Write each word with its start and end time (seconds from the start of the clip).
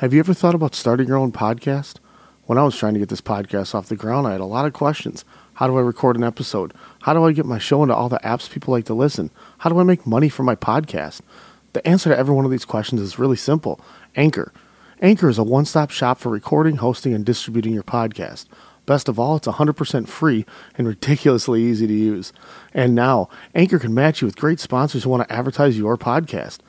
Have 0.00 0.14
you 0.14 0.20
ever 0.20 0.32
thought 0.32 0.54
about 0.54 0.74
starting 0.74 1.08
your 1.08 1.18
own 1.18 1.30
podcast? 1.30 1.96
When 2.46 2.56
I 2.56 2.62
was 2.62 2.74
trying 2.74 2.94
to 2.94 3.00
get 3.00 3.10
this 3.10 3.20
podcast 3.20 3.74
off 3.74 3.90
the 3.90 3.96
ground, 3.96 4.26
I 4.26 4.32
had 4.32 4.40
a 4.40 4.46
lot 4.46 4.64
of 4.64 4.72
questions. 4.72 5.26
How 5.52 5.66
do 5.66 5.76
I 5.76 5.82
record 5.82 6.16
an 6.16 6.24
episode? 6.24 6.72
How 7.02 7.12
do 7.12 7.22
I 7.22 7.32
get 7.32 7.44
my 7.44 7.58
show 7.58 7.82
into 7.82 7.94
all 7.94 8.08
the 8.08 8.18
apps 8.20 8.50
people 8.50 8.72
like 8.72 8.86
to 8.86 8.94
listen? 8.94 9.30
How 9.58 9.68
do 9.68 9.78
I 9.78 9.82
make 9.82 10.06
money 10.06 10.30
from 10.30 10.46
my 10.46 10.56
podcast? 10.56 11.20
The 11.74 11.86
answer 11.86 12.08
to 12.08 12.16
every 12.16 12.34
one 12.34 12.46
of 12.46 12.50
these 12.50 12.64
questions 12.64 13.02
is 13.02 13.18
really 13.18 13.36
simple 13.36 13.78
Anchor. 14.16 14.54
Anchor 15.02 15.28
is 15.28 15.36
a 15.36 15.42
one 15.42 15.66
stop 15.66 15.90
shop 15.90 16.16
for 16.16 16.30
recording, 16.30 16.76
hosting, 16.76 17.12
and 17.12 17.22
distributing 17.22 17.74
your 17.74 17.82
podcast. 17.82 18.46
Best 18.86 19.06
of 19.06 19.20
all, 19.20 19.36
it's 19.36 19.46
100% 19.46 20.08
free 20.08 20.46
and 20.78 20.88
ridiculously 20.88 21.62
easy 21.62 21.86
to 21.86 21.92
use. 21.92 22.32
And 22.72 22.94
now, 22.94 23.28
Anchor 23.54 23.78
can 23.78 23.92
match 23.92 24.22
you 24.22 24.26
with 24.26 24.36
great 24.36 24.60
sponsors 24.60 25.04
who 25.04 25.10
want 25.10 25.28
to 25.28 25.32
advertise 25.34 25.76
your 25.76 25.98
podcast. 25.98 26.60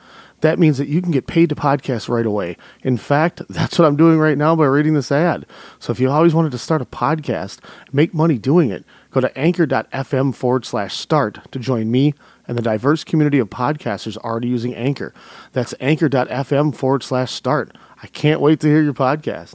That 0.42 0.58
means 0.58 0.78
that 0.78 0.88
you 0.88 1.00
can 1.00 1.12
get 1.12 1.26
paid 1.26 1.48
to 1.48 1.54
podcast 1.54 2.08
right 2.08 2.26
away. 2.26 2.56
In 2.82 2.96
fact, 2.96 3.42
that's 3.48 3.78
what 3.78 3.86
I'm 3.86 3.96
doing 3.96 4.18
right 4.18 4.36
now 4.36 4.54
by 4.54 4.66
reading 4.66 4.94
this 4.94 5.10
ad. 5.10 5.46
So 5.78 5.90
if 5.90 5.98
you 5.98 6.10
always 6.10 6.34
wanted 6.34 6.52
to 6.52 6.58
start 6.58 6.82
a 6.82 6.84
podcast, 6.86 7.58
make 7.92 8.12
money 8.12 8.38
doing 8.38 8.70
it, 8.70 8.84
go 9.10 9.20
to 9.20 9.36
anchor.fm 9.38 10.34
forward 10.34 10.64
slash 10.64 10.96
start 10.96 11.38
to 11.52 11.58
join 11.58 11.90
me 11.90 12.14
and 12.46 12.58
the 12.58 12.62
diverse 12.62 13.04
community 13.04 13.38
of 13.38 13.50
podcasters 13.50 14.16
already 14.18 14.48
using 14.48 14.74
Anchor. 14.74 15.14
That's 15.52 15.74
anchor.fm 15.80 16.74
forward 16.74 17.02
slash 17.02 17.30
start. 17.32 17.76
I 18.02 18.08
can't 18.08 18.40
wait 18.40 18.60
to 18.60 18.66
hear 18.66 18.82
your 18.82 18.94
podcast. 18.94 19.54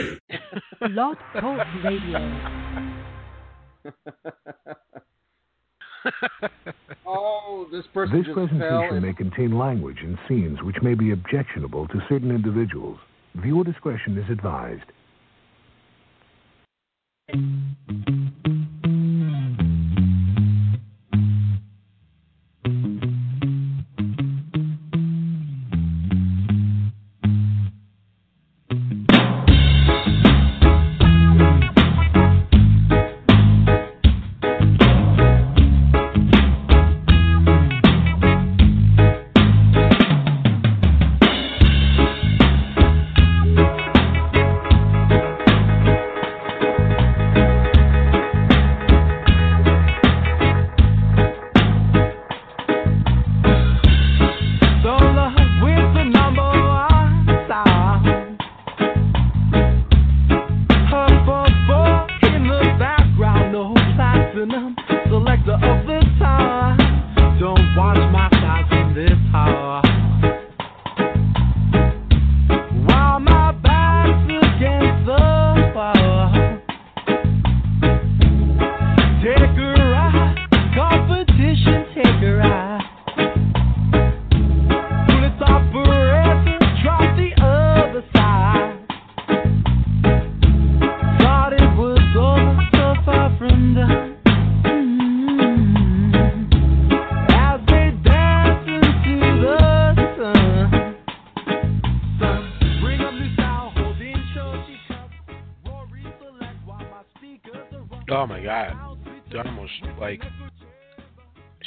Blog 0.93 1.17
Talk 1.39 1.67
Radio. 1.83 2.19
oh, 7.05 7.67
this 7.71 7.85
person 7.93 8.17
This 8.17 8.25
just 8.25 8.35
presentation 8.35 8.89
fell. 8.89 8.99
may 9.01 9.13
contain 9.13 9.57
language 9.57 9.97
and 10.01 10.17
scenes 10.27 10.61
which 10.63 10.77
may 10.81 10.93
be 10.95 11.11
objectionable 11.11 11.87
to 11.89 12.01
certain 12.09 12.31
individuals. 12.31 12.97
Viewer 13.35 13.63
discretion 13.63 14.17
is 14.17 14.29
advised. 14.29 14.83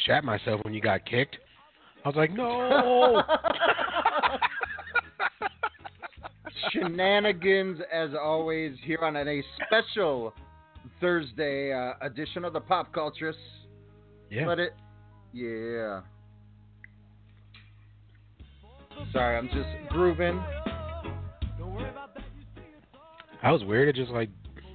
Shat 0.05 0.25
myself 0.25 0.61
when 0.65 0.75
you 0.75 0.81
got 0.81 1.05
kicked. 1.07 1.37
I 2.05 2.09
was 2.09 2.17
like, 2.17 2.33
no. 2.33 3.23
Shenanigans, 6.71 7.81
as 7.93 8.11
always, 8.21 8.77
here 8.83 8.99
on 9.03 9.17
a 9.17 9.43
special 9.67 10.35
Thursday 11.01 11.73
uh, 11.73 11.93
edition 12.03 12.45
of 12.45 12.53
the 12.53 12.61
Pop 12.61 12.93
Culturists. 12.93 13.35
yeah. 14.31 14.47
Let 14.47 14.59
it, 14.59 14.75
yeah. 15.33 16.01
Sorry, 19.13 19.37
I'm 19.37 19.49
just 19.49 19.69
grooving. 19.91 20.43
I 23.43 23.51
was 23.51 23.65
weird. 23.65 23.89
It 23.89 23.97
just 23.97 24.11
like 24.11 24.31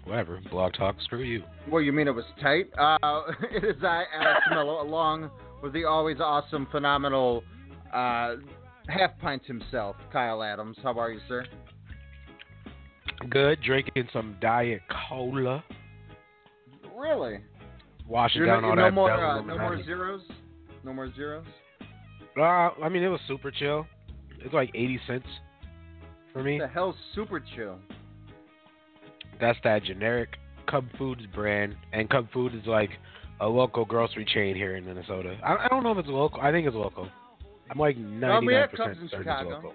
whatever. 0.10 0.42
Blog 0.50 0.74
talk. 0.74 0.96
Screw 1.04 1.24
you. 1.24 1.44
Well, 1.70 1.82
you 1.82 1.92
mean 1.94 2.08
it 2.08 2.16
was 2.16 2.26
tight? 2.42 2.70
Uh, 2.78 3.22
it 3.52 3.64
is 3.64 3.82
I, 3.84 4.04
Alex 4.16 4.42
Mello, 4.50 4.82
along 4.82 5.30
with 5.62 5.74
the 5.74 5.86
always 5.86 6.18
awesome, 6.20 6.68
phenomenal 6.72 7.44
uh, 7.94 8.36
half 8.88 9.18
pint 9.22 9.46
himself, 9.46 9.96
Kyle 10.12 10.44
Adams. 10.44 10.78
How 10.84 10.98
are 11.00 11.12
you, 11.12 11.20
sir? 11.28 11.46
Good. 13.30 13.62
Drinking 13.62 14.08
some 14.12 14.38
diet 14.42 14.82
cola. 15.08 15.64
Really? 16.98 17.40
Washing 18.08 18.40
You're 18.40 18.48
down 18.48 18.64
no, 18.64 18.70
all 18.70 18.76
no 18.76 18.84
that. 18.84 18.94
more, 18.94 19.12
uh, 19.12 19.42
no 19.42 19.58
more 19.58 19.84
zeros. 19.84 20.22
No 20.84 20.94
more 20.94 21.14
zeros. 21.14 21.46
Uh, 22.38 22.42
I 22.42 22.90
mean, 22.90 23.04
it 23.04 23.08
was 23.08 23.20
super 23.28 23.52
chill. 23.52 23.86
It's 24.40 24.54
like 24.54 24.70
80 24.74 25.00
cents 25.06 25.28
for 26.32 26.42
me. 26.42 26.58
The 26.60 26.68
hell's 26.68 26.96
super 27.14 27.44
chill? 27.56 27.78
That's 29.40 29.58
that 29.64 29.84
generic 29.84 30.30
Cub 30.68 30.86
Foods 30.98 31.22
brand, 31.34 31.76
and 31.94 32.10
Cub 32.10 32.28
Food 32.32 32.54
is 32.56 32.66
like 32.66 32.92
a 33.42 33.48
local 33.48 33.86
grocery 33.86 34.26
chain 34.26 34.56
here 34.56 34.76
in 34.76 34.86
Minnesota. 34.86 35.38
I, 35.44 35.56
I 35.66 35.68
don't 35.70 35.84
know 35.84 35.92
if 35.92 35.98
it's 35.98 36.08
local. 36.10 36.42
I 36.42 36.52
think 36.52 36.68
it's 36.68 36.76
local. 36.76 37.08
I'm 37.72 37.78
like 37.80 37.98
99% 37.98 38.22
Well, 38.22 38.42
we 38.46 38.54
had 38.54 38.72
Cubs 38.74 38.98
in 38.98 39.04
it's 39.06 39.14
Chicago. 39.14 39.50
local. 39.50 39.74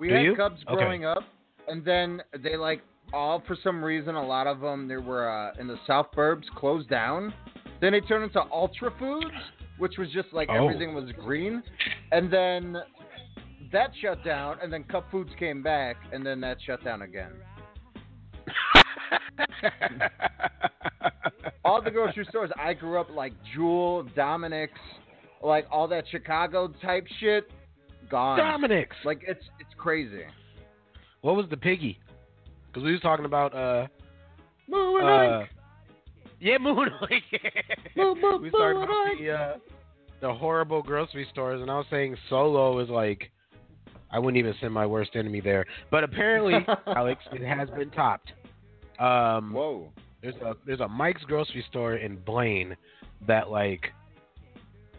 We 0.00 0.08
Do 0.08 0.14
had 0.14 0.22
you? 0.24 0.36
Cubs 0.36 0.60
Okay. 0.68 0.76
growing 0.76 1.04
up, 1.04 1.22
and 1.68 1.84
then 1.84 2.22
they 2.42 2.56
like 2.56 2.82
all 3.12 3.42
for 3.46 3.56
some 3.62 3.82
reason 3.82 4.14
a 4.16 4.26
lot 4.26 4.46
of 4.46 4.60
them 4.60 4.86
there 4.88 5.00
were 5.00 5.28
uh, 5.30 5.52
in 5.60 5.66
the 5.66 5.76
South 5.86 6.08
Burbs 6.16 6.44
closed 6.56 6.88
down. 6.90 7.32
Then 7.80 7.92
they 7.92 8.00
turned 8.00 8.24
into 8.24 8.42
Ultra 8.52 8.92
Foods, 8.98 9.26
which 9.78 9.96
was 9.98 10.08
just 10.12 10.28
like 10.32 10.48
Oh. 10.50 10.66
everything 10.66 10.94
was 10.94 11.10
green, 11.24 11.62
and 12.12 12.30
then 12.32 12.76
that 13.72 13.90
shut 14.00 14.24
down, 14.24 14.56
and 14.62 14.72
then 14.72 14.82
Cub 14.84 15.04
Foods 15.10 15.30
came 15.38 15.62
back, 15.62 15.96
and 16.12 16.24
then 16.26 16.40
that 16.40 16.56
shut 16.66 16.82
down 16.84 17.02
again. 17.02 17.32
all 21.64 21.82
the 21.82 21.90
grocery 21.90 22.26
stores 22.28 22.50
I 22.58 22.74
grew 22.74 23.00
up 23.00 23.10
like 23.10 23.32
Jewel, 23.54 24.04
Dominick's, 24.16 24.80
like 25.42 25.66
all 25.70 25.88
that 25.88 26.04
Chicago 26.10 26.72
type 26.82 27.06
shit, 27.20 27.50
gone. 28.10 28.38
Dominick's. 28.38 28.96
Like 29.04 29.22
it's 29.26 29.44
it's 29.60 29.70
crazy. 29.76 30.22
What 31.20 31.36
was 31.36 31.46
the 31.50 31.56
piggy? 31.56 31.98
Because 32.66 32.84
we 32.84 32.92
was 32.92 33.00
talking 33.00 33.24
about 33.24 33.54
uh 33.54 33.86
Moving 34.68 35.08
uh 35.08 35.46
yeah 36.40 36.58
Moon 36.58 36.88
Lake. 37.10 37.22
Moo, 37.96 38.14
moo, 38.14 38.38
we 38.38 38.50
started 38.50 38.80
Moon 38.80 39.18
the 39.20 39.30
uh, 39.30 39.56
the 40.20 40.32
horrible 40.32 40.82
grocery 40.82 41.26
stores, 41.30 41.62
and 41.62 41.70
I 41.70 41.78
was 41.78 41.86
saying 41.90 42.16
Solo 42.28 42.78
is 42.80 42.88
like 42.88 43.30
I 44.10 44.18
wouldn't 44.18 44.38
even 44.38 44.54
send 44.60 44.72
my 44.72 44.86
worst 44.86 45.10
enemy 45.14 45.40
there. 45.40 45.66
But 45.90 46.04
apparently, 46.04 46.54
Alex, 46.86 47.22
it 47.32 47.42
has 47.42 47.68
been 47.70 47.90
topped. 47.90 48.32
Um, 48.98 49.52
Whoa. 49.52 49.88
there's 50.22 50.34
a 50.36 50.54
there's 50.66 50.80
a 50.80 50.88
Mike's 50.88 51.22
grocery 51.24 51.64
store 51.70 51.94
in 51.96 52.16
Blaine 52.16 52.76
that 53.26 53.50
like 53.50 53.92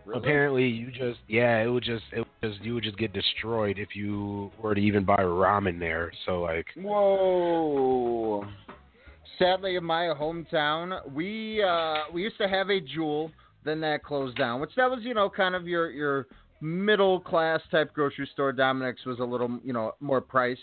Really? 0.05 0.19
apparently 0.19 0.67
you 0.67 0.89
just 0.91 1.19
yeah 1.27 1.61
it 1.61 1.67
would 1.67 1.83
just 1.83 2.03
it 2.11 2.19
would 2.19 2.51
just 2.53 2.63
you 2.63 2.73
would 2.73 2.83
just 2.83 2.97
get 2.97 3.13
destroyed 3.13 3.77
if 3.77 3.95
you 3.95 4.51
were 4.61 4.73
to 4.73 4.81
even 4.81 5.03
buy 5.05 5.17
ramen 5.17 5.79
there. 5.79 6.11
So 6.25 6.41
like 6.41 6.65
Whoa. 6.75 8.45
Sadly, 9.37 9.75
in 9.77 9.83
my 9.85 10.13
hometown, 10.19 11.09
we 11.13 11.63
uh, 11.63 12.11
we 12.13 12.23
used 12.23 12.37
to 12.39 12.47
have 12.47 12.69
a 12.69 12.79
Jewel. 12.81 13.31
Then 13.65 13.81
that 13.81 14.03
closed 14.03 14.37
down, 14.37 14.61
which 14.61 14.71
that 14.77 14.89
was 14.89 14.99
you 15.03 15.13
know 15.13 15.29
kind 15.29 15.53
of 15.55 15.67
your 15.67 15.91
your 15.91 16.27
middle 16.61 17.19
class 17.19 17.61
type 17.71 17.93
grocery 17.93 18.27
store. 18.33 18.51
Dominick's 18.51 19.05
was 19.05 19.19
a 19.19 19.23
little 19.23 19.59
you 19.63 19.73
know 19.73 19.93
more 19.99 20.21
priced. 20.21 20.61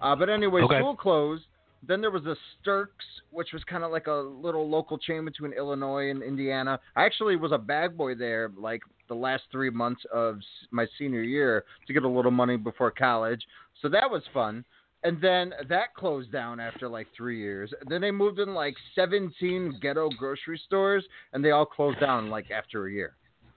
Uh, 0.00 0.14
but 0.16 0.28
anyway, 0.28 0.62
Okay. 0.62 0.78
Jewel 0.78 0.96
closed. 0.96 1.44
Then 1.86 2.00
there 2.00 2.10
was 2.10 2.26
a 2.26 2.36
Sterk's, 2.60 3.04
which 3.30 3.52
was 3.52 3.62
kind 3.64 3.84
of 3.84 3.90
like 3.90 4.06
a 4.06 4.12
little 4.12 4.68
local 4.68 4.98
chain 4.98 5.24
between 5.24 5.52
Illinois 5.52 6.10
and 6.10 6.22
Indiana. 6.22 6.80
I 6.96 7.04
actually 7.04 7.36
was 7.36 7.52
a 7.52 7.58
bag 7.58 7.96
boy 7.96 8.14
there 8.14 8.50
like 8.56 8.82
the 9.08 9.14
last 9.14 9.44
three 9.52 9.70
months 9.70 10.02
of 10.12 10.38
my 10.70 10.86
senior 10.98 11.22
year 11.22 11.64
to 11.86 11.92
get 11.92 12.02
a 12.02 12.08
little 12.08 12.30
money 12.30 12.56
before 12.56 12.90
college. 12.90 13.42
So 13.82 13.88
that 13.88 14.10
was 14.10 14.22
fun. 14.34 14.64
And 15.04 15.20
then 15.20 15.52
that 15.68 15.94
closed 15.94 16.32
down 16.32 16.58
after 16.58 16.88
like 16.88 17.06
three 17.16 17.38
years. 17.38 17.72
Then 17.88 18.00
they 18.00 18.10
moved 18.10 18.40
in 18.40 18.54
like 18.54 18.74
17 18.94 19.78
ghetto 19.80 20.08
grocery 20.18 20.60
stores, 20.66 21.04
and 21.32 21.44
they 21.44 21.52
all 21.52 21.66
closed 21.66 22.00
down 22.00 22.28
like 22.28 22.50
after 22.50 22.86
a 22.86 22.92
year. 22.92 23.14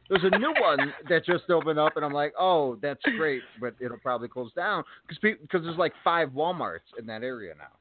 There's 0.09 0.23
a 0.23 0.37
new 0.37 0.53
one 0.59 0.93
that 1.09 1.25
just 1.25 1.49
opened 1.49 1.79
up, 1.79 1.95
and 1.95 2.05
I'm 2.05 2.13
like, 2.13 2.33
oh, 2.37 2.77
that's 2.81 3.01
great, 3.17 3.41
but 3.59 3.73
it'll 3.79 3.97
probably 3.97 4.27
close 4.27 4.51
down 4.53 4.83
because 5.07 5.17
because 5.21 5.63
there's 5.63 5.77
like 5.77 5.93
five 6.03 6.29
WalMarts 6.29 6.97
in 6.99 7.05
that 7.07 7.23
area 7.23 7.53
now. 7.57 7.71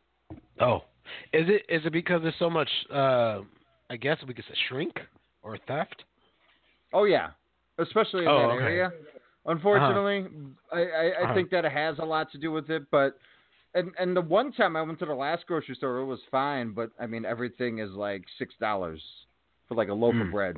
Oh 0.60 0.76
is 1.32 1.46
it 1.48 1.62
is 1.68 1.84
it 1.86 1.92
because 1.92 2.22
there's 2.22 2.34
so 2.38 2.50
much 2.50 2.68
uh 2.92 3.40
I 3.90 3.96
guess 3.96 4.18
we 4.26 4.34
could 4.34 4.44
say 4.44 4.54
shrink 4.68 4.94
or 5.42 5.56
theft? 5.66 6.04
Oh 6.92 7.04
yeah, 7.04 7.30
especially 7.78 8.20
in 8.20 8.30
Oh, 8.30 8.36
that 8.36 8.50
okay. 8.50 8.62
area. 8.64 8.92
Unfortunately, 9.46 10.26
I 10.72 10.78
I, 10.80 11.04
I 11.20 11.24
Uh-huh. 11.24 11.34
think 11.34 11.50
that 11.50 11.64
it 11.64 11.72
has 11.72 11.98
a 11.98 12.04
lot 12.04 12.30
to 12.32 12.38
do 12.38 12.52
with 12.52 12.68
it. 12.70 12.82
But 12.90 13.16
and 13.74 13.92
and 13.98 14.16
the 14.16 14.20
one 14.20 14.52
time 14.52 14.76
I 14.76 14.82
went 14.82 14.98
to 15.00 15.06
the 15.06 15.14
last 15.14 15.46
grocery 15.46 15.74
store, 15.74 15.98
it 15.98 16.04
was 16.06 16.20
fine. 16.30 16.72
But 16.72 16.90
I 17.00 17.06
mean, 17.06 17.24
everything 17.24 17.78
is 17.78 17.90
like 17.92 18.24
six 18.38 18.54
dollars 18.60 19.02
for 19.68 19.74
like 19.74 19.88
a 19.88 19.94
loaf 19.94 20.14
of 20.20 20.26
Mm. 20.26 20.30
bread. 20.30 20.56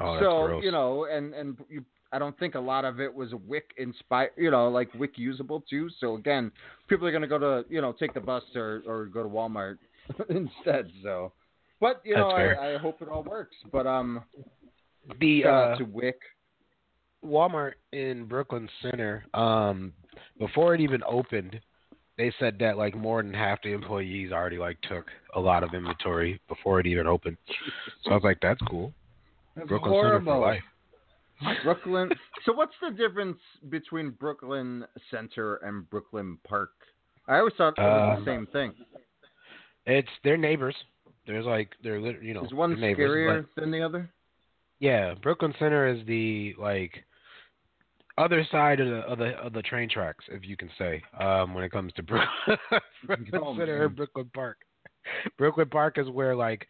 Oh, 0.00 0.14
that's 0.14 0.20
so 0.20 0.60
you 0.60 0.70
know, 0.70 1.04
and 1.06 1.34
and 1.34 1.56
you, 1.68 1.84
I 2.14 2.18
don't 2.18 2.38
think 2.38 2.54
a 2.54 2.60
lot 2.60 2.84
of 2.84 3.00
it 3.00 3.12
was 3.12 3.30
WIC 3.46 3.74
inspired. 3.76 4.30
You 4.36 4.50
know, 4.50 4.68
like 4.68 4.94
WIC 4.94 5.18
usable 5.18 5.64
too. 5.68 5.88
So 5.98 6.14
again, 6.14 6.52
people 6.88 7.06
are 7.06 7.12
gonna 7.12 7.26
go 7.26 7.38
to 7.38 7.64
you 7.68 7.80
know 7.80 7.92
take 7.92 8.14
the 8.14 8.20
bus 8.20 8.44
or 8.54 8.82
or 8.86 9.06
go 9.06 9.22
to 9.22 9.28
Walmart 9.28 9.78
instead. 10.28 10.90
So. 11.02 11.32
But 11.80 12.00
you 12.04 12.14
know, 12.14 12.28
I, 12.30 12.74
I 12.74 12.78
hope 12.78 13.02
it 13.02 13.08
all 13.08 13.24
works. 13.24 13.56
But 13.70 13.86
um, 13.86 14.22
the 15.20 15.42
shout 15.42 15.72
uh, 15.72 15.78
to 15.78 15.84
WIC. 15.84 16.16
Walmart 17.24 17.72
in 17.92 18.26
Brooklyn 18.26 18.68
Center, 18.82 19.24
um, 19.34 19.92
before 20.38 20.74
it 20.74 20.80
even 20.80 21.02
opened, 21.08 21.58
they 22.16 22.32
said 22.38 22.58
that 22.60 22.76
like 22.76 22.94
more 22.94 23.22
than 23.22 23.32
half 23.32 23.62
the 23.62 23.72
employees 23.72 24.30
already 24.30 24.58
like 24.58 24.78
took 24.82 25.06
a 25.34 25.40
lot 25.40 25.62
of 25.62 25.74
inventory 25.74 26.40
before 26.48 26.80
it 26.80 26.86
even 26.86 27.06
opened. 27.06 27.36
So 28.04 28.10
I 28.10 28.14
was 28.14 28.22
like, 28.24 28.38
that's 28.40 28.60
cool. 28.68 28.92
That's 29.56 29.68
Brooklyn 29.68 29.92
horrible. 29.92 30.32
Center 30.32 30.40
for 30.40 30.46
life. 30.46 30.62
Brooklyn. 31.62 32.10
so 32.44 32.52
what's 32.52 32.74
the 32.80 32.90
difference 32.90 33.38
between 33.68 34.10
Brooklyn 34.10 34.84
Center 35.10 35.56
and 35.56 35.88
Brooklyn 35.90 36.38
Park? 36.46 36.70
I 37.28 37.38
always 37.38 37.54
thought 37.56 37.74
it 37.78 37.80
was 37.82 38.18
Um, 38.18 38.24
the 38.24 38.30
same 38.30 38.46
thing. 38.46 38.72
It's 39.86 40.08
they're 40.22 40.36
neighbors. 40.36 40.76
There's 41.26 41.46
like 41.46 41.70
they're 41.82 41.98
you 42.22 42.34
know 42.34 42.44
Is 42.44 42.52
one 42.52 42.78
neighbors, 42.80 43.10
scarier 43.10 43.46
but- 43.54 43.60
than 43.62 43.70
the 43.70 43.82
other? 43.82 44.10
yeah, 44.78 45.14
Brooklyn 45.14 45.54
Center 45.58 45.86
is 45.88 46.04
the 46.06 46.54
like 46.58 47.04
other 48.16 48.46
side 48.50 48.80
of 48.80 48.88
the 48.88 48.96
of 49.00 49.18
the 49.18 49.30
of 49.38 49.52
the 49.52 49.62
train 49.62 49.88
tracks, 49.88 50.24
if 50.30 50.44
you 50.46 50.56
can 50.56 50.70
say, 50.78 51.02
um, 51.18 51.52
when 51.54 51.64
it 51.64 51.72
comes 51.72 51.92
to 51.94 52.02
Brook- 52.02 52.28
Brooklyn 53.06 53.40
Oh, 53.42 53.56
Center 53.56 53.78
man. 53.78 53.86
and 53.86 53.96
Brooklyn 53.96 54.30
Park. 54.34 54.58
Brooklyn 55.36 55.68
Park 55.68 55.98
is 55.98 56.08
where 56.08 56.34
like 56.36 56.66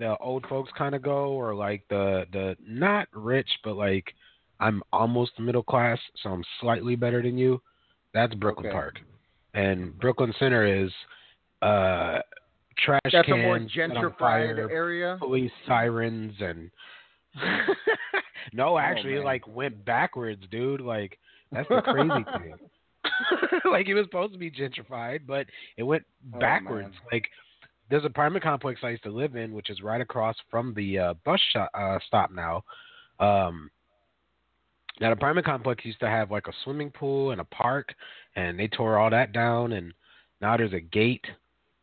the 0.00 0.16
old 0.18 0.44
folks 0.48 0.72
kind 0.76 0.96
of 0.96 1.02
go, 1.02 1.28
or 1.28 1.54
like 1.54 1.84
the 1.88 2.24
the 2.32 2.56
not 2.66 3.06
rich, 3.12 3.48
but 3.62 3.76
like 3.76 4.12
I'm 4.58 4.82
almost 4.92 5.38
middle 5.38 5.62
class, 5.62 5.98
so 6.22 6.30
I'm 6.30 6.42
slightly 6.60 6.96
better 6.96 7.22
than 7.22 7.38
you. 7.38 7.62
That's 8.12 8.34
Brooklyn 8.34 8.66
Okay. 8.66 8.72
Park, 8.72 8.96
and 9.54 9.96
Brooklyn 10.00 10.34
Center 10.40 10.66
is 10.84 10.90
uh 11.62 12.18
trash 12.78 13.00
That's 13.12 13.26
cans 13.26 13.30
a 13.30 13.36
more 13.36 13.58
gentrified 13.58 14.18
fire, 14.18 14.68
area. 14.70 15.16
police 15.20 15.52
sirens 15.66 16.32
and 16.40 16.70
no 18.52 18.78
actually 18.78 19.14
it 19.16 19.24
like 19.24 19.46
went 19.46 19.84
backwards 19.84 20.42
dude 20.50 20.80
like 20.80 21.18
that's 21.52 21.68
the 21.68 21.82
crazy 21.82 22.24
thing 22.38 22.54
like 23.70 23.86
it 23.88 23.94
was 23.94 24.04
supposed 24.06 24.32
to 24.32 24.38
be 24.38 24.50
gentrified 24.50 25.20
but 25.26 25.46
it 25.76 25.82
went 25.82 26.02
Oh, 26.34 26.38
backwards 26.40 26.88
man. 26.88 26.94
like 27.12 27.24
there's 27.90 28.04
an 28.04 28.10
apartment 28.10 28.42
complex 28.42 28.80
i 28.82 28.90
used 28.90 29.02
to 29.02 29.10
live 29.10 29.36
in 29.36 29.52
which 29.52 29.68
is 29.68 29.82
right 29.82 30.00
across 30.00 30.36
from 30.50 30.72
the 30.74 30.98
uh 30.98 31.14
bus 31.24 31.40
shop, 31.52 31.70
uh, 31.74 31.98
stop 32.06 32.30
now. 32.30 32.62
Um 33.18 33.70
that 35.00 35.12
apartment 35.12 35.46
complex 35.46 35.84
used 35.84 36.00
to 36.00 36.08
have 36.08 36.30
like 36.30 36.46
a 36.46 36.52
swimming 36.62 36.90
pool 36.90 37.30
and 37.30 37.40
a 37.40 37.44
park 37.44 37.94
and 38.36 38.58
they 38.58 38.68
tore 38.68 38.98
all 38.98 39.10
that 39.10 39.32
down 39.32 39.72
and 39.72 39.92
now 40.40 40.56
there's 40.56 40.72
a 40.72 40.80
gate 40.80 41.24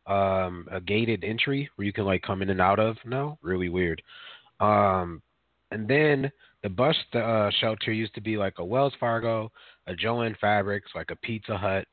um 0.06 0.66
a 0.70 0.80
gated 0.80 1.24
entry 1.24 1.68
where 1.76 1.86
you 1.86 1.92
can 1.92 2.04
like 2.04 2.22
come 2.22 2.42
in 2.42 2.50
and 2.50 2.60
out 2.60 2.78
of 2.78 2.96
No, 3.04 3.38
really 3.42 3.68
weird. 3.68 4.02
Um 4.60 5.22
and 5.70 5.86
then 5.86 6.32
the 6.62 6.68
bus 6.68 6.96
uh, 7.14 7.50
shelter 7.60 7.92
used 7.92 8.14
to 8.14 8.20
be 8.20 8.36
like 8.36 8.54
a 8.58 8.64
Wells 8.64 8.94
Fargo, 8.98 9.52
a 9.86 9.94
Joann 9.94 10.36
Fabrics, 10.38 10.90
like 10.94 11.10
a 11.10 11.16
Pizza 11.16 11.56
Hut, 11.56 11.86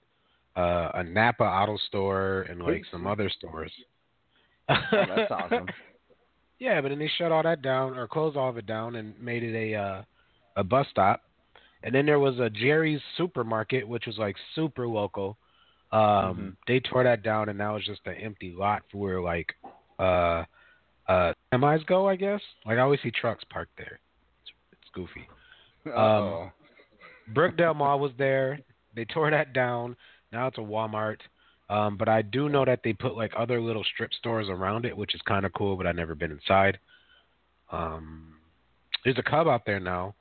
uh, 0.56 0.90
a 0.96 1.04
Napa 1.04 1.44
Auto 1.44 1.78
Store, 1.88 2.48
and 2.50 2.62
like 2.64 2.84
some 2.92 3.06
other 3.06 3.30
stores. 3.30 3.72
Oh, 4.70 4.76
that's 4.92 5.32
awesome. 5.32 5.68
Yeah, 6.58 6.80
but 6.80 6.88
then 6.88 7.00
they 7.00 7.12
shut 7.18 7.34
all 7.34 7.44
that 7.44 7.62
down 7.62 7.98
or 7.98 8.08
closed 8.08 8.38
all 8.38 8.50
of 8.50 8.58
it 8.58 8.66
down 8.66 8.96
and 8.96 9.14
made 9.22 9.44
it 9.44 9.54
a 9.74 9.76
uh, 9.76 10.02
a 10.56 10.64
bus 10.64 10.88
stop. 10.90 11.22
And 11.84 11.94
then 11.94 12.06
there 12.06 12.18
was 12.18 12.40
a 12.40 12.50
Jerry's 12.50 13.02
supermarket, 13.18 13.86
which 13.86 14.06
was 14.08 14.18
like 14.18 14.38
super 14.56 14.88
local. 14.88 15.38
Um, 15.92 16.02
Mhm. 16.02 16.56
They 16.66 16.80
tore 16.80 17.04
that 17.04 17.24
down, 17.24 17.50
and 17.50 17.58
now 17.58 17.76
it's 17.76 17.86
just 17.86 18.00
an 18.08 18.16
empty 18.16 18.54
lot 18.58 18.84
for 18.90 18.98
where 19.00 19.22
like 19.22 19.54
uh, 20.00 20.46
uh, 21.10 21.34
semis 21.54 21.86
go, 21.88 22.08
I 22.08 22.16
guess. 22.16 22.42
Like 22.66 22.78
I 22.78 22.82
always 22.82 23.02
see 23.04 23.12
trucks 23.12 23.44
parked 23.50 23.76
there. 23.78 24.00
It's, 24.42 24.52
it's 24.72 24.92
goofy. 24.94 25.28
Oh. 25.94 26.52
Brookdale 27.34 27.76
Mall 27.76 28.00
was 28.00 28.14
there. 28.18 28.60
They 28.96 29.04
tore 29.04 29.30
that 29.30 29.52
down. 29.52 29.98
Now 30.32 30.48
it's 30.48 30.58
a 30.58 30.62
Walmart. 30.62 31.18
Um, 31.70 31.98
but 31.98 32.08
I 32.08 32.22
do 32.22 32.48
know 32.50 32.64
that 32.66 32.82
they 32.84 32.94
put 32.94 33.16
like 33.16 33.34
other 33.38 33.60
little 33.60 33.84
strip 33.94 34.14
stores 34.14 34.48
around 34.50 34.86
it, 34.86 34.96
which 34.96 35.16
is 35.16 35.22
kind 35.24 35.46
of 35.46 35.54
cool. 35.54 35.76
But 35.76 35.88
I've 35.88 35.96
never 35.96 36.16
been 36.16 36.32
inside. 36.32 36.80
Um, 37.72 38.36
there's 39.04 39.18
a 39.18 39.24
Cub 39.24 39.48
out 39.48 39.66
there 39.66 39.80
now. 39.80 40.16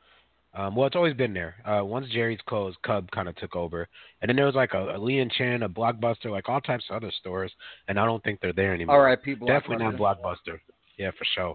Um, 0.56 0.76
well, 0.76 0.86
it's 0.86 0.94
always 0.94 1.14
been 1.14 1.34
there. 1.34 1.56
Uh, 1.64 1.84
once 1.84 2.06
Jerry's 2.10 2.38
closed, 2.46 2.80
Cub 2.82 3.10
kind 3.10 3.28
of 3.28 3.34
took 3.36 3.56
over, 3.56 3.88
and 4.22 4.28
then 4.28 4.36
there 4.36 4.46
was 4.46 4.54
like 4.54 4.72
a, 4.72 4.90
a 4.90 4.98
Leeann 4.98 5.30
Chin, 5.32 5.64
a 5.64 5.68
Blockbuster, 5.68 6.26
like 6.26 6.48
all 6.48 6.60
types 6.60 6.84
of 6.90 6.96
other 6.96 7.12
stores, 7.18 7.50
and 7.88 7.98
I 7.98 8.04
don't 8.04 8.22
think 8.22 8.40
they're 8.40 8.52
there 8.52 8.72
anymore. 8.72 9.00
R.I.P. 9.00 9.34
Definitely 9.34 9.78
not 9.78 9.96
Blockbuster. 9.96 10.60
Yeah, 10.96 11.10
for 11.18 11.24
sure. 11.34 11.54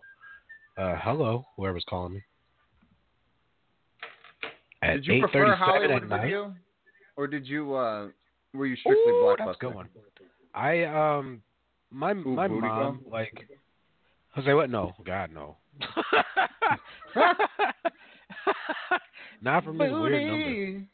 Uh, 0.78 0.98
hello, 1.02 1.46
whoever's 1.56 1.86
calling 1.90 2.16
me. 2.16 2.24
At 4.82 4.96
Did 4.96 5.08
you 5.08 5.22
prefer 5.22 5.56
Hollywood 5.56 6.04
at 6.04 6.10
night. 6.10 6.22
Video, 6.24 6.54
or 7.16 7.28
did 7.28 7.48
you 7.48 7.76
uh, 7.76 8.08
were 8.54 8.66
you 8.66 8.76
strictly 8.76 9.12
Ooh, 9.12 9.24
Blockbuster? 9.24 9.46
that's 9.46 9.58
a 9.58 9.60
good 9.60 9.76
one. 9.76 9.90
I 10.54 10.84
um, 10.84 11.42
my 11.92 12.12
Ooh, 12.12 12.36
my 12.36 12.48
mom 12.48 13.02
Call? 13.04 13.12
like. 13.12 13.48
I 14.36 14.44
say 14.46 14.54
what? 14.54 14.70
No, 14.70 14.94
God 15.06 15.32
no. 15.34 15.58
Not 19.42 19.64
from 19.64 19.78
this 19.78 19.92
weird 19.92 20.28
number. 20.28 20.46
Booty. 20.46 20.86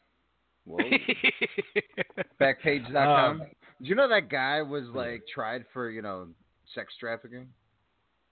Whoa. 0.64 0.78
Backpage.com. 2.40 3.40
Um, 3.40 3.46
Did 3.78 3.88
you 3.88 3.94
know 3.94 4.08
that 4.08 4.28
guy 4.30 4.62
was 4.62 4.84
like 4.94 5.22
tried 5.32 5.64
for 5.72 5.90
you 5.90 6.02
know 6.02 6.28
sex 6.74 6.94
trafficking? 6.98 7.48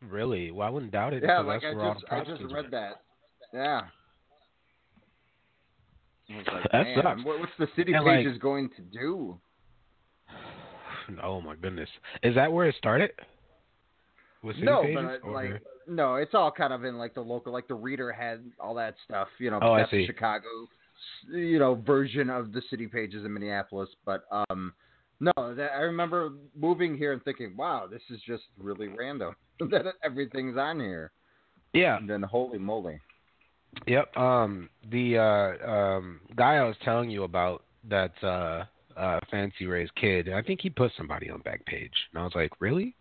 really? 0.03 0.51
Well, 0.51 0.67
I 0.67 0.71
wouldn't 0.71 0.93
doubt 0.93 1.13
it. 1.15 1.23
Yeah, 1.23 1.43
because 1.43 1.47
like 1.47 1.63
that's 1.63 1.77
I 1.77 1.81
all 1.81 1.95
just 1.95 2.07
the 2.09 2.15
I 2.15 2.25
just 2.25 2.43
read 2.43 2.53
went. 2.53 2.71
that. 2.73 3.03
Yeah. 3.53 3.81
Like, 6.29 6.71
That 6.73 6.87
sucks. 7.03 7.25
what, 7.25 7.41
what's 7.41 7.53
the 7.59 7.69
city 7.77 7.93
And, 7.93 8.05
pages 8.05 8.33
like- 8.33 8.41
going 8.41 8.71
to 8.77 8.83
do? 8.83 9.39
Oh 11.23 11.41
my 11.43 11.55
goodness, 11.55 11.89
is 12.23 12.35
that 12.35 12.51
where 12.51 12.67
it 12.67 12.75
started? 12.79 13.11
With 14.43 14.57
city 14.57 14.65
No, 14.67 14.83
pages, 14.83 15.21
but 15.23 15.29
uh, 15.29 15.33
like 15.33 15.63
no, 15.87 16.15
it's 16.17 16.33
all 16.35 16.51
kind 16.51 16.73
of 16.73 16.85
in 16.85 16.97
like 16.97 17.13
the 17.15 17.21
local, 17.21 17.53
like 17.53 17.69
the 17.69 17.75
reader 17.75 18.11
had 18.11 18.43
all 18.59 18.75
that 18.77 18.95
stuff, 19.05 19.29
you 19.39 19.51
know. 19.51 19.59
Oh, 19.61 19.73
I 19.75 19.87
see. 19.91 20.07
Chicago 20.07 20.47
you 21.31 21.59
know 21.59 21.75
version 21.75 22.31
of 22.31 22.53
the 22.53 22.63
city 22.71 22.87
pages 22.87 23.25
in 23.25 23.33
Minneapolis. 23.35 23.89
But 24.07 24.25
um, 24.31 24.73
no, 25.21 25.33
that, 25.37 25.73
I 25.75 25.81
remember 25.81 26.31
moving 26.59 26.97
here 26.97 27.13
and 27.13 27.23
thinking, 27.23 27.55
wow, 27.57 27.87
this 27.91 28.03
is 28.11 28.21
just 28.27 28.45
really 28.59 28.89
random 28.89 29.35
that 29.71 29.85
everything's 30.03 30.57
on 30.57 30.81
here. 30.81 31.13
Yeah. 31.73 31.97
And 31.99 32.09
then 32.09 32.23
holy 32.23 32.59
moly. 32.59 33.01
Yep. 33.87 34.17
Um, 34.17 34.69
the 34.91 35.19
uh, 35.19 35.71
um, 35.71 36.21
guy 36.37 36.57
I 36.57 36.65
was 36.65 36.77
telling 36.85 37.11
you 37.11 37.25
about 37.25 37.65
that 37.89 38.13
uh, 38.23 38.65
uh, 38.97 39.21
Fancy 39.31 39.67
Ray's 39.67 39.91
kid, 39.97 40.33
I 40.33 40.43
think 40.43 40.61
he 40.61 40.71
put 40.71 40.93
somebody 40.97 41.31
on 41.31 41.41
Backpage, 41.41 41.91
and 42.13 42.21
I 42.21 42.23
was 42.23 42.33
like, 42.35 42.51
really? 42.61 42.95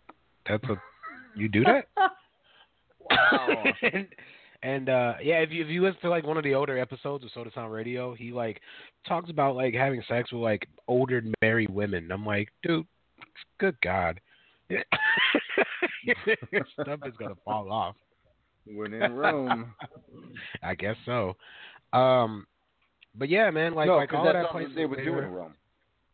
That's 0.47 0.63
a 0.65 0.75
you 1.35 1.47
do 1.49 1.63
that? 1.63 1.87
Wow. 3.09 3.63
and 3.81 4.07
and 4.63 4.87
uh, 4.87 5.15
yeah, 5.21 5.39
if 5.39 5.51
you 5.51 5.61
if 5.63 5.69
you 5.69 5.83
listen 5.83 5.99
to 6.03 6.09
like 6.09 6.25
one 6.25 6.37
of 6.37 6.43
the 6.45 6.55
older 6.55 6.79
episodes 6.79 7.23
of 7.25 7.31
Soda 7.33 7.49
Sound 7.53 7.73
Radio, 7.73 8.13
he 8.13 8.31
like 8.31 8.61
talks 9.05 9.29
about 9.29 9.57
like 9.57 9.73
having 9.73 10.01
sex 10.07 10.31
with 10.31 10.41
like 10.41 10.67
older 10.87 11.21
married 11.41 11.69
women. 11.69 12.09
I'm 12.11 12.25
like, 12.25 12.47
dude, 12.63 12.87
good 13.59 13.75
God, 13.83 14.21
your 14.69 16.65
stuff 16.79 16.99
is 17.05 17.13
gonna 17.19 17.35
fall 17.43 17.69
off. 17.71 17.95
When 18.65 18.93
in 18.93 19.13
Rome. 19.13 19.73
I 20.63 20.75
guess 20.75 20.95
so. 21.05 21.35
Um, 21.91 22.47
but 23.15 23.29
yeah, 23.29 23.49
man, 23.51 23.73
like 23.75 23.87
no, 23.87 23.97
like 23.97 24.13
all 24.13 24.25
that 24.25 24.49
place 24.51 24.67
they 24.75 24.85
would 24.85 25.03
do 25.03 25.19
in 25.19 25.25
Rome. 25.25 25.53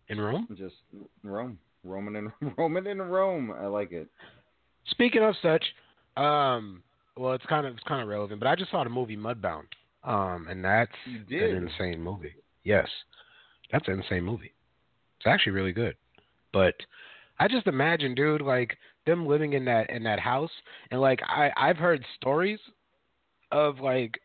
in 0.10 0.20
Rome. 0.20 0.48
Just 0.58 0.76
Rome, 1.24 1.58
Roman 1.84 2.16
in 2.16 2.54
Roman 2.58 2.88
in 2.88 3.02
Rome. 3.02 3.52
I 3.52 3.68
like 3.68 3.92
it. 3.92 4.08
Speaking 4.90 5.24
of 5.24 5.36
such, 5.42 5.64
um, 6.18 6.84
well, 7.16 7.34
it's 7.34 7.46
kind 7.46 7.66
of 7.66 7.74
it's 7.74 7.84
kind 7.84 8.02
of 8.02 8.08
relevant, 8.08 8.40
but 8.40 8.48
I 8.48 8.56
just 8.56 8.72
saw 8.72 8.84
the 8.84 8.90
movie 8.90 9.18
Mudbound, 9.18 9.66
um, 10.04 10.48
and 10.50 10.64
that's 10.64 10.92
an 11.06 11.26
insane 11.30 12.02
movie. 12.02 12.34
Yes, 12.64 12.88
that's 13.72 13.88
an 13.88 14.02
insane 14.02 14.24
movie. 14.24 14.54
It's 15.18 15.28
actually 15.28 15.54
really 15.54 15.74
good, 15.74 15.96
but 16.52 16.76
I 17.40 17.48
just 17.48 17.68
imagine, 17.68 18.16
dude, 18.16 18.42
like 18.42 18.78
them 19.10 19.28
living 19.28 19.54
in 19.54 19.66
that 19.66 19.90
in 19.90 20.04
that 20.04 20.20
house, 20.20 20.52
and 20.92 21.02
like 21.02 21.20
I 21.28 21.52
I've 21.58 21.78
heard 21.78 22.04
stories 22.16 22.60
of 23.52 23.80
like 23.80 24.20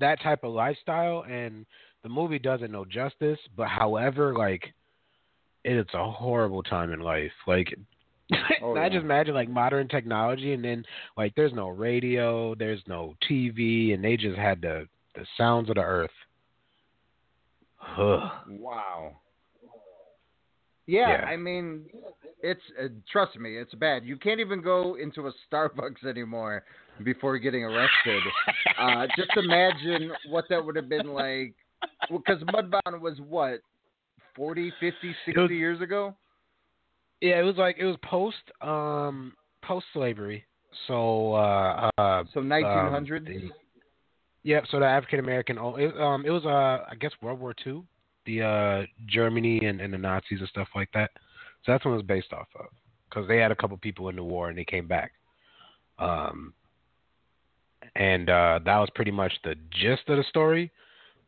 that 0.00 0.20
type 0.22 0.44
of 0.44 0.52
lifestyle, 0.52 1.24
and 1.28 1.66
the 2.02 2.08
movie 2.08 2.38
doesn't 2.38 2.72
know 2.72 2.84
justice. 2.84 3.38
But 3.56 3.68
however, 3.68 4.34
like 4.34 4.72
it's 5.64 5.94
a 5.94 6.10
horrible 6.10 6.62
time 6.62 6.92
in 6.92 7.00
life. 7.00 7.32
Like 7.46 7.74
Oh, 8.62 8.76
I 8.76 8.84
yeah. 8.84 8.88
just 8.90 9.04
imagine 9.04 9.34
like 9.34 9.48
modern 9.48 9.88
technology, 9.88 10.52
and 10.52 10.64
then 10.64 10.84
like 11.16 11.34
there's 11.34 11.52
no 11.52 11.68
radio, 11.68 12.54
there's 12.54 12.82
no 12.86 13.14
TV, 13.28 13.94
and 13.94 14.02
they 14.02 14.16
just 14.16 14.38
had 14.38 14.60
the 14.60 14.86
the 15.14 15.26
sounds 15.36 15.68
of 15.68 15.74
the 15.76 15.82
earth. 15.82 16.10
Ugh. 17.98 18.30
Wow. 18.48 19.16
Yeah, 20.86 21.08
Yeah. 21.08 21.24
I 21.26 21.36
mean, 21.36 21.86
it's 22.42 22.60
uh, 22.82 22.88
trust 23.10 23.38
me, 23.38 23.56
it's 23.56 23.74
bad. 23.74 24.04
You 24.04 24.16
can't 24.16 24.40
even 24.40 24.60
go 24.62 24.96
into 24.96 25.28
a 25.28 25.32
Starbucks 25.50 26.04
anymore 26.08 26.64
before 27.02 27.38
getting 27.38 27.64
arrested. 27.64 28.22
uh, 28.78 29.06
just 29.16 29.30
imagine 29.36 30.10
what 30.28 30.44
that 30.50 30.64
would 30.64 30.76
have 30.76 30.88
been 30.88 31.08
like. 31.08 31.54
Because 32.10 32.42
Mudbound 32.42 33.00
was 33.00 33.18
what, 33.26 33.60
40, 34.34 34.72
50, 34.80 35.14
60 35.24 35.40
was- 35.40 35.50
years 35.50 35.80
ago? 35.80 36.14
Yeah, 37.20 37.38
it 37.38 37.44
was 37.44 37.56
like 37.56 37.76
it 37.78 37.84
was 37.84 37.96
post 38.02 38.36
um 38.60 39.32
post 39.62 39.86
slavery. 39.92 40.44
So 40.88 41.34
uh 41.34 41.90
uh 41.98 42.24
So 42.34 42.40
1900s? 42.40 43.16
um, 43.18 43.24
the- 43.24 43.50
Yep, 44.44 44.64
so 44.72 44.80
the 44.80 44.86
African 44.86 45.20
American 45.20 45.56
it, 45.56 45.96
um 46.00 46.26
it 46.26 46.30
was 46.30 46.44
uh 46.44 46.84
I 46.90 46.96
guess 46.98 47.12
World 47.22 47.38
War 47.38 47.54
Two, 47.62 47.84
the 48.26 48.42
uh 48.42 48.82
Germany 49.06 49.60
and, 49.64 49.80
and 49.80 49.94
the 49.94 49.98
Nazis 49.98 50.40
and 50.40 50.48
stuff 50.48 50.66
like 50.74 50.88
that. 50.94 51.12
So 51.64 51.72
that's 51.72 51.84
what 51.84 51.92
it 51.92 51.96
was 51.96 52.02
based 52.04 52.32
off 52.32 52.48
of 52.56 52.66
cuz 53.10 53.28
they 53.28 53.36
had 53.38 53.52
a 53.52 53.56
couple 53.56 53.76
people 53.76 54.08
in 54.08 54.16
the 54.16 54.24
war 54.24 54.48
and 54.48 54.56
they 54.58 54.64
came 54.64 54.86
back. 54.88 55.12
Um 55.98 56.54
and 57.94 58.28
uh 58.30 58.60
that 58.64 58.78
was 58.78 58.88
pretty 58.94 59.10
much 59.10 59.32
the 59.44 59.54
gist 59.70 60.08
of 60.08 60.16
the 60.16 60.24
story. 60.24 60.70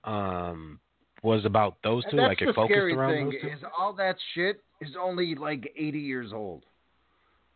Um 0.05 0.81
was 1.23 1.45
about 1.45 1.77
those 1.83 2.05
two 2.11 2.17
like 2.19 2.43
it 2.43 2.55
focused 2.55 2.79
around 2.79 3.13
thing 3.13 3.31
those 3.31 3.41
two. 3.41 3.49
is 3.49 3.61
all 3.79 3.93
that 3.95 4.17
shit 4.35 4.63
is 4.81 4.91
only 5.01 5.35
like 5.35 5.73
80 5.77 5.99
years 5.99 6.33
old. 6.33 6.65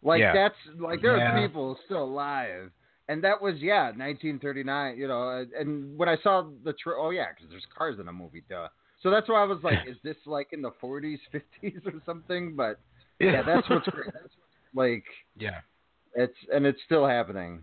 Like 0.02 0.20
Yeah. 0.20 0.32
that's 0.32 0.56
like 0.78 1.02
there 1.02 1.16
Yeah. 1.16 1.36
are 1.38 1.46
people 1.46 1.78
still 1.84 2.04
alive, 2.04 2.70
and 3.08 3.22
that 3.24 3.42
was 3.42 3.56
yeah 3.60 3.90
1939. 3.90 4.96
You 4.96 5.08
know, 5.08 5.28
and- 5.30 5.52
and 5.52 5.98
when 5.98 6.08
I 6.08 6.16
saw 6.18 6.48
the 6.64 6.72
tra- 6.74 6.94
oh 6.98 7.10
yeah, 7.10 7.26
because 7.34 7.50
there's 7.50 7.66
cars 7.66 7.98
in 7.98 8.06
the 8.06 8.12
movie, 8.12 8.42
duh. 8.48 8.68
So 9.02 9.10
that's 9.10 9.28
why 9.28 9.42
I 9.42 9.44
was 9.46 9.58
like, 9.62 9.78
is 9.88 9.96
this 10.02 10.16
like 10.26 10.48
in 10.52 10.62
the 10.62 10.72
40s, 10.82 11.18
50s 11.32 11.86
or 11.86 12.00
something? 12.06 12.54
But 12.56 12.78
yeah, 13.20 13.42
that's 13.42 13.68
what's 13.68 13.86
great. 13.88 14.12
That's, 14.12 14.34
like 14.74 15.04
Yeah. 15.38 15.60
it's 16.14 16.36
and 16.52 16.66
it's 16.66 16.80
still 16.84 17.06
happening 17.06 17.62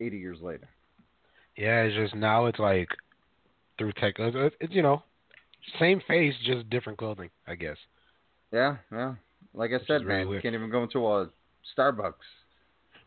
80 0.00 0.16
years 0.18 0.38
later. 0.40 0.68
Yeah, 1.56 1.82
it's 1.82 1.96
just 1.96 2.14
now 2.14 2.46
it's 2.46 2.58
like 2.58 2.88
through 3.78 3.92
tech. 3.94 4.14
It's, 4.18 4.34
it's- 4.36 4.52
it's, 4.60 4.72
you 4.74 4.82
know, 4.82 5.02
same 5.78 6.00
face, 6.06 6.34
just 6.44 6.68
different 6.70 6.98
clothing, 6.98 7.30
I 7.46 7.54
guess. 7.56 7.76
Yeah, 8.52 8.76
yeah. 8.92 9.14
Like 9.54 9.70
I 9.70 9.74
Which 9.74 9.86
said, 9.86 10.04
really 10.04 10.18
man, 10.20 10.28
weird. 10.28 10.42
can't 10.42 10.54
even 10.54 10.70
go 10.70 10.82
into 10.84 11.06
a 11.06 11.28
Starbucks. 11.76 12.12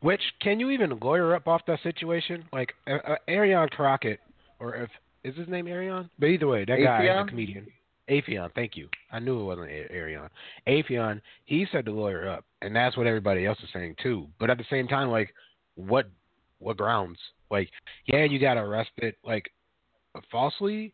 Which 0.01 0.21
can 0.41 0.59
you 0.59 0.69
even 0.69 0.97
lawyer 0.99 1.35
up 1.35 1.47
off 1.47 1.61
that 1.67 1.79
situation? 1.83 2.43
Like 2.53 2.73
uh, 2.87 2.97
uh, 3.07 3.15
Arion 3.27 3.67
Crockett, 3.69 4.19
or 4.59 4.75
if 4.75 4.89
is 5.23 5.35
his 5.35 5.47
name 5.47 5.67
Arion? 5.67 6.09
But 6.19 6.27
either 6.27 6.47
way, 6.47 6.65
that 6.65 6.77
guy, 6.77 7.01
Affion? 7.01 7.23
a 7.23 7.27
comedian, 7.27 7.67
Affion. 8.09 8.49
Thank 8.55 8.75
you. 8.75 8.87
I 9.11 9.19
knew 9.19 9.39
it 9.39 9.43
wasn't 9.43 9.69
A- 9.69 9.91
Arion. 9.91 10.29
Affion. 10.67 11.21
He 11.45 11.65
said 11.71 11.85
the 11.85 11.91
lawyer 11.91 12.29
up, 12.29 12.45
and 12.61 12.75
that's 12.75 12.97
what 12.97 13.07
everybody 13.07 13.45
else 13.45 13.59
is 13.63 13.69
saying 13.73 13.95
too. 14.01 14.27
But 14.39 14.49
at 14.49 14.57
the 14.57 14.65
same 14.69 14.87
time, 14.87 15.09
like, 15.09 15.33
what 15.75 16.09
what 16.59 16.77
grounds? 16.77 17.19
Like, 17.49 17.69
yeah, 18.05 18.25
you 18.25 18.39
got 18.39 18.57
arrested, 18.57 19.15
like, 19.23 19.49
falsely. 20.31 20.93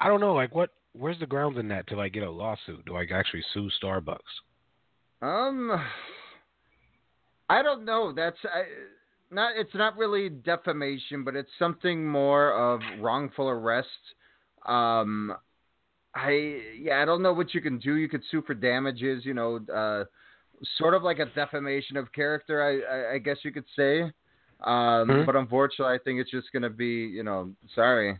I 0.00 0.08
don't 0.08 0.20
know. 0.20 0.34
Like, 0.34 0.54
what? 0.54 0.70
Where's 0.92 1.18
the 1.18 1.26
grounds 1.26 1.58
in 1.58 1.68
that 1.68 1.88
to 1.88 1.96
like 1.96 2.12
get 2.12 2.22
a 2.22 2.30
lawsuit 2.30 2.86
to 2.86 2.92
like 2.92 3.10
actually 3.10 3.42
sue 3.52 3.68
Starbucks? 3.82 4.18
Um, 5.22 5.82
I 7.48 7.62
don't 7.62 7.84
know. 7.84 8.12
That's 8.14 8.36
I, 8.44 8.62
not. 9.34 9.56
It's 9.56 9.74
not 9.74 9.96
really 9.96 10.28
defamation, 10.30 11.24
but 11.24 11.34
it's 11.36 11.50
something 11.58 12.06
more 12.06 12.52
of 12.52 12.80
wrongful 13.00 13.48
arrest. 13.48 13.88
Um, 14.66 15.34
I 16.14 16.60
yeah, 16.80 17.02
I 17.02 17.04
don't 17.04 17.22
know 17.22 17.32
what 17.32 17.52
you 17.54 17.60
can 17.60 17.78
do. 17.78 17.94
You 17.96 18.08
could 18.08 18.22
sue 18.30 18.42
for 18.42 18.54
damages. 18.54 19.24
You 19.24 19.34
know, 19.34 19.60
uh, 19.74 20.04
sort 20.78 20.94
of 20.94 21.02
like 21.02 21.18
a 21.18 21.26
defamation 21.26 21.96
of 21.96 22.10
character. 22.12 22.62
I 22.62 23.10
I, 23.10 23.14
I 23.14 23.18
guess 23.18 23.38
you 23.42 23.52
could 23.52 23.66
say. 23.76 24.02
Um, 24.60 25.08
Mhm. 25.08 25.26
but 25.26 25.36
unfortunately, 25.36 25.94
I 25.94 25.98
think 26.04 26.20
it's 26.20 26.30
just 26.30 26.50
gonna 26.52 26.70
be. 26.70 27.06
You 27.06 27.24
know, 27.24 27.52
sorry. 27.74 28.18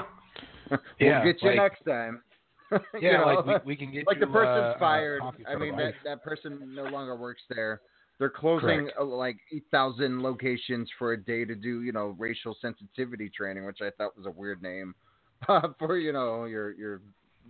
we'll 0.70 0.80
Yeah, 0.98 1.24
get 1.24 1.42
you 1.42 1.50
like- 1.50 1.56
next 1.58 1.84
time. 1.84 2.22
You 2.72 2.80
Yeah, 3.00 3.18
know? 3.18 3.26
like 3.26 3.64
we, 3.64 3.72
we 3.72 3.76
can 3.76 3.92
get 3.92 4.06
like 4.06 4.18
the 4.18 4.26
you, 4.26 4.32
person's 4.32 4.74
uh, 4.74 4.78
fired. 4.80 5.22
I 5.46 5.54
mean, 5.54 5.76
that, 5.76 5.94
that 6.04 6.24
person 6.24 6.74
no 6.74 6.84
longer 6.84 7.14
works 7.14 7.42
there. 7.48 7.80
They're 8.18 8.30
closing 8.30 8.90
uh, 8.98 9.04
like 9.04 9.38
8,000 9.52 10.22
locations 10.22 10.88
for 10.98 11.12
a 11.12 11.20
day 11.20 11.44
to 11.44 11.54
do, 11.54 11.82
you 11.82 11.92
know, 11.92 12.14
racial 12.18 12.56
sensitivity 12.62 13.28
training, 13.28 13.66
which 13.66 13.80
I 13.82 13.90
thought 13.90 14.16
was 14.16 14.26
a 14.26 14.30
weird 14.30 14.62
name 14.62 14.94
uh, 15.48 15.68
for, 15.78 15.98
you 15.98 16.12
know, 16.12 16.44
your 16.44 16.72
your 16.72 17.00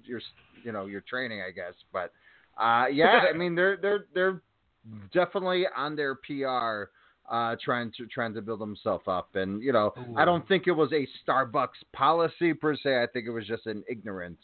your 0.04 0.20
you 0.62 0.72
know 0.72 0.86
your 0.86 1.02
training, 1.02 1.42
I 1.46 1.50
guess. 1.50 1.74
But 1.92 2.12
uh, 2.58 2.86
yeah, 2.86 3.24
I 3.32 3.32
mean, 3.36 3.54
they're 3.54 3.76
they're 3.76 4.06
they're 4.14 4.42
definitely 5.12 5.64
on 5.76 5.96
their 5.96 6.16
PR. 6.16 6.90
Uh, 7.30 7.56
trying 7.64 7.90
to 7.96 8.06
trying 8.06 8.34
to 8.34 8.42
build 8.42 8.60
themselves 8.60 9.04
up, 9.06 9.34
and 9.34 9.62
you 9.62 9.72
know, 9.72 9.94
I 10.14 10.26
don't 10.26 10.46
think 10.46 10.66
it 10.66 10.72
was 10.72 10.92
a 10.92 11.08
Starbucks 11.26 11.68
policy 11.94 12.52
per 12.52 12.76
se. 12.76 13.02
I 13.02 13.06
think 13.10 13.26
it 13.26 13.30
was 13.30 13.46
just 13.46 13.64
an 13.64 13.82
ignorance 13.88 14.36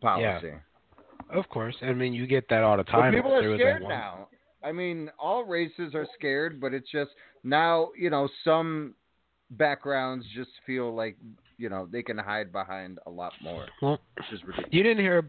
policy. 0.00 0.46
Yeah. 0.46 1.38
Of 1.38 1.46
course. 1.50 1.76
I 1.82 1.92
mean, 1.92 2.14
you 2.14 2.26
get 2.26 2.48
that 2.48 2.62
all 2.62 2.78
the 2.78 2.84
But 2.84 2.92
time. 2.92 3.12
people 3.12 3.34
are 3.34 3.56
scared 3.56 3.82
now. 3.82 4.28
I 4.64 4.72
mean, 4.72 5.10
all 5.18 5.44
races 5.44 5.94
are 5.94 6.06
scared, 6.18 6.60
but 6.60 6.72
it's 6.74 6.90
just 6.90 7.10
now, 7.44 7.88
you 7.98 8.10
know, 8.10 8.28
some 8.44 8.94
backgrounds 9.50 10.24
just 10.34 10.50
feel 10.66 10.94
like, 10.94 11.16
you 11.58 11.68
know, 11.68 11.86
they 11.90 12.02
can 12.02 12.16
hide 12.18 12.52
behind 12.52 12.98
a 13.06 13.10
lot 13.10 13.32
more, 13.42 13.66
Well, 13.80 13.98
which 14.16 14.26
is 14.32 14.40
ridiculous. 14.44 14.72
you 14.72 14.82
didn't 14.82 15.04
hear 15.04 15.28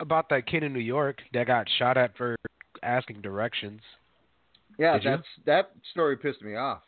about 0.00 0.28
that 0.30 0.46
kid 0.46 0.62
in 0.62 0.72
New 0.72 0.80
York 0.80 1.18
that 1.32 1.46
got 1.46 1.66
shot 1.78 1.96
at 1.96 2.16
for 2.16 2.36
asking 2.82 3.20
directions. 3.22 3.80
Yeah, 4.78 4.94
Did 4.94 5.04
you? 5.04 5.10
that's 5.10 5.26
that 5.46 5.70
story 5.90 6.16
pissed 6.16 6.42
me 6.42 6.54
off. 6.56 6.82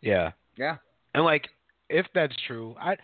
Yeah. 0.00 0.32
Yeah. 0.56 0.76
And 1.14 1.24
like, 1.24 1.48
if 1.88 2.06
that's 2.14 2.34
true, 2.46 2.76
I 2.80 2.96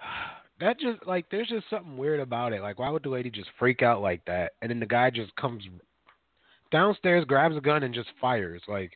that 0.60 0.78
just 0.78 1.06
like 1.06 1.26
there's 1.30 1.48
just 1.48 1.70
something 1.70 1.96
weird 1.96 2.20
about 2.20 2.52
it. 2.52 2.60
Like, 2.60 2.78
why 2.78 2.90
would 2.90 3.02
the 3.04 3.08
lady 3.08 3.30
just 3.30 3.48
freak 3.58 3.82
out 3.82 4.02
like 4.02 4.22
that, 4.26 4.52
and 4.60 4.70
then 4.70 4.80
the 4.80 4.86
guy 4.86 5.08
just 5.10 5.34
comes 5.36 5.62
downstairs, 6.74 7.24
grabs 7.24 7.56
a 7.56 7.60
gun, 7.60 7.84
and 7.84 7.94
just 7.94 8.08
fires? 8.20 8.60
Like, 8.66 8.92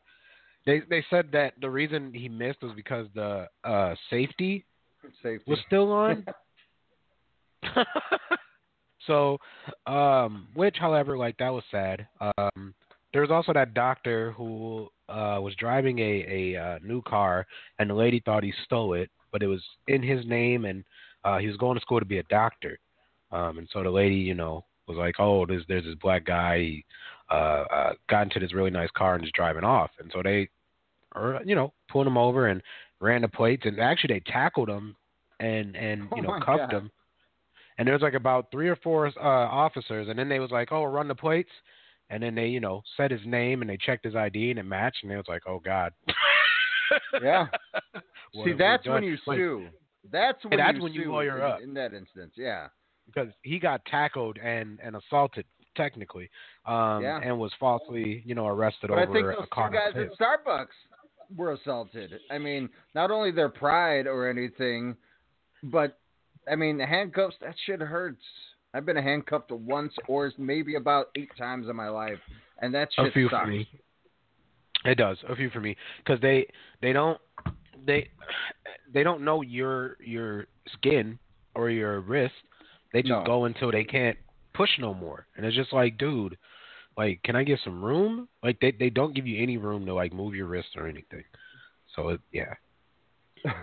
they 0.66 0.82
they 0.90 1.04
said 1.08 1.28
that 1.32 1.54
the 1.60 1.70
reason 1.70 2.12
he 2.12 2.28
missed 2.28 2.62
was 2.62 2.72
because 2.74 3.06
the 3.14 3.46
uh 3.64 3.94
safety 4.10 4.66
Safety. 5.22 5.50
was 5.50 5.58
still 5.66 5.92
on. 5.92 6.26
so, 9.06 9.38
um, 9.86 10.48
which, 10.54 10.76
however, 10.78 11.16
like 11.16 11.36
that 11.38 11.52
was 11.52 11.64
sad. 11.70 12.06
Um, 12.20 12.74
there 13.12 13.22
was 13.22 13.30
also 13.30 13.52
that 13.52 13.74
doctor 13.74 14.32
who 14.32 14.88
uh, 15.08 15.38
was 15.40 15.54
driving 15.58 15.98
a 15.98 16.52
a 16.54 16.60
uh, 16.60 16.78
new 16.82 17.02
car, 17.02 17.46
and 17.78 17.88
the 17.90 17.94
lady 17.94 18.20
thought 18.24 18.42
he 18.42 18.52
stole 18.64 18.94
it, 18.94 19.10
but 19.32 19.42
it 19.42 19.46
was 19.46 19.62
in 19.86 20.02
his 20.02 20.26
name, 20.26 20.64
and 20.64 20.84
uh, 21.24 21.38
he 21.38 21.46
was 21.46 21.56
going 21.56 21.76
to 21.76 21.80
school 21.80 22.00
to 22.00 22.06
be 22.06 22.18
a 22.18 22.24
doctor. 22.24 22.78
Um, 23.32 23.58
and 23.58 23.68
so 23.72 23.82
the 23.82 23.90
lady, 23.90 24.16
you 24.16 24.34
know, 24.34 24.64
was 24.86 24.98
like, 24.98 25.16
"Oh, 25.18 25.46
there's 25.46 25.64
there's 25.68 25.84
this 25.84 25.94
black 26.02 26.24
guy. 26.24 26.58
He 26.58 26.84
uh, 27.30 27.64
uh, 27.70 27.92
got 28.08 28.22
into 28.22 28.40
this 28.40 28.54
really 28.54 28.70
nice 28.70 28.90
car 28.96 29.14
and 29.14 29.22
just 29.24 29.34
driving 29.34 29.64
off." 29.64 29.90
And 29.98 30.10
so 30.12 30.22
they, 30.22 30.48
or 31.14 31.40
you 31.44 31.54
know, 31.54 31.72
pulled 31.90 32.06
him 32.06 32.16
over 32.18 32.48
and 32.48 32.62
ran 33.00 33.22
the 33.22 33.28
plates, 33.28 33.64
and 33.66 33.78
actually 33.80 34.14
they 34.14 34.32
tackled 34.32 34.68
him 34.68 34.96
and 35.40 35.76
and 35.76 36.02
you 36.16 36.18
Oh 36.18 36.20
know 36.22 36.40
cuffed 36.44 36.70
God. 36.70 36.72
him. 36.72 36.90
And 37.78 37.86
there 37.86 37.94
was 37.94 38.02
like 38.02 38.14
about 38.14 38.50
three 38.50 38.68
or 38.68 38.76
four 38.76 39.06
uh, 39.06 39.20
officers, 39.20 40.08
and 40.08 40.18
then 40.18 40.28
they 40.28 40.40
was 40.40 40.50
like, 40.50 40.72
"Oh, 40.72 40.84
run 40.84 41.06
the 41.06 41.14
plates," 41.14 41.50
and 42.10 42.20
then 42.22 42.34
they, 42.34 42.48
you 42.48 42.58
know, 42.58 42.82
said 42.96 43.10
his 43.12 43.20
name 43.24 43.60
and 43.62 43.70
they 43.70 43.76
checked 43.76 44.04
his 44.04 44.16
ID 44.16 44.50
and 44.50 44.58
it 44.58 44.64
matched, 44.64 44.98
and 45.02 45.10
they 45.12 45.16
was 45.16 45.28
like, 45.28 45.42
"Oh 45.46 45.60
God." 45.64 45.92
Yeah. 47.22 47.46
See, 48.44 48.54
that's 48.58 48.86
when 48.86 49.02
you 49.02 49.18
Like, 49.26 49.36
sue. 49.36 49.66
That's 50.10 50.42
when 50.44 50.56
that's 50.58 50.76
you 50.78 50.82
when 50.82 50.92
you 50.94 51.02
sue 51.04 51.12
lawyer 51.12 51.36
in, 51.36 51.42
up. 51.42 51.60
in 51.60 51.74
that 51.74 51.92
instance. 51.92 52.32
Yeah. 52.36 52.68
because 53.06 53.28
he 53.42 53.58
got 53.58 53.84
tackled 53.84 54.38
and 54.38 54.78
and 54.82 54.96
assaulted 54.96 55.44
technically, 55.78 56.28
um, 56.66 57.02
Yeah. 57.02 57.20
and 57.22 57.38
was 57.38 57.52
falsely, 57.58 58.22
you 58.26 58.34
know, 58.34 58.46
arrested 58.46 58.88
But 58.90 58.98
I 58.98 59.02
over 59.04 59.12
think 59.14 59.26
a 59.28 59.36
those 59.40 59.48
car. 59.50 59.70
guys 59.70 59.96
at 59.96 60.12
Starbucks 60.18 60.76
were 61.34 61.52
assaulted. 61.52 62.20
I 62.30 62.36
mean, 62.38 62.68
not 62.94 63.10
only 63.10 63.30
their 63.30 63.48
pride 63.48 64.06
or 64.06 64.28
anything, 64.28 64.94
but 65.62 65.98
I 66.50 66.56
mean, 66.56 66.76
the 66.78 66.86
handcuffs. 66.86 67.36
That 67.40 67.54
shit 67.64 67.80
hurts. 67.80 68.22
I've 68.74 68.84
been 68.84 68.96
handcuffed 68.96 69.50
once 69.50 69.94
or 70.06 70.30
maybe 70.36 70.74
about 70.76 71.08
eight 71.14 71.30
times 71.38 71.68
in 71.68 71.76
my 71.76 71.88
life, 71.88 72.18
and 72.60 72.74
that 72.74 72.90
a 72.98 73.10
few 73.12 73.28
sucks. 73.30 73.44
for 73.44 73.50
me. 73.50 73.68
It 74.84 74.96
does 74.96 75.18
a 75.28 75.34
few 75.34 75.50
for 75.50 75.60
me 75.60 75.76
because 75.98 76.20
they 76.20 76.46
they 76.80 76.92
don't 76.92 77.20
they 77.84 78.10
they 78.92 79.02
don't 79.02 79.22
know 79.22 79.42
your 79.42 79.96
your 80.00 80.46
skin 80.74 81.18
or 81.54 81.68
your 81.70 82.00
wrist. 82.00 82.34
They 82.92 83.02
just 83.02 83.10
No. 83.10 83.24
go 83.24 83.44
until 83.44 83.70
they 83.70 83.84
can't 83.84 84.16
push 84.58 84.70
no 84.80 84.92
more, 84.92 85.26
and 85.36 85.46
it's 85.46 85.56
just 85.56 85.72
like, 85.72 85.96
dude, 85.96 86.36
like, 86.96 87.22
can 87.22 87.36
I 87.36 87.44
get 87.44 87.60
some 87.62 87.82
room? 87.82 88.28
Like 88.42 88.58
they 88.60 88.72
they 88.72 88.90
don't 88.90 89.14
give 89.14 89.26
you 89.26 89.40
any 89.40 89.56
room 89.56 89.86
to 89.86 89.94
like 89.94 90.12
move 90.12 90.34
your 90.34 90.46
wrist 90.46 90.68
or 90.76 90.88
anything. 90.88 91.22
So 91.94 92.08
it, 92.10 92.20
yeah, 92.32 92.54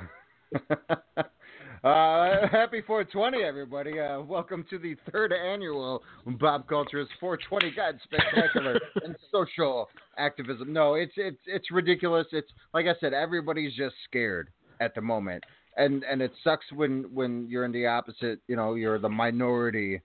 uh, 1.83 2.47
happy 2.47 2.81
420, 2.87 3.43
everybody. 3.43 3.99
Uh, 3.99 4.21
welcome 4.21 4.65
to 4.69 4.79
the 4.79 4.95
third 5.11 5.33
annual 5.33 6.01
Pop 6.39 6.67
Culturists' 6.69 7.09
420 7.19 7.71
Guide 7.75 7.99
Spectacular 8.03 8.79
and 9.03 9.17
Social 9.31 9.89
Activism. 10.17 10.71
No, 10.71 10.93
it's 10.93 11.13
it's 11.17 11.41
it's 11.45 11.71
ridiculous. 11.71 12.27
It's 12.31 12.51
like 12.73 12.85
I 12.85 12.95
said, 13.01 13.13
everybody's 13.13 13.75
just 13.75 13.95
scared 14.05 14.49
at 14.79 14.95
the 14.95 15.01
moment, 15.01 15.43
and 15.75 16.05
and 16.05 16.21
it 16.21 16.31
sucks 16.41 16.65
when 16.73 17.03
when 17.13 17.47
you're 17.49 17.65
in 17.65 17.73
the 17.73 17.85
opposite. 17.85 18.39
You 18.47 18.55
know, 18.55 18.75
you're 18.75 18.99
the 18.99 19.09
minority, 19.09 20.01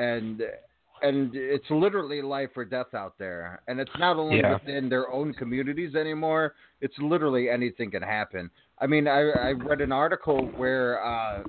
and 0.00 0.42
and 1.02 1.30
it's 1.34 1.64
literally 1.70 2.20
life 2.20 2.50
or 2.56 2.64
death 2.64 2.92
out 2.94 3.14
there. 3.18 3.62
And 3.68 3.80
it's 3.80 3.90
not 3.98 4.18
only 4.18 4.40
Yeah. 4.40 4.52
within 4.52 4.90
their 4.90 5.10
own 5.10 5.32
communities 5.32 5.94
anymore. 5.94 6.54
It's 6.82 6.98
literally 6.98 7.48
anything 7.48 7.90
can 7.90 8.02
happen. 8.02 8.50
I 8.78 8.86
mean, 8.86 9.08
I, 9.08 9.20
I 9.48 9.50
read 9.52 9.80
an 9.80 9.92
article 9.92 10.46
where 10.58 11.02
uh, 11.02 11.42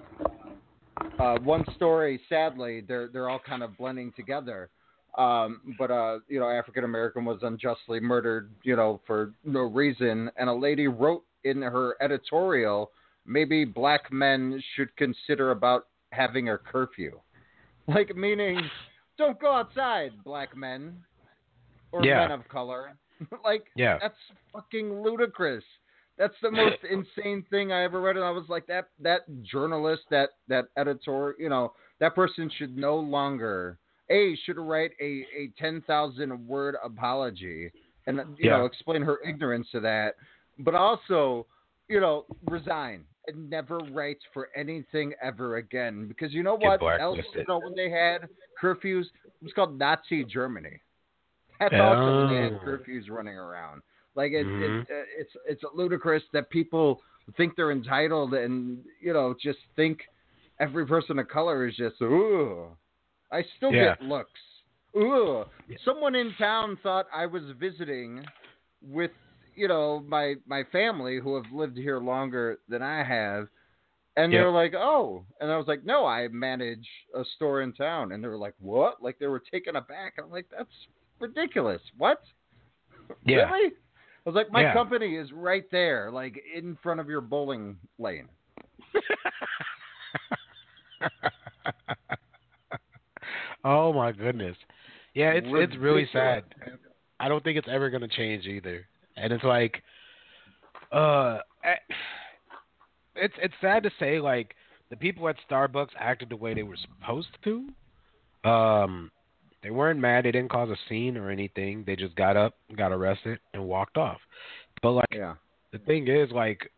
uh, 1.20 1.38
one 1.39 1.65
story, 1.75 2.22
sadly, 2.29 2.81
they're 2.88 3.08
they're 3.12 3.29
all 3.29 3.41
kind 3.46 3.62
of 3.63 3.77
blending 3.77 4.13
together. 4.15 4.70
Um, 5.17 5.75
but 5.77 5.91
uh, 5.91 6.20
you 6.29 6.39
know, 6.39 6.50
African 6.50 6.86
American 6.86 7.25
was 7.25 7.39
unjustly 7.41 8.00
murdered, 8.00 8.50
you 8.63 8.77
know, 8.77 9.02
for 9.06 9.34
no 9.43 9.62
reason, 9.62 10.32
and 10.38 10.49
a 10.49 10.54
lady 10.54 10.88
wrote 10.88 11.23
in 11.43 11.62
her 11.62 11.97
editorial, 12.02 12.91
maybe 13.25 13.65
black 13.65 14.12
men 14.13 14.63
should 14.75 14.95
consider 14.95 15.52
about 15.52 15.88
having 16.12 16.49
a 16.49 16.58
curfew, 16.58 17.19
like 17.93 18.15
meaning, 18.15 18.69
don't 19.17 19.39
go 19.39 19.54
outside, 19.54 20.12
black 20.23 20.56
men, 20.56 20.97
or 21.91 22.04
Yeah. 22.06 22.27
men 22.27 22.32
of 22.32 22.47
color. 22.47 22.95
like 23.43 23.65
Yeah. 23.75 23.97
that's 23.99 24.15
fucking 24.54 25.01
ludicrous. 25.01 25.63
That's 26.17 26.36
the 26.41 26.51
most 26.51 26.77
insane 26.89 27.45
thing 27.49 27.71
I 27.71 27.84
ever 27.84 28.01
read, 28.01 28.15
and 28.15 28.25
I 28.25 28.32
was 28.32 28.45
like, 28.49 28.67
that 28.67 28.89
that 28.99 29.21
journalist, 29.43 30.04
that 30.10 30.32
that 30.47 30.65
editor, 30.77 31.36
you 31.39 31.49
know, 31.49 31.73
that 31.99 32.15
person 32.15 32.49
should 32.58 32.75
no 32.75 32.97
longer 32.97 33.77
a 34.10 34.36
should 34.45 34.58
write 34.58 34.91
a 35.01 35.25
a 35.38 35.51
ten 35.58 35.82
thousand 35.88 36.47
word 36.47 36.75
apology 36.84 37.71
and 38.08 38.17
you 38.38 38.49
Yeah. 38.49 38.58
know 38.58 38.65
explain 38.65 39.01
her 39.01 39.19
ignorance 39.27 39.67
to 39.71 39.80
that, 39.82 40.15
but 40.60 40.75
also 40.75 41.45
you 41.88 41.99
know 41.99 42.25
resign 42.47 43.06
never 43.36 43.79
writes 43.79 44.23
for 44.34 44.49
anything 44.55 45.13
ever 45.21 45.57
again 45.57 46.07
because 46.07 46.34
you 46.34 46.43
know 46.43 46.57
Get 46.57 46.81
what 46.81 46.99
else? 46.99 47.19
You 47.36 47.45
know 47.47 47.60
when 47.60 47.75
they 47.75 47.89
had 47.89 48.27
curfews, 48.62 49.05
it 49.05 49.43
was 49.43 49.53
called 49.53 49.77
Nazi 49.77 50.23
Germany. 50.23 50.81
That's 51.60 51.75
also 51.79 52.17
when 52.17 52.27
they 52.27 52.41
had 52.41 52.53
Oh. 52.53 52.65
curfews 52.65 53.10
running 53.10 53.38
around. 53.38 53.81
Like 54.15 54.31
it, 54.34 54.47
Mhm. 54.47 54.81
it, 54.81 54.88
it's 55.17 55.31
it's 55.45 55.63
ludicrous 55.73 56.23
that 56.34 56.49
people 56.49 57.01
think 57.38 57.55
they're 57.55 57.71
entitled 57.71 58.34
and 58.34 58.84
you 58.99 59.13
know 59.13 59.36
just 59.41 59.60
think 59.75 59.99
every 60.60 60.86
person 60.86 61.19
of 61.19 61.27
color 61.27 61.67
is 61.67 61.75
just 61.75 62.01
ooh. 62.01 62.75
I 63.31 63.43
still 63.57 63.71
Yeah. 63.71 63.95
get 63.95 64.01
looks. 64.01 64.41
Ooh. 64.97 65.45
Someone 65.86 66.15
in 66.15 66.34
town 66.34 66.77
thought 66.84 67.07
I 67.13 67.25
was 67.25 67.43
visiting 67.60 68.25
with 68.81 69.12
you 69.55 69.67
know 69.67 70.03
my 70.07 70.35
my 70.45 70.63
family 70.71 71.19
who 71.19 71.35
have 71.35 71.51
lived 71.51 71.77
here 71.77 71.99
longer 71.99 72.59
than 72.67 72.81
I 72.81 73.03
have. 73.03 73.47
And 74.17 74.33
Yep. 74.33 74.41
they're 74.41 74.51
like, 74.51 74.73
"Oh," 74.75 75.25
and 75.39 75.49
I 75.51 75.57
was 75.57 75.67
like, 75.67 75.85
"No, 75.85 76.05
I 76.05 76.27
manage 76.27 76.87
a 77.15 77.23
store 77.35 77.61
in 77.61 77.71
town." 77.73 78.11
And 78.11 78.21
they 78.23 78.27
were 78.27 78.37
like, 78.37 78.55
"What?" 78.59 79.01
Like 79.01 79.17
they 79.19 79.27
were 79.27 79.39
taken 79.39 79.77
aback. 79.77 80.15
I'm 80.19 80.29
like, 80.29 80.47
"That's 80.51 80.69
ridiculous. 81.19 81.81
What? 81.97 82.21
Yeah. 83.25 83.51
Really? 83.51 83.73
I 84.25 84.29
was 84.29 84.35
like, 84.35 84.51
my 84.51 84.61
Yeah. 84.61 84.73
company 84.73 85.15
is 85.15 85.31
right 85.31 85.65
there, 85.71 86.11
like 86.11 86.39
in 86.55 86.75
front 86.83 86.99
of 86.99 87.09
your 87.09 87.21
bowling 87.21 87.77
lane. 87.97 88.27
oh 93.63 93.93
my 93.93 94.11
goodness. 94.11 94.55
Yeah, 95.13 95.31
it's 95.31 95.47
it's 95.51 95.75
really 95.77 96.07
sad. 96.13 96.43
I 97.19 97.27
don't 97.27 97.43
think 97.43 97.57
it's 97.57 97.67
ever 97.69 97.89
going 97.89 98.01
to 98.01 98.07
change 98.07 98.45
either. 98.45 98.85
And 99.17 99.32
it's 99.34 99.43
like 99.43 99.82
uh 100.91 101.39
it's 103.15 103.34
it's 103.41 103.54
sad 103.62 103.84
to 103.84 103.91
say 104.00 104.19
like 104.19 104.56
the 104.89 104.97
people 104.97 105.28
at 105.30 105.36
Starbucks 105.50 105.89
acted 105.97 106.30
the 106.30 106.36
way 106.36 106.54
they 106.54 106.63
were 106.63 106.78
supposed 106.78 107.30
to. 107.43 107.67
Um 108.50 109.12
they 109.63 109.69
weren't 109.69 110.00
mad, 110.00 110.26
they 110.26 110.32
didn't 110.32 110.50
cause 110.52 110.69
a 110.69 110.78
scene 110.89 111.17
or 111.17 111.30
anything. 111.30 111.84
They 111.86 111.95
just 111.95 112.15
got 112.15 112.36
up, 112.36 112.56
got 112.76 112.91
arrested 112.91 113.39
and 113.54 113.63
walked 113.65 113.97
off. 113.97 114.19
But 114.82 114.91
like 114.93 115.13
Yeah. 115.13 115.36
the 115.71 115.80
thing 115.80 116.08
is 116.08 116.32
like 116.32 116.71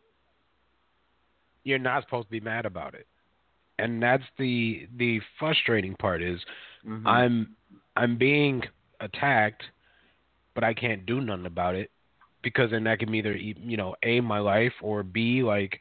you're 1.63 1.79
not 1.79 2.03
supposed 2.03 2.27
to 2.27 2.31
be 2.31 2.41
mad 2.41 2.65
about 2.65 2.93
it. 2.93 3.07
And 3.79 4.03
that's 4.03 4.23
the 4.37 4.87
the 4.97 5.21
frustrating 5.39 5.95
part 5.95 6.21
is 6.21 6.39
Mhm. 6.85 7.07
I'm 7.07 7.55
I'm 7.95 8.17
being 8.17 8.63
attacked, 8.99 9.63
but 10.55 10.63
I 10.63 10.73
can't 10.73 11.05
do 11.05 11.21
nothing 11.21 11.45
about 11.45 11.75
it 11.75 11.89
because 12.43 12.71
then 12.71 12.83
that 12.83 12.99
can 12.99 13.13
either 13.15 13.35
you 13.35 13.77
know 13.77 13.95
a 14.03 14.19
my 14.19 14.39
life 14.39 14.73
or 14.81 15.01
b 15.03 15.41
like 15.43 15.79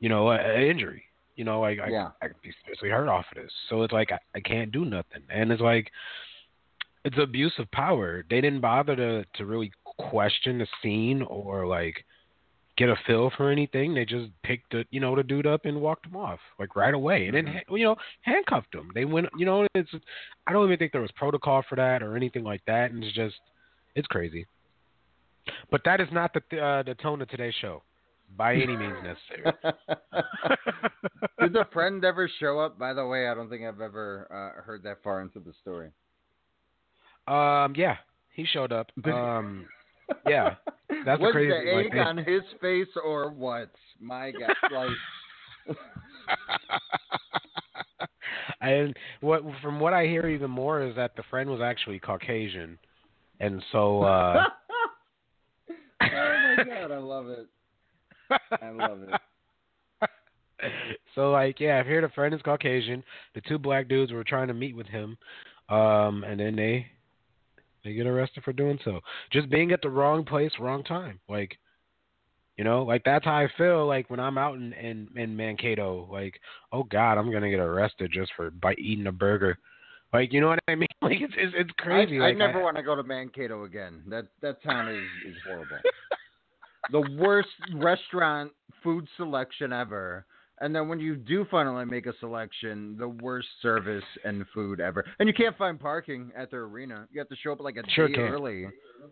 you 0.00 0.08
know 0.08 0.30
an 0.30 0.62
injury. 0.62 1.02
You 1.34 1.44
know, 1.44 1.60
like 1.60 1.78
I, 1.80 1.88
Yeah. 1.90 2.10
I 2.22 2.28
could 2.28 2.40
be 2.40 2.50
seriously 2.64 2.88
hurt 2.88 3.08
off 3.08 3.26
of 3.30 3.42
this. 3.42 3.52
So 3.68 3.82
it's 3.82 3.92
like 3.92 4.10
I, 4.10 4.18
I 4.34 4.40
can't 4.40 4.72
do 4.72 4.86
nothing, 4.86 5.22
and 5.28 5.52
it's 5.52 5.60
like 5.60 5.90
it's 7.04 7.18
abuse 7.18 7.52
of 7.58 7.70
power. 7.72 8.24
They 8.28 8.40
didn't 8.40 8.60
bother 8.62 8.96
to 8.96 9.24
to 9.34 9.44
really 9.44 9.70
question 9.98 10.58
the 10.58 10.66
scene 10.82 11.22
or 11.22 11.66
like 11.66 12.04
get 12.78 12.88
a 12.88 12.96
feel 13.06 13.30
for 13.36 13.50
anything. 13.50 13.94
They 13.94 14.04
just 14.04 14.30
picked 14.42 14.72
the 14.72 14.84
you 14.90 15.00
know 15.00 15.14
the 15.14 15.22
dude 15.22 15.46
up 15.46 15.66
and 15.66 15.80
walked 15.80 16.06
him 16.06 16.16
off 16.16 16.40
like 16.58 16.74
right 16.74 16.94
away, 16.94 17.26
and 17.26 17.36
then 17.36 17.46
Mm-hmm. 17.46 17.76
you 17.76 17.84
know 17.84 17.96
handcuffed 18.22 18.74
him. 18.74 18.90
They 18.94 19.04
went 19.04 19.28
you 19.36 19.44
know 19.46 19.66
it's 19.74 19.90
I 20.46 20.52
don't 20.52 20.66
even 20.66 20.78
think 20.78 20.92
there 20.92 21.02
was 21.02 21.12
protocol 21.16 21.62
for 21.68 21.76
that 21.76 22.02
or 22.02 22.16
anything 22.16 22.44
like 22.44 22.62
that, 22.66 22.90
and 22.92 23.04
it's 23.04 23.14
just 23.14 23.36
it's 23.94 24.06
crazy. 24.08 24.46
But 25.70 25.82
that 25.84 26.00
is 26.00 26.08
not 26.12 26.34
the 26.34 26.58
uh, 26.58 26.82
the 26.82 26.94
tone 26.94 27.22
of 27.22 27.28
today's 27.28 27.54
show, 27.60 27.82
by 28.36 28.54
any 28.54 28.76
means 28.76 28.96
necessary. 29.02 29.52
Did 31.40 31.52
the 31.52 31.66
friend 31.72 32.04
ever 32.04 32.28
show 32.40 32.58
up? 32.58 32.78
By 32.78 32.92
the 32.94 33.06
way, 33.06 33.28
I 33.28 33.34
don't 33.34 33.48
think 33.48 33.62
I've 33.64 33.80
ever 33.80 34.26
uh, 34.30 34.62
heard 34.62 34.82
that 34.84 35.02
far 35.02 35.20
into 35.22 35.40
the 35.40 35.52
story. 35.60 35.90
um, 37.28 37.74
yeah, 37.76 37.96
he 38.34 38.44
showed 38.44 38.72
up. 38.72 38.90
Um, 39.04 39.66
yeah, 40.28 40.54
that's 41.04 41.20
the 41.20 41.26
Was 41.26 41.32
crazy 41.32 41.50
the 41.50 41.64
thing, 41.64 41.76
like, 41.76 41.92
egg 41.92 41.98
on 41.98 42.16
his 42.18 42.42
face 42.60 42.88
or 43.04 43.30
what? 43.30 43.70
My 44.00 44.30
God, 44.30 44.54
like 44.72 44.90
I 48.60 48.70
And 48.70 48.96
what 49.20 49.42
from 49.62 49.80
what 49.80 49.92
I 49.92 50.06
hear 50.06 50.26
even 50.28 50.50
more 50.50 50.82
is 50.82 50.96
that 50.96 51.16
the 51.16 51.22
friend 51.30 51.50
was 51.50 51.60
actually 51.60 51.98
Caucasian, 51.98 52.78
and 53.40 53.62
so 53.72 54.02
uh 54.02 54.44
oh 56.02 56.06
my 56.56 56.64
god, 56.64 56.92
I 56.92 56.98
love 56.98 57.28
it. 57.28 57.46
I 58.62 58.70
love 58.70 59.02
it. 59.02 60.10
so 61.14 61.30
like 61.30 61.60
yeah, 61.60 61.78
I've 61.78 61.86
heard 61.86 62.04
a 62.04 62.08
friend 62.10 62.34
is 62.34 62.42
Caucasian. 62.42 63.02
The 63.34 63.40
two 63.42 63.58
black 63.58 63.88
dudes 63.88 64.12
were 64.12 64.24
trying 64.24 64.48
to 64.48 64.54
meet 64.54 64.76
with 64.76 64.86
him, 64.86 65.16
um, 65.68 66.24
and 66.24 66.38
then 66.40 66.56
they 66.56 66.86
they 67.84 67.94
get 67.94 68.06
arrested 68.06 68.42
for 68.44 68.52
doing 68.52 68.78
so. 68.84 69.00
Just 69.32 69.48
being 69.50 69.72
at 69.72 69.80
the 69.82 69.90
wrong 69.90 70.24
place, 70.24 70.52
wrong 70.58 70.82
time. 70.82 71.20
Like 71.28 71.56
you 72.56 72.64
know, 72.64 72.82
like 72.82 73.02
that's 73.04 73.24
how 73.24 73.34
I 73.36 73.48
feel 73.58 73.86
like 73.86 74.08
when 74.08 74.20
I'm 74.20 74.38
out 74.38 74.56
in 74.56 74.72
in, 74.72 75.08
in 75.14 75.36
Mankato. 75.36 76.08
Like, 76.10 76.40
oh 76.72 76.84
God, 76.84 77.18
I'm 77.18 77.30
gonna 77.30 77.50
get 77.50 77.60
arrested 77.60 78.10
just 78.12 78.32
for 78.34 78.50
by 78.50 78.74
eating 78.74 79.06
a 79.06 79.12
burger. 79.12 79.58
Like, 80.16 80.32
you 80.32 80.40
know 80.40 80.48
what 80.48 80.58
I 80.66 80.74
mean? 80.74 80.86
Like 81.02 81.20
it's 81.20 81.34
it's, 81.36 81.54
it's 81.56 81.70
crazy. 81.78 82.18
I, 82.18 82.24
I 82.24 82.28
like, 82.28 82.38
never 82.38 82.60
want 82.60 82.76
to 82.78 82.82
go 82.82 82.96
to 82.96 83.02
Mankato 83.02 83.64
again. 83.64 84.02
That 84.08 84.26
that 84.42 84.60
town 84.62 84.88
is, 84.88 85.04
is 85.28 85.36
horrible. 85.46 85.76
the 86.90 87.16
worst 87.22 87.48
restaurant 87.74 88.50
food 88.82 89.06
selection 89.16 89.72
ever. 89.72 90.26
And 90.60 90.74
then 90.74 90.88
when 90.88 90.98
you 90.98 91.14
do 91.14 91.46
finally 91.50 91.84
make 91.84 92.06
a 92.06 92.14
selection, 92.18 92.96
the 92.98 93.08
worst 93.08 93.46
service 93.60 94.02
and 94.24 94.44
food 94.54 94.80
ever. 94.80 95.04
And 95.20 95.28
you 95.28 95.34
can't 95.34 95.56
find 95.58 95.78
parking 95.78 96.32
at 96.36 96.50
the 96.50 96.56
arena. 96.56 97.06
You 97.12 97.20
have 97.20 97.28
to 97.28 97.36
show 97.36 97.52
up 97.52 97.60
like 97.60 97.76
a 97.76 97.82
Sure 97.90 98.08
day 98.08 98.14
can. 98.14 98.22
early 98.22 98.66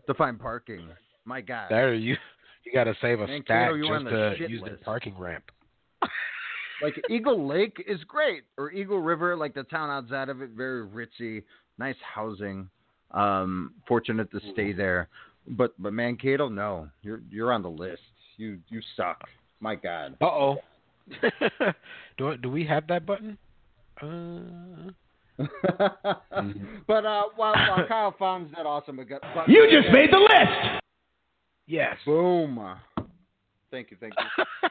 to 0.07 0.15
find 0.15 0.41
parking. 0.41 0.89
My 1.27 1.43
God. 1.43 1.67
There 1.71 1.95
you 1.95 2.17
you 2.65 2.73
got 2.73 2.85
to 2.85 2.95
save 3.03 3.21
a 3.21 3.27
Mankato, 3.27 3.77
stack 3.77 4.39
just 4.39 4.39
to 4.39 4.49
use 4.49 4.63
the 4.65 4.79
parking 4.85 5.17
ramp. 5.19 5.45
like 6.83 6.95
Eagle 7.09 7.47
Lake 7.47 7.83
is 7.87 8.03
great, 8.05 8.45
or 8.59 8.73
Eagle 8.73 9.01
River, 9.01 9.37
like 9.37 9.55
the 9.55 9.65
town 9.65 9.91
outside 9.91 10.29
of 10.29 10.43
it, 10.43 10.51
very 10.51 10.87
ritzy, 10.87 11.43
nice 11.79 11.97
housing. 12.15 12.69
Um, 13.11 13.75
fortunate 13.87 14.31
to 14.33 14.41
stay 14.53 14.73
there, 14.73 15.09
but 15.47 15.73
but 15.79 15.93
Mankato, 15.93 16.49
no, 16.49 16.89
you're 17.03 17.21
you're 17.31 17.53
on 17.53 17.63
the 17.63 17.71
list. 17.71 18.03
You 18.37 18.59
you 18.69 18.81
suck. 18.97 19.23
My 19.61 19.77
God. 19.77 20.17
Uh 20.21 20.25
oh. 20.25 20.57
do 22.19 22.37
do 22.39 22.51
we 22.51 22.65
have 22.67 22.87
that 22.89 23.07
button? 23.07 23.39
Uh, 24.03 24.91
but 26.87 27.05
uh, 27.05 27.23
while, 27.37 27.55
while 27.55 27.85
Kyle 27.89 28.15
finds 28.19 28.53
that 28.53 28.67
awesome, 28.67 28.97
but, 28.97 29.07
but 29.35 29.49
You 29.49 29.69
just 29.71 29.93
made 29.93 30.11
the 30.11 30.19
list! 30.19 30.83
yes. 31.67 31.97
boom. 32.05 32.77
Thank 33.71 33.91
you, 33.91 33.97
thank 34.01 34.15
you. 34.17 34.69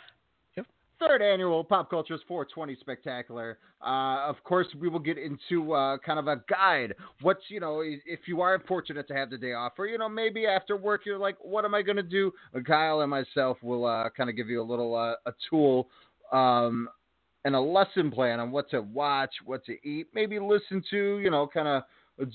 Third 1.07 1.21
annual 1.21 1.63
Pop 1.63 1.91
Culturists' 1.91 2.25
420 2.27 2.77
Spectacular. 2.79 3.57
Uh, 3.85 4.25
of 4.25 4.41
course, 4.43 4.67
we 4.79 4.87
will 4.87 4.99
get 4.99 5.17
into 5.17 5.73
uh, 5.73 5.97
kind 5.97 6.17
of 6.17 6.27
a 6.27 6.41
guide. 6.49 6.93
What's, 7.21 7.41
you 7.49 7.59
know, 7.59 7.81
if 7.83 8.21
you 8.25 8.39
are 8.41 8.57
fortunate 8.67 9.07
to 9.09 9.13
have 9.13 9.29
the 9.29 9.37
day 9.37 9.53
off, 9.53 9.73
or, 9.77 9.87
you 9.87 9.97
know, 9.97 10.07
maybe 10.07 10.45
after 10.45 10.77
work 10.77 11.01
you're 11.05 11.17
like, 11.17 11.35
what 11.41 11.65
am 11.65 11.75
I 11.75 11.81
going 11.81 11.97
to 11.97 12.03
do? 12.03 12.31
Uh, 12.55 12.61
Kyle 12.61 13.01
and 13.01 13.09
myself 13.09 13.57
will 13.61 13.85
uh, 13.85 14.09
kind 14.15 14.29
of 14.29 14.37
give 14.37 14.47
you 14.47 14.61
a 14.61 14.63
little 14.63 14.95
uh, 14.95 15.15
a 15.25 15.33
tool 15.49 15.89
um, 16.31 16.87
and 17.43 17.55
a 17.55 17.59
lesson 17.59 18.09
plan 18.09 18.39
on 18.39 18.51
what 18.51 18.69
to 18.69 18.81
watch, 18.81 19.31
what 19.43 19.65
to 19.65 19.73
eat, 19.87 20.07
maybe 20.13 20.39
listen 20.39 20.81
to, 20.91 21.19
you 21.19 21.29
know, 21.29 21.47
kind 21.47 21.67
of 21.67 21.83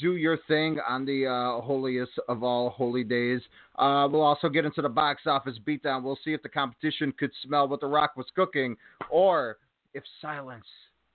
do 0.01 0.17
your 0.17 0.39
thing 0.49 0.79
on 0.87 1.05
the 1.05 1.27
uh, 1.27 1.61
holiest 1.61 2.13
of 2.29 2.43
all 2.43 2.71
holy 2.71 3.05
days. 3.05 3.41
Uh, 3.79 4.09
we'll 4.11 4.23
also 4.23 4.49
get 4.49 4.65
into 4.65 4.83
the 4.83 4.89
box 4.89 5.23
office 5.27 5.59
beatdown. 5.67 6.03
We'll 6.03 6.19
see 6.25 6.33
if 6.33 6.43
the 6.43 6.49
competition 6.49 7.13
could 7.19 7.31
smell 7.45 7.69
what 7.69 7.81
The 7.81 7.87
Rock 7.87 8.17
was 8.17 8.27
cooking, 8.35 8.77
or 9.11 9.59
if 9.95 10.03
silence 10.21 10.67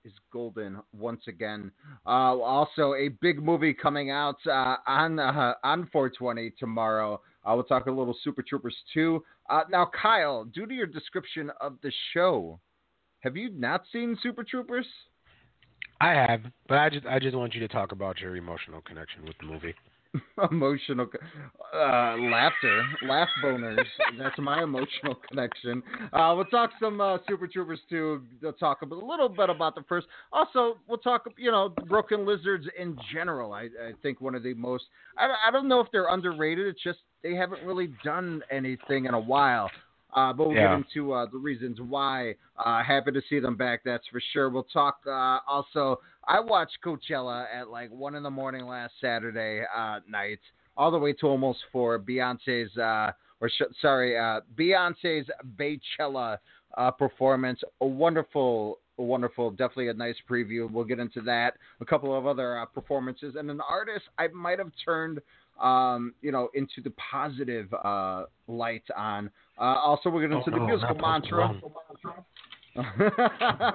is 0.06 0.14
golden 0.32 0.80
once 0.94 1.22
again. 1.28 1.72
Uh, 2.06 2.38
also, 2.40 2.94
a 2.96 3.10
big 3.22 3.42
movie 3.42 3.74
coming 3.74 4.12
out 4.12 4.38
uh, 4.48 4.78
on 4.88 5.20
uh, 5.20 5.54
on 5.64 5.88
420 5.92 6.52
tomorrow. 6.60 7.22
Uh, 7.46 7.52
we'll 7.56 7.64
talk 7.64 7.88
a 7.88 7.92
little 7.92 8.16
Super 8.24 8.42
Troopers 8.42 8.76
2. 8.94 9.24
Uh, 9.50 9.62
now, 9.70 9.90
Kyle, 10.02 10.46
due 10.46 10.66
to 10.66 10.74
your 10.74 10.88
description 10.88 11.52
of 11.60 11.76
the 11.84 11.92
show, 12.14 12.60
have 13.20 13.36
you 13.36 13.50
not 13.52 13.84
seen 13.92 14.18
Super 14.24 14.44
Troopers? 14.44 14.88
I 16.04 16.12
have, 16.28 16.42
but 16.68 16.80
I 16.80 16.90
just 16.90 17.06
I 17.06 17.18
just 17.18 17.34
want 17.34 17.54
you 17.54 17.62
to 17.62 17.68
talk 17.70 17.94
about 17.94 18.20
your 18.20 18.36
emotional 18.36 18.82
connection 18.82 19.24
with 19.26 19.38
the 19.40 19.46
movie. 19.46 19.74
emotional 20.52 21.08
uh, 21.74 22.16
laughter, 22.18 22.86
laugh 23.08 23.30
boners. 23.42 23.86
That's 24.20 24.38
my 24.38 24.64
emotional 24.64 25.16
connection. 25.30 25.82
Uh, 26.12 26.34
we'll 26.36 26.46
talk 26.46 26.72
some 26.78 27.00
uh, 27.00 27.20
Super 27.26 27.48
Troopers 27.48 27.80
too. 27.90 28.22
We'll 28.42 28.52
talk 28.52 28.82
a 28.82 28.86
little 28.86 29.30
bit 29.30 29.50
about 29.50 29.76
the 29.76 29.84
first. 29.88 30.08
Also, 30.34 30.76
we'll 30.90 30.98
talk 30.98 31.24
you 31.38 31.52
know 31.52 31.74
Broken 31.88 32.26
Lizards 32.26 32.66
in 32.78 32.98
general. 33.14 33.54
I, 33.54 33.62
I 33.62 33.94
think 34.02 34.20
one 34.20 34.36
of 34.36 34.44
the 34.44 34.56
most. 34.56 34.84
I, 35.18 35.30
I 35.48 35.52
don't 35.52 35.70
know 35.70 35.80
if 35.80 35.88
they're 35.94 36.10
underrated. 36.10 36.68
It's 36.68 36.84
just 36.84 37.00
they 37.24 37.34
haven't 37.34 37.66
really 37.66 37.94
done 38.04 38.44
anything 38.52 39.06
in 39.06 39.14
a 39.14 39.20
while. 39.20 39.72
Uh, 40.16 40.32
but 40.32 40.48
we'll 40.48 40.56
Yeah. 40.56 40.78
get 40.78 40.86
into 40.86 41.14
uh, 41.14 41.26
the 41.26 41.38
reasons 41.38 41.80
why. 41.82 42.36
Uh, 42.64 42.84
happy 42.84 43.12
to 43.12 43.22
see 43.30 43.40
them 43.40 43.56
back, 43.56 43.82
that's 43.84 44.08
for 44.08 44.22
sure. 44.32 44.50
We'll 44.50 44.64
talk 44.66 45.00
uh, 45.08 45.40
also. 45.48 46.00
I 46.28 46.40
watched 46.40 46.78
Coachella 46.84 47.48
at 47.54 47.70
like 47.70 47.90
1 47.92 48.16
in 48.16 48.24
the 48.24 48.30
morning 48.32 48.66
last 48.66 48.94
Saturday 49.02 49.64
uh, 49.76 50.00
night, 50.08 50.40
all 50.78 50.92
the 50.92 51.00
way 51.00 51.14
to 51.14 51.28
almost 51.28 51.60
four. 51.72 52.00
Beyonce's, 52.00 52.78
uh, 52.78 53.12
or 53.42 53.50
sh- 53.50 53.74
sorry, 53.82 54.18
uh, 54.18 54.42
Beyonce's 54.56 55.28
Beychella 55.58 56.38
uh, 56.78 56.92
performance. 56.92 57.62
A 57.82 57.86
wonderful, 57.86 58.80
wonderful, 58.98 59.52
definitely 59.52 59.90
a 59.90 59.94
nice 59.94 60.16
preview. 60.30 60.72
We'll 60.72 60.86
get 60.86 61.00
into 61.00 61.22
that. 61.22 61.56
A 61.82 61.86
couple 61.86 62.16
of 62.18 62.26
other 62.28 62.60
uh, 62.60 62.66
performances, 62.66 63.36
and 63.38 63.50
an 63.50 63.62
artist 63.68 64.06
I 64.18 64.28
might 64.28 64.60
have 64.60 64.72
turned 64.86 65.20
um, 65.64 66.14
you 66.22 66.32
know, 66.32 66.50
into 66.54 66.82
the 66.84 66.92
positive 66.92 67.74
uh, 67.74 68.26
light 68.48 68.84
on. 68.96 69.32
Uh, 69.58 69.64
also, 69.64 70.10
we're 70.10 70.28
going 70.28 70.44
to 70.44 70.52
Oh, 70.52 70.60
the 70.60 70.66
musical 70.66 70.96
not 70.96 71.24
mantra. 71.24 71.62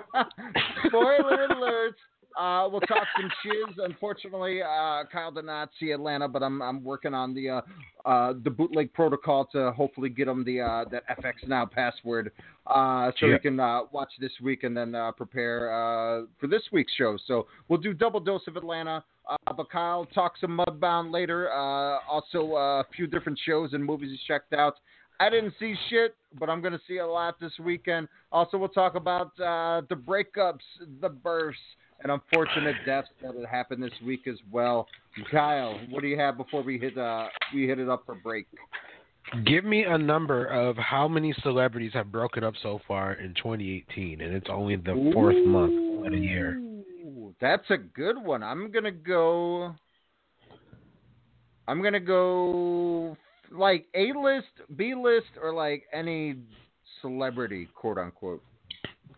Spoiler 0.86 1.44
alert. 1.44 1.96
Uh, 2.38 2.68
we'll 2.70 2.80
talk 2.82 3.04
some 3.20 3.28
shiz. 3.42 3.74
Unfortunately, 3.78 4.62
uh, 4.62 5.02
Kyle 5.10 5.32
did 5.32 5.44
not 5.44 5.70
see 5.80 5.90
Atlanta, 5.90 6.28
but 6.28 6.42
I'm 6.42 6.62
I'm 6.62 6.84
working 6.84 7.12
on 7.12 7.34
the 7.34 7.50
uh, 7.50 7.60
uh, 8.04 8.34
the 8.44 8.50
bootleg 8.50 8.92
protocol 8.92 9.46
to 9.52 9.72
hopefully 9.72 10.08
get 10.08 10.28
him 10.28 10.44
the 10.44 10.60
uh, 10.60 10.84
that 10.92 11.02
FX 11.18 11.48
Now 11.48 11.66
password, 11.66 12.30
uh, 12.68 13.10
so 13.18 13.26
Yeah. 13.26 13.32
we 13.34 13.38
can 13.40 13.58
uh, 13.58 13.80
watch 13.90 14.12
this 14.20 14.30
week 14.40 14.62
and 14.62 14.76
then 14.76 14.94
uh, 14.94 15.10
prepare 15.12 15.72
uh, 15.72 16.26
for 16.38 16.46
this 16.46 16.62
week's 16.70 16.92
show. 16.94 17.18
So 17.26 17.46
we'll 17.68 17.80
do 17.80 17.92
double 17.92 18.20
dose 18.20 18.42
of 18.46 18.56
Atlanta. 18.56 19.02
Uh, 19.28 19.52
but 19.52 19.68
Kyle 19.70 20.06
talk 20.14 20.34
some 20.40 20.58
Mudbound 20.58 21.12
later. 21.12 21.50
Uh, 21.52 21.98
also, 22.08 22.54
uh, 22.54 22.80
a 22.80 22.84
few 22.96 23.06
different 23.06 23.38
shows 23.44 23.72
and 23.72 23.84
movies 23.84 24.10
he's 24.10 24.20
checked 24.26 24.52
out. 24.54 24.76
I 25.20 25.28
didn't 25.28 25.52
see 25.58 25.74
shit, 25.90 26.14
but 26.38 26.48
I'm 26.48 26.60
going 26.60 26.72
to 26.72 26.80
see 26.86 26.98
a 26.98 27.06
lot 27.06 27.40
this 27.40 27.52
weekend. 27.58 28.06
Also, 28.30 28.56
we'll 28.56 28.68
talk 28.68 28.94
about 28.94 29.32
uh, 29.40 29.82
the 29.88 29.96
breakups, 29.96 30.60
the 31.00 31.08
births, 31.08 31.58
and 32.02 32.12
unfortunate 32.12 32.76
deaths 32.86 33.08
that 33.22 33.34
had 33.34 33.44
happened 33.46 33.82
this 33.82 33.92
week 34.04 34.26
as 34.26 34.36
well. 34.50 34.86
Kyle, 35.30 35.78
what 35.90 36.02
do 36.02 36.08
you 36.08 36.18
have 36.18 36.36
before 36.36 36.62
we 36.62 36.78
hit 36.78 36.96
uh, 36.96 37.28
we 37.54 37.66
hit 37.66 37.78
it 37.78 37.88
up 37.88 38.04
for 38.06 38.14
break? 38.14 38.46
Give 39.44 39.64
me 39.64 39.84
a 39.84 39.98
number 39.98 40.46
of 40.46 40.76
how 40.76 41.06
many 41.06 41.34
celebrities 41.42 41.92
have 41.92 42.10
broken 42.10 42.44
up 42.44 42.54
so 42.62 42.80
far 42.88 43.14
in 43.14 43.34
2018, 43.34 44.22
and 44.22 44.34
it's 44.34 44.46
only 44.48 44.76
the 44.76 45.10
fourth 45.12 45.36
month 45.46 46.06
of 46.06 46.12
the 46.12 46.18
year. 46.18 46.62
That's 47.40 47.68
a 47.70 47.76
good 47.76 48.16
one. 48.16 48.42
I'm 48.42 48.70
gonna 48.70 48.90
go. 48.90 49.74
I'm 51.66 51.82
gonna 51.82 52.00
go 52.00 53.16
like 53.50 53.86
A 53.94 54.12
list, 54.18 54.46
B 54.76 54.94
list, 54.94 55.26
or 55.42 55.52
like 55.52 55.84
any 55.92 56.36
celebrity, 57.02 57.68
quote 57.74 57.98
unquote. 57.98 58.42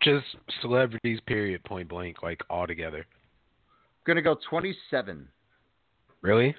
Just 0.03 0.25
celebrities, 0.63 1.21
period, 1.27 1.63
point 1.65 1.89
blank, 1.89 2.23
like 2.23 2.41
all 2.49 2.67
together. 2.67 3.07
gonna 4.07 4.23
go 4.23 4.37
27. 4.49 5.29
Really? 6.23 6.55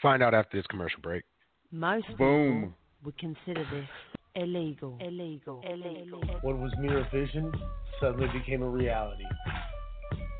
Find 0.00 0.22
out 0.22 0.34
after 0.34 0.56
this 0.56 0.66
commercial 0.66 1.00
break. 1.00 1.24
Most 1.72 2.06
Boom. 2.16 2.60
people 2.60 2.74
would 3.04 3.18
consider 3.18 3.64
this 3.72 3.88
illegal. 4.34 4.98
Illegal. 5.00 5.62
Illegal. 5.68 6.22
What 6.42 6.58
was 6.58 6.72
mere 6.78 7.06
vision 7.12 7.52
suddenly 8.00 8.28
became 8.38 8.62
a 8.62 8.68
reality. 8.68 9.24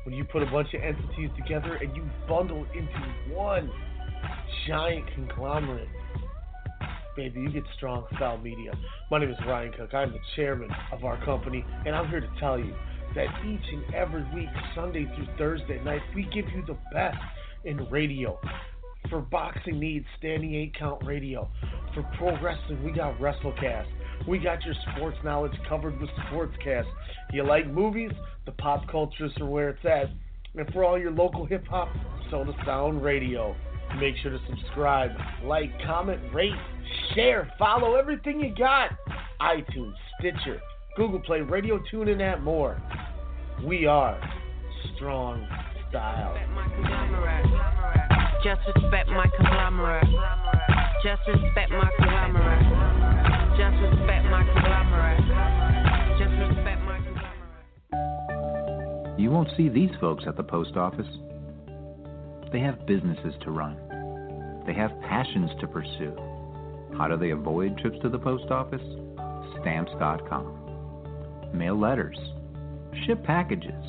When 0.03 0.15
you 0.15 0.23
put 0.25 0.41
a 0.41 0.47
bunch 0.47 0.73
of 0.73 0.81
entities 0.81 1.29
together 1.37 1.75
and 1.75 1.95
you 1.95 2.09
bundle 2.27 2.65
into 2.73 3.35
one 3.35 3.69
giant 4.67 5.05
conglomerate, 5.13 5.87
baby, 7.15 7.41
you 7.41 7.49
get 7.51 7.63
strong 7.75 8.05
style 8.15 8.37
media. 8.37 8.71
My 9.09 9.19
name 9.19 9.31
is 9.31 9.37
Ryan 9.45 9.73
Cook. 9.73 9.93
I'm 9.93 10.11
the 10.11 10.19
chairman 10.35 10.69
of 10.91 11.03
our 11.03 11.23
company, 11.25 11.65
and 11.85 11.95
I'm 11.95 12.09
here 12.09 12.21
to 12.21 12.29
tell 12.39 12.59
you 12.59 12.73
that 13.15 13.27
each 13.45 13.61
and 13.71 13.93
every 13.93 14.23
week, 14.33 14.49
Sunday 14.75 15.05
through 15.15 15.27
Thursday 15.37 15.81
night, 15.83 16.01
we 16.15 16.23
give 16.33 16.45
you 16.55 16.63
the 16.65 16.77
best 16.93 17.17
in 17.65 17.77
radio. 17.89 18.39
For 19.09 19.19
boxing 19.19 19.79
needs, 19.79 20.05
standing 20.19 20.55
eight 20.55 20.73
count 20.77 21.03
radio. 21.05 21.49
For 21.93 22.03
pro 22.17 22.39
wrestling, 22.41 22.83
we 22.83 22.91
got 22.91 23.19
WrestleCast. 23.19 23.87
We 24.27 24.37
got 24.37 24.63
your 24.63 24.75
sports 24.95 25.17
knowledge 25.23 25.57
covered 25.67 25.99
with 25.99 26.09
Sportscast. 26.11 26.85
You 27.33 27.43
like 27.43 27.67
movies? 27.67 28.11
The 28.45 28.51
pop 28.53 28.85
culturists 28.87 29.41
are 29.41 29.45
where 29.45 29.69
it's 29.69 29.85
at. 29.85 30.09
And 30.55 30.71
for 30.71 30.83
all 30.83 30.99
your 30.99 31.11
local 31.11 31.45
hip 31.45 31.65
hop, 31.67 31.89
Soda 32.29 32.53
Sound 32.65 33.03
Radio. 33.03 33.55
Make 33.99 34.15
sure 34.17 34.31
to 34.31 34.39
subscribe, 34.49 35.11
like, 35.43 35.69
comment, 35.85 36.19
rate, 36.33 36.55
share, 37.13 37.51
follow 37.59 37.95
everything 37.95 38.39
you 38.39 38.55
got. 38.55 38.91
iTunes, 39.39 39.93
Stitcher, 40.19 40.59
Google 40.95 41.19
Play, 41.19 41.41
Radio 41.41 41.79
Tune, 41.89 42.09
and 42.09 42.19
that 42.19 42.41
more. 42.41 42.81
We 43.63 43.85
are 43.85 44.19
Strong 44.95 45.47
Style. 45.89 46.35
Just 48.43 48.61
respect 48.75 49.07
my 49.09 49.27
conglomerate. 49.37 50.07
Just 51.03 51.21
respect 51.27 51.71
my 51.71 51.89
conglomerate. 51.97 52.65
Just 53.57 53.75
respect 53.81 54.25
my 54.25 54.43
conglomerate. 54.53 55.21
Just 56.17 56.33
respect 56.39 56.81
my 56.85 56.97
conglomerate. 57.03 59.19
You 59.19 59.29
won't 59.29 59.49
see 59.55 59.69
these 59.69 59.91
folks 59.99 60.23
at 60.27 60.35
the 60.37 60.43
post 60.43 60.75
office. 60.75 61.07
They 62.51 62.59
have 62.59 62.85
businesses 62.85 63.33
to 63.43 63.51
run. 63.51 63.77
They 64.65 64.73
have 64.73 64.99
passions 65.01 65.51
to 65.61 65.67
pursue. 65.67 66.15
How 66.97 67.07
do 67.07 67.17
they 67.17 67.31
avoid 67.31 67.77
trips 67.77 67.97
to 68.01 68.09
the 68.09 68.19
post 68.19 68.51
office? 68.51 68.81
Stamps.com. 69.61 71.51
Mail 71.53 71.79
letters. 71.79 72.17
Ship 73.05 73.23
packages. 73.23 73.83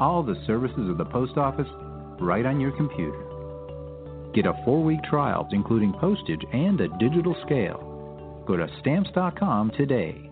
All 0.00 0.22
the 0.22 0.42
services 0.46 0.88
of 0.88 0.98
the 0.98 1.04
post 1.04 1.36
office 1.36 1.68
right 2.20 2.44
on 2.44 2.60
your 2.60 2.72
computer. 2.72 3.24
Get 4.34 4.46
a 4.46 4.60
four 4.64 4.82
week 4.82 5.02
trial, 5.04 5.46
including 5.52 5.92
postage 5.92 6.42
and 6.52 6.80
a 6.80 6.88
digital 6.98 7.36
scale. 7.44 8.42
Go 8.46 8.56
to 8.56 8.66
stamps.com 8.80 9.70
today. 9.76 10.31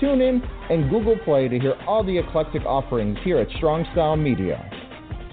TuneIn, 0.00 0.40
and 0.70 0.90
Google 0.90 1.18
Play 1.24 1.48
to 1.48 1.58
hear 1.58 1.74
all 1.86 2.04
the 2.04 2.18
eclectic 2.18 2.62
offerings 2.62 3.18
here 3.24 3.38
at 3.38 3.48
Strong 3.56 3.86
Style 3.92 4.16
Media. 4.16 4.70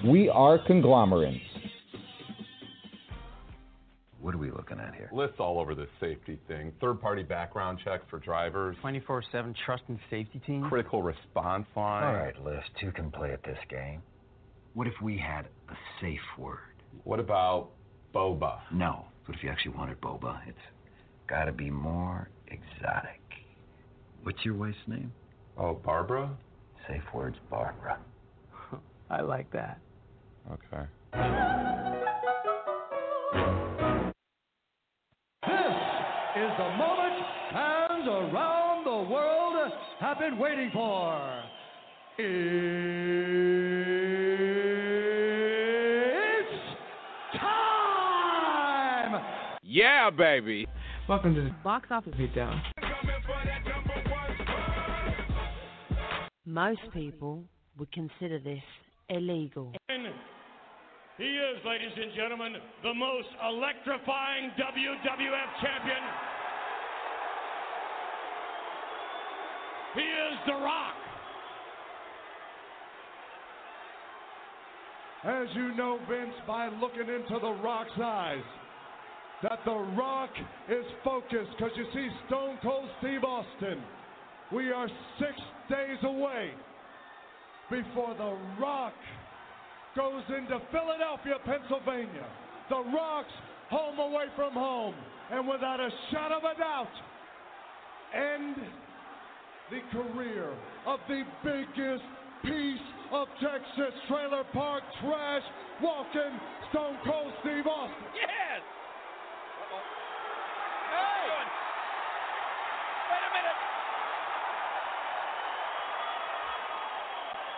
We 0.06 0.28
are 0.28 0.58
conglomerates. 0.66 1.44
What 4.20 4.34
are 4.34 4.38
we 4.38 4.50
looking 4.50 4.80
at 4.80 4.94
here? 4.94 5.10
Lists 5.12 5.36
all 5.38 5.60
over 5.60 5.74
this 5.74 5.88
safety 6.00 6.38
thing. 6.48 6.72
Third 6.80 6.98
party 6.98 7.22
background 7.22 7.78
checks 7.84 8.04
for 8.08 8.18
drivers. 8.18 8.74
24 8.80 9.22
7 9.30 9.54
trust 9.66 9.82
and 9.88 9.98
safety 10.08 10.40
team. 10.46 10.66
Critical 10.68 11.02
response 11.02 11.66
line. 11.76 12.04
All 12.04 12.14
right, 12.14 12.42
List, 12.42 12.70
who 12.80 12.90
can 12.90 13.10
play 13.10 13.32
at 13.32 13.42
this 13.42 13.58
game? 13.68 14.02
What 14.72 14.86
if 14.86 14.94
we 15.02 15.18
had 15.18 15.46
a 15.68 15.74
safe 16.00 16.18
word? 16.38 16.58
What 17.04 17.20
about 17.20 17.68
boba? 18.14 18.60
No. 18.72 19.04
What 19.26 19.36
if 19.36 19.44
you 19.44 19.50
actually 19.50 19.72
wanted 19.72 20.00
boba? 20.00 20.40
It's 20.48 20.58
got 21.28 21.44
to 21.44 21.52
be 21.52 21.70
more 21.70 22.30
exotic. 22.48 23.20
What's 24.24 24.42
your 24.42 24.54
wife's 24.54 24.78
name? 24.86 25.12
Oh, 25.58 25.74
Barbara? 25.74 26.30
Safe 26.88 27.02
words, 27.14 27.36
Barbara. 27.50 27.98
I 29.10 29.20
like 29.20 29.52
that. 29.52 29.78
Okay. 30.50 30.86
This 35.42 35.74
is 36.36 36.50
the 36.56 36.70
moment 36.78 37.22
fans 37.52 38.08
around 38.08 38.86
the 38.86 39.12
world 39.12 39.70
have 40.00 40.18
been 40.18 40.38
waiting 40.38 40.70
for. 40.72 41.42
It's 42.16 42.48
time! 47.38 49.22
Yeah, 49.62 50.08
baby. 50.08 50.66
Welcome 51.10 51.34
to 51.34 51.42
the 51.42 51.50
box 51.62 51.88
office 51.90 52.14
beatdown. 52.14 52.62
Most 56.46 56.80
people 56.92 57.42
would 57.78 57.90
consider 57.92 58.38
this 58.38 58.62
illegal. 59.08 59.72
He 61.16 61.24
is, 61.24 61.64
ladies 61.64 61.94
and 61.96 62.12
gentlemen, 62.16 62.54
the 62.82 62.92
most 62.92 63.28
electrifying 63.48 64.50
WWF 64.58 65.50
champion. 65.62 66.02
He 69.94 70.00
is 70.00 70.38
The 70.46 70.52
Rock. 70.52 70.94
As 75.24 75.48
you 75.54 75.74
know, 75.76 75.98
Vince, 76.10 76.34
by 76.46 76.68
looking 76.68 77.08
into 77.08 77.38
The 77.40 77.62
Rock's 77.62 77.90
eyes, 78.02 78.42
that 79.44 79.60
The 79.64 79.78
Rock 79.96 80.30
is 80.68 80.84
focused 81.04 81.52
because 81.56 81.72
you 81.76 81.86
see 81.94 82.08
Stone 82.26 82.58
Cold 82.62 82.88
Steve 83.00 83.24
Austin. 83.24 83.80
We 84.54 84.70
are 84.70 84.88
six 85.18 85.32
days 85.68 85.98
away 86.04 86.50
before 87.70 88.14
The 88.14 88.38
Rock 88.60 88.94
goes 89.96 90.22
into 90.28 90.60
Philadelphia, 90.70 91.34
Pennsylvania. 91.44 92.26
The 92.68 92.84
Rock's 92.94 93.32
home 93.68 93.98
away 93.98 94.26
from 94.36 94.52
home. 94.52 94.94
And 95.32 95.48
without 95.48 95.80
a 95.80 95.88
shadow 96.12 96.36
of 96.36 96.44
a 96.44 96.58
doubt, 96.58 96.86
end 98.14 98.56
the 99.70 99.80
career 99.90 100.54
of 100.86 101.00
the 101.08 101.22
biggest 101.42 102.04
piece 102.44 102.86
of 103.10 103.26
Texas 103.40 103.94
trailer 104.06 104.44
park 104.52 104.84
trash 105.00 105.42
walking 105.82 106.38
Stone 106.70 106.98
Cold 107.04 107.32
Steve 107.40 107.66
Austin. 107.66 108.06
Yes! 108.14 108.62
Hey! 110.92 111.26
Wait 113.10 113.24
a 113.24 113.30
minute! 113.32 113.58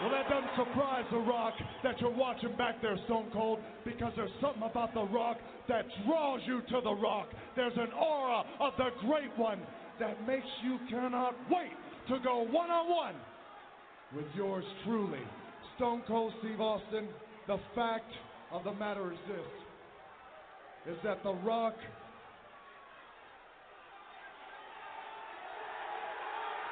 Well, 0.00 0.10
that 0.10 0.28
doesn't 0.28 0.50
surprise 0.56 1.04
The 1.10 1.18
Rock 1.18 1.54
that 1.82 1.98
you're 2.00 2.10
watching 2.14 2.54
back 2.56 2.82
there, 2.82 2.98
Stone 3.06 3.30
Cold, 3.32 3.60
because 3.84 4.12
there's 4.14 4.30
something 4.42 4.62
about 4.62 4.92
The 4.92 5.04
Rock 5.04 5.38
that 5.68 5.86
draws 6.04 6.40
you 6.46 6.60
to 6.60 6.80
The 6.84 6.94
Rock. 6.94 7.28
There's 7.56 7.76
an 7.76 7.92
aura 7.92 8.44
of 8.60 8.74
the 8.76 8.90
Great 9.00 9.32
One 9.38 9.58
that 9.98 10.26
makes 10.26 10.46
you 10.62 10.78
cannot 10.90 11.34
wait 11.50 11.72
to 12.08 12.18
go 12.22 12.42
one 12.42 12.70
on 12.70 12.90
one 12.90 13.14
with 14.14 14.26
yours 14.36 14.64
truly, 14.84 15.22
Stone 15.76 16.02
Cold 16.06 16.34
Steve 16.40 16.60
Austin. 16.60 17.08
The 17.46 17.56
fact 17.74 18.12
of 18.52 18.64
the 18.64 18.74
matter 18.74 19.12
is 19.12 19.18
this 19.26 20.94
is 20.94 20.98
that 21.04 21.22
The 21.22 21.32
Rock 21.32 21.74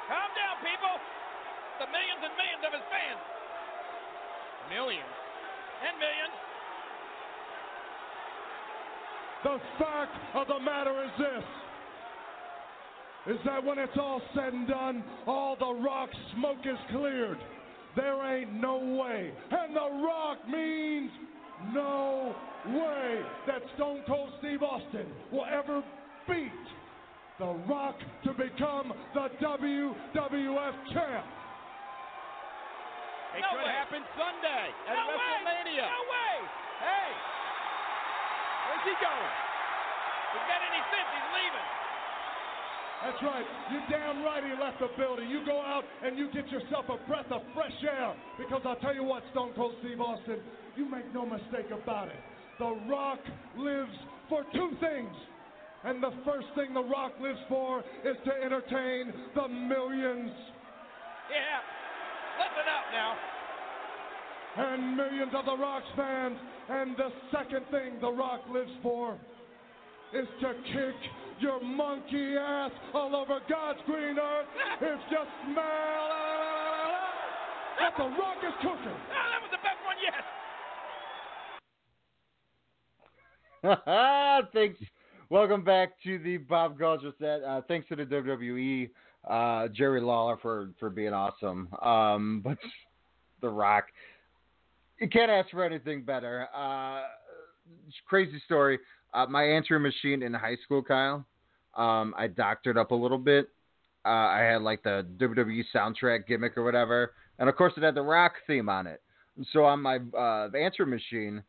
Calm 0.07 0.29
down, 0.37 0.57
people! 0.61 1.24
The 1.79 1.87
millions 1.91 2.21
and 2.23 2.33
millions 2.39 2.63
of 2.63 2.71
his 2.71 2.85
fans. 2.87 3.21
Millions. 4.71 5.15
And 5.83 5.95
millions. 5.99 6.35
The 9.43 9.57
fact 9.77 10.15
of 10.33 10.47
the 10.47 10.59
matter 10.59 10.95
is 11.03 11.11
this 11.19 11.45
is 13.27 13.39
that 13.45 13.63
when 13.63 13.79
it's 13.79 13.97
all 13.97 14.21
said 14.35 14.53
and 14.53 14.67
done, 14.67 15.03
all 15.25 15.55
the 15.57 15.73
rock 15.81 16.09
smoke 16.37 16.59
is 16.63 16.77
cleared. 16.91 17.37
There 17.95 18.37
ain't 18.37 18.53
no 18.53 18.77
way. 18.77 19.31
And 19.49 19.75
the 19.75 20.03
rock 20.05 20.37
means 20.47 21.09
no 21.73 22.35
way 22.67 23.21
that 23.47 23.61
Stone 23.75 24.03
Cold 24.07 24.29
Steve 24.39 24.61
Austin 24.61 25.07
will 25.31 25.45
ever 25.45 25.83
beat 26.27 26.51
the 27.39 27.53
rock 27.67 27.95
to 28.23 28.31
become 28.31 28.93
the 29.13 29.27
WWF 29.41 30.73
champ. 30.93 31.25
It 33.35 33.43
could 33.43 33.67
happen 33.67 34.01
Sunday 34.15 34.65
at 34.87 34.95
WrestleMania. 34.95 35.85
No 35.91 36.01
way! 36.07 36.35
Hey! 36.79 37.09
Where's 38.71 38.85
he 38.87 38.95
going? 39.03 39.33
He's 40.31 40.47
got 40.47 40.61
any 40.63 40.81
sense. 40.87 41.07
He's 41.11 41.29
leaving. 41.35 41.67
That's 43.03 43.21
right. 43.21 43.47
You're 43.71 43.87
damn 43.91 44.23
right 44.23 44.41
he 44.41 44.55
left 44.55 44.79
the 44.79 44.89
building. 44.97 45.29
You 45.29 45.43
go 45.45 45.59
out 45.59 45.83
and 46.03 46.17
you 46.17 46.31
get 46.31 46.47
yourself 46.47 46.87
a 46.87 46.97
breath 47.07 47.27
of 47.29 47.43
fresh 47.53 47.75
air. 47.83 48.15
Because 48.39 48.63
I'll 48.65 48.79
tell 48.79 48.95
you 48.95 49.03
what, 49.03 49.21
Stone 49.31 49.51
Cold 49.55 49.75
Steve 49.83 49.99
Austin, 49.99 50.39
you 50.75 50.89
make 50.89 51.05
no 51.13 51.25
mistake 51.25 51.69
about 51.75 52.07
it. 52.07 52.19
The 52.57 52.71
Rock 52.87 53.19
lives 53.57 53.93
for 54.29 54.43
two 54.53 54.71
things. 54.79 55.13
And 55.83 56.01
the 56.01 56.11
first 56.25 56.47
thing 56.55 56.73
The 56.73 56.83
Rock 56.83 57.13
lives 57.21 57.39
for 57.47 57.83
is 58.03 58.15
to 58.25 58.31
entertain 58.31 59.13
the 59.35 59.47
millions. 59.47 60.31
Yeah. 61.29 61.84
Listen 62.37 62.67
up 62.67 62.85
now. 62.91 63.15
and 64.57 64.97
millions 64.97 65.33
of 65.35 65.45
The 65.45 65.57
Rock's 65.57 65.87
fans. 65.95 66.37
And 66.69 66.97
the 66.97 67.09
second 67.31 67.65
thing 67.71 67.99
The 68.01 68.11
Rock 68.11 68.41
lives 68.51 68.71
for 68.81 69.17
is 70.13 70.27
to 70.41 70.53
kick 70.73 70.95
your 71.39 71.61
monkey 71.61 72.35
ass 72.39 72.71
all 72.93 73.15
over 73.15 73.39
God's 73.49 73.79
green 73.85 74.17
earth 74.17 74.47
if 74.81 74.99
you 75.11 75.17
smell 75.43 76.25
what 77.79 77.93
The 77.97 78.03
Rock 78.17 78.37
is 78.47 78.53
cooking. 78.61 78.97
Ah, 79.11 79.27
that 79.31 79.41
was 79.41 79.51
the 79.51 79.57
best 79.63 79.79
one 79.85 79.97
yet. 80.01 80.23
thanks. 84.53 84.79
Welcome 85.29 85.63
back 85.63 85.93
to 86.03 86.19
the 86.19 86.37
Pop 86.37 86.77
Culturists. 86.77 87.21
Uh, 87.21 87.61
thanks 87.67 87.87
to 87.89 87.95
the 87.95 88.05
WWE, 88.05 88.89
uh, 89.27 89.67
Jerry 89.69 90.01
Lawler 90.01 90.37
for 90.41 90.69
for 90.79 90.89
being 90.89 91.13
awesome. 91.13 91.67
Um, 91.81 92.41
but 92.43 92.57
The 93.41 93.49
Rock, 93.49 93.85
you 94.99 95.09
can't 95.09 95.29
ask 95.29 95.49
for 95.51 95.63
anything 95.63 96.03
better. 96.03 96.47
Uh, 96.55 97.01
crazy 98.07 98.41
story. 98.45 98.79
Uh, 99.13 99.25
my 99.27 99.43
answering 99.43 99.83
machine 99.83 100.23
in 100.23 100.33
high 100.33 100.57
school, 100.63 100.81
Kyle. 100.81 101.25
Um, 101.75 102.13
I 102.17 102.27
doctored 102.27 102.77
up 102.77 102.91
a 102.91 102.95
little 102.95 103.17
bit. 103.17 103.49
Uh, 104.05 104.09
I 104.09 104.39
had 104.39 104.61
like 104.61 104.83
the 104.83 105.05
WWE 105.17 105.63
soundtrack 105.73 106.27
gimmick 106.27 106.57
or 106.57 106.63
whatever, 106.63 107.13
and 107.39 107.49
of 107.49 107.55
course 107.55 107.73
it 107.75 107.83
had 107.83 107.95
the 107.95 108.01
Rock 108.01 108.33
theme 108.45 108.69
on 108.69 108.87
it. 108.87 109.01
And 109.35 109.45
so 109.51 109.65
on 109.65 109.81
my 109.81 109.99
uh, 110.17 110.49
answering 110.55 110.91
machine, 110.91 111.43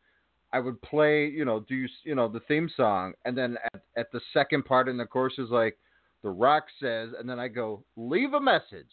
I 0.51 0.59
would 0.59 0.81
play, 0.81 1.27
you 1.27 1.45
know, 1.45 1.59
do 1.61 1.75
you, 1.75 1.87
you 2.03 2.15
know 2.15 2.27
the 2.27 2.39
theme 2.41 2.69
song, 2.75 3.13
and 3.25 3.37
then 3.37 3.57
at, 3.73 3.81
at 3.95 4.11
the 4.11 4.21
second 4.33 4.65
part 4.65 4.89
in 4.89 4.97
the 4.97 5.05
course 5.05 5.33
is 5.37 5.49
like, 5.49 5.77
The 6.23 6.29
Rock 6.29 6.65
says, 6.79 7.09
and 7.17 7.29
then 7.29 7.39
I 7.39 7.47
go, 7.47 7.83
leave 7.95 8.33
a 8.33 8.39
message. 8.39 8.85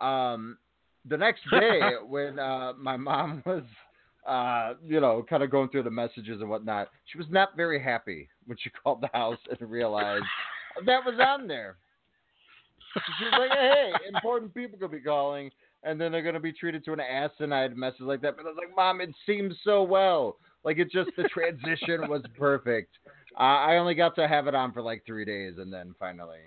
Um, 0.00 0.58
the 1.08 1.16
next 1.16 1.42
day 1.50 1.80
when 2.06 2.38
uh, 2.38 2.72
my 2.78 2.96
mom 2.96 3.42
was, 3.46 3.64
uh, 4.26 4.74
you 4.86 5.00
know, 5.00 5.24
kind 5.28 5.42
of 5.42 5.50
going 5.50 5.68
through 5.70 5.82
the 5.82 5.90
messages 5.90 6.40
and 6.40 6.48
whatnot, 6.48 6.88
she 7.06 7.18
was 7.18 7.26
not 7.30 7.56
very 7.56 7.82
happy 7.82 8.28
when 8.46 8.56
she 8.62 8.70
called 8.82 9.00
the 9.00 9.10
house 9.12 9.38
and 9.48 9.70
realized 9.70 10.24
that 10.86 11.04
was 11.04 11.18
on 11.20 11.46
there. 11.46 11.76
She 13.18 13.24
was 13.24 13.34
like, 13.38 13.56
hey, 13.56 13.92
important 14.12 14.52
people 14.52 14.76
could 14.78 14.90
be 14.90 15.00
calling, 15.00 15.50
and 15.84 16.00
then 16.00 16.10
they're 16.10 16.22
going 16.22 16.34
to 16.34 16.40
be 16.40 16.52
treated 16.52 16.84
to 16.84 16.92
an 16.92 17.00
asinine 17.00 17.78
message 17.78 18.00
like 18.00 18.20
that. 18.22 18.36
But 18.36 18.46
I 18.46 18.48
was 18.48 18.58
like, 18.58 18.74
Mom, 18.74 19.00
it 19.00 19.10
seems 19.26 19.54
so 19.62 19.82
well. 19.84 20.38
Like, 20.64 20.78
it 20.78 20.90
just, 20.90 21.10
the 21.16 21.22
transition 21.24 22.08
was 22.08 22.22
perfect. 22.36 22.90
Uh, 23.38 23.42
I 23.42 23.76
only 23.76 23.94
got 23.94 24.14
to 24.16 24.28
have 24.28 24.46
it 24.46 24.54
on 24.54 24.72
for 24.72 24.82
like 24.82 25.04
three 25.06 25.24
days, 25.24 25.54
and 25.58 25.72
then 25.72 25.94
finally 25.98 26.40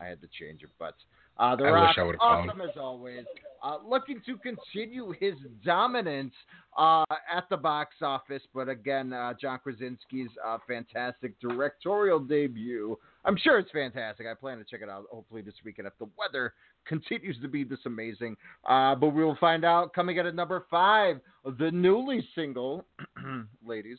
I 0.00 0.06
had 0.06 0.20
to 0.20 0.28
change 0.38 0.62
it. 0.62 0.70
But 0.78 0.94
uh, 1.38 1.56
The 1.56 1.64
I 1.64 1.70
Rock, 1.70 1.88
wish 1.88 1.98
I 1.98 2.02
would've 2.04 2.20
awesome 2.20 2.60
as 2.60 2.76
always. 2.78 3.24
Uh, 3.62 3.78
looking 3.84 4.20
to 4.24 4.36
continue 4.38 5.12
his 5.18 5.34
dominance 5.64 6.32
uh, 6.78 7.04
at 7.34 7.48
the 7.50 7.56
box 7.56 7.96
office, 8.02 8.42
but 8.54 8.68
again, 8.68 9.12
uh, 9.12 9.34
John 9.40 9.58
Krasinski's 9.64 10.30
uh, 10.46 10.58
fantastic 10.68 11.38
directorial 11.40 12.20
debut. 12.20 12.96
I'm 13.24 13.36
sure 13.36 13.58
it's 13.58 13.70
fantastic. 13.72 14.26
I 14.30 14.34
plan 14.34 14.58
to 14.58 14.64
check 14.64 14.80
it 14.80 14.88
out 14.88 15.06
hopefully 15.10 15.42
this 15.42 15.54
weekend 15.64 15.88
if 15.88 15.98
the 15.98 16.08
weather 16.16 16.54
continues 16.86 17.36
to 17.42 17.48
be 17.48 17.64
this 17.64 17.80
amazing. 17.84 18.36
Uh, 18.64 18.94
but 18.94 19.08
we 19.08 19.24
will 19.24 19.36
find 19.40 19.64
out 19.64 19.92
coming 19.92 20.18
at 20.18 20.26
at 20.26 20.36
number 20.36 20.64
five, 20.70 21.18
the 21.58 21.70
newly 21.72 22.26
single, 22.36 22.84
ladies, 23.66 23.98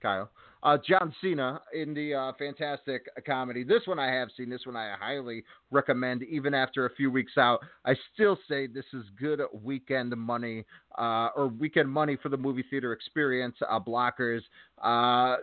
Kyle. 0.00 0.30
Uh, 0.62 0.76
John 0.86 1.14
Cena 1.22 1.60
in 1.72 1.94
the 1.94 2.14
uh, 2.14 2.32
fantastic 2.38 3.06
comedy. 3.26 3.64
This 3.64 3.82
one 3.86 3.98
I 3.98 4.12
have 4.12 4.28
seen. 4.36 4.50
This 4.50 4.66
one 4.66 4.76
I 4.76 4.94
highly 4.98 5.42
recommend. 5.70 6.22
Even 6.24 6.54
after 6.54 6.86
a 6.86 6.90
few 6.94 7.10
weeks 7.10 7.32
out, 7.38 7.60
I 7.84 7.94
still 8.14 8.38
say 8.48 8.66
this 8.66 8.84
is 8.92 9.04
good 9.18 9.40
weekend 9.62 10.16
money 10.16 10.64
uh, 10.98 11.28
or 11.36 11.48
weekend 11.48 11.88
money 11.88 12.16
for 12.22 12.28
the 12.28 12.36
movie 12.36 12.64
theater 12.68 12.92
experience. 12.92 13.56
Uh, 13.68 13.80
blockers. 13.80 14.40
Uh, 14.82 15.36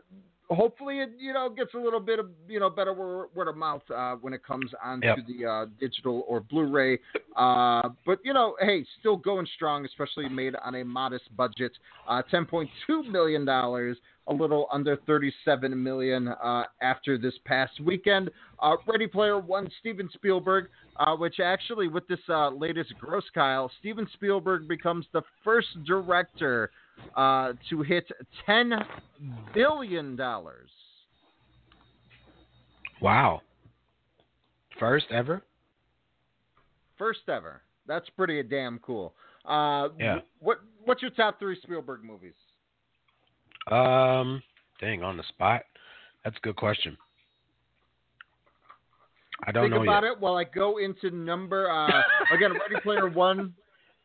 hopefully, 0.49 0.99
it 0.99 1.11
you 1.17 1.33
know 1.33 1.49
gets 1.49 1.73
a 1.73 1.77
little 1.77 1.99
bit 1.99 2.19
of 2.19 2.27
you 2.47 2.59
know 2.59 2.69
better 2.69 2.93
word, 2.93 3.27
word 3.35 3.47
of 3.47 3.57
mouth 3.57 3.81
uh, 3.93 4.15
when 4.15 4.33
it 4.33 4.43
comes 4.45 4.71
onto 4.83 5.07
Yep. 5.07 5.17
the 5.27 5.45
uh, 5.45 5.65
digital 5.79 6.23
or 6.27 6.39
Blu-ray. 6.41 6.99
Uh, 7.35 7.89
but 8.05 8.19
you 8.23 8.33
know, 8.33 8.55
hey, 8.61 8.85
still 8.99 9.17
going 9.17 9.47
strong, 9.55 9.85
especially 9.85 10.29
made 10.29 10.55
on 10.63 10.75
a 10.75 10.83
modest 10.85 11.35
budget. 11.35 11.71
Uh, 12.07 12.21
Ten 12.29 12.45
point 12.45 12.69
two 12.85 13.03
million 13.03 13.45
dollars, 13.45 13.97
a 14.27 14.33
little 14.33 14.67
under 14.71 14.97
thirty-seven 15.05 15.81
million 15.81 16.27
uh, 16.27 16.63
after 16.81 17.17
this 17.17 17.33
past 17.45 17.79
weekend. 17.79 18.29
Uh, 18.61 18.75
Ready 18.87 19.07
Player 19.07 19.39
One, 19.39 19.69
Steven 19.79 20.09
Spielberg, 20.13 20.67
uh, 20.97 21.15
which 21.15 21.39
actually 21.39 21.87
with 21.87 22.07
this 22.07 22.19
uh, 22.29 22.49
latest 22.49 22.93
gross, 22.99 23.23
Kyle, 23.33 23.71
Steven 23.79 24.07
Spielberg 24.13 24.67
becomes 24.67 25.05
the 25.13 25.21
first 25.43 25.67
director 25.85 26.71
uh, 27.15 27.53
to 27.69 27.81
hit 27.83 28.05
ten 28.45 28.73
billion 29.53 30.15
dollars. 30.15 30.69
Wow. 33.01 33.41
First 34.79 35.05
ever? 35.11 35.43
First 36.97 37.21
ever. 37.27 37.61
That's 37.87 38.09
pretty 38.17 38.41
damn 38.43 38.79
cool. 38.79 39.13
Uh, 39.45 39.89
Yeah. 39.99 40.19
What 40.39 40.59
What's 40.83 41.01
your 41.01 41.11
top 41.11 41.39
three 41.39 41.57
Spielberg 41.61 42.03
movies? 42.03 42.33
Um, 43.71 44.41
dang, 44.79 45.03
on 45.03 45.17
the 45.17 45.23
spot. 45.29 45.63
That's 46.23 46.37
a 46.37 46.41
good 46.41 46.55
question. 46.55 46.97
I 49.45 49.51
don't 49.51 49.65
Think 49.65 49.75
know 49.75 49.83
about 49.83 50.03
yet. 50.03 50.13
it 50.13 50.19
while 50.19 50.35
I 50.35 50.43
go 50.43 50.77
into 50.77 51.11
number. 51.11 51.69
Uh, 51.69 52.01
again, 52.35 52.53
Ready 52.53 52.81
Player 52.83 53.09
One. 53.09 53.53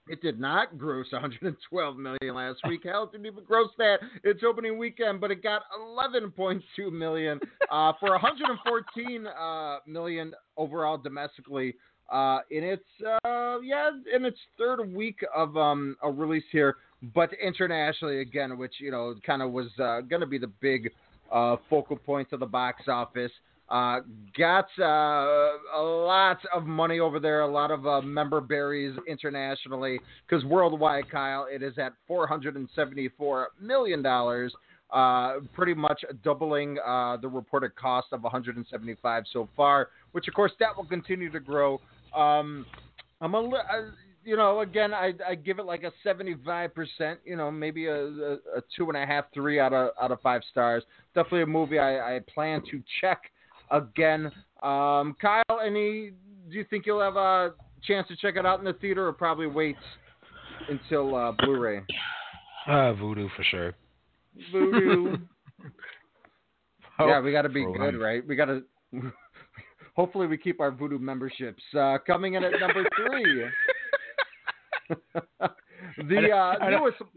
It 0.08 0.20
did 0.20 0.40
not 0.40 0.76
gross 0.78 1.06
112 1.12 1.96
million 1.96 2.34
last 2.34 2.58
week. 2.68 2.82
Hell, 2.84 3.04
it 3.04 3.12
didn't 3.12 3.26
even 3.26 3.44
gross 3.44 3.70
that 3.78 3.98
its 4.24 4.40
opening 4.44 4.76
weekend, 4.76 5.20
but 5.20 5.30
it 5.30 5.44
got 5.44 5.62
11.2 5.80 6.60
million 6.92 7.38
uh, 7.70 7.92
for 8.00 8.10
114 8.10 9.26
uh, 9.26 9.76
million 9.86 10.34
overall 10.56 10.98
domestically. 10.98 11.76
Uh, 12.10 12.40
in 12.50 12.64
its 12.64 12.84
uh, 13.24 13.60
yeah, 13.60 13.90
in 14.14 14.24
its 14.24 14.38
third 14.58 14.92
week 14.92 15.20
of 15.34 15.56
um, 15.56 15.96
a 16.02 16.10
release 16.10 16.44
here, 16.50 16.76
but 17.14 17.30
internationally 17.42 18.20
again, 18.20 18.56
which 18.58 18.74
you 18.78 18.90
know 18.90 19.14
kind 19.26 19.42
of 19.42 19.50
was 19.50 19.68
uh, 19.78 20.00
going 20.02 20.20
to 20.20 20.26
be 20.26 20.38
the 20.38 20.50
big 20.60 20.90
uh, 21.30 21.56
focal 21.68 21.96
point 21.96 22.28
of 22.32 22.40
the 22.40 22.46
box 22.46 22.82
office. 22.88 23.32
Uh, 23.68 24.00
got 24.36 24.66
uh, 24.78 25.48
a 25.74 25.82
lot 25.82 26.38
of 26.54 26.66
money 26.66 27.00
over 27.00 27.18
there, 27.18 27.40
a 27.40 27.50
lot 27.50 27.70
of 27.70 27.86
uh, 27.86 28.02
member 28.02 28.38
berries 28.38 28.94
internationally, 29.08 29.98
because 30.28 30.44
worldwide, 30.44 31.10
Kyle, 31.10 31.46
it 31.50 31.62
is 31.62 31.78
at 31.78 31.94
$474 32.06 33.46
million, 33.58 34.04
uh, 34.04 35.32
pretty 35.54 35.72
much 35.72 36.04
doubling 36.22 36.76
uh, 36.86 37.16
the 37.16 37.28
reported 37.28 37.74
cost 37.74 38.08
of 38.12 38.22
175 38.22 39.24
so 39.32 39.48
far, 39.56 39.88
which, 40.10 40.28
of 40.28 40.34
course, 40.34 40.52
that 40.60 40.76
will 40.76 40.84
continue 40.84 41.32
to 41.32 41.40
grow. 41.40 41.80
Um, 42.14 42.66
I'm 43.22 43.32
a 43.32 43.40
li- 43.40 43.56
uh, 43.72 43.82
you 44.24 44.36
know, 44.36 44.60
again, 44.60 44.94
I, 44.94 45.12
I 45.26 45.34
give 45.34 45.58
it 45.58 45.66
like 45.66 45.82
a 45.82 45.92
75%, 46.06 47.16
you 47.24 47.36
know, 47.36 47.50
maybe 47.50 47.86
a, 47.86 48.04
a, 48.04 48.32
a 48.34 48.62
two 48.76 48.88
and 48.88 48.96
a 48.96 49.06
half, 49.06 49.24
three 49.34 49.58
out 49.58 49.72
of 49.72 49.90
out 50.00 50.12
of 50.12 50.20
five 50.20 50.42
stars. 50.50 50.84
Definitely 51.14 51.42
a 51.42 51.46
movie 51.46 51.78
I, 51.78 52.16
I 52.16 52.20
plan 52.32 52.62
to 52.70 52.82
check 53.00 53.22
again. 53.70 54.26
Um, 54.62 55.16
Kyle, 55.20 55.60
any? 55.64 56.12
Do 56.50 56.56
you 56.56 56.64
think 56.70 56.86
you'll 56.86 57.00
have 57.00 57.16
a 57.16 57.54
chance 57.82 58.06
to 58.08 58.16
check 58.16 58.36
it 58.36 58.46
out 58.46 58.58
in 58.58 58.64
the 58.64 58.74
theater, 58.74 59.06
or 59.06 59.12
probably 59.12 59.46
wait 59.46 59.76
until 60.68 61.16
uh, 61.16 61.32
Blu-ray? 61.32 61.78
Uh, 62.66 62.94
Vudu 62.94 63.28
for 63.36 63.44
sure. 63.44 63.74
Vudu. 64.54 65.20
yeah, 67.00 67.20
we 67.20 67.32
got 67.32 67.42
to 67.42 67.48
be 67.48 67.64
good, 67.64 67.98
right? 67.98 68.26
We 68.26 68.36
got 68.36 68.46
to. 68.46 68.62
Hopefully, 69.94 70.26
we 70.26 70.38
keep 70.38 70.60
our 70.60 70.70
Vudu 70.70 70.98
memberships. 71.00 71.62
Uh, 71.76 71.98
coming 72.06 72.34
in 72.34 72.44
at 72.44 72.52
number 72.60 72.84
three. 72.96 73.44
the 76.08 76.30
uh, 76.30 76.70
newest 76.70 76.98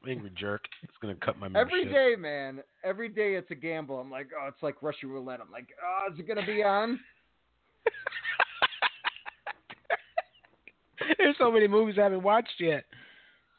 Some 0.00 0.08
angry 0.08 0.30
jerk. 0.36 0.64
It's 0.82 0.92
gonna 1.00 1.14
cut 1.16 1.38
my 1.38 1.48
Every 1.58 1.84
day, 1.84 2.14
man. 2.18 2.60
Every 2.84 3.08
day 3.08 3.34
it's 3.34 3.50
a 3.50 3.54
gamble. 3.54 3.98
I'm 3.98 4.10
like, 4.10 4.28
oh, 4.38 4.48
it's 4.48 4.62
like 4.62 4.82
Russian 4.82 5.08
roulette. 5.10 5.40
I'm 5.40 5.50
like, 5.50 5.68
oh, 5.82 6.12
is 6.12 6.18
it 6.18 6.28
gonna 6.28 6.46
be 6.46 6.62
on? 6.62 7.00
There's 11.18 11.36
so 11.38 11.50
many 11.50 11.68
movies 11.68 11.96
I 11.98 12.02
haven't 12.04 12.22
watched 12.22 12.54
yet. 12.60 12.84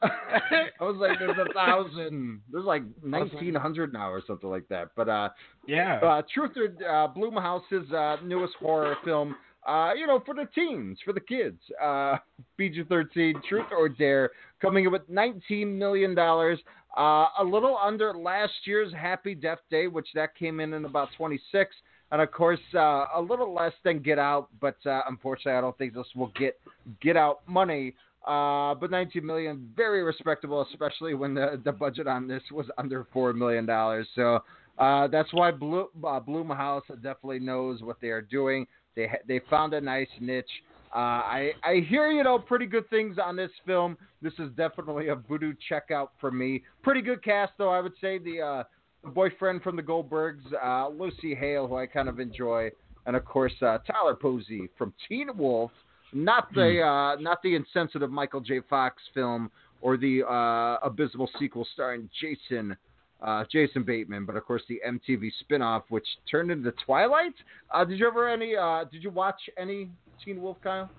I 0.02 0.70
was 0.82 0.98
like, 0.98 1.20
there's 1.20 1.38
a 1.38 1.52
thousand. 1.54 2.42
There's 2.52 2.66
like 2.66 2.84
nineteen 3.04 3.56
hundred 3.56 3.94
now 3.94 4.10
or 4.12 4.22
something 4.26 4.50
like 4.50 4.68
that. 4.70 4.90
But 4.96 5.10
uh, 5.10 5.30
Yeah. 5.68 5.96
uh, 5.98 6.22
Truth 6.34 6.52
or 6.58 6.66
uh, 6.66 7.08
Blumhouse's 7.14 7.92
uh, 7.92 8.18
newest 8.24 8.56
horror 8.56 8.96
film, 9.04 9.36
uh, 9.66 9.94
you 9.98 10.06
know, 10.06 10.22
for 10.26 10.36
the 10.36 10.48
teens, 10.54 10.98
for 11.04 11.14
the 11.14 11.20
kids. 11.20 11.60
Uh, 11.82 12.18
PG-13, 12.58 13.44
Truth 13.48 13.66
or 13.72 13.90
Dare, 13.90 14.32
coming 14.62 14.86
in 14.86 14.92
with 14.92 15.02
19 15.10 15.78
million 15.78 16.16
dollars, 16.16 16.60
uh, 16.98 17.28
a 17.40 17.44
little 17.44 17.78
under 17.78 18.14
last 18.14 18.54
year's 18.66 18.94
Happy 18.94 19.36
Death 19.36 19.60
Day, 19.70 19.88
which 19.88 20.08
that 20.16 20.36
came 20.36 20.60
in 20.60 20.74
in 20.74 20.86
about 20.86 21.10
26, 21.18 21.76
and 22.12 22.22
of 22.22 22.32
course 22.32 22.60
uh, 22.76 23.06
a 23.16 23.22
little 23.22 23.54
less 23.54 23.74
than 23.84 24.00
Get 24.00 24.20
Out, 24.20 24.50
but 24.62 24.78
uh, 24.86 25.02
unfortunately 25.10 25.58
I 25.58 25.62
don't 25.62 25.78
think 25.78 25.94
this 25.94 26.08
will 26.16 26.32
get 26.40 26.60
Get 27.02 27.18
Out 27.18 27.42
money. 27.48 27.96
Uh, 28.26 28.74
but 28.74 28.90
19 28.90 29.24
million, 29.24 29.70
very 29.76 30.02
respectable, 30.02 30.66
especially 30.72 31.14
when 31.14 31.36
the, 31.36 31.62
the 31.64 31.72
budget 31.72 32.08
on 32.08 32.28
this 32.28 32.42
was 32.52 32.66
under 32.80 33.06
four 33.14 33.34
million 33.34 33.68
dollars. 33.68 34.08
So 34.16 34.40
uh, 34.80 35.08
that's 35.08 35.32
why 35.32 35.52
Blue, 35.52 35.90
uh, 36.04 36.20
Blumhouse 36.20 36.88
definitely 36.88 37.40
knows 37.40 37.82
what 37.82 37.98
they 38.02 38.08
are 38.08 38.24
doing. 38.24 38.66
They 38.96 39.10
they 39.28 39.42
found 39.50 39.74
a 39.74 39.82
nice 39.82 40.08
niche. 40.20 40.46
Uh, 40.94 40.98
I 40.98 41.52
I 41.64 41.86
hear 41.90 42.12
you 42.12 42.24
know 42.24 42.40
pretty 42.40 42.66
good 42.66 42.90
things 42.90 43.18
on 43.24 43.36
this 43.36 43.52
film. 43.66 43.98
This 44.22 44.34
is 44.40 44.50
definitely 44.56 45.10
a 45.10 45.16
Vudu 45.16 45.56
checkout 45.70 46.10
for 46.20 46.32
me. 46.32 46.64
Pretty 46.84 47.02
good 47.02 47.24
cast 47.24 47.54
though, 47.58 47.72
I 47.72 47.82
would 47.82 47.94
say. 48.00 48.18
The 48.18 48.42
uh, 48.42 48.64
the 49.04 49.10
boyfriend 49.12 49.62
from 49.62 49.76
the 49.76 49.84
Goldbergs, 49.84 50.42
uh, 50.64 50.90
Lucy 50.90 51.36
Hale, 51.36 51.68
who 51.68 51.76
I 51.76 51.86
kind 51.86 52.10
of 52.10 52.20
enjoy, 52.20 52.70
and 53.06 53.16
of 53.16 53.26
course 53.26 53.54
uh, 53.62 53.80
Tyler 53.80 54.16
Posey 54.16 54.70
from 54.78 54.94
Teen 55.08 55.36
Wolf. 55.38 55.72
Not 56.14 56.54
the 56.54 56.82
uh, 56.82 57.22
not 57.22 57.42
the 57.44 57.56
insensitive 57.56 58.10
Michael 58.10 58.40
J. 58.40 58.62
Fox 58.70 59.02
film 59.14 59.52
or 59.82 59.98
the 59.98 60.24
uh, 60.24 60.78
abysmal 60.86 61.30
sequel 61.38 61.68
starring 61.74 62.10
Jason 62.22 62.76
uh, 63.22 63.44
Jason 63.52 63.84
Bateman, 63.84 64.26
but 64.26 64.36
of 64.36 64.46
course 64.46 64.62
the 64.68 64.80
MTV 64.88 65.32
spinoff, 65.44 65.84
which 65.90 66.06
turned 66.30 66.52
into 66.52 66.72
Twilight. 66.86 67.34
Uh, 67.74 67.84
did 67.86 68.00
you 68.00 68.08
ever 68.08 68.30
any? 68.30 68.56
Uh, 68.56 68.84
did 68.92 69.04
you 69.04 69.10
watch 69.10 69.40
any 69.58 69.90
Teen 70.24 70.42
Wolf, 70.42 70.58
Kyle? 70.64 70.90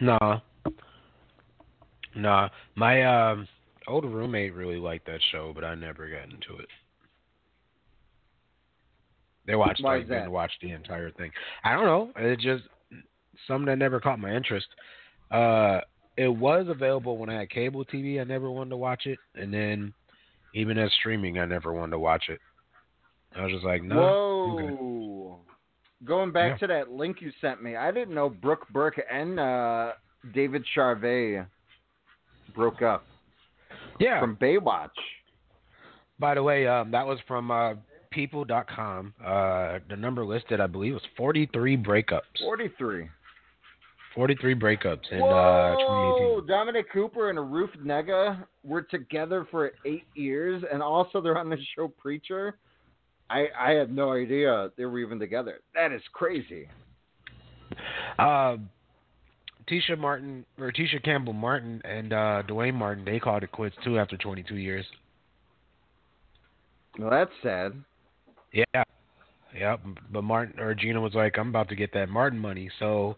Nah. 0.00 0.40
Nah. 2.14 2.48
My 2.74 3.02
um 3.30 3.48
old 3.86 4.04
roommate 4.04 4.54
really 4.54 4.76
liked 4.78 5.06
that 5.06 5.20
show, 5.30 5.52
but 5.54 5.64
I 5.64 5.74
never 5.74 6.08
got 6.08 6.24
into 6.24 6.60
it. 6.60 6.68
They 9.46 9.56
watched 9.56 9.82
Why 9.82 9.94
like 9.96 10.04
is 10.04 10.08
that? 10.10 10.22
and 10.24 10.32
watched 10.32 10.60
the 10.62 10.70
entire 10.70 11.10
thing. 11.10 11.30
I 11.64 11.72
don't 11.72 11.84
know. 11.84 12.10
It 12.16 12.38
just 12.38 12.64
something 13.48 13.66
that 13.66 13.78
never 13.78 14.00
caught 14.00 14.18
my 14.18 14.34
interest. 14.34 14.66
Uh 15.30 15.80
it 16.16 16.28
was 16.28 16.66
available 16.68 17.16
when 17.16 17.30
I 17.30 17.40
had 17.40 17.50
cable 17.50 17.84
TV. 17.84 18.20
I 18.20 18.24
never 18.24 18.50
wanted 18.50 18.70
to 18.70 18.76
watch 18.76 19.06
it, 19.06 19.18
and 19.34 19.52
then 19.52 19.94
even 20.54 20.78
as 20.78 20.90
streaming, 21.00 21.38
I 21.38 21.44
never 21.46 21.72
wanted 21.72 21.92
to 21.92 21.98
watch 21.98 22.24
it. 22.28 22.40
I 23.36 23.42
was 23.42 23.52
just 23.52 23.64
like, 23.64 23.82
no. 23.82 23.96
Whoa. 23.96 25.38
Going 26.04 26.32
back 26.32 26.52
Yeah. 26.52 26.56
to 26.58 26.66
that 26.68 26.90
link 26.90 27.18
you 27.20 27.30
sent 27.40 27.62
me, 27.62 27.76
I 27.76 27.90
didn't 27.90 28.14
know 28.14 28.28
Brooke 28.28 28.68
Burke 28.70 29.00
and 29.10 29.38
uh, 29.38 29.92
David 30.34 30.64
Charvet 30.76 31.46
broke 32.54 32.82
up. 32.82 33.04
Yeah. 33.98 34.20
From 34.20 34.36
Baywatch. 34.36 34.90
By 36.18 36.34
the 36.34 36.42
way, 36.42 36.66
um, 36.66 36.90
that 36.90 37.06
was 37.06 37.18
from 37.26 37.50
uh, 37.50 37.74
People.com. 38.10 39.14
Uh, 39.24 39.78
the 39.88 39.96
number 39.96 40.24
listed, 40.24 40.60
I 40.60 40.66
believe, 40.66 40.94
was 40.94 41.02
43 41.16 41.76
breakups. 41.78 42.20
43. 42.40 43.08
43 44.14 44.54
breakups 44.54 45.10
in 45.10 45.22
uh, 45.22 45.76
2018. 45.76 45.80
Whoa! 45.80 46.40
Dominic 46.46 46.92
Cooper 46.92 47.30
and 47.30 47.52
Ruth 47.52 47.70
Negga 47.82 48.44
were 48.62 48.82
together 48.82 49.46
for 49.50 49.72
eight 49.84 50.04
years, 50.14 50.62
and 50.72 50.82
also 50.82 51.20
they're 51.20 51.38
on 51.38 51.48
the 51.48 51.58
show 51.76 51.88
Preacher. 51.88 52.56
I 53.30 53.46
I 53.58 53.70
had 53.72 53.94
no 53.94 54.12
idea 54.12 54.70
they 54.76 54.84
were 54.84 54.98
even 54.98 55.18
together. 55.18 55.60
That 55.74 55.92
is 55.92 56.02
crazy. 56.12 56.68
Uh, 58.18 58.56
Tisha 59.68 59.98
Martin 59.98 60.44
or 60.58 60.72
Tisha 60.72 61.02
Campbell 61.02 61.32
Martin 61.32 61.80
and 61.84 62.12
uh, 62.12 62.42
Duane 62.42 62.74
Martin, 62.74 63.04
they 63.04 63.18
called 63.18 63.42
it 63.42 63.52
quits 63.52 63.76
too 63.84 63.98
after 63.98 64.16
22 64.16 64.56
years. 64.56 64.84
Well, 66.98 67.10
that's 67.10 67.30
sad. 67.42 67.72
Yeah, 68.52 68.84
yeah. 69.56 69.76
But 70.12 70.22
Martin 70.22 70.60
or 70.60 70.74
Gina 70.74 71.00
was 71.00 71.14
like, 71.14 71.38
"I'm 71.38 71.48
about 71.48 71.68
to 71.70 71.76
get 71.76 71.92
that 71.94 72.10
Martin 72.10 72.38
money." 72.38 72.70
So, 72.78 73.16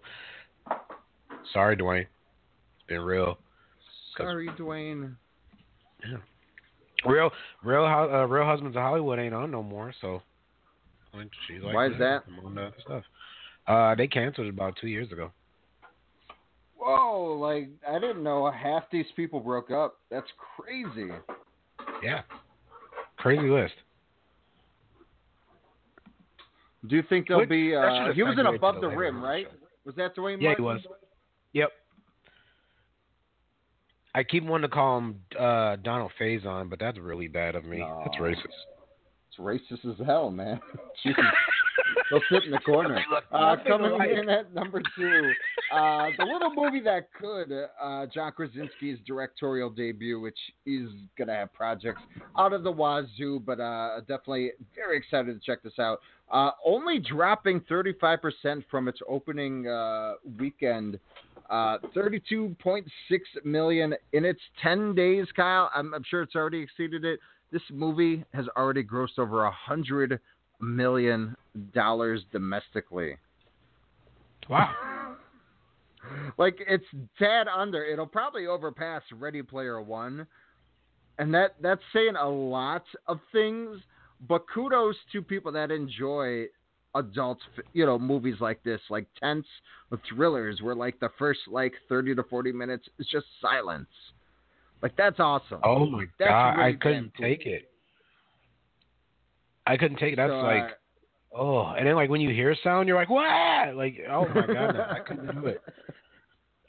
sorry, 1.53 1.76
Duane. 1.76 2.01
It's 2.03 2.86
been 2.88 3.01
real. 3.03 3.38
Sorry, 4.16 4.49
Duane. 4.57 5.16
Yeah. 6.09 6.18
Real, 7.11 7.30
real, 7.62 7.84
uh, 7.84 8.24
real 8.26 8.45
husbands 8.47 8.76
of 8.76 8.82
Hollywood 8.82 9.18
ain't 9.18 9.34
on 9.34 9.51
no 9.51 9.62
more. 9.62 9.92
So, 10.01 10.22
she's 11.47 11.62
like, 11.62 11.74
Why 11.74 11.86
is 11.86 11.99
that?" 11.99 12.24
I'm 12.26 12.47
on 12.47 12.55
the 12.55 12.72
stuff. 12.82 13.03
Uh, 13.66 13.95
they 13.95 14.07
canceled 14.07 14.47
it 14.47 14.51
about 14.51 14.76
two 14.80 14.88
years 14.88 15.11
ago. 15.12 15.30
Whoa! 16.78 17.34
Like 17.38 17.68
I 17.88 17.99
didn't 17.99 18.22
know 18.22 18.51
half 18.51 18.84
these 18.90 19.07
people 19.16 19.40
broke 19.40 19.70
up. 19.70 19.97
That's 20.11 20.26
crazy. 20.57 21.11
Yeah, 22.03 22.22
crazy 23.16 23.49
list. 23.49 23.74
Do 26.86 26.97
you 26.97 27.03
think 27.09 27.28
there'll 27.28 27.42
Which- 27.42 27.49
be? 27.49 27.74
Uh, 27.74 28.12
he 28.12 28.22
was 28.22 28.38
in 28.38 28.47
Above 28.47 28.76
the 28.76 28.88
the 28.90 28.97
Rim, 28.97 29.22
right? 29.22 29.47
Was 29.86 29.95
that 29.97 30.14
Duane 30.14 30.40
Yeah, 30.40 30.55
he 30.57 30.62
Martin? 30.62 30.84
was. 30.90 30.99
Yep. 31.55 31.71
I 34.15 34.23
keep 34.23 34.45
wanting 34.45 34.69
to 34.69 34.75
call 34.75 34.99
him 34.99 35.21
uh, 35.39 35.77
Donald 35.77 36.13
Faison, 36.21 36.71
but 36.71 36.79
that's 36.79 36.99
really 36.99 37.27
bad 37.27 37.57
of 37.57 37.65
me. 37.65 37.79
That's 38.05 38.17
racist. 38.17 38.37
It's 39.29 39.41
racist 39.41 39.91
as 39.91 40.07
hell, 40.07 40.31
man. 40.31 40.61
They'll 42.11 42.21
sit 42.31 42.45
in 42.45 42.51
the 42.51 42.59
corner. 42.59 43.03
Uh, 43.33 43.57
coming 43.67 43.91
alike. 43.93 44.11
in 44.11 44.29
at 44.29 44.55
number 44.55 44.81
two, 44.97 45.33
uh, 45.73 46.09
the 46.19 46.25
little 46.25 46.53
movie 46.55 46.81
that 46.81 47.09
could, 47.19 47.51
uh, 47.53 48.07
John 48.13 48.33
Krasinski's 48.33 48.99
directorial 49.07 49.71
debut, 49.71 50.21
which 50.21 50.39
is 50.67 50.91
going 51.17 51.29
to 51.29 51.35
have 51.35 51.53
projects 51.53 52.03
out 52.39 52.53
of 52.53 52.63
the 52.63 52.71
wazoo, 52.71 53.41
but 53.41 53.59
uh, 53.61 54.01
definitely 54.01 54.53
very 54.75 54.97
excited 54.97 55.41
to 55.41 55.45
check 55.45 55.63
this 55.63 55.79
out. 55.79 56.01
Uh, 56.31 56.51
only 56.65 56.99
dropping 56.99 57.61
35% 57.63 58.65
from 58.71 58.89
its 58.89 59.01
opening 59.09 59.67
uh, 59.67 60.15
weekend. 60.39 60.99
Uh, 61.51 61.78
32.6 61.95 62.84
million 63.45 63.95
in 64.12 64.24
its 64.24 64.40
10 64.62 64.95
days, 64.95 65.26
Kyle. 65.36 65.70
I'm, 65.74 65.92
I'm 65.92 66.05
sure 66.09 66.22
it's 66.22 66.34
already 66.34 66.61
exceeded 66.61 67.05
it. 67.05 67.20
This 67.53 67.62
movie 67.70 68.24
has 68.32 68.47
already 68.57 68.82
grossed 68.82 69.18
over 69.18 69.45
a 69.45 69.51
hundred 69.51 70.18
million 70.61 71.36
dollars 71.74 72.22
domestically. 72.32 73.16
Wow. 74.49 75.16
like 76.38 76.59
it's 76.66 76.84
tad 77.18 77.47
under. 77.49 77.84
It'll 77.84 78.07
probably 78.07 78.47
overpass 78.47 79.03
Ready 79.12 79.42
Player 79.42 79.80
One, 79.80 80.26
and 81.18 81.32
that 81.34 81.57
that's 81.61 81.82
saying 81.92 82.16
a 82.16 82.28
lot 82.28 82.84
of 83.07 83.20
things. 83.32 83.78
But 84.28 84.45
kudos 84.53 84.97
to 85.12 85.22
people 85.22 85.53
that 85.53 85.70
enjoy 85.70 86.47
adult, 86.95 87.38
you 87.72 87.84
know, 87.86 87.99
movies 87.99 88.36
like 88.40 88.62
this, 88.62 88.80
like 88.90 89.07
tense 89.20 89.47
thrillers, 90.09 90.61
where 90.62 90.74
like 90.74 90.99
the 91.01 91.09
first 91.18 91.40
like 91.51 91.72
thirty 91.88 92.14
to 92.14 92.22
forty 92.24 92.53
minutes 92.53 92.88
is 92.99 93.07
just 93.11 93.26
silence. 93.40 93.88
Like 94.82 94.97
that's 94.97 95.20
awesome. 95.20 95.61
Oh 95.62 95.86
my 95.86 96.05
That's 96.18 96.30
god, 96.30 96.51
really 96.59 96.72
I 96.72 96.76
couldn't 96.76 97.12
cool. 97.16 97.26
take 97.26 97.47
it. 97.47 97.70
I 99.66 99.76
couldn't 99.76 99.99
take 99.99 100.12
it. 100.12 100.16
That's 100.16 100.30
So, 100.30 100.40
uh, 100.40 100.42
like, 100.42 100.70
oh, 101.32 101.66
and 101.78 101.86
then 101.86 101.95
like 101.95 102.11
when 102.11 102.20
you 102.20 102.30
hear 102.30 102.55
sound, 102.62 102.86
you're 102.88 102.97
like, 102.99 103.09
what? 103.09 103.74
Like, 103.76 103.99
oh 104.11 104.26
my 104.28 104.47
god, 104.47 104.76
I 104.80 104.99
couldn't 105.07 105.34
do 105.40 105.47
it. 105.47 105.62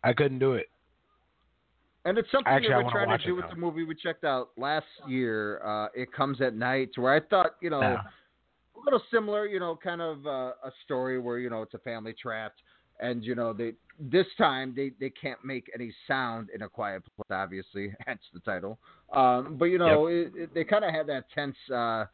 I 0.04 0.14
couldn't 0.14 0.40
do 0.40 0.54
it. 0.54 0.68
And 2.06 2.18
it's 2.20 2.32
something 2.32 2.54
Actually, 2.54 2.70
that 2.70 2.84
we're 2.86 2.92
trying 2.92 3.18
to 3.18 3.26
do 3.26 3.36
with 3.36 3.46
now. 3.46 3.50
the 3.50 3.56
movie 3.58 3.84
we 3.84 3.96
checked 3.96 4.24
out 4.24 4.50
last 4.58 4.86
year. 5.08 5.60
Uh, 5.66 5.88
it 5.96 6.14
comes 6.14 6.40
at 6.40 6.54
night, 6.54 6.92
where 6.98 7.14
I 7.16 7.20
thought, 7.20 7.56
you 7.62 7.72
know, 7.72 7.82
Yeah. 7.82 7.98
A 8.86 8.92
little 8.92 9.06
similar, 9.12 9.48
you 9.48 9.60
know, 9.60 9.78
kind 9.82 10.02
of 10.02 10.26
uh, 10.26 10.52
a 10.64 10.72
story 10.84 11.20
where 11.20 11.40
you 11.40 11.50
know 11.50 11.62
it's 11.62 11.74
a 11.74 11.80
family 11.80 12.14
trapped, 12.20 12.62
and 13.00 13.24
you 13.24 13.36
know 13.36 13.54
they 13.54 13.74
this 14.00 14.28
time 14.38 14.74
they 14.76 14.92
they 15.00 15.10
can't 15.10 15.44
make 15.44 15.70
any 15.74 15.94
sound 16.08 16.50
in 16.54 16.62
a 16.62 16.70
quiet 16.70 17.04
place, 17.16 17.26
obviously, 17.32 17.94
hence 18.06 18.22
the 18.34 18.40
title. 18.42 18.78
Um, 19.14 19.56
but 19.58 19.66
you 19.66 19.78
know, 19.78 20.08
it, 20.08 20.32
it, 20.36 20.54
they 20.54 20.64
kind 20.64 20.86
of 20.86 20.94
had 20.94 21.08
that 21.08 21.26
tense. 21.34 21.58
Uh, 21.74 22.06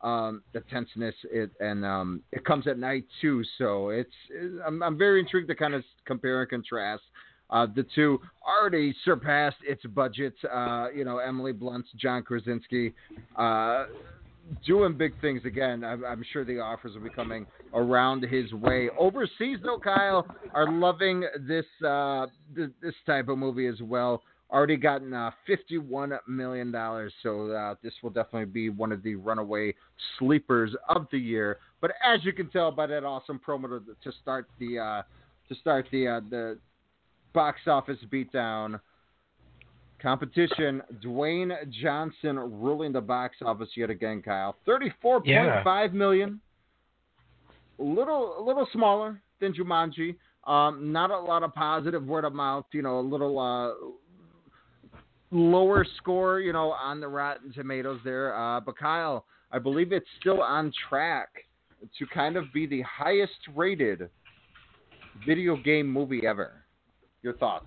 um, 0.00 0.42
the 0.52 0.60
tenseness 0.72 1.14
it 1.24 1.50
and 1.58 1.84
um, 1.84 2.22
it 2.30 2.44
comes 2.44 2.68
at 2.68 2.78
night 2.78 3.04
too. 3.20 3.42
So 3.58 3.88
it's, 3.88 4.08
it's 4.30 4.54
I'm, 4.64 4.80
I'm 4.80 4.96
very 4.96 5.18
intrigued 5.18 5.48
to 5.48 5.56
kind 5.56 5.74
of 5.74 5.82
compare 6.04 6.40
and 6.40 6.48
contrast. 6.48 7.02
Uh, 7.50 7.66
the 7.74 7.84
two 7.94 8.20
already 8.46 8.94
surpassed 9.04 9.56
its 9.66 9.82
budget. 9.86 10.34
Uh, 10.44 10.86
you 10.94 11.04
know, 11.04 11.18
Emily 11.18 11.52
Blunt's 11.52 11.88
John 11.96 12.22
Krasinski 12.22 12.94
uh, 13.36 13.86
doing 14.66 14.96
big 14.96 15.18
things 15.20 15.42
again. 15.44 15.84
I'm, 15.84 16.04
I'm 16.04 16.24
sure 16.32 16.44
the 16.44 16.60
offers 16.60 16.94
will 16.94 17.02
be 17.02 17.10
coming 17.10 17.46
around 17.74 18.22
his 18.24 18.52
way. 18.52 18.88
Overseas, 18.98 19.58
though, 19.62 19.78
Kyle 19.78 20.26
are 20.54 20.70
loving 20.70 21.24
this 21.46 21.66
uh, 21.86 22.26
th- 22.54 22.70
this 22.82 22.94
type 23.06 23.28
of 23.28 23.38
movie 23.38 23.66
as 23.66 23.80
well. 23.82 24.22
already 24.50 24.76
gotten 24.76 25.12
uh, 25.12 25.30
$51 25.48 26.18
million. 26.26 26.72
So 27.22 27.50
uh, 27.50 27.74
this 27.82 27.92
will 28.02 28.10
definitely 28.10 28.46
be 28.46 28.70
one 28.70 28.92
of 28.92 29.02
the 29.02 29.14
runaway 29.14 29.74
sleepers 30.18 30.74
of 30.88 31.06
the 31.12 31.18
year. 31.18 31.58
But 31.80 31.92
as 32.04 32.24
you 32.24 32.32
can 32.32 32.48
tell 32.48 32.70
by 32.70 32.86
that 32.86 33.04
awesome 33.04 33.40
promo 33.46 33.68
to, 33.68 33.82
to 34.02 34.16
start 34.22 34.48
the 34.58 34.78
uh, 34.78 35.02
to 35.48 35.54
start 35.60 35.86
the 35.92 36.08
uh, 36.08 36.20
the 36.28 36.58
box 37.32 37.60
office 37.66 37.98
beatdown 38.10 38.80
competition, 40.00 40.82
Dwayne 41.04 41.52
Johnson 41.70 42.38
ruling 42.38 42.92
the 42.92 43.00
box 43.00 43.36
office 43.44 43.68
yet 43.76 43.90
again. 43.90 44.22
Kyle, 44.22 44.56
thirty-four 44.64 45.22
point 45.22 45.64
five 45.64 45.92
million. 45.92 46.40
A 47.78 47.82
little 47.82 48.36
a 48.38 48.42
little 48.42 48.66
smaller 48.72 49.20
than 49.40 49.52
Jumanji. 49.52 50.16
Um, 50.46 50.92
not 50.92 51.10
a 51.10 51.18
lot 51.18 51.42
of 51.42 51.54
positive 51.54 52.04
word 52.04 52.24
of 52.24 52.32
mouth. 52.32 52.66
You 52.72 52.82
know, 52.82 53.00
a 53.00 53.02
little 53.02 53.38
uh, 53.38 54.98
lower 55.30 55.86
score. 55.96 56.40
You 56.40 56.52
know, 56.52 56.72
on 56.72 57.00
the 57.00 57.08
Rotten 57.08 57.52
Tomatoes 57.52 58.00
there. 58.04 58.34
Uh, 58.34 58.60
but 58.60 58.78
Kyle, 58.78 59.24
I 59.52 59.58
believe 59.58 59.92
it's 59.92 60.06
still 60.20 60.42
on 60.42 60.72
track 60.88 61.28
to 61.98 62.06
kind 62.06 62.36
of 62.36 62.52
be 62.52 62.66
the 62.66 62.82
highest 62.82 63.38
rated 63.54 64.08
video 65.26 65.56
game 65.56 65.86
movie 65.86 66.26
ever. 66.26 66.64
Your 67.22 67.34
thoughts? 67.34 67.66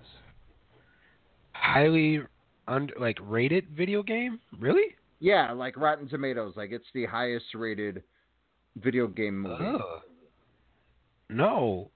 Highly 1.62 2.20
under 2.66 2.92
like 2.98 3.18
rated 3.22 3.68
video 3.76 4.02
game? 4.02 4.40
Really? 4.58 4.96
Yeah, 5.20 5.52
like 5.52 5.76
Rotten 5.76 6.08
Tomatoes. 6.08 6.54
Like 6.56 6.72
it's 6.72 6.84
the 6.92 7.06
highest 7.06 7.46
rated 7.54 8.02
video 8.76 9.06
game 9.06 9.38
movie. 9.40 9.64
Oh. 9.64 10.00
No. 11.30 11.90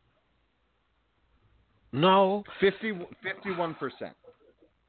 No. 1.93 2.45
51 2.61 3.75
percent. 3.75 4.15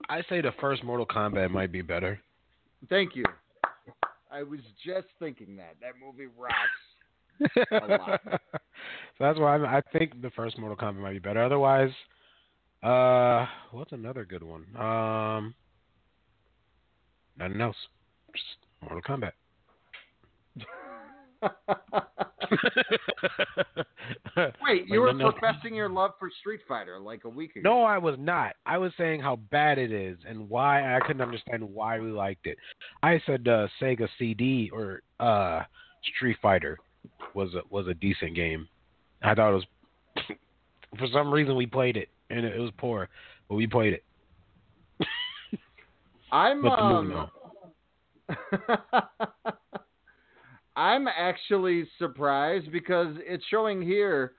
I 0.10 0.22
say 0.30 0.42
the 0.42 0.52
first 0.62 0.84
Mortal 0.84 1.08
Kombat 1.08 1.50
might 1.50 1.72
be 1.72 1.82
better. 1.82 2.20
Thank 2.88 3.16
you. 3.16 3.26
I 4.32 4.44
was 4.44 4.60
just 4.86 5.08
thinking 5.20 5.56
that 5.58 5.76
that 5.82 5.94
movie 6.00 6.30
rocks 6.38 7.58
a 7.72 7.98
lot. 7.98 8.22
so 8.32 8.40
that's 9.20 9.40
why 9.40 9.56
I'm, 9.56 9.66
I 9.66 9.82
think 9.92 10.22
the 10.22 10.30
first 10.32 10.60
Mortal 10.60 10.78
Kombat 10.78 11.02
might 11.02 11.14
be 11.14 11.20
better. 11.20 11.44
Otherwise, 11.44 11.90
uh, 12.84 13.46
what's 13.72 13.92
another 13.92 14.26
good 14.26 14.44
one? 14.44 14.66
Um, 14.78 15.54
nothing 17.38 17.62
else. 17.62 17.76
Just 18.34 18.46
Mortal 18.82 19.02
Kombat. 19.02 19.32
Wait, 24.64 24.88
you 24.88 25.02
were 25.02 25.14
professing 25.14 25.76
your 25.76 25.90
love 25.90 26.12
for 26.20 26.30
Street 26.40 26.62
Fighter 26.68 27.00
like 27.00 27.24
a 27.26 27.30
week 27.30 27.56
ago. 27.56 27.70
No, 27.70 27.84
I 27.84 27.98
was 27.98 28.16
not. 28.20 28.56
I 28.66 28.78
was 28.78 28.92
saying 28.98 29.22
how 29.22 29.38
bad 29.52 29.78
it 29.78 29.92
is 29.92 30.18
and 30.28 30.50
why 30.50 30.96
I 30.96 31.00
couldn't 31.06 31.22
understand 31.22 31.64
why 31.64 32.00
we 32.00 32.12
liked 32.12 32.48
it. 32.48 32.58
I 33.04 33.22
said 33.26 33.46
uh, 33.48 33.68
Sega 33.82 34.08
CD 34.18 34.70
or 34.72 35.02
uh, 35.20 35.64
Street 36.16 36.38
Fighter 36.42 36.78
was 37.34 37.54
a, 37.54 37.62
was 37.70 37.88
a 37.88 37.94
decent 37.96 38.36
game. 38.36 38.68
I 39.24 39.34
thought 39.34 39.52
it 39.52 39.54
was. 39.54 39.66
for 41.00 41.08
some 41.12 41.34
reason, 41.34 41.56
we 41.56 41.66
played 41.66 41.98
it 41.98 42.10
and 42.30 42.46
it 42.46 42.60
was 42.60 42.72
poor, 42.78 43.10
but 43.50 43.56
we 43.56 43.68
played 43.68 43.94
it. 43.94 44.04
I'm 46.32 46.66
um. 46.66 47.28
I'm 50.76 51.08
actually 51.08 51.88
surprised 51.98 52.72
because 52.72 53.16
it's 53.26 53.44
showing 53.50 53.82
here 53.82 54.34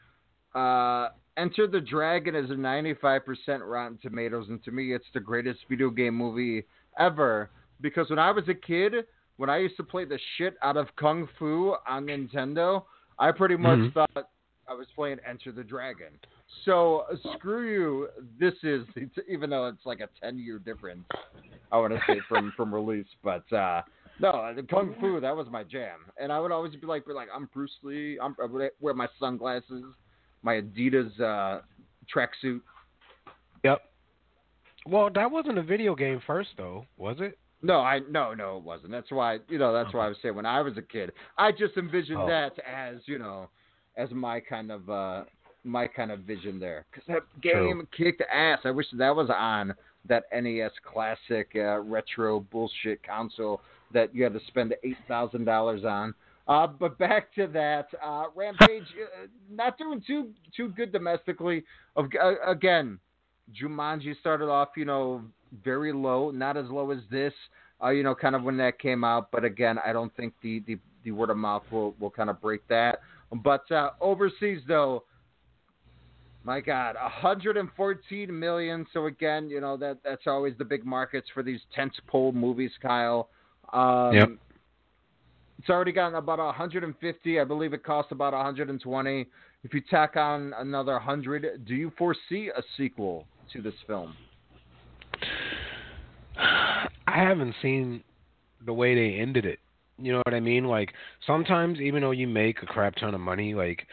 uh, 0.55 1.09
Enter 1.37 1.67
the 1.67 1.81
Dragon 1.81 2.37
is 2.37 2.51
a 2.51 2.55
95% 2.55 3.21
Rotten 3.63 3.99
Tomatoes, 4.01 4.47
and 4.49 4.63
to 4.65 4.71
me, 4.71 4.93
it's 4.95 5.07
the 5.15 5.21
greatest 5.21 5.61
video 5.69 5.91
game 5.91 6.15
movie 6.15 6.65
ever. 6.99 7.51
Because 7.81 8.09
when 8.11 8.19
I 8.19 8.31
was 8.31 8.45
a 8.49 8.55
kid, 8.55 8.93
when 9.37 9.51
I 9.51 9.59
used 9.59 9.77
to 9.79 9.85
play 9.85 10.05
the 10.05 10.19
shit 10.37 10.55
out 10.63 10.77
of 10.77 10.87
Kung 10.97 11.29
Fu 11.39 11.75
on 11.89 12.07
Nintendo, 12.07 12.85
I 13.19 13.33
pretty 13.33 13.57
much 13.57 13.79
Mhm. 13.79 13.93
thought 13.93 14.31
I 14.69 14.75
was 14.75 14.87
playing 14.95 15.19
Enter 15.29 15.53
the 15.53 15.65
Dragon. 15.65 16.09
So 16.65 17.05
screw 17.37 17.73
you. 17.73 18.09
This 18.39 18.55
is 18.63 18.87
even 19.29 19.51
though 19.51 19.67
it's 19.69 19.85
like 19.87 20.01
a 20.01 20.09
10 20.23 20.39
year 20.39 20.59
difference. 20.59 21.05
I 21.71 21.79
want 21.79 21.93
to 21.93 22.01
say 22.07 22.21
from 22.29 22.53
from 22.57 22.75
release, 22.75 23.07
but 23.23 23.51
uh, 23.53 23.83
no, 24.21 24.53
the 24.55 24.63
Kung 24.63 24.95
Fu 25.01 25.21
that 25.21 25.37
was 25.37 25.47
my 25.51 25.63
jam, 25.63 26.01
and 26.21 26.33
I 26.33 26.41
would 26.41 26.51
always 26.53 26.75
be 26.75 26.87
like, 26.87 27.07
be 27.07 27.13
like 27.13 27.29
I'm 27.35 27.49
Bruce 27.53 27.71
Lee. 27.83 28.19
I'm, 28.21 28.35
I 28.43 28.47
would 28.47 28.71
wear 28.81 28.95
my 28.95 29.09
sunglasses, 29.21 29.85
my 30.43 30.61
Adidas 30.61 31.21
uh, 31.21 31.61
tracksuit. 32.15 32.61
Yep. 33.65 33.83
Well, 34.87 35.11
that 35.15 35.31
wasn't 35.31 35.59
a 35.59 35.63
video 35.63 35.95
game 35.95 36.21
first, 36.27 36.51
though, 36.57 36.87
was 36.97 37.17
it? 37.21 37.39
No, 37.61 37.81
I 37.81 38.01
no 38.09 38.35
no 38.35 38.59
it 38.59 38.63
wasn't. 38.63 38.93
That's 38.93 39.11
why 39.11 39.39
you 39.49 39.59
know 39.59 39.73
that's 39.73 39.93
why 39.93 40.07
I 40.07 40.09
was 40.09 40.17
saying 40.23 40.35
when 40.35 40.47
I 40.47 40.61
was 40.61 40.77
a 40.77 40.83
kid, 40.83 41.13
I 41.37 41.51
just 41.51 41.77
envisioned 41.77 42.23
Oh. 42.23 42.27
that 42.27 42.53
as 42.61 42.99
you 43.07 43.19
know 43.19 43.51
as 43.99 44.11
my 44.13 44.41
kind 44.41 44.73
of 44.73 44.89
uh 44.89 45.25
my 45.65 45.87
kind 45.87 46.11
of 46.11 46.21
vision 46.21 46.59
there 46.59 46.87
because 46.91 47.07
that 47.09 47.23
game 47.43 47.87
kicked 47.95 48.23
ass. 48.33 48.61
I 48.65 48.71
wish 48.71 48.87
that 48.95 49.15
was 49.15 49.29
on 49.29 49.75
that 50.09 50.25
NES 50.33 50.71
classic 50.91 51.51
uh, 51.57 51.81
retro 51.81 52.41
bullshit 52.41 53.03
console 53.03 53.61
that 53.93 54.15
you 54.15 54.23
had 54.23 54.33
to 54.33 54.41
spend 54.47 54.75
eight 54.85 54.97
thousand 55.07 55.45
dollars 55.45 55.85
on. 55.85 56.15
Uh, 56.47 56.67
but 56.67 56.97
back 56.97 57.35
to 57.35 57.47
that 57.49 57.89
uh, 58.03 58.25
Rampage, 58.35 58.83
uh, 58.83 59.27
not 59.51 59.77
doing 59.77 60.03
too 60.07 60.31
too 60.57 60.69
good 60.69 60.93
domestically. 60.93 61.65
Of 61.97 62.07
uh, 62.23 62.51
again, 62.51 62.99
Jumanji 63.61 64.19
started 64.21 64.49
off, 64.49 64.69
you 64.77 64.85
know, 64.85 65.23
very 65.65 65.93
low, 65.93 66.31
not 66.31 66.57
as 66.57 66.67
low 66.69 66.91
as 66.91 67.01
this, 67.11 67.33
uh, 67.83 67.91
you 67.91 68.03
know, 68.03 68.15
kind 68.15 68.35
of 68.35 68.43
when 68.43 68.57
that 68.59 68.79
came 68.79 69.05
out. 69.05 69.31
But 69.31 69.45
again, 69.45 69.79
I 69.85 69.93
don't 69.93 70.15
think 70.17 70.35
the, 70.43 70.63
the, 70.67 70.79
the 71.05 71.11
word 71.11 71.31
of 71.31 71.37
mouth 71.37 71.63
will, 71.71 71.95
will 71.99 72.11
kind 72.11 72.31
of 72.31 72.41
break 72.41 72.67
that. 72.69 73.01
But 73.33 73.71
uh, 73.71 73.91
overseas, 74.01 74.61
though, 74.67 75.05
my 76.45 76.61
God, 76.61 76.95
114 76.95 78.39
million. 78.39 78.87
So 78.93 79.07
again, 79.07 79.51
you 79.51 79.61
know 79.61 79.77
that 79.77 79.99
that's 80.05 80.27
always 80.27 80.55
the 80.59 80.65
big 80.65 80.85
markets 80.85 81.29
for 81.35 81.43
these 81.43 81.61
tentpole 81.77 82.33
movies, 82.33 82.73
Kyle. 82.81 83.29
Um, 83.73 84.15
Yep. 84.15 84.29
It's 85.59 85.69
already 85.69 85.93
gotten 85.93 86.15
about 86.15 86.39
150. 86.39 87.41
I 87.41 87.45
believe 87.45 87.73
it 87.73 87.83
cost 87.83 88.13
about 88.13 88.33
120. 88.33 89.27
If 89.65 89.75
you 89.75 89.81
tack 89.91 90.17
on 90.17 90.55
another 90.57 90.93
100, 90.93 91.65
do 91.67 91.75
you 91.75 91.93
foresee 91.99 92.51
a 92.57 92.63
sequel 92.77 93.27
to 93.53 93.61
this 93.61 93.75
film? 93.87 94.15
I 96.39 96.89
haven't 97.07 97.57
seen 97.61 98.05
the 98.65 98.73
way 98.73 98.95
they 98.95 99.19
ended 99.19 99.45
it. 99.45 99.59
You 100.01 100.13
know 100.13 100.23
what 100.25 100.35
I 100.35 100.41
mean? 100.41 100.65
Like 100.65 100.93
sometimes, 101.27 101.81
even 101.81 102.03
though 102.03 102.13
you 102.13 102.29
make 102.29 102.63
a 102.63 102.67
crap 102.67 102.95
ton 102.97 103.15
of 103.15 103.21
money, 103.21 103.55
like 103.55 103.87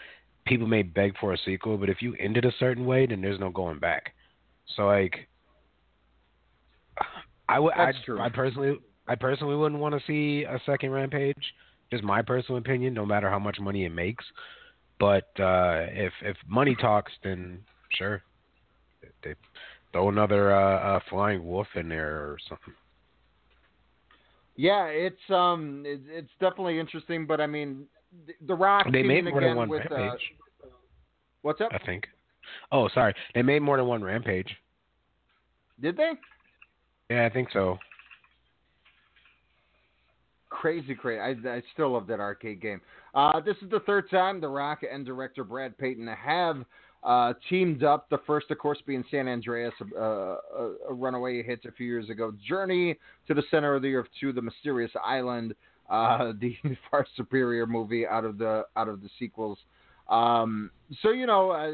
people 0.45 0.67
may 0.67 0.83
beg 0.83 1.17
for 1.19 1.33
a 1.33 1.37
sequel, 1.45 1.77
but 1.77 1.89
if 1.89 2.01
you 2.01 2.15
end 2.19 2.37
it 2.37 2.45
a 2.45 2.51
certain 2.59 2.85
way, 2.85 3.05
then 3.05 3.21
there's 3.21 3.39
no 3.39 3.49
going 3.49 3.79
back. 3.79 4.13
So 4.75 4.83
like, 4.85 5.27
I 7.49 7.59
would, 7.59 7.73
I, 7.73 7.91
I 8.19 8.29
personally, 8.29 8.77
I 9.07 9.15
personally 9.15 9.55
wouldn't 9.55 9.81
want 9.81 9.95
to 9.95 10.01
see 10.07 10.43
a 10.45 10.59
second 10.65 10.91
Rampage. 10.91 11.53
Just 11.91 12.03
my 12.03 12.21
personal 12.23 12.57
opinion, 12.57 12.93
no 12.95 13.05
matter 13.05 13.29
how 13.29 13.37
much 13.37 13.59
money 13.59 13.85
it 13.85 13.91
makes. 13.91 14.25
But 14.99 15.29
uh, 15.39 15.85
if 15.91 16.13
if 16.23 16.37
money 16.47 16.75
talks, 16.79 17.11
then 17.23 17.59
sure, 17.91 18.23
they 19.23 19.35
throw 19.91 20.09
another 20.09 20.55
uh, 20.55 20.97
uh, 20.97 20.99
flying 21.09 21.45
wolf 21.45 21.67
in 21.75 21.89
there 21.89 22.15
or 22.15 22.37
something. 22.47 22.73
Yeah, 24.55 24.85
it's 24.85 25.19
um, 25.29 25.83
it, 25.85 26.01
it's 26.07 26.31
definitely 26.39 26.79
interesting. 26.79 27.25
But 27.25 27.41
I 27.41 27.47
mean, 27.47 27.85
The- 28.45 28.55
Rock 28.55 28.87
They 28.91 29.03
made 29.03 29.25
more 29.25 29.41
than 29.41 29.55
one 29.55 29.69
with 29.69 29.89
uh, 29.91 29.95
Rampage. 29.95 30.21
what's 31.41 31.61
up? 31.61 31.69
I 31.71 31.79
think. 31.85 32.07
Oh, 32.71 32.87
sorry. 32.93 33.13
They 33.33 33.41
made 33.41 33.61
more 33.61 33.77
than 33.77 33.87
one 33.87 34.03
Rampage. 34.03 34.49
Did 35.81 35.97
they? 35.97 36.11
Yeah, 37.09 37.25
I 37.25 37.29
think 37.29 37.49
so. 37.51 37.77
Crazy, 40.49 40.95
crazy. 40.95 41.19
I, 41.19 41.49
I 41.49 41.61
still 41.73 41.91
love 41.93 42.07
that 42.07 42.19
arcade 42.19 42.61
game. 42.61 42.79
Uh, 43.13 43.39
this 43.41 43.57
is 43.61 43.69
the 43.69 43.81
third 43.81 44.09
time 44.09 44.39
The 44.39 44.47
Rock 44.47 44.79
and 44.89 45.05
director 45.05 45.43
Brad 45.43 45.77
Peyton 45.77 46.07
have 46.07 46.63
uh, 47.05 47.33
teamed 47.49 47.83
up. 47.83 48.09
The 48.09 48.17
first, 48.25 48.49
of 48.49 48.57
course, 48.57 48.79
being 48.85 49.03
San 49.11 49.27
Andreas, 49.27 49.73
uh, 49.95 50.01
a, 50.01 50.37
a 50.89 50.93
runaway 50.93 51.43
hit 51.43 51.63
a 51.65 51.71
few 51.71 51.85
years 51.85 52.09
ago. 52.09 52.33
Journey 52.47 52.97
to 53.27 53.33
the 53.33 53.43
Center 53.51 53.75
of 53.75 53.83
the 53.83 53.93
Earth 53.93 54.07
2, 54.19 54.33
The 54.33 54.41
Mysterious 54.41 54.91
Island, 55.03 55.53
uh, 55.89 56.33
the 56.41 56.55
far 56.89 57.05
superior 57.15 57.67
movie 57.67 58.07
out 58.07 58.25
of 58.25 58.37
the 58.37 58.63
out 58.75 58.87
of 58.87 59.01
the 59.01 59.09
sequels. 59.19 59.59
Um, 60.09 60.71
so 61.01 61.11
you 61.11 61.25
know, 61.25 61.51
uh, 61.51 61.71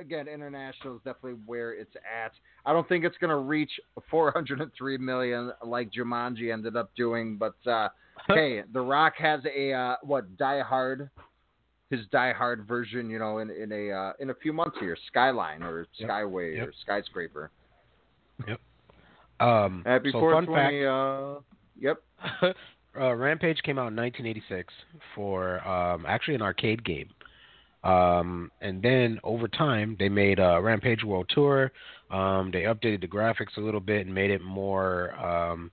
again, 0.00 0.28
international 0.28 0.96
is 0.96 1.00
definitely 1.04 1.40
where 1.46 1.72
it's 1.72 1.94
at. 1.96 2.32
I 2.66 2.72
don't 2.72 2.88
think 2.88 3.04
it's 3.04 3.16
going 3.18 3.30
to 3.30 3.36
reach 3.36 3.72
403 4.10 4.98
million 4.98 5.52
like 5.64 5.90
Jumanji 5.92 6.52
ended 6.52 6.76
up 6.76 6.90
doing, 6.96 7.36
but 7.36 7.54
uh, 7.66 7.88
hey, 8.28 8.62
The 8.72 8.80
Rock 8.80 9.14
has 9.18 9.40
a 9.56 9.72
uh, 9.72 9.96
what 10.02 10.36
Die 10.36 10.60
Hard, 10.62 11.10
his 11.98 12.06
Die 12.10 12.32
Hard 12.32 12.66
version, 12.66 13.10
you 13.10 13.18
know, 13.18 13.38
in 13.38 13.50
in 13.50 13.72
a 13.72 13.90
uh, 13.90 14.12
in 14.20 14.30
a 14.30 14.34
few 14.34 14.52
months 14.52 14.76
here, 14.80 14.96
Skyline 15.08 15.62
or 15.62 15.86
Yep. 15.98 16.08
Skyway 16.10 16.56
Yep. 16.56 16.68
or 16.68 16.72
Skyscraper. 16.82 17.50
Um, 19.40 19.82
Happy 19.84 20.10
so 20.12 20.20
fun 20.20 20.46
420. 20.46 20.54
fact. 20.54 20.84
Uh, 20.86 21.40
yep. 21.78 22.54
uh, 23.00 23.14
Rampage 23.14 23.60
came 23.62 23.78
out 23.78 23.88
in 23.88 23.96
1986 23.96 24.72
for 25.14 25.66
um, 25.66 26.06
actually 26.06 26.34
an 26.36 26.42
arcade 26.42 26.84
game. 26.84 27.08
Um, 27.82 28.50
and 28.60 28.80
then 28.80 29.18
over 29.24 29.46
time, 29.48 29.96
they 29.98 30.08
made 30.08 30.40
uh, 30.40 30.60
Rampage 30.62 31.04
World 31.04 31.30
Tour. 31.34 31.72
Um, 32.10 32.50
they 32.52 32.62
updated 32.62 33.00
the 33.02 33.08
graphics 33.08 33.56
a 33.56 33.60
little 33.60 33.80
bit 33.80 34.06
and 34.06 34.14
made 34.14 34.30
it 34.30 34.42
more. 34.42 35.12
Um, 35.16 35.70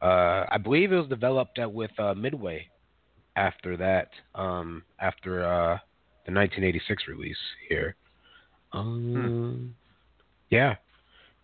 uh, 0.00 0.44
I 0.50 0.58
believe 0.62 0.92
it 0.92 0.96
was 0.96 1.08
developed 1.08 1.58
with 1.62 1.90
uh, 1.98 2.14
Midway 2.14 2.68
after 3.36 3.76
that, 3.76 4.08
um, 4.34 4.82
after 5.00 5.44
uh, 5.44 5.78
the 6.26 6.32
1986 6.32 7.04
release 7.08 7.36
here. 7.68 7.96
Um, 8.72 9.74
Yeah. 10.50 10.76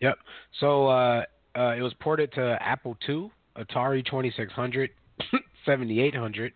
Yep. 0.01 0.19
So 0.61 0.87
uh, 0.87 1.25
uh, 1.57 1.75
it 1.77 1.83
was 1.83 1.93
ported 2.01 2.33
to 2.35 2.57
Apple 2.61 2.97
II, 3.09 3.31
Atari 3.57 4.05
2600, 4.05 4.91
7800, 5.67 6.53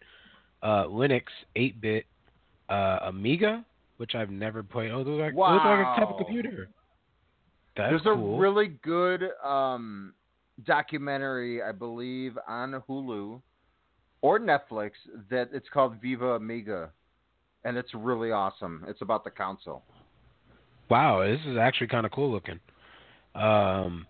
uh, 0.63 0.85
Linux 0.85 1.25
8-bit, 1.57 2.05
uh, 2.69 2.99
Amiga, 3.03 3.65
which 3.97 4.15
I've 4.15 4.31
never 4.31 4.63
played. 4.63 4.91
Oh, 4.93 5.01
it 5.01 5.07
looks 5.07 5.21
like, 5.21 5.35
looks 5.35 5.65
like 5.65 5.81
a 5.81 6.01
type 6.01 6.09
of 6.09 6.17
Wow. 6.17 6.25
computer. 6.25 6.69
That's 7.77 7.91
There's 7.91 8.03
cool. 8.03 8.37
a 8.37 8.39
really 8.39 8.69
good 8.83 9.31
um, 9.43 10.15
documentary, 10.65 11.63
I 11.63 11.73
believe, 11.73 12.37
on 12.47 12.81
Hulu 12.89 13.41
or 14.23 14.41
Netflix 14.41 14.93
that 15.31 15.51
it's 15.53 15.69
called 15.73 15.97
Viva 16.01 16.33
Amiga, 16.37 16.91
and 17.65 17.77
it's 17.77 17.93
really 17.95 18.31
awesome. 18.33 18.85
It's 18.89 19.03
about 19.03 19.25
the 19.25 19.31
console. 19.31 19.83
Wow, 20.89 21.23
this 21.25 21.41
is 21.47 21.57
actually 21.59 21.89
kind 21.89 22.07
of 22.07 22.13
cool 22.13 22.31
looking. 22.31 22.59
Um, 23.35 24.07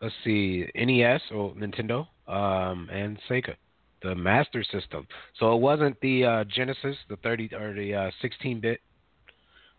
let's 0.00 0.14
see, 0.24 0.66
NES 0.74 1.20
or 1.32 1.54
Nintendo, 1.54 2.06
um, 2.28 2.88
and 2.92 3.18
Sega, 3.28 3.54
the 4.02 4.14
Master 4.14 4.62
System. 4.64 5.06
So 5.38 5.54
it 5.54 5.60
wasn't 5.60 6.00
the 6.00 6.24
uh, 6.24 6.44
Genesis, 6.44 6.96
the 7.08 7.16
30 7.16 7.50
or 7.54 7.74
the 7.74 7.94
uh, 7.94 8.10
16-bit. 8.22 8.80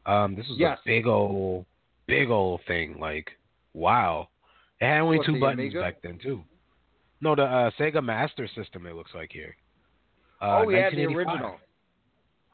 Um, 0.06 0.36
this 0.36 0.48
was 0.48 0.58
Yes. 0.60 0.78
a 0.86 0.88
big 0.88 1.08
old, 1.08 1.66
big 2.08 2.30
old 2.30 2.62
thing. 2.68 2.98
Like, 3.00 3.32
wow, 3.74 4.30
it 4.80 4.86
had 4.86 5.02
only 5.02 5.18
What, 5.18 5.26
two 5.26 5.40
buttons 5.40 5.60
Amiga? 5.60 5.82
back 5.82 6.02
then 6.04 6.20
too. 6.22 6.44
No, 7.22 7.36
the 7.36 7.44
uh, 7.44 7.72
Sega 7.80 8.04
Master 8.04 8.48
System. 8.56 8.86
It 8.86 8.96
looks 8.96 9.12
like 9.14 9.32
here. 9.32 9.56
Uh, 10.42 10.64
oh, 10.66 10.70
yeah, 10.70 10.90
the 10.90 11.06
original. 11.06 11.58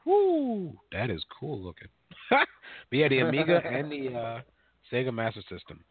Woo, 0.04 0.72
that 0.92 1.10
is 1.10 1.22
cool 1.38 1.60
looking. 1.60 1.88
but 2.30 2.46
yeah, 2.90 3.08
the 3.08 3.20
Amiga 3.20 3.60
and 3.64 3.90
the 3.90 4.16
uh, 4.16 4.40
Sega 4.92 5.12
Master 5.12 5.42
System. 5.48 5.84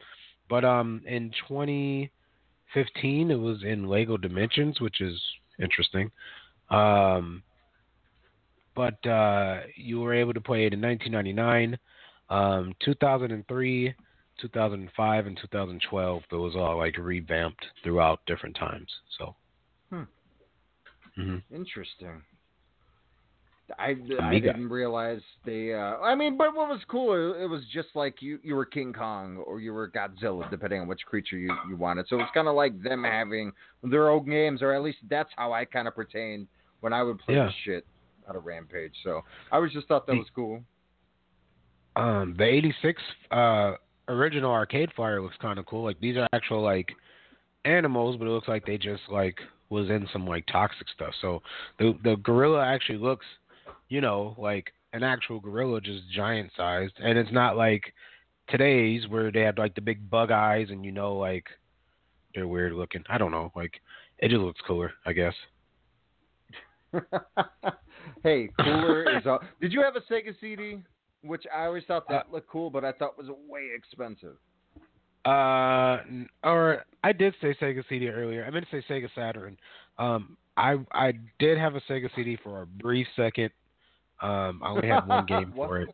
But 0.48 0.64
um, 0.64 1.02
in 1.06 1.30
2015, 1.48 3.30
it 3.30 3.34
was 3.34 3.62
in 3.62 3.88
Lego 3.88 4.16
Dimensions, 4.16 4.80
which 4.80 5.00
is 5.00 5.20
interesting. 5.60 6.10
Um, 6.70 7.42
but 8.74 9.06
uh, 9.06 9.60
you 9.76 10.00
were 10.00 10.14
able 10.14 10.32
to 10.32 10.40
play 10.40 10.66
it 10.66 10.72
in 10.72 10.80
1999, 10.80 11.78
um, 12.30 12.74
2003, 12.84 13.94
2005, 14.42 15.26
and 15.26 15.38
2012. 15.40 16.22
Those 16.30 16.54
all 16.54 16.76
like 16.78 16.98
revamped 16.98 17.64
throughout 17.82 18.20
different 18.26 18.56
times. 18.56 18.88
So. 19.18 19.34
Hmm. 19.90 20.02
hmm 21.16 21.36
Interesting. 21.54 22.22
I, 23.78 23.96
I 24.20 24.38
didn't 24.38 24.68
realize 24.68 25.20
they. 25.46 25.72
Uh, 25.72 25.96
I 25.98 26.14
mean, 26.14 26.36
but 26.36 26.54
what 26.54 26.68
was 26.68 26.80
cool? 26.88 27.14
It, 27.34 27.44
it 27.44 27.46
was 27.46 27.62
just 27.72 27.88
like 27.94 28.20
you 28.20 28.38
you 28.42 28.54
were 28.54 28.66
King 28.66 28.92
Kong 28.92 29.38
or 29.38 29.60
you 29.60 29.72
were 29.72 29.88
Godzilla, 29.88 30.50
depending 30.50 30.80
on 30.80 30.88
which 30.88 31.00
creature 31.06 31.38
you, 31.38 31.54
you 31.68 31.76
wanted. 31.76 32.06
So 32.08 32.16
it 32.16 32.20
was 32.20 32.28
kind 32.34 32.48
of 32.48 32.54
like 32.54 32.82
them 32.82 33.04
having 33.04 33.52
their 33.82 34.10
own 34.10 34.28
games, 34.28 34.60
or 34.60 34.74
at 34.74 34.82
least 34.82 34.98
that's 35.08 35.30
how 35.36 35.52
I 35.52 35.64
kind 35.64 35.88
of 35.88 35.94
pertained 35.94 36.48
when 36.80 36.92
I 36.92 37.02
would 37.02 37.18
play 37.20 37.36
Yeah. 37.36 37.46
the 37.46 37.52
shit 37.64 37.86
out 38.28 38.36
of 38.36 38.44
Rampage. 38.44 38.92
So 39.04 39.22
I 39.50 39.58
was 39.58 39.72
just 39.72 39.88
thought 39.88 40.06
that 40.06 40.16
was 40.16 40.28
cool. 40.34 40.62
Um, 41.96 42.34
the 42.36 42.44
'86 42.44 43.02
uh, 43.30 43.72
original 44.08 44.50
Arcade 44.50 44.90
Fire 44.96 45.22
looks 45.22 45.36
kind 45.40 45.58
of 45.58 45.66
cool. 45.66 45.84
Like 45.84 46.00
these 46.00 46.16
are 46.16 46.26
actual 46.32 46.62
like 46.62 46.90
animals, 47.64 48.16
but 48.16 48.26
it 48.26 48.30
looks 48.30 48.48
like 48.48 48.66
they 48.66 48.78
just 48.78 49.02
like 49.10 49.38
was 49.70 49.88
in 49.88 50.06
some 50.12 50.26
like 50.26 50.46
toxic 50.46 50.86
stuff. 50.94 51.14
So 51.20 51.42
the 51.78 51.96
the 52.04 52.16
gorilla 52.16 52.64
actually 52.64 52.98
looks, 52.98 53.26
you 53.88 54.00
know, 54.00 54.34
like 54.38 54.72
an 54.92 55.02
actual 55.02 55.40
gorilla, 55.40 55.80
just 55.80 56.02
giant 56.14 56.50
sized, 56.56 56.94
and 57.02 57.18
it's 57.18 57.32
not 57.32 57.56
like 57.56 57.92
today's 58.48 59.08
where 59.08 59.30
they 59.30 59.40
have 59.40 59.58
like 59.58 59.74
the 59.74 59.80
big 59.80 60.10
bug 60.10 60.30
eyes 60.30 60.68
and 60.70 60.84
you 60.84 60.92
know 60.92 61.16
like 61.16 61.46
they're 62.34 62.48
weird 62.48 62.72
looking. 62.72 63.04
I 63.08 63.18
don't 63.18 63.30
know, 63.30 63.50
like 63.56 63.72
it 64.18 64.28
just 64.28 64.40
looks 64.40 64.60
cooler, 64.66 64.92
I 65.06 65.12
guess. 65.12 65.34
hey, 68.22 68.50
cooler 68.60 69.18
is. 69.18 69.26
All... 69.26 69.40
Did 69.60 69.72
you 69.72 69.82
have 69.82 69.96
a 69.96 70.12
Sega 70.12 70.34
CD? 70.40 70.82
Which 71.22 71.44
I 71.54 71.66
always 71.66 71.84
thought 71.84 72.04
Uh, 72.08 72.12
that 72.14 72.32
looked 72.32 72.48
cool, 72.48 72.70
but 72.70 72.84
I 72.84 72.92
thought 72.92 73.16
was 73.16 73.28
way 73.48 73.68
expensive. 73.74 74.36
Uh, 75.24 75.98
or 76.42 76.84
I 77.04 77.12
did 77.12 77.34
say 77.40 77.54
Sega 77.60 77.84
CD 77.88 78.08
earlier. 78.08 78.44
I 78.44 78.50
meant 78.50 78.66
to 78.70 78.82
say 78.82 78.84
Sega 78.92 79.08
Saturn. 79.14 79.56
Um, 79.98 80.36
I 80.56 80.76
I 80.92 81.12
did 81.38 81.58
have 81.58 81.76
a 81.76 81.80
Sega 81.82 82.10
CD 82.16 82.36
for 82.42 82.62
a 82.62 82.66
brief 82.66 83.06
second. 83.14 83.50
Um, 84.20 84.60
I 84.64 84.70
only 84.70 84.88
had 84.88 85.06
one 85.06 85.26
game 85.28 85.52
for 85.54 85.80
it. 85.80 85.88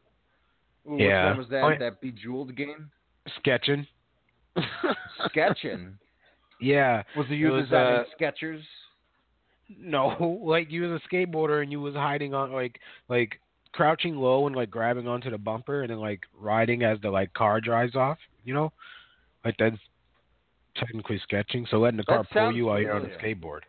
Ooh, 0.90 0.96
Yeah. 0.96 1.36
Was 1.36 1.48
that? 1.50 1.62
Oh, 1.62 1.68
yeah. 1.68 1.78
That 1.78 2.00
Bejeweled 2.00 2.56
game? 2.56 2.90
Sketching. 3.38 3.86
Sketching. 5.26 5.98
Yeah. 6.60 7.04
Was 7.16 7.26
it 7.30 7.34
you 7.34 7.52
was, 7.52 7.66
designing 7.66 8.00
uh, 8.00 8.04
Skechers? 8.20 8.60
No, 9.78 10.40
like 10.44 10.72
you 10.72 10.82
was 10.82 11.00
a 11.00 11.14
skateboarder 11.14 11.62
and 11.62 11.70
you 11.70 11.80
was 11.80 11.94
hiding 11.94 12.34
on 12.34 12.50
like 12.50 12.80
like 13.08 13.40
crouching 13.72 14.16
low 14.16 14.46
and 14.46 14.56
like 14.56 14.70
grabbing 14.70 15.06
onto 15.08 15.30
the 15.30 15.38
bumper 15.38 15.82
and 15.82 15.90
then 15.90 15.98
like 15.98 16.20
riding 16.38 16.82
as 16.82 16.98
the 17.00 17.10
like 17.10 17.32
car 17.34 17.60
drives 17.60 17.94
off. 17.96 18.18
You 18.44 18.54
know, 18.54 18.72
like 19.44 19.56
that's 19.58 19.76
technically 20.76 21.20
sketching. 21.22 21.66
So 21.70 21.78
letting 21.78 21.98
the 21.98 22.04
That 22.08 22.28
car 22.30 22.46
pull 22.50 22.56
you 22.56 22.66
while 22.66 22.80
you're 22.80 22.92
on 22.94 23.02
the 23.02 23.08
familiar. 23.08 23.34
skateboard. 23.34 23.60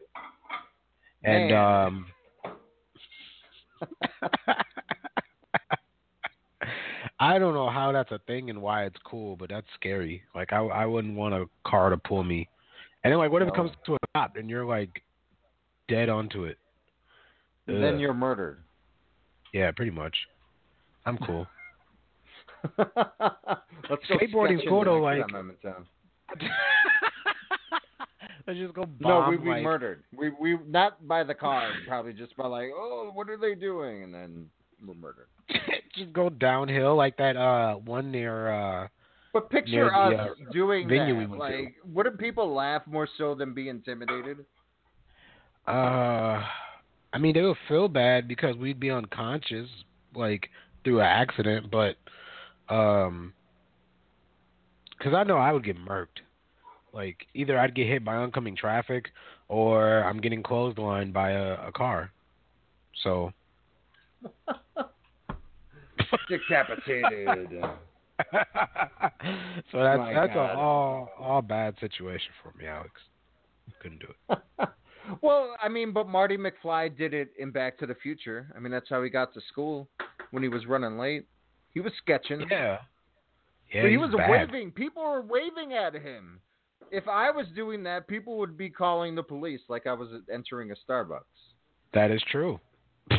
And 1.24 1.54
um. 1.54 2.06
I 7.22 7.38
don't 7.38 7.54
know 7.54 7.70
how 7.70 7.92
that's 7.92 8.12
a 8.12 8.20
thing 8.28 8.50
and 8.50 8.62
why 8.62 8.86
it's 8.86 8.96
cool, 9.06 9.36
but 9.36 9.50
that's 9.50 9.68
scary. 9.76 10.24
Like 10.34 10.54
I 10.54 10.60
I 10.60 10.86
wouldn't 10.86 11.16
want 11.16 11.34
a 11.34 11.46
car 11.66 11.90
to 11.90 11.98
pull 11.98 12.24
me. 12.24 12.48
And 13.04 13.12
then 13.12 13.18
like 13.18 13.32
what 13.32 13.42
if 13.42 13.50
it 13.50 13.56
comes 13.56 13.72
to 13.86 13.96
a 13.96 13.98
stop 14.10 14.36
and 14.38 14.50
you're 14.50 14.66
like 14.66 15.04
dead 15.90 16.08
onto 16.10 16.46
it? 16.46 16.58
And 17.68 17.84
then 17.84 18.00
you're 18.00 18.14
murdered. 18.14 18.64
Yeah, 19.54 19.72
pretty 19.72 19.92
much. 19.92 20.16
I'm 21.06 21.18
cool. 21.20 21.48
Let's 22.78 22.90
go 24.08 24.18
Skateboarding's 24.18 24.64
cool, 24.68 24.84
though, 24.84 25.00
like- 25.02 25.22
time 25.28 25.36
I'm 25.36 25.50
in 25.50 25.56
town. 25.72 25.86
Let's 28.48 28.60
just 28.60 28.74
go 28.74 28.86
No, 29.00 29.28
we'd 29.30 29.44
be 29.44 29.50
like, 29.50 29.64
murdered. 29.64 30.04
We 30.16 30.32
we 30.40 30.58
not 30.68 31.08
by 31.08 31.24
the 31.24 31.36
car, 31.36 31.70
probably 31.88 32.14
just 32.14 32.36
by 32.36 32.48
like, 32.48 32.70
oh, 32.76 33.12
what 33.14 33.30
are 33.30 33.38
they 33.38 33.54
doing? 33.56 34.04
And 34.04 34.14
then 34.14 34.46
we're 34.86 34.96
murdered. 34.96 35.28
just 35.96 36.12
go 36.14 36.30
downhill 36.30 36.96
like 36.96 37.16
that 37.18 37.36
uh 37.38 37.76
one 37.76 38.12
near 38.12 38.50
uh 38.52 38.88
But 39.34 39.50
picture 39.52 39.72
Near 39.72 39.86
the, 39.92 40.16
us 40.24 40.30
uh, 40.48 40.52
doing 40.52 40.88
we 40.88 40.98
that. 40.98 41.06
to. 41.08 41.36
Like, 41.36 41.76
wouldn't 41.86 42.18
people 42.20 42.54
laugh 42.54 42.82
more 42.88 43.08
so 43.18 43.36
than 43.36 43.54
be 43.54 43.70
intimidated? 43.70 44.46
uh 45.68 46.44
I 47.12 47.18
mean 47.18 47.34
they 47.34 47.42
would 47.42 47.58
feel 47.68 47.88
bad 47.88 48.28
because 48.28 48.56
we'd 48.56 48.80
be 48.80 48.92
unconscious 48.92 49.68
like 50.16 50.50
through 50.84 51.00
an 51.00 51.08
accident, 51.08 51.72
but 51.72 51.96
um 52.74 53.34
cuz 55.00 55.14
I 55.14 55.24
know 55.24 55.38
I 55.38 55.52
would 55.52 55.64
get 55.64 55.78
murked. 55.78 56.22
Like 56.94 57.28
either 57.34 57.58
I'd 57.60 57.76
get 57.76 57.88
hit 57.88 58.04
by 58.04 58.16
oncoming 58.16 58.56
traffic 58.56 59.12
or 59.48 60.04
I'm 60.04 60.20
getting 60.20 60.44
clotheslined 60.44 61.14
by 61.14 61.32
a, 61.32 61.68
a 61.68 61.72
car. 61.72 62.12
So 63.04 63.34
Decapitated. 66.30 67.50
so 68.32 69.80
that's 69.80 70.00
My 70.00 70.14
that's 70.14 70.34
God. 70.34 70.56
a 70.56 70.58
all 70.58 71.10
all 71.18 71.42
bad 71.42 71.76
situation 71.80 72.32
for 72.44 72.58
me, 72.58 72.66
Alex. 72.66 72.92
Couldn't 73.82 74.00
do 74.00 74.08
it. 74.30 74.40
well, 75.22 75.56
I 75.62 75.70
mean, 75.70 75.92
but 75.92 76.08
Marty 76.08 76.38
McFly 76.38 76.96
did 76.98 77.14
it 77.14 77.32
in 77.38 77.52
Back 77.52 77.78
to 77.80 77.86
the 77.86 77.96
Future. 77.96 78.48
I 78.56 78.60
mean, 78.60 78.72
that's 78.72 78.90
how 78.90 79.04
he 79.04 79.10
got 79.10 79.34
to 79.34 79.42
school 79.52 79.88
when 80.32 80.44
he 80.44 80.50
was 80.50 80.66
running 80.66 80.98
late. 80.98 81.26
He 81.74 81.80
was 81.80 81.94
sketching. 82.02 82.46
Yeah. 82.50 82.78
Yeah, 83.74 83.84
but 83.84 83.92
he 83.92 83.98
was 83.98 84.12
bad. 84.16 84.30
waving. 84.30 84.72
People 84.72 85.04
were 85.04 85.22
waving 85.22 85.74
at 85.74 85.94
him. 85.94 86.40
If 86.92 87.08
I 87.08 87.30
was 87.30 87.46
doing 87.56 87.84
that, 87.84 88.08
people 88.08 88.38
would 88.40 88.58
be 88.58 88.70
calling 88.70 89.14
the 89.14 89.22
police 89.22 89.62
like 89.70 89.86
I 89.86 89.94
was 89.94 90.10
entering 90.34 90.72
a 90.72 90.76
Starbucks. 90.92 91.22
That 91.94 92.10
is 92.10 92.24
true. 92.32 92.60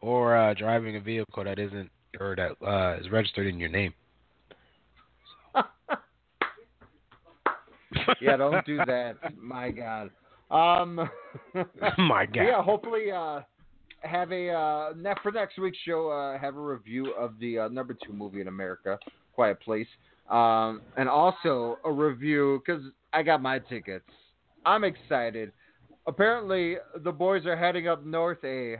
or 0.00 0.36
uh, 0.36 0.54
driving 0.54 0.96
a 0.96 1.00
vehicle 1.00 1.42
that 1.44 1.58
isn't 1.58 1.90
or 2.20 2.36
that 2.36 2.52
uh, 2.64 3.00
is 3.00 3.10
registered 3.10 3.48
in 3.48 3.58
your 3.58 3.68
name. 3.68 3.92
yeah, 8.20 8.36
don't 8.36 8.64
do 8.66 8.78
that. 8.86 9.16
My 9.40 9.70
God. 9.70 10.10
Um, 10.50 10.96
My 11.98 12.26
God. 12.26 12.42
Yeah, 12.42 12.62
hopefully, 12.62 13.10
uh, 13.10 13.40
have 14.02 14.30
a 14.32 14.50
uh, 14.50 14.92
ne- 14.96 15.14
for 15.22 15.32
next 15.32 15.58
week's 15.58 15.78
show. 15.86 16.10
Uh, 16.10 16.38
have 16.38 16.56
a 16.56 16.60
review 16.60 17.12
of 17.14 17.38
the 17.40 17.60
uh, 17.60 17.68
number 17.68 17.94
two 17.94 18.12
movie 18.12 18.40
in 18.40 18.48
America, 18.48 18.98
Quiet 19.34 19.60
Place, 19.60 19.86
um, 20.30 20.82
and 20.96 21.08
also 21.08 21.78
a 21.84 21.90
review 21.90 22.62
because 22.64 22.82
I 23.12 23.22
got 23.22 23.40
my 23.40 23.58
tickets. 23.58 24.04
I'm 24.66 24.84
excited. 24.84 25.52
Apparently, 26.06 26.76
the 27.02 27.12
boys 27.12 27.46
are 27.46 27.56
heading 27.56 27.88
up 27.88 28.04
north. 28.04 28.44
A 28.44 28.76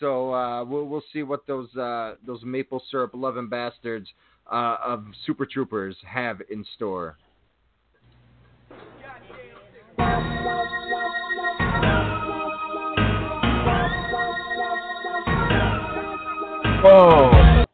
so 0.00 0.32
uh, 0.32 0.64
we'll 0.64 0.84
we'll 0.84 1.04
see 1.12 1.22
what 1.22 1.46
those 1.46 1.74
uh, 1.76 2.14
those 2.26 2.42
maple 2.44 2.82
syrup 2.90 3.12
loving 3.14 3.48
bastards 3.48 4.08
uh, 4.50 4.76
of 4.84 5.04
Super 5.26 5.46
Troopers 5.46 5.96
have 6.06 6.40
in 6.50 6.64
store. 6.76 7.16
Whoa. 16.82 17.64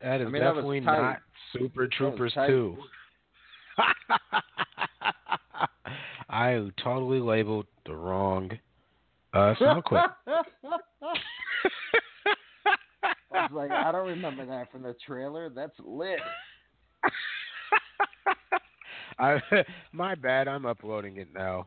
That 0.00 0.20
is 0.20 0.26
I 0.26 0.30
mean, 0.30 0.42
definitely 0.42 0.80
tight. 0.80 1.00
not 1.00 1.18
Super 1.52 1.86
Troopers 1.88 2.32
2. 2.34 2.76
I 6.30 6.70
totally 6.82 7.20
labeled 7.20 7.66
the 7.84 7.94
wrong 7.94 8.50
uh, 9.34 9.54
sound 9.58 9.84
clip. 9.84 10.10
I 10.26 10.42
was 13.30 13.50
like, 13.52 13.70
I 13.70 13.92
don't 13.92 14.06
remember 14.06 14.46
that 14.46 14.72
from 14.72 14.82
the 14.82 14.94
trailer. 15.06 15.50
That's 15.50 15.78
lit. 15.84 16.20
I, 19.18 19.38
my 19.92 20.14
bad. 20.14 20.48
I'm 20.48 20.64
uploading 20.64 21.18
it 21.18 21.28
now. 21.34 21.66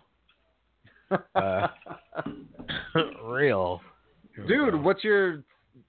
Uh, 1.35 1.67
real. 3.23 3.81
Dude, 4.47 4.83
what's 4.83 5.03
your 5.03 5.43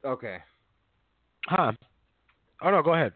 okay? 0.04 0.38
Huh? 1.48 1.72
Oh 2.62 2.70
no, 2.70 2.82
go 2.82 2.92
ahead. 2.92 3.14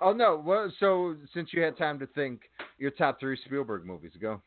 Oh 0.00 0.12
no. 0.12 0.42
Well, 0.44 0.70
so 0.78 1.16
since 1.32 1.48
you 1.52 1.62
had 1.62 1.78
time 1.78 1.98
to 2.00 2.06
think, 2.08 2.42
your 2.78 2.90
top 2.90 3.18
three 3.18 3.38
Spielberg 3.46 3.86
movies 3.86 4.12
go. 4.20 4.42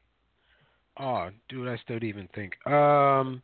Oh, 0.99 1.29
dude, 1.49 1.67
I 1.67 1.77
still 1.77 1.95
didn't 1.97 2.09
even 2.09 2.29
think. 2.35 2.53
Um, 2.67 3.41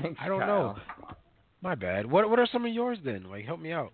Thanks, 0.00 0.20
I 0.20 0.28
don't 0.28 0.40
Kyle. 0.40 0.46
know. 0.46 0.76
My 1.62 1.74
bad. 1.74 2.10
What 2.10 2.28
What 2.28 2.38
are 2.38 2.48
some 2.52 2.66
of 2.66 2.72
yours 2.72 2.98
then? 3.02 3.30
Like, 3.30 3.46
help 3.46 3.60
me 3.60 3.72
out. 3.72 3.92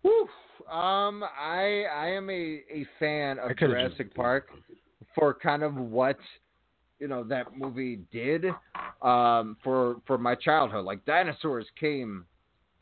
Whew. 0.00 0.26
Um, 0.70 1.22
I 1.22 1.84
I 1.94 2.06
am 2.08 2.30
a, 2.30 2.62
a 2.72 2.86
fan 2.98 3.38
of 3.38 3.54
Jurassic 3.58 4.14
Park 4.14 4.48
for 5.14 5.34
kind 5.34 5.62
of 5.62 5.74
what 5.74 6.16
you 7.00 7.08
know 7.08 7.24
that 7.24 7.56
movie 7.56 8.00
did 8.12 8.46
um 9.02 9.56
for 9.64 9.96
for 10.06 10.18
my 10.18 10.34
childhood. 10.34 10.84
Like 10.84 11.04
dinosaurs 11.06 11.66
came 11.78 12.26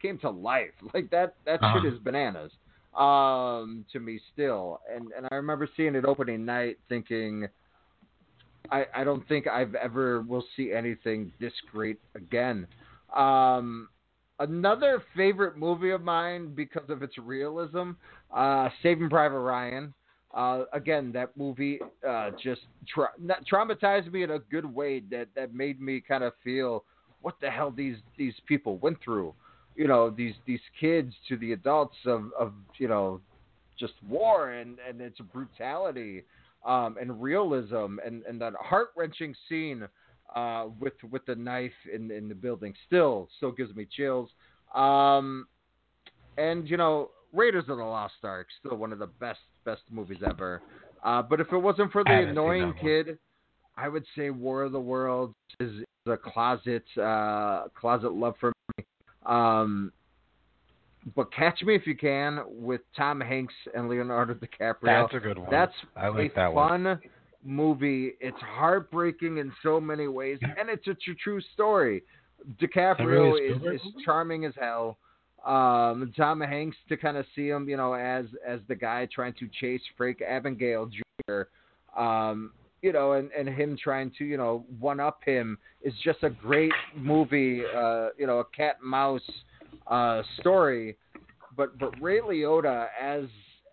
came 0.02 0.18
to 0.18 0.30
life. 0.30 0.70
Like 0.94 1.10
that 1.10 1.34
that 1.46 1.60
Uh-huh. 1.62 1.80
shit 1.80 1.92
is 1.92 1.98
bananas 2.00 2.52
um 2.96 3.84
to 3.92 4.00
me 4.00 4.20
still. 4.32 4.80
And 4.94 5.12
and 5.16 5.26
I 5.30 5.34
remember 5.36 5.68
seeing 5.76 5.94
it 5.94 6.04
opening 6.04 6.44
night 6.44 6.78
thinking 6.88 7.46
I 8.70 8.86
I 8.94 9.04
don't 9.04 9.26
think 9.28 9.46
I've 9.46 9.74
ever 9.74 10.22
will 10.22 10.44
see 10.56 10.72
anything 10.72 11.32
this 11.40 11.52
great 11.72 11.98
again. 12.14 12.66
Um 13.14 13.88
another 14.40 15.02
favorite 15.16 15.56
movie 15.56 15.90
of 15.90 16.02
mine 16.02 16.54
because 16.54 16.88
of 16.90 17.02
its 17.02 17.18
realism, 17.18 17.92
uh, 18.34 18.68
Saving 18.82 19.08
Private 19.08 19.40
Ryan. 19.40 19.92
Uh, 20.34 20.64
again, 20.72 21.10
that 21.12 21.34
movie 21.36 21.80
uh, 22.06 22.30
just 22.42 22.62
tra- 22.86 23.12
not- 23.18 23.44
traumatized 23.50 24.12
me 24.12 24.22
in 24.22 24.32
a 24.32 24.38
good 24.38 24.64
way. 24.64 25.00
That 25.10 25.28
that 25.34 25.54
made 25.54 25.80
me 25.80 26.00
kind 26.00 26.22
of 26.22 26.32
feel 26.44 26.84
what 27.22 27.36
the 27.40 27.50
hell 27.50 27.70
these 27.70 27.96
these 28.16 28.34
people 28.46 28.76
went 28.78 28.98
through. 29.02 29.34
You 29.74 29.88
know, 29.88 30.10
these 30.10 30.34
these 30.46 30.60
kids 30.78 31.14
to 31.28 31.36
the 31.38 31.52
adults 31.52 31.96
of 32.04 32.30
of 32.38 32.52
you 32.78 32.88
know, 32.88 33.20
just 33.78 33.94
war 34.06 34.50
and 34.50 34.78
and 34.86 35.00
its 35.00 35.18
brutality 35.32 36.24
um, 36.66 36.96
and 37.00 37.22
realism 37.22 37.96
and 38.04 38.22
and 38.24 38.40
that 38.40 38.52
heart 38.60 38.88
wrenching 38.96 39.34
scene 39.48 39.88
uh, 40.34 40.66
with 40.78 40.94
with 41.10 41.24
the 41.26 41.34
knife 41.34 41.72
in 41.92 42.10
in 42.10 42.28
the 42.28 42.34
building 42.34 42.74
still 42.86 43.28
still 43.38 43.52
gives 43.52 43.74
me 43.74 43.86
chills. 43.90 44.28
Um, 44.74 45.46
and 46.36 46.68
you 46.68 46.76
know, 46.76 47.10
Raiders 47.32 47.64
of 47.68 47.78
the 47.78 47.84
Lost 47.84 48.14
Ark 48.22 48.46
still 48.60 48.76
one 48.76 48.92
of 48.92 48.98
the 48.98 49.06
best 49.06 49.40
best 49.64 49.82
movies 49.90 50.18
ever. 50.26 50.62
Uh, 51.04 51.22
but 51.22 51.40
if 51.40 51.52
it 51.52 51.58
wasn't 51.58 51.92
for 51.92 52.02
the 52.04 52.10
annoying 52.10 52.74
kid, 52.80 53.18
I 53.76 53.88
would 53.88 54.04
say 54.16 54.30
War 54.30 54.64
of 54.64 54.72
the 54.72 54.80
Worlds 54.80 55.34
is, 55.60 55.72
is 55.80 55.84
a 56.06 56.16
closet 56.16 56.84
uh, 57.00 57.68
closet 57.78 58.12
love 58.12 58.34
for 58.40 58.52
me. 58.76 58.84
Um, 59.26 59.92
but 61.14 61.32
Catch 61.32 61.62
Me 61.62 61.74
If 61.74 61.86
You 61.86 61.96
Can 61.96 62.40
with 62.48 62.80
Tom 62.96 63.20
Hanks 63.20 63.54
and 63.74 63.88
Leonardo 63.88 64.34
DiCaprio. 64.34 64.76
That's 64.82 65.14
a 65.14 65.18
good 65.18 65.38
one. 65.38 65.48
That's 65.50 65.72
I 65.96 66.08
like 66.08 66.32
a 66.32 66.34
that 66.34 66.52
one. 66.52 66.84
fun 66.84 67.00
movie. 67.44 68.14
It's 68.20 68.38
heartbreaking 68.40 69.38
in 69.38 69.52
so 69.62 69.80
many 69.80 70.08
ways, 70.08 70.38
and 70.42 70.68
it's 70.68 70.86
a 70.86 70.94
true, 70.94 71.14
true 71.22 71.40
story. 71.54 72.02
DiCaprio 72.60 73.38
is, 73.50 73.80
is 73.80 73.92
charming 74.04 74.44
as 74.44 74.54
hell. 74.58 74.98
Um, 75.46 76.12
Tom 76.16 76.40
Hanks 76.40 76.76
to 76.88 76.96
kind 76.96 77.16
of 77.16 77.24
see 77.34 77.48
him, 77.48 77.68
you 77.68 77.76
know, 77.76 77.94
as 77.94 78.26
as 78.46 78.60
the 78.68 78.74
guy 78.74 79.08
trying 79.12 79.34
to 79.34 79.48
chase 79.60 79.80
Frank 79.96 80.18
Abagnale 80.18 80.90
Jr. 80.90 81.42
Um, 82.00 82.52
you 82.82 82.92
know, 82.92 83.12
and, 83.12 83.30
and 83.36 83.48
him 83.48 83.76
trying 83.82 84.12
to, 84.18 84.24
you 84.24 84.36
know, 84.36 84.64
one 84.78 85.00
up 85.00 85.20
him 85.24 85.58
is 85.82 85.92
just 86.04 86.22
a 86.22 86.30
great 86.30 86.72
movie. 86.96 87.62
Uh, 87.64 88.08
you 88.18 88.26
know, 88.26 88.38
a 88.38 88.44
cat 88.44 88.76
and 88.80 88.90
mouse 88.90 89.22
uh, 89.86 90.22
story. 90.40 90.96
But 91.56 91.78
but 91.78 92.00
Ray 92.00 92.20
Liotta 92.20 92.86
as 93.00 93.24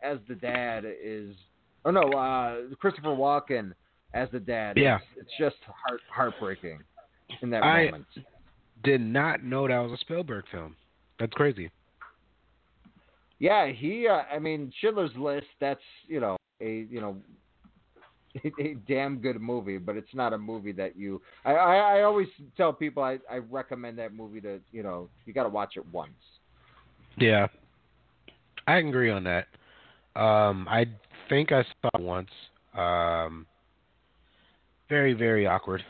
as 0.04 0.18
the 0.28 0.36
dad 0.36 0.86
is, 0.86 1.36
oh 1.84 1.92
no, 1.92 2.02
uh, 2.12 2.76
Christopher 2.80 3.10
Walken 3.10 3.74
as 4.14 4.30
the 4.32 4.40
dad. 4.40 4.78
Yeah. 4.78 4.98
it's, 4.98 5.06
it's 5.28 5.32
just 5.38 5.56
heart 5.66 6.02
heartbreaking 6.12 6.80
in 7.42 7.50
that 7.50 7.64
I- 7.64 7.86
moment. 7.86 8.06
Did 8.84 9.02
not 9.02 9.44
know 9.44 9.68
that 9.68 9.80
was 9.80 9.94
a 9.94 9.98
Spielberg 9.98 10.46
film. 10.52 10.76
That's 11.20 11.34
crazy. 11.34 11.72
Yeah, 13.40 13.68
he. 13.68 14.08
Uh, 14.08 14.22
I 14.34 14.40
mean, 14.40 14.72
Schindler's 14.80 15.12
List. 15.18 15.48
That's 15.60 15.82
you 16.08 16.20
know 16.20 16.38
a 16.62 16.86
you 16.90 17.02
know 17.02 17.18
a, 18.60 18.76
damn 18.88 19.18
good 19.18 19.42
movie, 19.42 19.78
but 19.78 19.96
it's 19.96 20.14
not 20.14 20.34
a 20.34 20.38
movie 20.38 20.72
that 20.74 20.96
you. 20.96 21.22
I 21.44 21.54
I, 21.54 21.76
I 21.76 22.02
always 22.04 22.28
tell 22.58 22.74
people 22.74 23.04
I, 23.04 23.20
I 23.30 23.38
recommend 23.38 23.98
that 24.00 24.14
movie 24.14 24.42
to 24.42 24.60
you 24.72 24.84
know 24.84 25.10
you 25.26 25.34
got 25.34 25.44
to 25.44 25.50
watch 25.50 25.74
it 25.76 25.86
once. 25.92 26.14
Yeah, 27.18 27.48
I 28.68 28.78
agree 28.78 29.10
on 29.10 29.24
that. 29.24 29.48
Um, 30.20 30.68
I 30.70 30.86
think 31.30 31.52
I 31.52 31.64
saw 31.64 31.90
it 31.94 32.02
once. 32.02 32.30
Um, 32.74 33.46
very 34.90 35.14
very 35.14 35.46
awkward, 35.46 35.84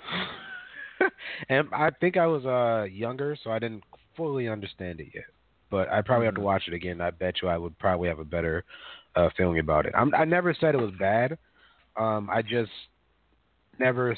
and 1.50 1.68
I 1.72 1.92
think 2.02 2.18
I 2.18 2.26
was 2.26 2.46
uh 2.46 2.86
younger, 2.86 3.38
so 3.44 3.52
I 3.52 3.60
didn't 3.60 3.84
fully 4.16 4.48
understand 4.48 5.00
it 5.00 5.08
yet. 5.14 5.26
But 5.72 5.90
I 5.90 6.02
probably 6.02 6.26
have 6.26 6.36
to 6.36 6.42
watch 6.42 6.64
it 6.68 6.74
again. 6.74 7.02
I 7.02 7.10
bet 7.12 7.42
you 7.42 7.48
I 7.48 7.58
would 7.58 7.78
probably 7.80 8.08
have 8.08 8.20
a 8.20 8.26
better 8.26 8.64
uh, 9.16 9.30
feeling 9.36 9.60
about 9.60 9.86
it. 9.86 9.94
I'm, 9.96 10.14
I 10.14 10.26
never 10.26 10.54
said 10.54 10.76
it 10.76 10.82
was 10.82 10.94
bad. 11.00 11.38
Um, 11.98 12.30
I 12.32 12.42
just 12.42 12.72
never. 13.80 14.12
s- 14.12 14.18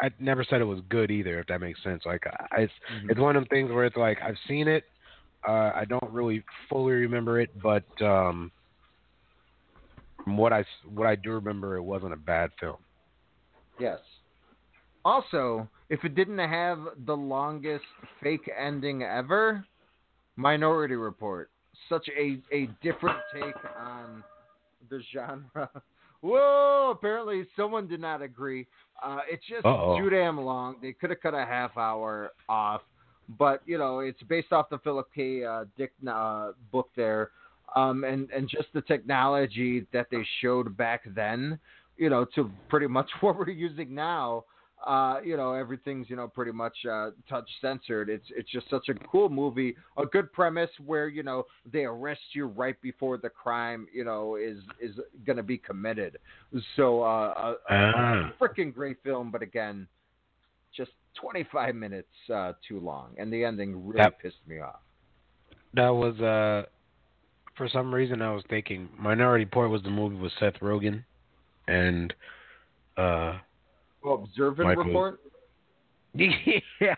I 0.00 0.10
never 0.18 0.44
said 0.44 0.60
it 0.60 0.64
was 0.64 0.80
good 0.88 1.10
either. 1.10 1.38
If 1.38 1.46
that 1.46 1.60
makes 1.60 1.82
sense. 1.82 2.02
Like 2.04 2.24
I, 2.26 2.62
it's 2.62 2.72
it's 3.08 3.20
one 3.20 3.36
of 3.36 3.42
them 3.42 3.48
things 3.48 3.70
where 3.70 3.84
it's 3.84 3.96
like 3.96 4.18
I've 4.22 4.38
seen 4.48 4.68
it. 4.68 4.84
Uh, 5.46 5.72
I 5.74 5.84
don't 5.88 6.12
really 6.12 6.44
fully 6.68 6.92
remember 6.92 7.40
it, 7.40 7.50
but 7.62 7.84
um, 8.00 8.50
from 10.24 10.36
what 10.36 10.52
I 10.52 10.64
what 10.92 11.06
I 11.06 11.14
do 11.16 11.32
remember, 11.32 11.76
it 11.76 11.82
wasn't 11.82 12.12
a 12.12 12.16
bad 12.16 12.50
film. 12.60 12.76
Yes. 13.78 13.98
Also, 15.04 15.68
if 15.88 16.04
it 16.04 16.14
didn't 16.14 16.38
have 16.38 16.78
the 17.06 17.16
longest 17.16 17.84
fake 18.22 18.50
ending 18.58 19.02
ever, 19.02 19.64
Minority 20.36 20.94
Report. 20.94 21.50
Such 21.88 22.08
a, 22.08 22.38
a 22.54 22.68
different 22.82 23.18
take 23.34 23.54
on 23.78 24.22
the 24.88 25.02
genre. 25.12 25.68
Whoa! 26.20 26.92
Apparently, 26.96 27.44
someone 27.56 27.88
did 27.88 28.00
not 28.00 28.22
agree. 28.22 28.66
Uh, 29.02 29.18
it's 29.28 29.44
just 29.48 29.66
Uh-oh. 29.66 29.98
too 29.98 30.08
damn 30.08 30.40
long. 30.40 30.76
They 30.80 30.92
could 30.92 31.10
have 31.10 31.20
cut 31.20 31.34
a 31.34 31.44
half 31.44 31.76
hour 31.76 32.30
off, 32.48 32.82
but 33.38 33.60
you 33.66 33.76
know, 33.76 34.00
it's 34.00 34.22
based 34.24 34.52
off 34.52 34.70
the 34.70 34.78
Philip 34.78 35.08
K. 35.12 35.44
Uh, 35.44 35.64
Dick 35.76 35.92
uh, 36.08 36.52
book 36.70 36.90
there, 36.94 37.30
um, 37.74 38.04
and 38.04 38.30
and 38.30 38.48
just 38.48 38.68
the 38.72 38.82
technology 38.82 39.84
that 39.92 40.06
they 40.12 40.24
showed 40.40 40.76
back 40.76 41.02
then, 41.12 41.58
you 41.96 42.08
know, 42.08 42.24
to 42.36 42.48
pretty 42.68 42.86
much 42.86 43.10
what 43.20 43.36
we're 43.36 43.50
using 43.50 43.92
now. 43.92 44.44
Uh, 44.86 45.20
you 45.24 45.36
know, 45.36 45.52
everything's 45.52 46.08
you 46.10 46.16
know 46.16 46.28
pretty 46.28 46.52
much 46.52 46.76
uh, 46.90 47.10
touch 47.28 47.48
censored. 47.60 48.08
It's 48.08 48.26
it's 48.36 48.50
just 48.50 48.68
such 48.70 48.88
a 48.88 48.94
cool 48.94 49.28
movie, 49.28 49.76
a 49.96 50.06
good 50.06 50.32
premise 50.32 50.70
where 50.84 51.08
you 51.08 51.22
know 51.22 51.44
they 51.70 51.84
arrest 51.84 52.20
you 52.32 52.46
right 52.46 52.80
before 52.82 53.18
the 53.18 53.28
crime 53.30 53.86
you 53.92 54.04
know 54.04 54.36
is 54.36 54.58
is 54.80 54.92
going 55.26 55.36
to 55.36 55.42
be 55.42 55.58
committed. 55.58 56.18
So 56.76 57.02
uh, 57.02 57.54
a, 57.70 57.72
a 57.72 57.92
Ah. 57.94 58.32
freaking 58.40 58.72
great 58.74 58.96
film, 59.02 59.30
but 59.30 59.42
again, 59.42 59.86
just 60.76 60.92
25 61.20 61.74
minutes 61.74 62.08
uh, 62.32 62.52
too 62.66 62.80
long, 62.80 63.14
and 63.18 63.32
the 63.32 63.44
ending 63.44 63.86
really 63.86 64.00
Yep. 64.00 64.18
pissed 64.22 64.46
me 64.46 64.60
off. 64.60 64.80
That 65.74 65.90
was 65.90 66.18
uh 66.20 66.66
for 67.56 67.68
some 67.68 67.94
reason 67.94 68.22
I 68.22 68.32
was 68.32 68.42
thinking 68.48 68.88
Minority 68.98 69.44
Report 69.44 69.70
was 69.70 69.82
the 69.82 69.90
movie 69.90 70.16
with 70.16 70.32
Seth 70.38 70.54
Rogen 70.60 71.04
and 71.68 72.12
uh 72.96 73.38
Observant 74.04 74.68
Michael- 74.68 74.84
Report. 74.84 75.20
Yeah. 76.80 76.94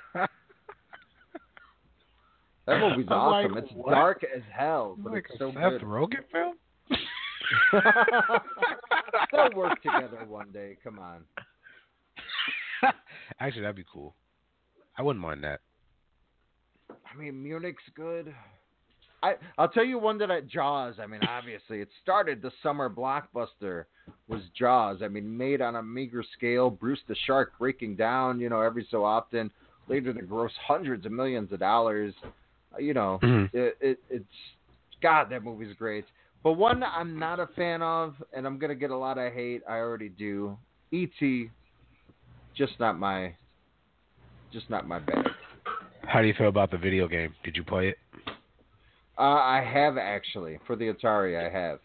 That 2.66 2.80
movie's 2.80 3.06
I'm 3.10 3.30
like, 3.30 3.46
awesome. 3.46 3.58
it's 3.58 3.72
what? 3.74 3.90
dark 3.92 4.24
as 4.24 4.42
hell, 4.50 4.96
but 4.98 5.12
Like 5.12 5.26
it's 5.30 5.34
a 5.34 5.38
so 5.38 5.52
Seth 5.52 5.70
good. 5.72 5.82
Rogen 5.82 6.24
film? 6.32 6.54
They'll 9.32 9.50
work 9.54 9.82
together 9.82 10.24
one 10.26 10.50
day. 10.50 10.78
Come 10.82 10.98
on. 10.98 11.24
Actually 13.40 13.60
that'd 13.62 13.76
be 13.76 13.84
cool. 13.92 14.14
I 14.96 15.02
wouldn't 15.02 15.22
mind 15.22 15.44
that. 15.44 15.60
I 16.90 17.16
mean, 17.18 17.34
Munich's 17.42 17.82
good. 17.94 18.34
I 19.24 19.34
I'll 19.56 19.68
tell 19.68 19.84
you 19.84 19.98
one 19.98 20.18
that 20.18 20.30
I 20.30 20.40
Jaws. 20.42 20.96
I 21.00 21.06
mean, 21.06 21.22
obviously, 21.22 21.80
it 21.80 21.88
started 22.02 22.42
the 22.42 22.52
summer 22.62 22.90
blockbuster 22.90 23.84
was 24.28 24.42
Jaws. 24.58 25.00
I 25.02 25.08
mean, 25.08 25.36
made 25.36 25.60
on 25.62 25.76
a 25.76 25.82
meager 25.82 26.22
scale. 26.36 26.68
Bruce 26.68 27.00
the 27.08 27.16
Shark 27.26 27.52
breaking 27.58 27.96
down, 27.96 28.38
you 28.38 28.48
know, 28.50 28.60
every 28.60 28.86
so 28.90 29.04
often. 29.04 29.50
Later 29.88 30.12
to 30.12 30.22
gross 30.22 30.52
hundreds 30.66 31.06
of 31.06 31.12
millions 31.12 31.52
of 31.52 31.60
dollars. 31.60 32.14
Uh, 32.74 32.78
You 32.78 32.94
know, 32.94 33.18
Mhm. 33.22 33.52
it, 33.54 33.76
it 33.80 33.98
it's 34.10 34.34
God, 35.00 35.30
that 35.30 35.42
movie's 35.42 35.74
great. 35.76 36.04
But 36.42 36.52
one 36.54 36.82
I'm 36.82 37.18
not 37.18 37.40
a 37.40 37.46
fan 37.48 37.80
of, 37.80 38.22
and 38.34 38.46
I'm 38.46 38.58
gonna 38.58 38.74
get 38.74 38.90
a 38.90 38.96
lot 38.96 39.16
of 39.16 39.32
hate. 39.32 39.62
I 39.68 39.78
already 39.78 40.10
do. 40.10 40.58
E.T. 40.90 41.50
Just 42.54 42.78
not 42.78 42.98
my, 42.98 43.34
just 44.52 44.68
not 44.70 44.86
my 44.86 44.98
bag. 44.98 45.26
How 46.06 46.20
do 46.20 46.28
you 46.28 46.34
feel 46.34 46.48
about 46.48 46.70
the 46.70 46.78
video 46.78 47.08
game? 47.08 47.34
Did 47.42 47.56
you 47.56 47.64
play 47.64 47.88
it? 47.88 47.98
Uh, 49.16 49.22
I 49.22 49.62
have 49.62 49.96
actually 49.96 50.58
for 50.66 50.76
the 50.76 50.92
Atari. 50.92 51.38
I 51.38 51.50
have, 51.50 51.78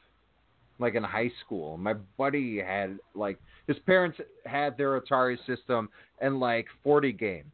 like 0.79 0.95
in 0.95 1.03
high 1.03 1.31
school. 1.45 1.77
My 1.77 1.93
buddy 2.17 2.59
had 2.59 2.97
like 3.13 3.37
his 3.67 3.77
parents 3.85 4.17
had 4.45 4.77
their 4.77 4.99
Atari 4.99 5.37
system 5.45 5.89
and 6.21 6.39
like 6.39 6.65
40 6.83 7.11
games, 7.13 7.51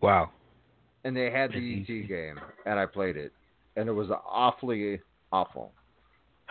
Wow. 0.00 0.30
and 1.04 1.16
they 1.16 1.30
had 1.30 1.52
the 1.52 1.80
ET 1.88 2.08
game, 2.08 2.38
and 2.66 2.78
I 2.78 2.86
played 2.86 3.16
it, 3.16 3.32
and 3.76 3.88
it 3.88 3.92
was 3.92 4.08
awfully 4.10 5.00
awful. 5.32 5.72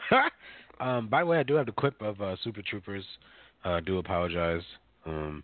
um, 0.79 1.07
by 1.07 1.21
the 1.21 1.25
way, 1.25 1.39
I 1.39 1.43
do 1.43 1.55
have 1.55 1.65
the 1.65 1.71
clip 1.73 2.01
of 2.01 2.21
uh, 2.21 2.35
Super 2.43 2.61
Troopers. 2.61 3.05
Uh, 3.65 3.79
do 3.79 3.97
apologize 3.97 4.61
um, 5.05 5.43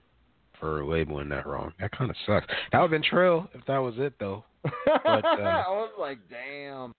for 0.59 0.85
labeling 0.85 1.29
that 1.29 1.47
wrong. 1.47 1.73
That 1.79 1.91
kind 1.91 2.09
of 2.09 2.15
sucks. 2.25 2.47
That 2.71 2.79
would 2.79 2.91
have 2.91 3.01
been 3.01 3.09
Trill 3.09 3.49
if 3.53 3.65
that 3.65 3.77
was 3.77 3.95
it, 3.97 4.13
though. 4.19 4.43
But, 4.85 5.05
uh, 5.25 5.63
I 5.65 5.69
was 5.69 5.91
like, 5.97 6.19
damn. 6.29 6.93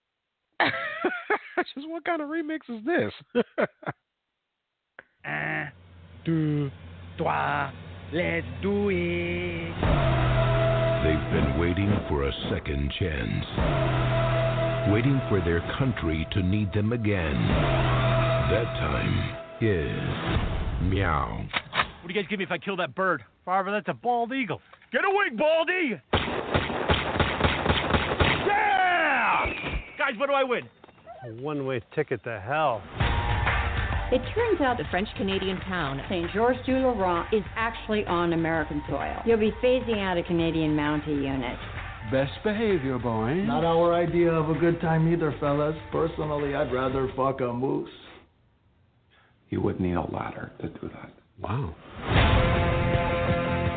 just 1.75 1.87
what 1.89 2.03
kind 2.05 2.21
of 2.21 2.29
remix 2.29 2.59
is 2.69 2.83
this? 2.85 3.43
Un, 5.25 5.71
deux, 6.25 6.71
trois, 7.17 7.71
let's 8.13 8.45
do 8.61 8.89
it. 8.89 10.21
They've 11.03 11.31
been 11.31 11.59
waiting 11.59 11.91
for 12.07 12.27
a 12.27 12.31
second 12.51 12.91
chance, 12.99 13.45
waiting 14.91 15.19
for 15.29 15.41
their 15.43 15.61
country 15.77 16.27
to 16.33 16.43
need 16.43 16.73
them 16.73 16.93
again. 16.93 17.33
That 18.51 18.65
time 18.79 19.35
is 19.61 20.89
meow. 20.89 21.45
What 22.01 22.07
do 22.07 22.13
you 22.15 22.21
guys 22.21 22.27
give 22.29 22.39
me 22.39 22.45
if 22.45 22.51
I 22.51 22.57
kill 22.57 22.75
that 22.77 22.95
bird? 22.95 23.23
Farva, 23.45 23.69
that's 23.69 23.87
a 23.87 23.93
bald 23.93 24.33
eagle. 24.33 24.59
Get 24.91 25.01
a 25.05 25.09
wing, 25.09 25.37
Baldy! 25.37 26.01
Yeah! 28.47 29.45
Guys, 29.99 30.17
what 30.17 30.27
do 30.27 30.33
I 30.33 30.43
win? 30.43 30.63
A 31.23 31.27
one-way 31.41 31.79
ticket 31.93 32.23
to 32.23 32.39
hell. 32.39 32.81
It 34.11 34.21
turns 34.33 34.59
out 34.61 34.77
the 34.77 34.83
French 34.89 35.09
Canadian 35.15 35.59
town, 35.61 36.01
St. 36.09 36.31
Georges 36.33 36.65
du 36.65 36.73
Laurent, 36.73 37.31
is 37.31 37.43
actually 37.55 38.03
on 38.05 38.33
American 38.33 38.81
soil. 38.89 39.21
You'll 39.23 39.37
be 39.37 39.53
phasing 39.63 39.99
out 39.99 40.17
a 40.17 40.23
Canadian 40.23 40.75
Mountie 40.75 41.23
unit. 41.23 41.57
Best 42.11 42.33
behavior, 42.43 42.97
boy. 42.97 43.35
Not 43.35 43.63
our 43.63 43.93
idea 43.93 44.31
of 44.31 44.49
a 44.49 44.59
good 44.59 44.81
time 44.81 45.07
either, 45.13 45.35
fellas. 45.39 45.75
Personally, 45.91 46.55
I'd 46.55 46.73
rather 46.73 47.09
fuck 47.15 47.41
a 47.41 47.53
moose. 47.53 47.89
You 49.49 49.61
would 49.61 49.79
need 49.79 49.93
a 49.93 50.01
ladder 50.11 50.51
to 50.61 50.67
do 50.67 50.89
that. 50.89 51.13
Wow. 51.41 51.73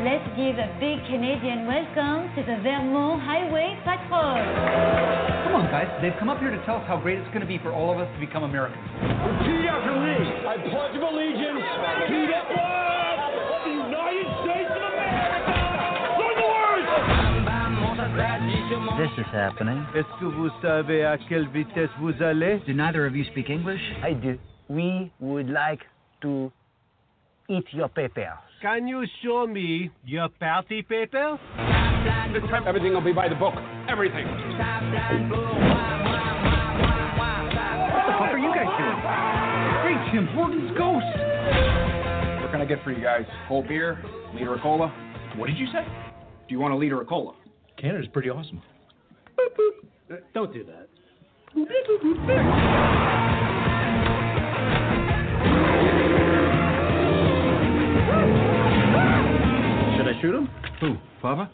Let's 0.05 0.27
give 0.37 0.61
a 0.61 0.69
big 0.77 1.01
Canadian 1.09 1.65
welcome 1.65 2.29
to 2.37 2.43
the 2.45 2.61
Vermont 2.61 3.23
Highway 3.25 3.73
Patrol. 3.81 4.37
Come 4.37 5.55
on, 5.57 5.65
guys. 5.73 5.89
They've 5.99 6.13
come 6.19 6.29
up 6.29 6.37
here 6.37 6.51
to 6.51 6.61
tell 6.65 6.77
us 6.77 6.85
how 6.85 7.01
great 7.01 7.17
it's 7.17 7.27
going 7.29 7.41
to 7.41 7.47
be 7.49 7.57
for 7.57 7.73
all 7.73 7.89
of 7.91 7.97
us 7.97 8.07
to 8.13 8.19
become 8.21 8.43
Americans. 8.43 8.85
Repeat 9.01 9.65
after 9.65 9.97
me. 9.97 10.13
I 10.45 10.61
pledge 10.61 10.93
of 10.93 11.01
allegiance 11.09 11.65
to 12.05 12.17
the 12.29 12.41
flag 12.53 13.17
of 13.33 13.65
the 13.65 13.73
United 13.81 14.29
States 14.45 14.69
of 14.69 14.85
America. 14.85 15.57
Learn 16.21 16.37
the 16.37 16.45
words. 16.53 16.85
This 19.01 19.25
is 19.25 19.29
happening. 19.33 19.81
Est-ce 19.97 20.13
que 20.19 20.29
vous 20.29 20.51
savez 20.61 21.01
à 21.03 21.17
quelle 21.17 21.49
vitesse 21.49 21.89
vous 21.99 22.13
allez? 22.21 22.61
Do 22.67 22.73
neither 22.73 23.07
of 23.07 23.15
you 23.15 23.25
speak 23.31 23.49
English? 23.49 23.81
I 24.03 24.13
do. 24.13 24.37
We 24.69 25.11
would 25.19 25.49
like 25.49 25.81
to 26.21 26.51
eat 27.49 27.65
your 27.71 27.89
papers. 27.89 28.37
Can 28.61 28.87
you 28.87 29.05
show 29.23 29.45
me 29.45 29.91
your 30.05 30.29
party 30.29 30.81
papers? 30.81 31.39
This 32.33 32.43
time 32.49 32.67
everything 32.67 32.93
will 32.93 33.01
be 33.03 33.13
by 33.13 33.29
the 33.29 33.35
book. 33.35 33.53
Everything. 33.89 34.25
What 34.25 34.37
the 38.05 38.13
fuck 38.17 38.31
are 38.31 38.37
you 38.37 38.51
guys 38.53 38.69
doing? 38.77 38.99
Great, 39.83 39.99
Tim. 40.11 40.27
Horton's 40.35 40.71
ghost. 40.77 41.05
What 42.41 42.51
can 42.51 42.61
I 42.61 42.65
get 42.67 42.83
for 42.83 42.91
you 42.91 43.03
guys? 43.03 43.25
Cold 43.47 43.67
beer? 43.67 44.03
Liter 44.33 44.55
of 44.55 44.61
cola? 44.61 44.87
What 45.37 45.47
did 45.47 45.57
you 45.57 45.67
say? 45.67 45.85
Do 46.47 46.53
you 46.53 46.59
want 46.59 46.73
a 46.73 46.77
liter 46.77 47.01
of 47.01 47.07
cola? 47.07 47.33
Canada's 47.77 48.07
pretty 48.11 48.29
awesome. 48.29 48.61
Uh, 50.11 50.15
don't 50.33 50.53
do 50.53 50.63
that. 50.63 50.87
Should 51.53 51.67
I 60.15 60.21
shoot 60.21 60.35
him? 60.35 60.49
Who? 60.79 60.95
Papa? 61.21 61.49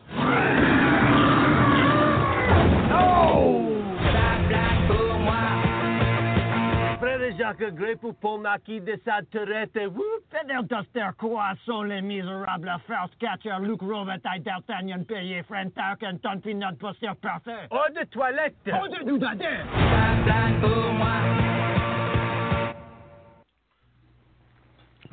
Frère 7.00 7.38
Jacques 7.38 7.76
Grey 7.76 7.96
pour 7.96 8.14
Paul 8.16 8.44
de 8.44 9.00
sa 9.04 9.22
tourette. 9.32 9.72
Whoop, 9.76 10.04
Feder 10.30 10.60
Duster, 10.70 11.10
Croissant, 11.18 11.84
Les 11.84 12.02
Misérables, 12.02 12.72
First 12.86 13.18
Catcher, 13.20 13.58
Luc 13.62 13.82
Robitaille, 13.82 14.42
D'Artagnan, 14.42 15.06
Perrier, 15.08 15.42
Fran 15.44 15.72
Tarkenton, 15.72 16.40
Peanut 16.42 16.78
Buster, 16.78 17.12
Parfait. 17.20 17.68
Eau 17.72 17.92
de 17.96 18.06
toilette. 18.06 18.56
Eau 18.68 18.88
de 18.88 19.04
doudadin. 19.06 19.66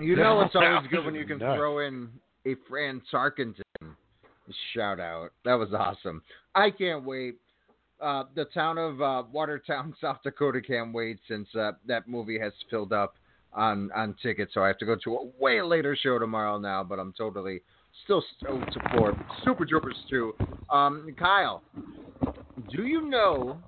You 0.00 0.14
know 0.14 0.42
it's 0.42 0.54
always 0.54 0.86
good 0.90 1.04
when 1.06 1.14
you 1.14 1.24
can 1.24 1.38
throw 1.38 1.80
in 1.80 2.08
a 2.46 2.54
Fran 2.68 3.02
Tarkenton 3.12 3.62
shout 4.74 5.00
out. 5.00 5.30
That 5.44 5.54
was 5.54 5.72
awesome. 5.72 6.22
I 6.54 6.70
can't 6.70 7.04
wait. 7.04 7.36
Uh, 8.00 8.24
the 8.34 8.44
town 8.46 8.78
of 8.78 9.02
uh, 9.02 9.24
Watertown, 9.32 9.94
South 10.00 10.18
Dakota 10.22 10.60
can't 10.60 10.92
wait 10.92 11.18
since 11.28 11.48
uh, 11.58 11.72
that 11.86 12.08
movie 12.08 12.38
has 12.38 12.52
filled 12.70 12.92
up 12.92 13.14
on 13.52 13.90
on 13.94 14.14
tickets. 14.22 14.52
So 14.54 14.62
I 14.62 14.68
have 14.68 14.78
to 14.78 14.86
go 14.86 14.96
to 15.04 15.14
a 15.16 15.26
way 15.40 15.62
later 15.62 15.96
show 16.00 16.18
tomorrow 16.18 16.58
now, 16.58 16.84
but 16.84 16.98
I'm 16.98 17.12
totally 17.16 17.62
still 18.04 18.22
stoked 18.38 18.76
for 18.92 19.16
Super 19.44 19.64
Troopers 19.64 19.96
2. 20.10 20.34
Um, 20.70 21.14
Kyle, 21.18 21.62
do 22.70 22.84
you 22.84 23.08
know 23.08 23.58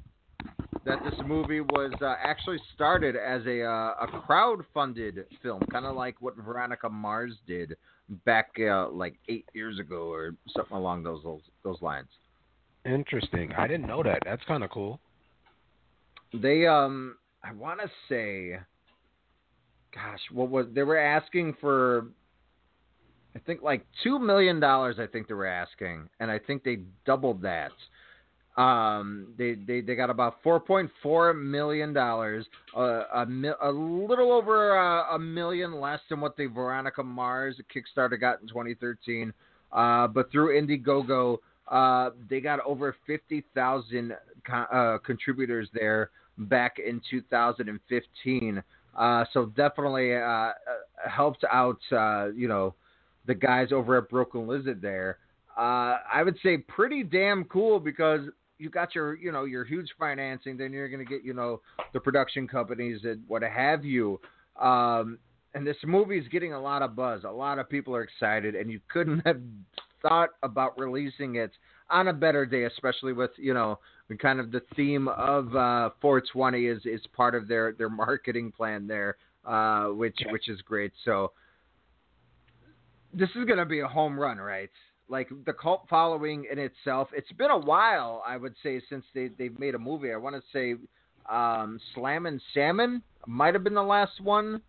that 0.84 0.98
this 1.04 1.18
movie 1.26 1.60
was 1.60 1.92
uh, 2.00 2.14
actually 2.22 2.58
started 2.74 3.16
as 3.16 3.44
a 3.46 3.62
uh, 3.62 3.94
a 4.02 4.06
crowd-funded 4.26 5.26
film, 5.42 5.62
kind 5.70 5.84
of 5.86 5.94
like 5.94 6.16
what 6.20 6.36
Veronica 6.36 6.88
Mars 6.88 7.34
did 7.46 7.76
back 8.24 8.50
uh, 8.60 8.88
like 8.88 9.16
eight 9.28 9.44
years 9.52 9.78
ago 9.78 10.10
or 10.10 10.34
something 10.56 10.76
along 10.76 11.02
those 11.02 11.22
those, 11.22 11.42
those 11.62 11.80
lines. 11.82 12.08
Interesting. 12.84 13.52
I 13.58 13.66
didn't 13.66 13.86
know 13.86 14.02
that. 14.02 14.20
That's 14.24 14.42
kind 14.46 14.64
of 14.64 14.70
cool. 14.70 15.00
They 16.32 16.66
um, 16.66 17.16
I 17.44 17.52
want 17.52 17.80
to 17.80 17.90
say, 18.08 18.58
gosh, 19.94 20.20
what 20.32 20.48
was 20.48 20.66
they 20.72 20.82
were 20.82 20.98
asking 20.98 21.56
for 21.60 22.06
I 23.34 23.38
think 23.38 23.62
like 23.62 23.86
two 24.02 24.18
million 24.18 24.60
dollars. 24.60 24.96
I 24.98 25.06
think 25.06 25.28
they 25.28 25.34
were 25.34 25.46
asking, 25.46 26.08
and 26.18 26.30
I 26.30 26.38
think 26.38 26.64
they 26.64 26.80
doubled 27.04 27.42
that. 27.42 27.72
Um, 28.56 29.28
they 29.38 29.54
they, 29.54 29.80
they 29.80 29.94
got 29.94 30.10
about 30.10 30.38
four 30.42 30.58
point 30.58 30.90
four 31.02 31.32
million 31.32 31.92
dollars, 31.92 32.46
uh, 32.76 33.04
a 33.14 33.26
mi- 33.26 33.52
a 33.62 33.70
little 33.70 34.32
over 34.32 34.76
uh, 34.76 35.14
a 35.14 35.18
million 35.18 35.80
less 35.80 36.00
than 36.08 36.20
what 36.20 36.36
the 36.36 36.46
Veronica 36.46 37.02
Mars 37.02 37.56
Kickstarter 37.74 38.20
got 38.20 38.40
in 38.42 38.48
2013. 38.48 39.32
Uh, 39.72 40.08
but 40.08 40.32
through 40.32 40.60
Indiegogo, 40.60 41.38
uh, 41.68 42.10
they 42.28 42.40
got 42.40 42.58
over 42.66 42.96
fifty 43.06 43.44
thousand 43.54 44.16
co- 44.44 44.66
uh, 44.72 44.98
contributors 44.98 45.68
there 45.72 46.10
back 46.38 46.78
in 46.78 47.00
2015. 47.10 48.62
Uh, 48.96 49.24
so 49.32 49.46
definitely 49.46 50.14
uh, 50.14 50.18
uh, 50.18 50.52
helped 51.08 51.44
out, 51.50 51.78
uh, 51.92 52.28
you 52.34 52.48
know, 52.48 52.74
the 53.26 53.34
guys 53.34 53.68
over 53.72 53.98
at 53.98 54.08
Broken 54.08 54.48
Lizard 54.48 54.82
there. 54.82 55.18
Uh, 55.56 55.98
I 56.12 56.22
would 56.24 56.36
say 56.42 56.58
pretty 56.58 57.02
damn 57.02 57.44
cool 57.44 57.78
because 57.78 58.22
you 58.60 58.70
got 58.70 58.94
your, 58.94 59.16
you 59.16 59.32
know, 59.32 59.44
your 59.44 59.64
huge 59.64 59.88
financing. 59.98 60.56
Then 60.56 60.72
you're 60.72 60.88
going 60.88 61.04
to 61.04 61.10
get, 61.10 61.24
you 61.24 61.32
know, 61.32 61.60
the 61.92 62.00
production 62.00 62.46
companies 62.46 63.00
and 63.04 63.22
what 63.26 63.42
have 63.42 63.84
you. 63.84 64.20
Um, 64.60 65.18
and 65.54 65.66
this 65.66 65.76
movie 65.84 66.18
is 66.18 66.28
getting 66.28 66.52
a 66.52 66.60
lot 66.60 66.82
of 66.82 66.94
buzz. 66.94 67.22
A 67.24 67.30
lot 67.30 67.58
of 67.58 67.68
people 67.68 67.96
are 67.96 68.02
excited, 68.02 68.54
and 68.54 68.70
you 68.70 68.80
couldn't 68.88 69.20
have 69.26 69.40
thought 70.02 70.30
about 70.42 70.78
releasing 70.78 71.36
it 71.36 71.50
on 71.88 72.08
a 72.08 72.12
better 72.12 72.46
day, 72.46 72.64
especially 72.64 73.12
with 73.12 73.30
you 73.36 73.54
know 73.54 73.78
kind 74.20 74.40
of 74.40 74.50
the 74.50 74.62
theme 74.76 75.08
of 75.08 75.54
uh, 75.56 75.90
420 76.00 76.66
is 76.66 76.82
is 76.84 77.00
part 77.16 77.34
of 77.34 77.48
their 77.48 77.72
their 77.72 77.90
marketing 77.90 78.52
plan 78.52 78.86
there, 78.86 79.16
uh, 79.44 79.86
which 79.86 80.16
Yeah. 80.20 80.32
which 80.32 80.48
is 80.48 80.60
great. 80.62 80.92
So 81.04 81.32
this 83.12 83.28
is 83.30 83.44
going 83.44 83.58
to 83.58 83.66
be 83.66 83.80
a 83.80 83.88
home 83.88 84.18
run, 84.18 84.38
right? 84.38 84.70
Like 85.10 85.28
the 85.44 85.52
cult 85.52 85.86
following 85.90 86.46
in 86.50 86.58
itself, 86.58 87.08
it's 87.12 87.32
been 87.32 87.50
a 87.50 87.58
while, 87.58 88.22
I 88.24 88.36
would 88.36 88.54
say, 88.62 88.80
since 88.88 89.04
they 89.12 89.28
they've 89.36 89.58
made 89.58 89.74
a 89.74 89.78
movie. 89.78 90.12
I 90.12 90.16
want 90.16 90.36
to 90.36 90.42
say 90.52 90.76
um, 91.28 91.80
Slammin' 91.94 92.40
Salmon 92.54 93.02
might 93.26 93.54
have 93.54 93.64
been 93.64 93.74
the 93.74 93.82
last 93.82 94.20
one. 94.22 94.62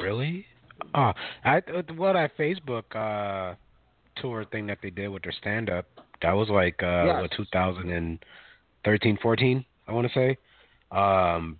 Really? 0.00 0.46
Oh, 0.94 1.12
I 1.44 1.60
what 1.96 2.14
that 2.14 2.36
Facebook 2.38 2.84
uh 2.94 3.54
tour 4.16 4.44
thing 4.46 4.66
that 4.66 4.78
they 4.82 4.90
did 4.90 5.08
with 5.08 5.22
their 5.22 5.32
stand 5.32 5.68
up. 5.68 5.86
That 6.22 6.32
was 6.32 6.48
like 6.48 6.82
uh 6.82 7.04
Yes. 7.06 7.20
what 7.22 7.30
2013, 7.36 9.18
14, 9.22 9.64
I 9.86 9.92
want 9.92 10.06
to 10.06 10.14
say. 10.14 10.38
Um 10.96 11.58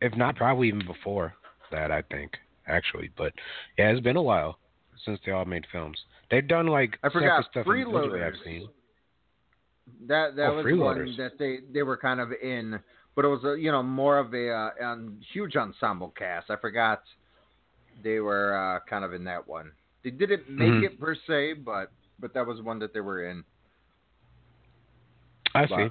if 0.00 0.16
not 0.16 0.36
probably 0.36 0.68
even 0.68 0.84
before 0.84 1.34
that, 1.70 1.90
I 1.92 2.02
think 2.02 2.32
actually. 2.66 3.10
But 3.16 3.32
yeah, 3.78 3.90
it's 3.90 4.00
been 4.00 4.16
a 4.16 4.22
while 4.22 4.58
since 5.04 5.18
they 5.24 5.32
all 5.32 5.44
made 5.44 5.64
films. 5.72 5.98
They've 6.30 6.46
done 6.46 6.66
like 6.66 6.98
I 7.02 7.08
forgot, 7.10 7.44
stuff 7.50 7.66
Freeloaders. 7.66 8.22
I've 8.26 8.40
seen. 8.44 8.68
That 10.08 10.34
that 10.36 10.50
Oh, 10.50 10.56
was 10.62 10.78
one 10.78 11.14
that 11.18 11.38
they 11.38 11.58
they 11.72 11.82
were 11.82 11.96
kind 11.96 12.20
of 12.20 12.32
in, 12.42 12.78
but 13.14 13.24
it 13.24 13.28
was 13.28 13.44
a 13.44 13.60
you 13.60 13.70
know 13.70 13.82
more 13.82 14.18
of 14.18 14.32
a 14.34 14.50
uh, 14.50 14.70
um, 14.82 15.18
huge 15.32 15.56
ensemble 15.56 16.14
cast. 16.16 16.50
I 16.50 16.56
forgot 16.56 17.02
they 18.02 18.20
were 18.20 18.56
uh, 18.56 18.80
kind 18.88 19.04
of 19.04 19.12
in 19.12 19.24
that 19.24 19.46
one. 19.46 19.72
They 20.02 20.10
didn't 20.10 20.48
make 20.48 20.68
Mhm. 20.72 20.84
it 20.84 21.00
per 21.00 21.14
se, 21.26 21.54
but 21.64 21.90
but 22.18 22.32
that 22.34 22.46
was 22.46 22.60
one 22.62 22.78
that 22.78 22.94
they 22.94 23.00
were 23.00 23.26
in. 23.30 23.44
I 25.54 25.66
But- 25.66 25.76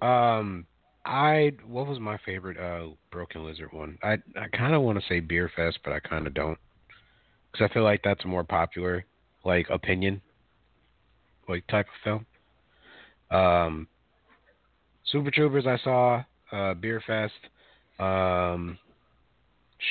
Um, 0.00 0.66
I 1.04 1.52
what 1.66 1.86
was 1.86 2.00
my 2.00 2.16
favorite 2.24 2.58
uh 2.58 2.88
Broken 3.10 3.44
Lizard 3.44 3.72
one? 3.72 3.98
I 4.02 4.14
I 4.36 4.48
kind 4.52 4.74
of 4.74 4.82
want 4.82 5.00
to 5.00 5.06
say 5.06 5.20
Beerfest, 5.20 5.78
but 5.84 5.92
I 5.92 6.00
kind 6.00 6.26
of 6.26 6.34
don't, 6.34 6.58
because 7.52 7.68
I 7.70 7.74
feel 7.74 7.84
like 7.84 8.00
that's 8.02 8.24
a 8.24 8.28
more 8.28 8.44
popular 8.44 9.04
like 9.44 9.68
opinion, 9.70 10.20
like 11.48 11.66
type 11.66 11.86
of 11.86 12.02
film. 12.04 12.26
Um, 13.30 13.88
Super 15.06 15.30
Troopers 15.30 15.66
I 15.66 15.78
saw, 15.82 16.22
uh, 16.52 16.74
Beerfest. 16.74 17.30
Um, 17.98 18.78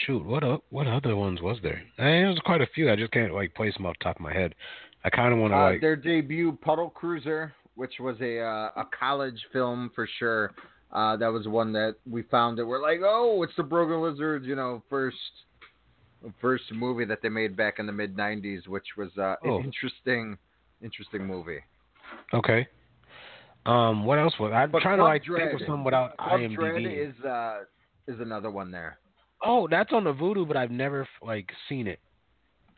shoot, 0.06 0.26
what 0.26 0.44
o- 0.44 0.64
what 0.70 0.88
other 0.88 1.16
ones 1.16 1.42
was 1.42 1.58
there? 1.62 1.82
I 1.98 2.04
mean, 2.04 2.22
there 2.22 2.30
was 2.30 2.40
quite 2.46 2.62
a 2.62 2.68
few. 2.68 2.92
I 2.92 2.96
just 2.96 3.12
can't 3.12 3.34
like 3.34 3.54
place 3.54 3.74
them 3.76 3.86
off 3.86 3.96
the 4.00 4.04
top 4.06 4.16
of 4.18 4.22
my 4.22 4.34
head. 4.34 4.56
I 5.04 5.10
kind 5.10 5.34
of 5.34 5.40
want 5.40 5.52
to 5.54 5.58
Uh, 5.58 5.64
like 5.72 5.82
their 5.82 5.96
debut 5.96 6.54
Puddle 6.62 6.90
Cruiser, 6.90 7.54
which 7.76 7.94
was 8.00 8.16
a 8.22 8.40
uh, 8.40 8.72
a 8.76 8.86
college 8.98 9.40
film 9.52 9.92
for 9.94 10.08
sure. 10.20 10.52
Uh, 10.92 11.16
that 11.18 11.32
was 11.32 11.48
one 11.48 11.72
that 11.72 11.96
we 12.10 12.22
found 12.24 12.58
that 12.58 12.66
we're 12.66 12.82
like, 12.82 13.00
oh, 13.04 13.42
it's 13.44 13.56
the 13.56 13.64
Broken 13.64 14.02
Lizards, 14.02 14.46
you 14.46 14.56
know, 14.56 14.84
first 14.90 15.16
first 16.40 16.72
movie 16.72 17.06
that 17.06 17.22
they 17.22 17.30
made 17.30 17.56
back 17.58 17.80
in 17.80 17.86
the 17.88 17.92
mid 17.92 18.16
'90s, 18.16 18.68
which 18.68 18.86
was 18.98 19.10
uh, 19.18 19.36
Oh. 19.44 19.58
an 19.60 19.66
interesting 19.66 20.38
interesting 20.82 21.26
movie. 21.26 21.60
Okay. 22.34 22.68
Um, 23.66 24.06
what 24.06 24.18
else 24.18 24.34
was 24.40 24.52
I'm 24.54 24.72
But 24.72 24.82
trying 24.82 24.98
to 24.98 25.04
like 25.04 25.24
Dread, 25.24 25.50
think 25.52 25.62
of 25.62 25.68
some 25.68 25.84
without 25.84 26.18
Club 26.18 26.40
IMDb. 26.40 26.56
Dread 26.56 26.86
is 26.86 27.24
uh, 27.26 27.60
is 28.08 28.20
another 28.20 28.50
one 28.50 28.72
there. 28.72 28.98
oh, 29.44 29.68
that's 29.70 29.92
on 29.94 30.04
the 30.04 30.14
Vudu, 30.14 30.48
but 30.48 30.58
I've 30.58 30.72
never 30.72 31.08
like 31.22 31.52
seen 31.70 31.88
it. 31.88 32.00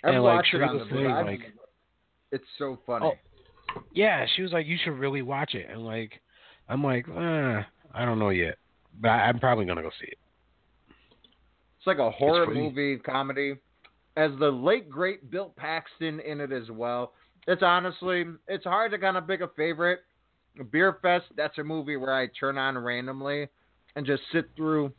I've 0.04 0.16
And, 0.16 0.24
like, 0.24 0.36
watched 0.38 0.54
it 0.54 0.62
on 0.62 0.78
the 0.78 0.84
I've- 1.10 1.30
like- 1.30 1.54
It's 2.32 2.44
so 2.58 2.78
funny. 2.86 3.06
Oh. 3.76 3.82
Yeah, 3.94 4.26
she 4.36 4.42
was 4.42 4.52
like, 4.52 4.66
"You 4.68 4.78
should 4.84 4.98
really 5.00 5.22
watch 5.22 5.56
it," 5.56 5.68
and 5.70 5.86
like, 5.86 6.22
I'm 6.70 6.84
like, 6.84 7.08
uh, 7.08 7.64
I 7.94 8.06
don't 8.06 8.20
know 8.20 8.30
yet, 8.30 8.58
but 9.00 9.10
I, 9.10 9.28
I'm 9.30 9.40
probably 9.40 9.66
gonna 9.66 9.82
go 9.82 9.90
see 10.02 10.08
it. 10.08 10.18
It's 11.84 11.88
like 11.88 11.98
a 11.98 12.12
horror 12.12 12.48
movie 12.48 12.96
comedy. 12.98 13.56
As 14.16 14.32
the 14.40 14.50
late 14.50 14.90
great 14.90 15.30
Bill 15.30 15.52
Paxton 15.58 16.22
in 16.22 16.40
it 16.40 16.54
as 16.54 16.72
well. 16.72 17.12
It's 17.46 17.62
honestly 17.62 18.24
it's 18.48 18.64
hard 18.64 18.92
to 18.92 18.98
kind 18.98 19.18
of 19.18 19.28
pick 19.28 19.42
a 19.42 19.50
favorite. 19.50 20.00
Beerfest, 20.58 21.24
that's 21.36 21.58
a 21.58 21.64
movie 21.64 21.98
where 21.98 22.14
I 22.14 22.28
turn 22.40 22.58
on 22.58 22.78
randomly 22.78 23.50
and 23.98 24.06
just 24.06 24.22
sit 24.32 24.50
through 24.56 24.94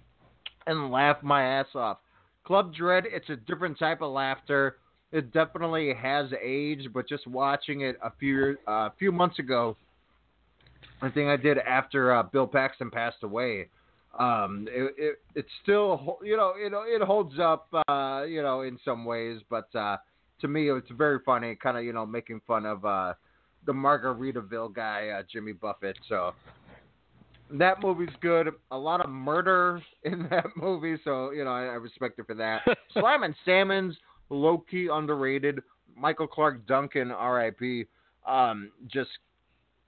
and 0.66 0.90
laugh 0.90 1.22
my 1.22 1.42
ass 1.42 1.68
off. 1.74 2.00
Club 2.44 2.74
Dread, 2.74 3.04
it's 3.06 3.30
a 3.30 3.36
different 3.36 3.78
type 3.78 4.02
of 4.02 4.12
laughter. 4.12 4.76
It 5.10 5.32
definitely 5.32 5.94
has 5.94 6.26
aged, 6.42 6.92
but 6.92 7.08
just 7.08 7.26
watching 7.26 7.80
it 7.80 7.96
a 8.02 8.10
few 8.20 8.58
uh, 8.66 8.90
few 8.98 9.10
months 9.10 9.38
ago, 9.38 9.74
I 11.00 11.08
think 11.08 11.30
I 11.30 11.36
did 11.38 11.56
after 11.56 12.12
uh, 12.14 12.24
Bill 12.24 12.46
Paxton 12.46 12.90
passed 12.90 13.22
away. 13.22 13.68
Um, 14.18 14.68
it, 14.70 14.94
it 14.96 15.18
it 15.34 15.46
still 15.62 16.18
you 16.22 16.36
know 16.36 16.52
it 16.56 16.72
it 16.72 17.02
holds 17.02 17.38
up 17.38 17.68
uh, 17.88 18.22
you 18.28 18.42
know 18.42 18.62
in 18.62 18.78
some 18.84 19.04
ways, 19.04 19.40
but 19.50 19.74
uh, 19.74 19.96
to 20.40 20.48
me 20.48 20.70
it's 20.70 20.90
very 20.96 21.18
funny, 21.24 21.56
kind 21.56 21.76
of 21.76 21.84
you 21.84 21.92
know 21.92 22.06
making 22.06 22.40
fun 22.46 22.64
of 22.64 22.84
uh, 22.84 23.14
the 23.66 23.72
Margaritaville 23.72 24.74
guy 24.74 25.08
uh, 25.08 25.22
Jimmy 25.30 25.52
Buffett. 25.52 25.96
So 26.08 26.32
that 27.50 27.82
movie's 27.82 28.14
good. 28.20 28.50
A 28.70 28.78
lot 28.78 29.00
of 29.00 29.10
murder 29.10 29.82
in 30.04 30.28
that 30.30 30.46
movie, 30.56 30.96
so 31.04 31.30
you 31.32 31.44
know 31.44 31.50
I, 31.50 31.62
I 31.64 31.74
respect 31.74 32.18
it 32.18 32.26
for 32.26 32.34
that. 32.34 32.62
And 32.96 33.34
Salmon's 33.44 33.96
low 34.30 34.58
key 34.70 34.88
underrated. 34.92 35.60
Michael 35.96 36.26
Clarke 36.26 36.66
Duncan, 36.66 37.10
R.I.P. 37.10 37.86
Um, 38.26 38.70
just 38.86 39.10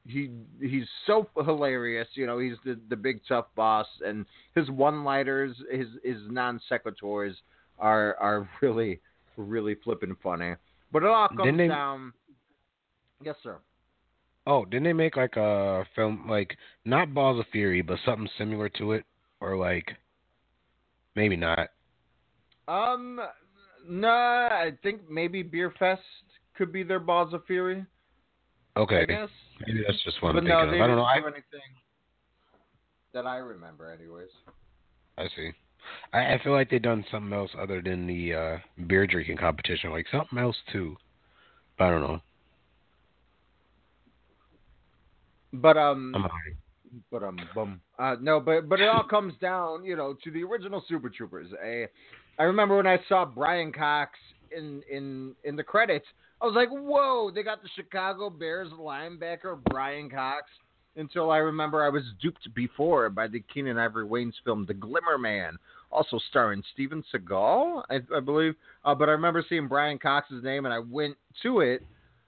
he 0.09 0.31
he's 0.61 0.87
so 1.07 1.29
hilarious. 1.37 2.09
You 2.15 2.27
know, 2.27 2.39
he's 2.39 2.57
the 2.65 2.79
the 2.89 2.97
big 2.97 3.21
tough 3.29 3.47
boss, 3.55 3.87
and 4.05 4.27
his 4.55 4.71
one 4.71 5.05
liners, 5.05 5.57
his 5.71 5.89
his 6.05 6.19
non 6.29 6.61
sequiturs 6.71 7.35
are 7.79 8.17
are 8.17 8.49
really 8.61 9.01
really 9.37 9.77
flipping 9.85 10.17
funny. 10.23 10.55
But 10.93 11.03
it 11.03 11.09
all 11.09 11.29
comes 11.29 11.57
they- 11.57 11.69
down. 11.69 12.13
Yes, 13.25 13.37
sir. 13.43 13.59
Oh, 14.47 14.65
didn't 14.65 14.85
they 14.85 14.93
make 14.93 15.17
like 15.17 15.37
a 15.37 15.85
film 15.97 16.27
like 16.29 16.57
not 16.85 17.13
Balls 17.13 17.41
of 17.41 17.47
Fury, 17.51 17.83
but 17.83 17.99
something 18.05 18.29
similar 18.39 18.69
to 18.71 18.93
it, 18.93 19.05
or 19.41 19.57
like 19.57 19.93
maybe 21.17 21.37
not? 21.37 21.71
Um, 22.69 23.21
no, 23.89 24.09
I 24.09 24.73
think 24.83 25.09
maybe 25.11 25.43
Beerfest 25.43 25.99
could 26.57 26.73
be 26.73 26.83
their 26.83 27.01
Balls 27.01 27.35
of 27.35 27.45
Fury. 27.47 27.85
Okay, 28.77 29.03
I 29.03 29.05
guess. 29.05 29.29
maybe 29.67 29.83
that's 29.87 30.03
just 30.05 30.23
what 30.23 30.35
but 30.35 30.41
I'm 30.41 30.49
no, 30.49 30.61
thinking 30.61 30.73
they 30.73 30.79
of. 30.79 30.85
I 30.85 30.87
don't 30.87 30.97
know. 30.97 31.05
I, 31.05 31.17
anything 31.17 31.43
that 33.15 33.27
I 33.27 33.37
remember, 33.37 33.91
anyways. 33.91 34.29
I 35.17 35.27
see. 35.35 35.51
I, 36.13 36.35
I 36.35 36.41
feel 36.43 36.53
like 36.53 36.69
they 36.69 36.79
done 36.79 37.05
something 37.11 37.33
else 37.33 37.51
other 37.59 37.81
than 37.81 38.07
the 38.07 38.35
uh 38.35 38.85
beer 38.87 39.07
drinking 39.07 39.39
competition, 39.39 39.91
like 39.91 40.07
something 40.13 40.39
else 40.39 40.57
too. 40.73 40.97
But 41.79 41.85
I 41.85 41.91
don't 41.91 42.01
know. 42.03 42.21
But 45.53 45.77
um, 45.77 46.13
I'm 46.15 46.27
but 47.11 47.23
um, 47.23 47.39
bum. 47.55 47.81
Uh, 47.99 48.17
no, 48.21 48.41
but 48.41 48.69
but 48.69 48.81
it 48.81 48.89
all 48.89 49.03
comes 49.11 49.35
down, 49.41 49.85
you 49.85 49.97
know, 49.97 50.15
to 50.25 50.31
the 50.31 50.43
original 50.43 50.85
Super 50.89 51.09
Troopers. 51.09 51.49
I, 51.63 51.87
I 52.39 52.45
remember 52.45 52.77
when 52.77 52.87
I 52.87 52.99
saw 53.09 53.25
Brian 53.25 53.73
Cox 53.73 54.19
in 54.57 54.83
in 54.91 55.35
in 55.45 55.57
the 55.57 55.63
credits, 55.63 56.07
I 56.41 56.47
was 56.47 56.55
like, 56.55 56.69
whoa! 56.71 57.31
They 57.35 57.43
got 57.43 57.63
the 57.63 57.69
Chicago 57.75 58.29
Bears 58.29 58.71
linebacker 58.79 59.59
Brian 59.71 60.11
Cox 60.11 60.45
until 60.97 61.31
I 61.31 61.39
remember 61.39 61.85
I 61.85 61.89
was 61.89 62.03
duped 62.21 62.53
before 62.55 63.09
by 63.11 63.27
the 63.27 63.43
Keenen 63.53 63.79
Ivory 63.79 64.07
Wayans 64.07 64.35
film 64.45 64.65
The 64.67 64.75
Glimmer 64.75 65.19
Man, 65.19 65.57
also 65.91 66.19
starring 66.31 66.63
Steven 66.73 67.05
Seagal, 67.15 67.85
I, 67.91 68.01
I 68.15 68.21
believe. 68.21 68.55
Uh, 68.85 68.95
but 68.95 69.09
I 69.09 69.13
remember 69.13 69.45
seeing 69.49 69.69
Brian 69.69 69.99
Cox's 69.99 70.43
name, 70.43 70.65
and 70.65 70.75
I 70.75 70.79
went 70.79 71.17
to 71.43 71.61
it 71.61 71.83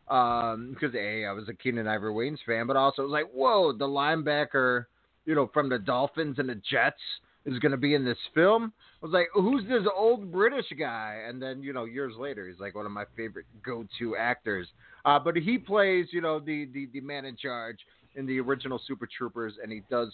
um, 0.09 0.75
because 0.75 0.95
a 0.95 1.25
I 1.25 1.33
was 1.33 1.49
a 1.49 1.55
Keenen 1.55 1.87
Ivory 1.87 2.13
Wayans 2.13 2.39
fan, 2.47 2.67
but 2.67 2.77
also 2.77 3.03
it 3.03 3.07
was 3.07 3.13
like, 3.13 3.31
whoa, 3.33 3.73
the 3.73 3.87
linebacker, 3.87 4.87
you 5.27 5.35
know, 5.35 5.51
from 5.53 5.69
the 5.69 5.79
Dolphins 5.79 6.39
and 6.39 6.49
the 6.49 6.61
Jets 6.71 7.01
is 7.49 7.59
going 7.61 7.73
to 7.73 7.79
be 7.79 7.95
in 7.95 8.05
this 8.05 8.19
film. 8.35 8.73
I 9.03 9.07
was 9.07 9.13
like, 9.13 9.29
who's 9.35 9.63
this 9.69 9.83
old 9.97 10.31
British 10.31 10.67
guy? 10.79 11.23
And 11.27 11.41
then, 11.41 11.63
you 11.63 11.73
know, 11.73 11.85
years 11.85 12.15
later, 12.19 12.49
he's 12.49 12.61
like 12.61 12.75
one 12.75 12.87
of 12.87 12.93
my 12.93 13.05
favorite 13.17 13.47
go-to 13.65 14.17
actors. 14.17 14.69
Uh, 15.05 15.19
but 15.19 15.37
he 15.37 15.59
plays, 15.59 16.07
you 16.13 16.21
know, 16.21 16.39
the, 16.41 16.67
the, 16.73 16.89
the 16.93 17.01
man 17.01 17.25
in 17.25 17.37
charge 17.37 17.79
in 18.15 18.27
the 18.27 18.39
original 18.41 18.81
Super 18.87 19.07
Troopers, 19.17 19.55
and 19.63 19.73
he 19.73 19.83
does 19.91 20.13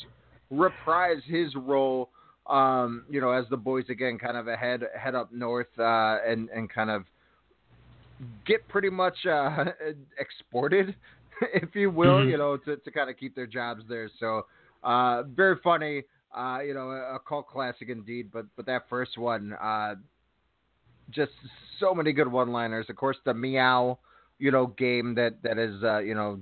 reprise 0.50 1.22
his 1.26 1.54
role, 1.56 2.10
um, 2.48 3.04
you 3.08 3.20
know, 3.20 3.30
as 3.30 3.46
the 3.50 3.56
boys 3.56 3.84
again 3.88 4.18
kind 4.18 4.36
of 4.36 4.46
head 4.46 4.82
head 4.98 5.14
up 5.14 5.32
north 5.32 5.66
uh, 5.78 6.18
and 6.26 6.50
and 6.50 6.68
kind 6.70 6.90
of 6.90 7.04
get 8.46 8.66
pretty 8.68 8.90
much 8.90 9.16
uh, 9.26 9.64
exported, 10.18 10.94
if 11.54 11.74
you 11.74 11.90
will, 11.90 12.20
Mhm. 12.20 12.30
you 12.30 12.38
know, 12.38 12.56
to, 12.58 12.76
to 12.76 12.90
kind 12.90 13.10
of 13.10 13.16
keep 13.16 13.34
their 13.34 13.46
jobs 13.46 13.82
there. 13.88 14.10
So 14.20 14.42
uh, 14.82 15.22
very 15.24 15.56
funny, 15.64 16.02
uh, 16.36 16.60
you 16.60 16.74
know, 16.74 16.90
a, 16.90 17.16
a 17.16 17.18
cult 17.26 17.48
classic 17.48 17.88
indeed. 17.88 18.30
But 18.32 18.46
but 18.56 18.66
that 18.66 18.88
first 18.88 19.16
one, 19.18 19.52
uh, 19.60 19.94
just 21.10 21.32
so 21.80 21.94
many 21.94 22.12
good 22.12 22.30
one-liners. 22.30 22.86
Of 22.88 22.96
course, 22.96 23.16
the 23.24 23.34
meow, 23.34 23.98
you 24.38 24.50
know, 24.50 24.68
game 24.68 25.14
that 25.14 25.42
that 25.42 25.58
is, 25.58 25.82
uh, 25.82 25.98
you 25.98 26.14
know, 26.14 26.40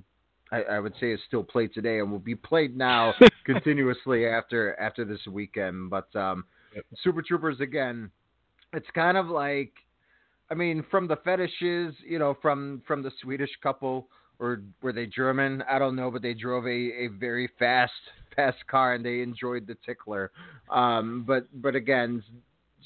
I, 0.51 0.61
I 0.63 0.79
would 0.79 0.93
say 0.99 1.11
is 1.11 1.19
still 1.27 1.43
played 1.43 1.73
today 1.73 1.99
and 1.99 2.11
will 2.11 2.19
be 2.19 2.35
played 2.35 2.77
now 2.77 3.13
continuously 3.45 4.27
after 4.27 4.79
after 4.79 5.05
this 5.05 5.25
weekend. 5.29 5.89
But 5.89 6.15
um, 6.15 6.45
Super 7.03 7.21
Troopers 7.21 7.59
again, 7.59 8.11
it's 8.73 8.87
kind 8.93 9.17
of 9.17 9.27
like, 9.27 9.73
I 10.49 10.55
mean, 10.55 10.85
from 10.91 11.07
the 11.07 11.17
fetishes, 11.17 11.95
you 12.07 12.19
know, 12.19 12.37
from 12.41 12.81
from 12.87 13.03
the 13.03 13.11
Swedish 13.21 13.51
couple 13.61 14.07
or 14.43 14.61
were 14.81 14.91
they 14.91 15.05
German? 15.05 15.63
I 15.69 15.79
don't 15.79 15.95
know, 15.95 16.11
but 16.11 16.21
they 16.21 16.33
drove 16.33 16.65
a, 16.65 16.69
a 16.69 17.07
very 17.07 17.49
fast 17.57 17.93
fast 18.35 18.57
car 18.69 18.93
and 18.93 19.05
they 19.05 19.21
enjoyed 19.21 19.65
the 19.65 19.77
tickler. 19.85 20.31
Um, 20.69 21.23
but 21.25 21.47
but 21.61 21.75
again, 21.75 22.21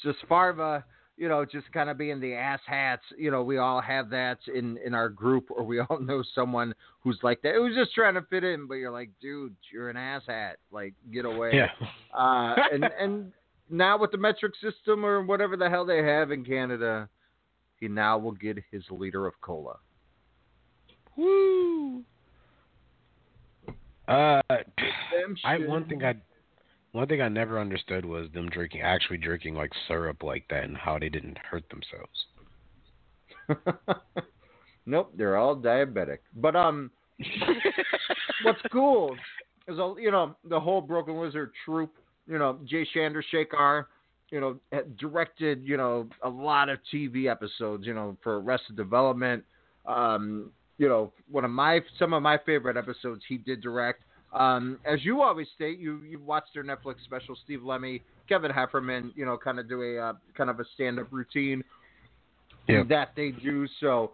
just 0.04 0.20
Farva, 0.30 0.86
you 1.18 1.28
know, 1.28 1.44
just 1.46 1.72
kind 1.72 1.90
of 1.90 1.98
being 1.98 2.20
the 2.20 2.36
ass 2.36 2.60
hats. 2.68 3.02
You 3.18 3.32
know, 3.32 3.42
we 3.42 3.58
all 3.58 3.82
have 3.82 4.12
that 4.12 4.38
in 4.54 4.78
in 4.86 4.94
our 4.94 5.10
group, 5.10 5.48
or 5.50 5.64
we 5.64 5.80
all 5.90 6.00
know 6.00 6.24
someone 6.36 6.76
who's 7.02 7.18
like 7.24 7.42
that. 7.42 7.56
Who's 7.56 7.76
just 7.76 7.94
trying 7.96 8.14
to 8.14 8.22
fit 8.30 8.44
in, 8.44 8.68
but 8.68 8.76
you're 8.76 8.92
like, 8.92 9.10
dude, 9.20 9.56
you're 9.74 9.90
an 9.90 9.98
ass 9.98 10.22
hat. 10.28 10.58
Like, 10.72 10.94
get 11.12 11.26
away. 11.26 11.54
Yeah. 11.54 11.72
Uh, 12.16 12.56
and 12.72 12.84
and 13.00 13.32
now 13.70 13.98
with 13.98 14.12
the 14.12 14.18
metric 14.18 14.54
system 14.62 15.04
or 15.04 15.24
whatever 15.24 15.58
the 15.58 15.70
hell 15.70 15.86
they 15.86 16.04
have 16.04 16.30
in 16.30 16.46
Canada, 16.46 17.10
he 17.80 17.88
now 17.88 18.20
will 18.20 18.32
get 18.32 18.58
his 18.72 18.84
liter 18.92 19.26
of 19.26 19.34
cola. 19.42 19.78
Woo! 21.18 22.04
Uh, 24.08 24.42
I 25.44 25.58
one 25.66 25.86
thing 25.90 26.04
I 26.04 26.16
one 26.94 27.08
thing 27.08 27.22
I 27.22 27.28
never 27.28 27.60
understood 27.60 28.06
was 28.06 28.28
them 28.34 28.50
drinking 28.50 28.82
actually 28.82 29.18
drinking 29.18 29.56
like 29.56 29.72
syrup 29.88 30.24
like 30.24 30.46
that 30.50 30.64
and 30.64 30.78
how 30.78 30.98
they 30.98 31.10
didn't 31.10 31.38
hurt 31.38 31.64
themselves. 31.70 32.26
nope, 34.86 35.12
they're 35.18 35.38
all 35.38 35.56
diabetic. 35.56 36.20
But 36.36 36.56
um, 36.56 36.92
what's 38.44 38.62
cool 38.72 39.16
is 39.68 39.80
uh, 39.80 39.96
you 39.96 40.12
know 40.12 40.36
the 40.48 40.60
whole 40.60 40.82
Broken 40.82 41.20
Lizard 41.20 41.52
troupe. 41.66 41.96
You 42.28 42.38
know 42.38 42.60
Jay 42.66 42.86
Shander 42.96 43.22
Shakar, 43.34 43.86
you 44.30 44.40
know 44.40 44.58
directed 45.00 45.64
you 45.66 45.78
know 45.78 46.08
a 46.24 46.30
lot 46.30 46.70
of 46.70 46.80
TV 46.94 47.30
episodes. 47.30 47.86
You 47.86 47.94
know 47.94 48.16
for 48.24 48.40
Arrested 48.40 48.78
Development. 48.78 49.44
Um, 49.86 50.52
you 50.78 50.88
know 50.88 51.12
one 51.30 51.46
of 51.46 51.52
my 51.52 51.80
some 52.00 52.14
of 52.14 52.22
my 52.22 52.38
favorite 52.46 52.78
episodes 52.78 53.22
he 53.28 53.38
did 53.38 53.62
direct. 53.62 54.04
Um, 54.34 54.80
as 54.86 55.04
you 55.06 55.22
always 55.22 55.48
state, 55.56 55.80
you 55.80 56.02
you 56.04 56.20
watched 56.20 56.54
their 56.54 56.64
Netflix 56.64 56.96
special. 57.06 57.36
Steve 57.44 57.64
Lemme, 57.64 58.00
Kevin 58.28 58.52
Heffernan, 58.52 59.14
you 59.16 59.26
know, 59.26 59.38
kind 59.38 59.58
of 59.60 59.70
do 59.70 59.82
a 59.82 60.10
uh, 60.10 60.14
kind 60.36 60.50
of 60.50 60.60
a 60.60 60.66
stand 60.74 61.00
up 61.00 61.08
routine 61.12 61.64
Yeah. 62.68 62.84
that 62.90 63.14
they 63.16 63.32
do. 63.32 63.66
So, 63.80 64.12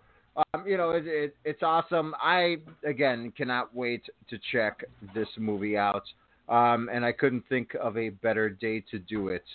um, 0.54 0.68
you 0.68 0.78
know, 0.78 0.92
it, 0.92 1.08
it, 1.08 1.36
it's 1.44 1.64
awesome. 1.64 2.14
I 2.22 2.58
again 2.86 3.34
cannot 3.36 3.74
wait 3.76 4.04
to 4.30 4.38
check 4.52 4.84
this 5.16 5.28
movie 5.38 5.78
out, 5.78 6.04
um, 6.48 6.90
and 6.94 7.04
I 7.04 7.12
couldn't 7.12 7.44
think 7.50 7.76
of 7.82 7.98
a 7.98 8.10
better 8.10 8.50
day 8.50 8.84
to 8.92 9.00
do 9.00 9.30
it 9.30 9.46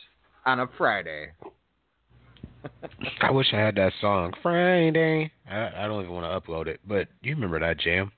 on 0.44 0.60
a 0.60 0.66
Friday. 0.76 1.28
I 3.20 3.30
wish 3.30 3.46
I 3.52 3.56
had 3.56 3.76
that 3.76 3.92
song 4.00 4.32
Friday. 4.42 5.30
I, 5.48 5.84
I 5.84 5.86
don't 5.86 6.02
even 6.02 6.14
want 6.14 6.26
to 6.26 6.50
upload 6.50 6.66
it, 6.66 6.80
but 6.86 7.08
you 7.22 7.34
remember 7.34 7.60
that 7.60 7.78
jam? 7.78 8.12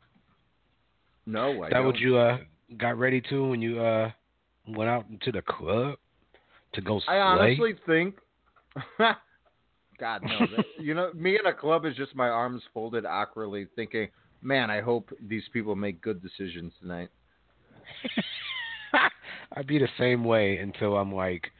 no, 1.26 1.62
I 1.62 1.70
that 1.70 1.84
what 1.84 1.94
don't. 1.94 2.00
you 2.00 2.16
uh 2.16 2.38
got 2.78 2.98
ready 2.98 3.20
to 3.30 3.48
when 3.48 3.60
you 3.60 3.80
uh 3.80 4.10
went 4.68 4.90
out 4.90 5.06
into 5.10 5.32
the 5.32 5.42
club 5.42 5.96
to 6.74 6.80
go 6.80 7.00
slay? 7.00 7.16
I 7.16 7.20
honestly 7.20 7.74
think. 7.86 8.16
God 9.98 10.22
knows. 10.22 10.48
You 10.78 10.94
know, 10.94 11.12
me 11.14 11.38
in 11.38 11.46
a 11.46 11.52
club 11.52 11.84
is 11.84 11.94
just 11.96 12.14
my 12.14 12.28
arms 12.28 12.62
folded 12.72 13.04
awkwardly, 13.04 13.66
thinking, 13.76 14.08
"Man, 14.42 14.70
I 14.70 14.80
hope 14.80 15.10
these 15.28 15.44
people 15.52 15.76
make 15.76 16.00
good 16.00 16.22
decisions 16.22 16.72
tonight." 16.80 17.08
I'd 19.56 19.66
be 19.66 19.78
the 19.78 19.88
same 19.98 20.24
way 20.24 20.58
until 20.58 20.96
I'm 20.96 21.14
like 21.14 21.50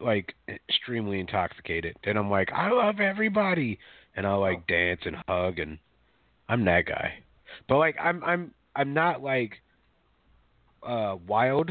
like 0.00 0.34
extremely 0.48 1.20
intoxicated. 1.20 1.96
And 2.04 2.18
I'm 2.18 2.30
like, 2.30 2.50
I 2.52 2.70
love 2.70 3.00
everybody 3.00 3.78
and 4.16 4.26
I'll 4.26 4.40
like 4.40 4.66
dance 4.66 5.00
and 5.04 5.16
hug 5.28 5.58
and 5.58 5.78
I'm 6.48 6.64
that 6.64 6.86
guy. 6.86 7.14
But 7.68 7.78
like 7.78 7.96
I'm 8.00 8.22
I'm 8.24 8.52
I'm 8.74 8.94
not 8.94 9.22
like 9.22 9.52
uh 10.82 11.16
wild. 11.26 11.70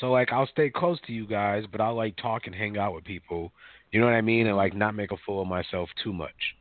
So 0.00 0.10
like 0.10 0.32
I'll 0.32 0.46
stay 0.46 0.70
close 0.70 0.98
to 1.06 1.12
you 1.12 1.26
guys, 1.26 1.64
but 1.70 1.80
I'll 1.80 1.96
like 1.96 2.16
talk 2.16 2.46
and 2.46 2.54
hang 2.54 2.78
out 2.78 2.94
with 2.94 3.04
people. 3.04 3.52
You 3.90 4.00
know 4.00 4.06
what 4.06 4.14
I 4.14 4.20
mean? 4.20 4.46
And 4.46 4.56
like 4.56 4.74
not 4.74 4.94
make 4.94 5.12
a 5.12 5.16
fool 5.24 5.42
of 5.42 5.48
myself 5.48 5.88
too 6.02 6.12
much. 6.12 6.54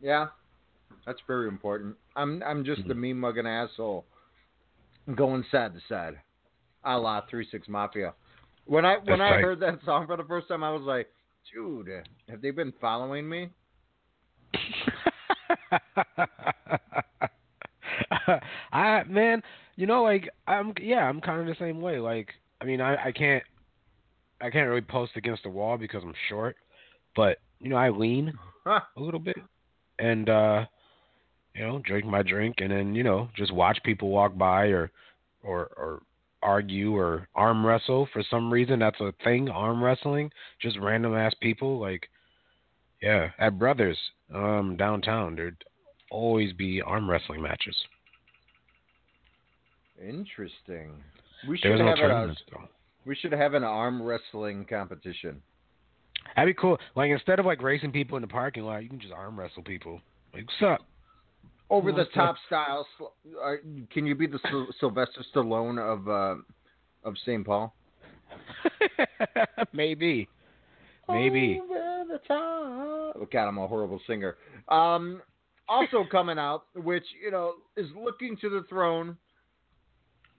Yeah, 0.00 0.26
that's 1.06 1.20
very 1.26 1.48
important. 1.48 1.96
I'm 2.16 2.42
I'm 2.42 2.64
just 2.64 2.86
the 2.86 2.94
mean 2.94 3.18
mugging 3.18 3.46
asshole, 3.46 4.04
going 5.14 5.44
side 5.50 5.74
to 5.74 5.80
side, 5.88 6.14
a 6.84 6.98
la 6.98 7.22
Three 7.30 7.46
Six 7.50 7.68
Mafia. 7.68 8.14
When 8.66 8.84
I 8.84 8.96
when 8.96 9.18
That's 9.18 9.20
I 9.20 9.30
tight. 9.30 9.42
heard 9.42 9.60
that 9.60 9.78
song 9.84 10.06
for 10.06 10.16
the 10.16 10.24
first 10.24 10.48
time, 10.48 10.64
I 10.64 10.70
was 10.70 10.82
like, 10.82 11.08
dude, 11.52 11.88
have 12.28 12.42
they 12.42 12.50
been 12.50 12.72
following 12.80 13.28
me? 13.28 13.50
I 18.72 19.02
man, 19.08 19.42
you 19.76 19.86
know, 19.86 20.02
like 20.02 20.28
I'm 20.46 20.72
yeah, 20.80 21.08
I'm 21.08 21.20
kind 21.20 21.40
of 21.40 21.46
the 21.46 21.56
same 21.58 21.80
way. 21.80 21.98
Like, 21.98 22.28
I 22.60 22.64
mean, 22.64 22.80
I 22.80 23.06
I 23.06 23.12
can't 23.12 23.42
I 24.40 24.50
can't 24.50 24.68
really 24.68 24.80
post 24.82 25.12
against 25.16 25.42
the 25.42 25.50
wall 25.50 25.76
because 25.76 26.02
I'm 26.02 26.14
short, 26.28 26.56
but 27.16 27.38
you 27.60 27.68
know, 27.68 27.76
I 27.76 27.90
lean 27.90 28.32
Huh. 28.66 28.80
a 28.96 29.00
little 29.00 29.20
bit 29.20 29.36
and 29.98 30.28
uh 30.28 30.64
you 31.54 31.66
know, 31.66 31.80
drink 31.84 32.04
my 32.04 32.22
drink 32.22 32.56
and 32.58 32.70
then, 32.70 32.94
you 32.94 33.04
know, 33.04 33.28
just 33.36 33.52
watch 33.52 33.78
people 33.84 34.08
walk 34.08 34.36
by 34.36 34.66
or 34.66 34.90
or 35.42 35.70
or 35.76 36.02
argue 36.44 36.94
or 36.94 37.28
arm 37.34 37.66
wrestle 37.66 38.08
for 38.12 38.22
some 38.30 38.52
reason 38.52 38.78
that's 38.78 39.00
a 39.00 39.12
thing, 39.24 39.48
arm 39.48 39.82
wrestling, 39.82 40.30
just 40.60 40.78
random 40.78 41.14
ass 41.14 41.34
people 41.40 41.80
like 41.80 42.08
yeah, 43.02 43.30
at 43.38 43.58
Brothers 43.58 43.98
um 44.32 44.76
downtown 44.76 45.34
there'd 45.34 45.64
always 46.10 46.52
be 46.52 46.80
arm 46.80 47.10
wrestling 47.10 47.42
matches. 47.42 47.76
Interesting. 50.00 50.92
We 51.48 51.58
should 51.58 51.78
no 51.78 51.86
have 51.86 51.98
a, 51.98 52.34
we 53.06 53.14
should 53.14 53.32
have 53.32 53.54
an 53.54 53.64
arm 53.64 54.02
wrestling 54.02 54.66
competition. 54.68 55.42
That'd 56.36 56.54
be 56.54 56.60
cool. 56.60 56.78
Like 56.96 57.10
instead 57.10 57.38
of 57.38 57.46
like 57.46 57.62
racing 57.62 57.92
people 57.92 58.16
in 58.16 58.22
the 58.22 58.28
parking 58.28 58.64
lot, 58.64 58.82
you 58.82 58.88
can 58.88 59.00
just 59.00 59.12
arm 59.12 59.38
wrestle 59.38 59.62
people. 59.62 60.00
Like, 60.32 60.46
what's 60.46 60.72
up? 60.72 60.86
Over 61.70 61.92
the 61.92 62.04
top 62.14 62.36
style. 62.46 62.86
Uh, 63.42 63.52
can 63.90 64.06
you 64.06 64.14
be 64.14 64.26
the 64.26 64.38
Syl- 64.50 64.68
Sylvester 64.78 65.24
Stallone 65.34 65.80
of 65.80 66.08
uh, 66.08 66.40
of 67.08 67.14
St. 67.24 67.44
Paul? 67.44 67.74
Maybe. 69.72 70.28
Maybe. 71.08 71.60
Over 71.62 72.04
the 72.08 72.18
top. 72.28 73.14
Oh, 73.16 73.28
God, 73.30 73.48
I'm 73.48 73.58
a 73.58 73.66
horrible 73.66 74.00
singer. 74.06 74.36
Um, 74.68 75.22
also 75.68 76.04
coming 76.10 76.38
out, 76.38 76.64
which 76.74 77.04
you 77.22 77.30
know 77.30 77.54
is 77.76 77.86
looking 77.96 78.36
to 78.40 78.48
the 78.48 78.64
throne. 78.68 79.16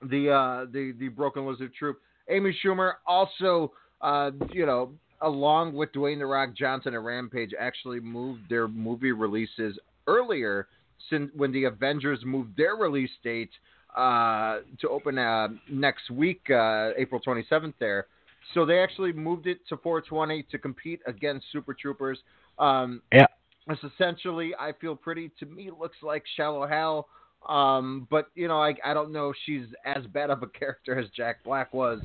The 0.01 0.29
uh, 0.29 0.65
the 0.71 0.93
the 0.99 1.07
Broken 1.09 1.45
Lizard 1.47 1.73
Troupe. 1.73 1.99
Amy 2.29 2.57
Schumer 2.63 2.93
also, 3.05 3.71
uh, 4.01 4.31
you 4.51 4.65
know, 4.65 4.91
along 5.21 5.73
with 5.73 5.91
Dwayne 5.93 6.19
the 6.19 6.25
Rock 6.25 6.49
Johnson 6.57 6.95
and 6.95 7.05
Rampage, 7.05 7.51
actually 7.59 7.99
moved 7.99 8.41
their 8.49 8.67
movie 8.67 9.11
releases 9.11 9.77
earlier 10.07 10.67
since 11.09 11.31
when 11.35 11.51
the 11.51 11.65
Avengers 11.65 12.19
moved 12.25 12.55
their 12.57 12.75
release 12.75 13.11
date 13.23 13.51
uh, 13.95 14.59
to 14.79 14.89
open 14.89 15.17
uh, 15.17 15.49
next 15.69 16.09
week, 16.09 16.41
uh, 16.49 16.91
April 16.97 17.21
27th. 17.25 17.73
There, 17.79 18.07
so 18.53 18.65
they 18.65 18.79
actually 18.79 19.13
moved 19.13 19.47
it 19.47 19.59
to 19.69 19.77
420 19.77 20.43
to 20.51 20.57
compete 20.57 21.01
against 21.07 21.45
Super 21.51 21.73
Troopers. 21.73 22.19
Um, 22.59 23.01
Yeah. 23.11 23.27
it's 23.69 23.83
essentially, 23.83 24.53
I 24.59 24.73
feel 24.73 24.95
pretty. 24.95 25.31
To 25.39 25.45
me, 25.45 25.71
looks 25.71 25.97
like 26.01 26.23
Shallow 26.35 26.67
Hal. 26.67 27.07
Um, 27.47 28.07
but 28.09 28.29
you 28.33 28.47
know, 28.47 28.59
I 28.59 28.73
I 28.83 28.93
don't 28.93 29.11
know 29.11 29.29
if 29.29 29.35
she's 29.45 29.67
as 29.85 30.03
bad 30.07 30.29
of 30.31 30.41
a 30.43 30.47
character 30.59 30.97
as 30.99 31.09
Jack 31.15 31.43
Black 31.43 31.73
was. 31.73 31.99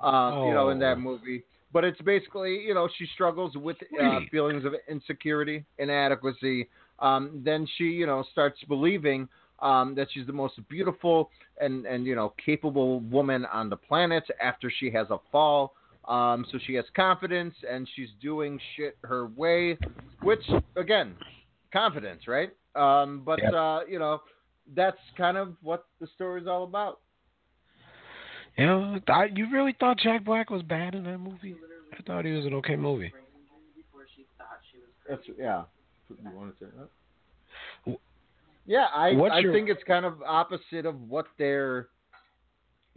Um, 0.00 0.44
you 0.46 0.54
know, 0.54 0.68
in 0.68 0.78
that 0.80 0.98
Oh. 0.98 1.00
movie. 1.00 1.42
But 1.72 1.82
it's 1.82 2.00
basically, 2.02 2.60
you 2.60 2.72
know, 2.72 2.88
she 2.98 3.06
struggles 3.14 3.56
with 3.56 3.76
uh, 4.00 4.20
feelings 4.30 4.64
of 4.64 4.74
insecurity, 4.88 5.64
inadequacy. 5.78 6.68
Um, 7.00 7.42
then 7.44 7.66
she, 7.76 7.84
you 7.84 8.06
know, 8.06 8.24
starts 8.32 8.58
believing 8.68 9.28
um, 9.60 9.94
that 9.94 10.08
she's 10.12 10.26
the 10.26 10.32
most 10.32 10.54
beautiful 10.68 11.30
and 11.60 11.86
and 11.86 12.06
you 12.06 12.14
know 12.14 12.34
capable 12.44 13.00
woman 13.00 13.46
on 13.46 13.68
the 13.68 13.76
planet 13.76 14.24
after 14.42 14.70
she 14.70 14.90
has 14.90 15.08
a 15.10 15.18
fall. 15.30 15.74
Um, 16.06 16.44
so 16.52 16.58
she 16.66 16.74
has 16.74 16.84
confidence 16.94 17.54
and 17.68 17.88
she's 17.96 18.10
doing 18.20 18.60
shit 18.76 18.98
her 19.04 19.28
way, 19.28 19.78
which 20.22 20.42
again, 20.76 21.14
confidence, 21.72 22.28
right? 22.28 22.50
Um, 22.74 23.22
but 23.24 23.40
Yep. 23.40 23.52
uh, 23.54 23.80
you 23.88 23.98
know, 23.98 24.20
that's 24.74 24.98
kind 25.16 25.36
of 25.36 25.56
what 25.62 25.86
the 26.00 26.06
story's 26.14 26.46
all 26.46 26.64
about. 26.64 27.00
You 28.56 28.66
know, 28.66 29.00
I, 29.08 29.24
you 29.34 29.50
really 29.50 29.74
thought 29.80 29.98
Jack 29.98 30.24
Black 30.24 30.50
was 30.50 30.62
bad 30.62 30.94
in 30.94 31.04
that 31.04 31.18
movie? 31.18 31.56
I 31.92 32.02
thought 32.02 32.24
he 32.24 32.32
was 32.32 32.44
an 32.44 32.54
okay 32.54 32.76
movie. 32.76 33.12
That's 35.08 35.22
yeah. 35.38 35.64
You 36.10 36.30
want 36.36 36.58
to 36.58 36.64
say 36.64 36.70
that? 36.76 37.96
Yeah, 38.66 38.86
I 38.94 39.12
What's 39.12 39.34
I 39.34 39.40
your- 39.40 39.52
think 39.52 39.68
it's 39.68 39.82
kind 39.84 40.06
of 40.06 40.22
opposite 40.22 40.86
of 40.86 40.98
what 41.08 41.26
they're 41.38 41.88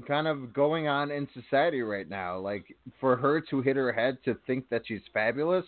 kind 0.07 0.27
of 0.27 0.53
going 0.53 0.87
on 0.87 1.11
in 1.11 1.27
society 1.33 1.81
right 1.81 2.07
now. 2.07 2.37
Like 2.37 2.75
for 2.99 3.17
her 3.17 3.41
to 3.41 3.61
hit 3.61 3.75
her 3.75 3.91
head 3.91 4.17
to 4.25 4.35
think 4.47 4.69
that 4.69 4.83
she's 4.87 5.01
fabulous, 5.13 5.65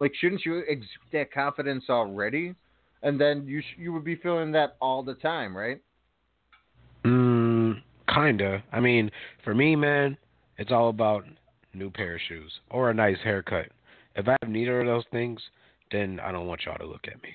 like 0.00 0.14
shouldn't 0.14 0.44
you 0.46 0.58
exude 0.68 0.88
that 1.12 1.32
confidence 1.32 1.84
already? 1.90 2.54
And 3.02 3.20
then 3.20 3.46
you 3.46 3.60
sh- 3.60 3.76
you 3.78 3.92
would 3.92 4.04
be 4.04 4.16
feeling 4.16 4.52
that 4.52 4.76
all 4.80 5.02
the 5.02 5.14
time, 5.14 5.56
right? 5.56 5.80
Mm, 7.04 7.82
kinda. 8.08 8.62
I 8.72 8.80
mean, 8.80 9.10
for 9.44 9.54
me, 9.54 9.74
man, 9.76 10.16
it's 10.56 10.70
all 10.70 10.88
about 10.88 11.24
new 11.74 11.90
pair 11.90 12.14
of 12.14 12.20
shoes 12.28 12.60
or 12.70 12.90
a 12.90 12.94
nice 12.94 13.18
haircut. 13.24 13.66
If 14.14 14.28
I 14.28 14.36
have 14.40 14.50
neither 14.50 14.80
of 14.80 14.86
those 14.86 15.04
things, 15.10 15.40
then 15.92 16.18
I 16.20 16.32
don't 16.32 16.46
want 16.46 16.62
y'all 16.64 16.78
to 16.78 16.86
look 16.86 17.06
at 17.06 17.22
me. 17.22 17.28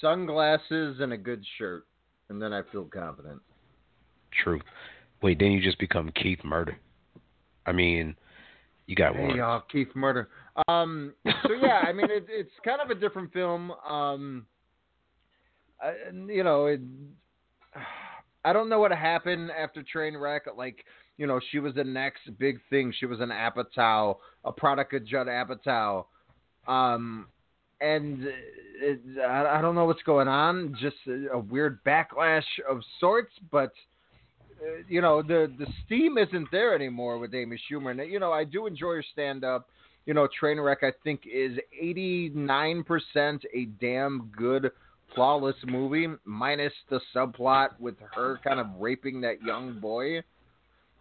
Sunglasses 0.00 0.98
and 1.00 1.12
a 1.12 1.16
good 1.16 1.44
shirt, 1.58 1.86
and 2.28 2.40
then 2.40 2.52
I 2.52 2.62
feel 2.72 2.84
confident. 2.84 3.40
Truth. 4.42 4.62
Wait, 5.22 5.38
then 5.38 5.52
you 5.52 5.62
just 5.62 5.78
become 5.78 6.10
Keith 6.20 6.42
Murder. 6.44 6.76
I 7.66 7.72
mean, 7.72 8.16
you 8.86 8.96
got 8.96 9.16
one. 9.16 9.34
Hey, 9.34 9.40
uh, 9.40 9.60
Keith 9.70 9.94
Murder. 9.94 10.28
Um, 10.68 11.14
so 11.24 11.52
yeah, 11.52 11.82
I 11.86 11.92
mean, 11.92 12.10
it, 12.10 12.26
it's 12.28 12.50
kind 12.64 12.80
of 12.80 12.90
a 12.90 12.94
different 12.94 13.32
film. 13.32 13.70
Um, 13.88 14.46
I, 15.80 15.92
you 16.26 16.44
know, 16.44 16.66
it, 16.66 16.80
I 18.44 18.52
don't 18.52 18.68
know 18.68 18.80
what 18.80 18.92
happened 18.92 19.50
after 19.50 19.82
Trainwreck. 19.82 20.40
Like, 20.56 20.84
you 21.18 21.26
know, 21.26 21.40
she 21.50 21.58
was 21.58 21.74
the 21.74 21.84
next 21.84 22.22
big 22.38 22.58
thing. 22.70 22.92
She 22.98 23.06
was 23.06 23.20
an 23.20 23.30
Apatow, 23.30 24.16
a 24.44 24.52
product 24.52 24.94
of 24.94 25.06
Judd 25.06 25.26
Apatow. 25.26 26.06
Um, 26.66 27.26
and 27.80 28.24
it, 28.80 29.00
I, 29.22 29.58
I 29.58 29.60
don't 29.62 29.74
know 29.74 29.86
what's 29.86 30.02
going 30.02 30.28
on. 30.28 30.76
Just 30.80 30.96
a, 31.06 31.32
a 31.34 31.38
weird 31.38 31.82
backlash 31.84 32.44
of 32.68 32.80
sorts, 32.98 33.32
but 33.50 33.72
uh, 34.62 34.82
you 34.88 35.00
know 35.00 35.22
the 35.22 35.52
the 35.58 35.66
steam 35.86 36.18
isn't 36.18 36.48
there 36.52 36.74
anymore 36.74 37.18
with 37.18 37.34
Amy 37.34 37.58
Schumer. 37.70 37.90
And 37.98 38.10
you 38.12 38.20
know 38.20 38.32
I 38.32 38.44
do 38.44 38.66
enjoy 38.66 38.94
her 38.96 39.04
stand 39.12 39.44
up. 39.44 39.68
You 40.06 40.14
know 40.14 40.28
Trainwreck 40.40 40.82
I 40.82 40.92
think 41.04 41.22
is 41.32 41.58
eighty 41.80 42.30
nine 42.34 42.84
percent 42.84 43.42
a 43.54 43.64
damn 43.80 44.30
good 44.36 44.70
flawless 45.14 45.56
movie, 45.66 46.06
minus 46.24 46.72
the 46.88 47.00
subplot 47.14 47.70
with 47.80 47.96
her 48.14 48.38
kind 48.44 48.60
of 48.60 48.66
raping 48.78 49.20
that 49.22 49.42
young 49.42 49.80
boy. 49.80 50.22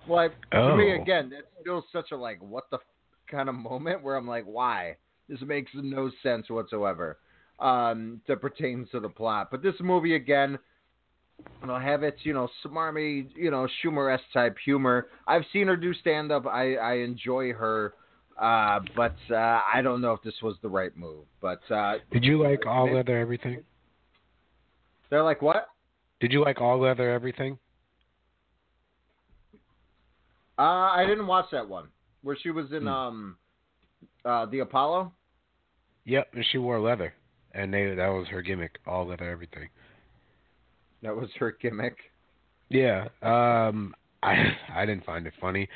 Like 0.08 0.32
to 0.52 0.76
me 0.76 0.94
Oh. 0.98 1.02
again, 1.02 1.30
that's 1.30 1.46
still 1.62 1.86
such 1.92 2.12
a 2.12 2.16
like 2.18 2.42
what 2.42 2.70
the 2.72 2.78
f- 2.78 2.84
kind 3.30 3.50
of 3.50 3.56
moment 3.70 4.02
where 4.02 4.16
I'm 4.16 4.28
like, 4.28 4.46
why? 4.46 4.96
This 5.30 5.40
makes 5.42 5.72
no 5.76 6.10
sense 6.24 6.50
whatsoever 6.50 7.18
um, 7.60 8.20
that 8.28 8.42
pertains 8.42 8.90
to 8.92 9.00
the 9.00 9.10
plot. 9.10 9.50
But 9.52 9.62
this 9.62 9.76
movie 9.80 10.16
again, 10.16 10.58
it'll 11.64 11.80
have 11.80 12.02
its 12.04 12.18
you 12.24 12.34
know 12.34 12.50
smarmy 12.66 13.30
you 13.36 13.52
know 13.52 13.68
Schumer-esque 13.84 14.24
type 14.34 14.58
humor. 14.66 15.08
I've 15.28 15.44
seen 15.54 15.68
her 15.68 15.76
do 15.78 15.94
stand 15.94 16.32
up. 16.32 16.48
I 16.48 16.76
I 16.76 16.94
enjoy 16.96 17.54
her, 17.54 17.94
uh, 18.42 18.80
but 18.96 19.16
uh, 19.30 19.62
I 19.74 19.82
don't 19.84 20.02
know 20.02 20.14
if 20.14 20.22
this 20.24 20.34
was 20.42 20.56
the 20.64 20.70
right 20.70 20.96
move. 20.98 21.26
But 21.42 21.62
uh, 21.72 22.00
Did 22.12 22.24
you 22.24 22.42
like 22.42 22.66
all 22.66 22.86
maybe- 22.86 22.96
leather 22.98 23.18
everything? 23.20 23.64
They're 25.12 25.24
like 25.24 25.42
what? 25.42 25.68
Did 26.20 26.34
you 26.34 26.44
like 26.44 26.60
all 26.62 26.80
leather 26.80 27.10
everything? 27.12 27.58
Uh, 30.58 30.62
I 30.92 31.06
didn't 31.08 31.28
watch 31.28 31.46
that 31.52 31.68
one 31.70 31.88
where 32.22 32.36
she 32.42 32.52
was 32.52 32.68
Hmm. 32.70 32.76
in 32.76 32.88
um 32.88 33.38
uh, 34.26 34.46
the 34.48 34.60
Apollo. 34.60 35.14
Yep, 36.10 36.30
and 36.34 36.46
she 36.52 36.58
wore 36.58 36.80
leather, 36.80 37.14
and 37.54 37.72
they 37.72 37.94
that 37.94 38.08
was 38.08 38.26
her 38.30 38.42
gimmick, 38.42 38.80
all 38.88 39.06
leather 39.06 39.30
everything. 39.30 39.70
That 41.04 41.16
was 41.16 41.30
her 41.38 41.56
gimmick. 41.62 41.98
Yeah, 42.70 43.10
um, 43.22 43.94
I 44.24 44.34
I 44.76 44.88
didn't 44.88 45.06
find 45.06 45.28
it 45.28 45.34
funny. 45.40 45.70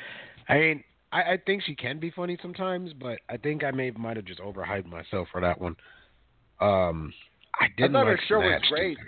I 0.48 0.54
mean, 0.54 0.84
I, 1.12 1.22
I 1.22 1.38
think 1.46 1.62
she 1.62 1.76
can 1.76 2.00
be 2.00 2.10
funny 2.10 2.36
sometimes, 2.42 2.92
but 3.00 3.20
I 3.28 3.36
think 3.36 3.62
I 3.62 3.70
may 3.70 3.92
might 3.92 4.16
have 4.16 4.24
just 4.24 4.40
overhyped 4.40 4.86
myself 4.86 5.28
for 5.30 5.40
that 5.40 5.60
one. 5.60 5.76
Um, 6.60 7.14
I 7.60 7.66
I 7.66 7.68
didn't 7.76 7.92
thought 7.92 8.06
like 8.06 8.18
her 8.18 8.24
show 8.26 8.40
Snatch 8.40 8.60
was 8.62 8.70
great. 8.70 8.98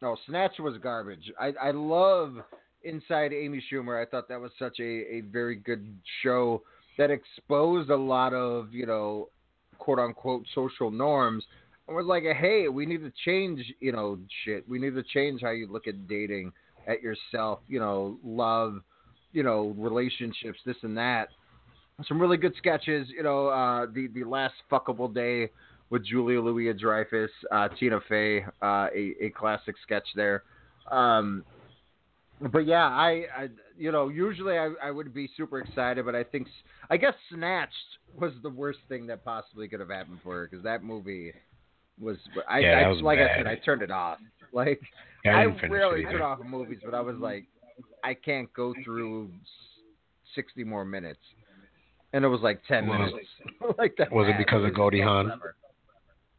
No, 0.00 0.16
Snatch 0.28 0.52
was 0.60 0.78
garbage. 0.80 1.32
I 1.40 1.54
I 1.60 1.70
love 1.72 2.36
Inside 2.84 3.32
Amy 3.32 3.60
Schumer. 3.68 4.00
I 4.00 4.08
thought 4.08 4.28
that 4.28 4.40
was 4.40 4.52
such 4.60 4.78
a, 4.78 4.84
a 5.16 5.22
very 5.22 5.56
good 5.56 5.92
show 6.22 6.62
that 6.98 7.10
exposed 7.10 7.90
a 7.90 7.96
lot 7.96 8.32
of 8.32 8.72
you 8.72 8.86
know 8.86 9.28
quote 9.78 9.98
unquote 9.98 10.44
social 10.54 10.90
norms 10.90 11.44
and 11.86 11.96
was 11.96 12.06
like, 12.06 12.24
hey, 12.24 12.68
we 12.68 12.86
need 12.86 13.02
to 13.02 13.12
change 13.24 13.60
you 13.80 13.92
know 13.92 14.18
shit. 14.44 14.68
We 14.68 14.78
need 14.78 14.94
to 14.94 15.02
change 15.02 15.42
how 15.42 15.50
you 15.50 15.66
look 15.70 15.86
at 15.86 16.08
dating, 16.08 16.52
at 16.86 17.02
yourself, 17.02 17.60
you 17.68 17.78
know, 17.78 18.18
love, 18.24 18.80
you 19.32 19.42
know, 19.42 19.74
relationships, 19.76 20.58
this 20.64 20.76
and 20.82 20.96
that. 20.96 21.28
Some 22.06 22.20
really 22.20 22.36
good 22.36 22.54
sketches. 22.58 23.08
You 23.08 23.22
know, 23.22 23.48
uh, 23.48 23.86
the 23.86 24.08
the 24.08 24.24
last 24.24 24.54
fuckable 24.70 25.12
day 25.12 25.50
with 25.90 26.04
Julia 26.04 26.40
Louis 26.40 26.72
Dreyfus, 26.74 27.30
uh, 27.52 27.68
Tina 27.78 28.00
Fey, 28.08 28.42
uh, 28.62 28.88
a, 28.94 29.14
a 29.20 29.30
classic 29.30 29.76
sketch 29.82 30.06
there. 30.14 30.42
Um, 30.90 31.44
but 32.52 32.66
yeah, 32.66 32.86
I, 32.86 33.24
I, 33.36 33.48
you 33.78 33.92
know, 33.92 34.08
usually 34.08 34.58
I, 34.58 34.70
I 34.82 34.90
would 34.90 35.12
be 35.14 35.30
super 35.36 35.58
excited, 35.58 36.04
but 36.04 36.14
I 36.14 36.24
think, 36.24 36.48
I 36.90 36.96
guess 36.96 37.14
Snatched 37.32 37.72
was 38.18 38.32
the 38.42 38.50
worst 38.50 38.78
thing 38.88 39.06
that 39.08 39.24
possibly 39.24 39.68
could 39.68 39.80
have 39.80 39.90
happened 39.90 40.18
for 40.22 40.34
her 40.36 40.48
because 40.50 40.62
that 40.64 40.82
movie 40.82 41.32
was, 42.00 42.16
I, 42.48 42.58
Yeah, 42.60 42.82
I 42.84 42.88
was 42.88 43.00
like 43.00 43.18
I 43.18 43.36
said, 43.36 43.46
I 43.46 43.56
turned 43.56 43.82
it 43.82 43.90
off. 43.90 44.18
Like, 44.52 44.80
Yeah, 45.24 45.36
I 45.36 45.42
I, 45.42 45.46
it 45.46 45.70
rarely 45.70 46.04
turn 46.04 46.22
off 46.22 46.38
movies, 46.44 46.78
but 46.84 46.94
I 46.94 47.00
was 47.00 47.16
like, 47.16 47.44
I 48.04 48.14
can't 48.14 48.52
go 48.54 48.74
through 48.84 49.30
60 50.34 50.64
more 50.64 50.84
minutes. 50.84 51.20
And 52.12 52.24
it 52.24 52.28
was 52.28 52.40
like 52.40 52.62
10 52.68 52.86
Was- 52.86 53.12
minutes. 53.12 53.28
like 53.78 53.96
that 53.98 54.12
was 54.12 54.28
it 54.28 54.32
bad. 54.32 54.38
because 54.38 54.64
of 54.64 54.74
Goldie 54.74 55.00
Hawn? 55.02 55.32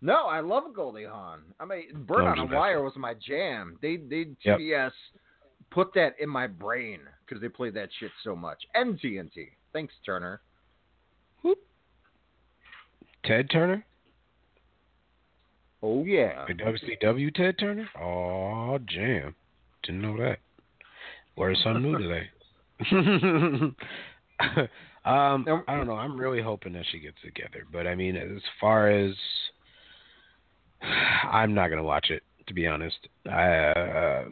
No, 0.01 0.25
I 0.27 0.39
love 0.41 0.63
Goldie 0.75 1.05
Hawn. 1.05 1.41
I 1.59 1.65
mean, 1.65 1.83
Bird 2.07 2.19
No, 2.23 2.25
on 2.27 2.39
a 2.39 2.45
Wire 2.45 2.83
was 2.83 2.93
my 2.95 3.13
jam. 3.15 3.77
They 3.81 3.97
they 3.97 4.27
Yep. 4.43 4.59
Put 5.71 5.93
that 5.95 6.15
in 6.19 6.29
my 6.29 6.47
brain 6.47 6.99
because 7.25 7.41
they 7.41 7.49
played 7.49 7.73
that 7.75 7.89
shit 7.99 8.11
so 8.23 8.35
much. 8.35 8.59
And 8.73 8.99
TNT. 8.99 9.49
Thanks, 9.73 9.93
Turner. 10.05 10.41
Ted 13.27 13.49
Turner, 13.49 13.85
Oh 15.83 16.05
yeah. 16.05 16.45
the 16.47 16.53
WCW 16.53 17.33
Ted 17.35 17.59
Turner. 17.59 17.89
Oh, 17.99 18.79
jam! 18.85 19.35
Didn't 19.83 20.01
know 20.01 20.17
that. 20.17 20.39
Learned 21.35 21.57
something 21.61 21.83
new 21.83 21.97
today. 21.99 22.29
um, 25.05 25.45
I 25.67 25.75
don't 25.75 25.87
know. 25.87 25.95
I'm 25.95 26.17
really 26.17 26.41
hoping 26.41 26.73
that 26.73 26.85
she 26.91 26.99
gets 26.99 27.17
together, 27.23 27.65
but 27.71 27.85
I 27.85 27.95
mean, 27.95 28.15
as 28.15 28.41
far 28.61 28.89
as 28.89 29.13
I'm 31.31 31.53
not 31.53 31.67
gonna 31.67 31.83
watch 31.83 32.09
it 32.11 32.23
to 32.47 32.53
be 32.53 32.65
honest. 32.65 32.97
Uh, 33.29 34.23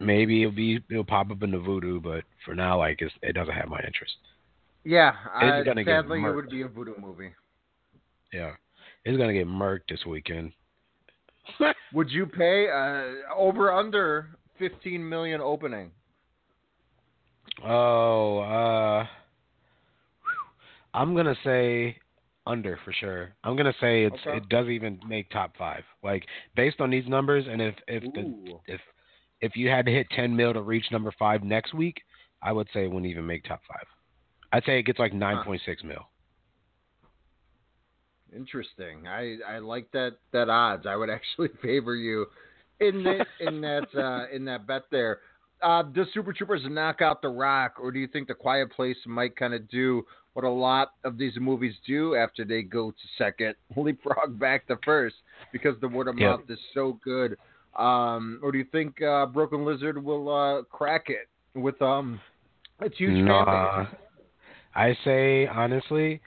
maybe 0.00 0.42
it'll 0.42 0.54
be 0.54 0.80
it'll 0.90 1.04
pop 1.04 1.30
up 1.30 1.42
in 1.42 1.50
the 1.52 1.58
Vudu, 1.58 2.02
but 2.02 2.24
for 2.44 2.54
now, 2.54 2.78
like 2.78 3.00
it's, 3.02 3.14
it 3.22 3.34
doesn't 3.34 3.54
have 3.54 3.68
my 3.68 3.80
interest. 3.86 4.14
Yeah. 4.84 5.12
It's 5.40 5.62
Uh, 5.62 5.62
gonna 5.64 5.84
sadly, 5.84 6.20
it 6.24 6.34
would 6.34 6.50
be 6.50 6.62
a 6.62 6.68
Vudu 6.68 6.98
movie. 7.00 7.32
Yeah, 8.32 8.52
it's 9.04 9.18
gonna 9.18 9.32
get 9.32 9.46
murked 9.46 9.88
this 9.88 10.04
weekend. 10.06 10.52
Would 11.92 12.10
you 12.10 12.26
pay 12.26 12.68
uh, 12.70 13.32
over 13.36 13.72
under 13.72 14.30
15 14.58 15.06
million 15.08 15.40
opening? 15.40 15.90
Oh, 17.64 18.38
uh, 18.40 19.06
I'm 20.94 21.14
gonna 21.14 21.36
say 21.44 21.96
under 22.46 22.78
for 22.84 22.92
sure. 22.92 23.34
I'm 23.44 23.56
gonna 23.56 23.74
say 23.80 24.04
it's 24.04 24.16
Okay. 24.26 24.36
it 24.38 24.48
doesn't 24.48 24.72
even 24.72 25.00
make 25.06 25.30
top 25.30 25.56
five. 25.56 25.84
Like 26.02 26.24
based 26.56 26.80
on 26.80 26.90
these 26.90 27.06
numbers, 27.08 27.46
and 27.48 27.60
if 27.60 27.74
if 27.88 28.02
the 28.14 28.34
if 28.66 28.80
if 29.40 29.56
you 29.56 29.68
had 29.68 29.86
to 29.86 29.92
hit 29.92 30.08
10 30.10 30.34
mil 30.34 30.52
to 30.52 30.62
reach 30.62 30.84
number 30.90 31.12
five 31.18 31.42
next 31.42 31.74
week, 31.74 32.00
I 32.42 32.52
would 32.52 32.68
say 32.72 32.84
it 32.84 32.88
wouldn't 32.88 33.10
even 33.10 33.26
make 33.26 33.44
top 33.44 33.60
five. 33.68 33.86
I'd 34.52 34.64
say 34.64 34.78
it 34.78 34.82
gets 34.84 34.98
like 34.98 35.12
9.6 35.12 35.84
mil. 35.84 36.08
Interesting. 38.34 39.06
I, 39.08 39.38
I 39.46 39.58
like 39.58 39.90
that 39.92 40.16
that 40.32 40.48
odds. 40.48 40.86
I 40.86 40.96
would 40.96 41.10
actually 41.10 41.48
favor 41.62 41.94
you 41.94 42.26
in 42.80 43.02
that 43.04 43.26
in 43.40 43.60
that 43.60 43.86
uh, 43.96 44.34
in 44.34 44.44
that 44.44 44.66
bet 44.66 44.84
there. 44.90 45.20
Uh, 45.62 45.82
does 45.82 46.06
Super 46.14 46.32
Troopers 46.32 46.62
knock 46.64 47.02
out 47.02 47.20
The 47.20 47.28
Rock, 47.28 47.74
or 47.78 47.92
do 47.92 47.98
you 47.98 48.06
think 48.06 48.28
The 48.28 48.34
Quiet 48.34 48.72
Place 48.72 48.96
might 49.04 49.36
kind 49.36 49.52
of 49.52 49.68
do 49.68 50.06
what 50.32 50.44
a 50.44 50.50
lot 50.50 50.92
of 51.04 51.18
these 51.18 51.34
movies 51.38 51.74
do 51.86 52.14
after 52.14 52.44
they 52.46 52.62
go 52.62 52.90
to 52.90 52.96
second, 53.18 53.54
leapfrog 53.76 54.38
back 54.38 54.66
to 54.68 54.78
first 54.84 55.16
because 55.52 55.74
the 55.80 55.88
word 55.88 56.08
of 56.08 56.16
Yep. 56.18 56.38
mouth 56.38 56.50
is 56.50 56.58
so 56.72 56.98
good? 57.04 57.36
Um, 57.76 58.40
or 58.42 58.52
do 58.52 58.58
you 58.58 58.66
think 58.72 59.00
uh, 59.02 59.26
Broken 59.26 59.64
Lizard 59.64 60.02
will 60.02 60.28
uh, 60.28 60.62
crack 60.64 61.06
it 61.08 61.28
with 61.54 61.80
um 61.82 62.20
its 62.80 62.96
huge 62.96 63.14
fan 63.14 63.26
Nah. 63.26 63.84
base? 63.84 63.94
I 64.74 64.96
say 65.04 65.46
honestly, 65.46 66.20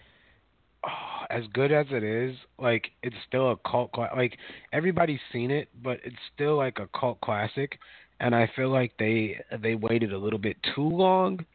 oh, 0.85 0.89
as 1.29 1.43
good 1.53 1.71
as 1.71 1.85
it 1.89 2.03
is, 2.03 2.35
like 2.59 2.91
it's 3.01 3.15
still 3.27 3.51
a 3.51 3.57
cult. 3.69 3.91
Cla- 3.91 4.11
like 4.15 4.37
everybody's 4.71 5.19
seen 5.31 5.51
it, 5.51 5.69
but 5.83 5.99
it's 6.03 6.15
still 6.33 6.55
like 6.57 6.79
a 6.79 6.87
cult 6.97 7.19
classic. 7.21 7.77
And 8.19 8.33
I 8.33 8.49
feel 8.55 8.69
like 8.69 8.93
they 8.99 9.37
they 9.61 9.75
waited 9.75 10.13
a 10.13 10.17
little 10.17 10.39
bit 10.39 10.55
too 10.75 10.87
long 10.87 11.45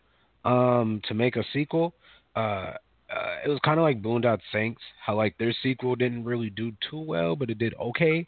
um, 0.44 1.00
to 1.08 1.14
make 1.14 1.36
a 1.36 1.44
sequel. 1.52 1.94
Uh, 2.36 2.74
uh, 3.10 3.36
it 3.44 3.48
was 3.48 3.58
kind 3.64 3.78
of 3.78 3.84
like 3.84 4.02
Boondock 4.02 4.40
Saints, 4.52 4.80
how 5.04 5.16
like 5.16 5.36
their 5.38 5.54
sequel 5.62 5.96
didn't 5.96 6.24
really 6.24 6.50
do 6.50 6.72
too 6.90 7.00
well, 7.00 7.34
but 7.36 7.48
it 7.48 7.58
did 7.58 7.74
okay. 7.80 8.26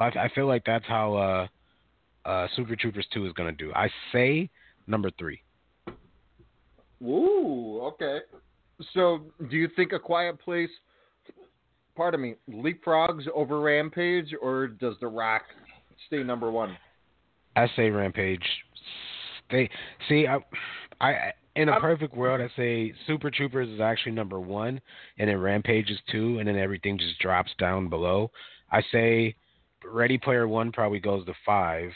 I, 0.00 0.06
I 0.06 0.30
feel 0.34 0.46
like 0.46 0.64
that's 0.64 0.86
how 0.86 1.14
uh, 1.14 2.28
uh, 2.28 2.48
Super 2.56 2.74
Troopers 2.74 3.06
Two 3.12 3.26
is 3.26 3.32
gonna 3.34 3.52
do. 3.52 3.72
I 3.74 3.88
say 4.12 4.50
number 4.86 5.10
three. 5.18 5.40
Ooh, 7.02 7.80
okay. 7.82 8.18
So, 8.94 9.20
do 9.50 9.56
you 9.56 9.68
think 9.76 9.92
A 9.92 9.98
Quiet 9.98 10.40
Place, 10.40 10.70
pardon 11.96 12.20
me, 12.20 12.34
leapfrogs 12.50 13.28
over 13.34 13.60
Rampage, 13.60 14.34
or 14.40 14.68
does 14.68 14.94
The 15.00 15.06
Rock 15.06 15.42
stay 16.06 16.22
number 16.22 16.50
one? 16.50 16.76
I 17.56 17.68
say 17.76 17.90
Rampage. 17.90 18.44
They 19.50 19.68
see, 20.08 20.26
I, 20.26 20.38
I 21.00 21.32
in 21.56 21.68
a 21.68 21.80
perfect 21.80 22.16
world, 22.16 22.40
I 22.40 22.48
say 22.56 22.94
Super 23.06 23.30
Troopers 23.30 23.68
is 23.68 23.80
actually 23.80 24.12
number 24.12 24.40
one, 24.40 24.80
and 25.18 25.28
then 25.28 25.38
Rampage 25.38 25.90
is 25.90 25.98
two, 26.10 26.38
and 26.38 26.48
then 26.48 26.56
everything 26.56 26.96
just 26.98 27.18
drops 27.18 27.50
down 27.58 27.88
below. 27.88 28.30
I 28.70 28.82
say 28.92 29.34
Ready 29.84 30.18
Player 30.18 30.46
One 30.46 30.72
probably 30.72 31.00
goes 31.00 31.24
to 31.26 31.34
five. 31.44 31.92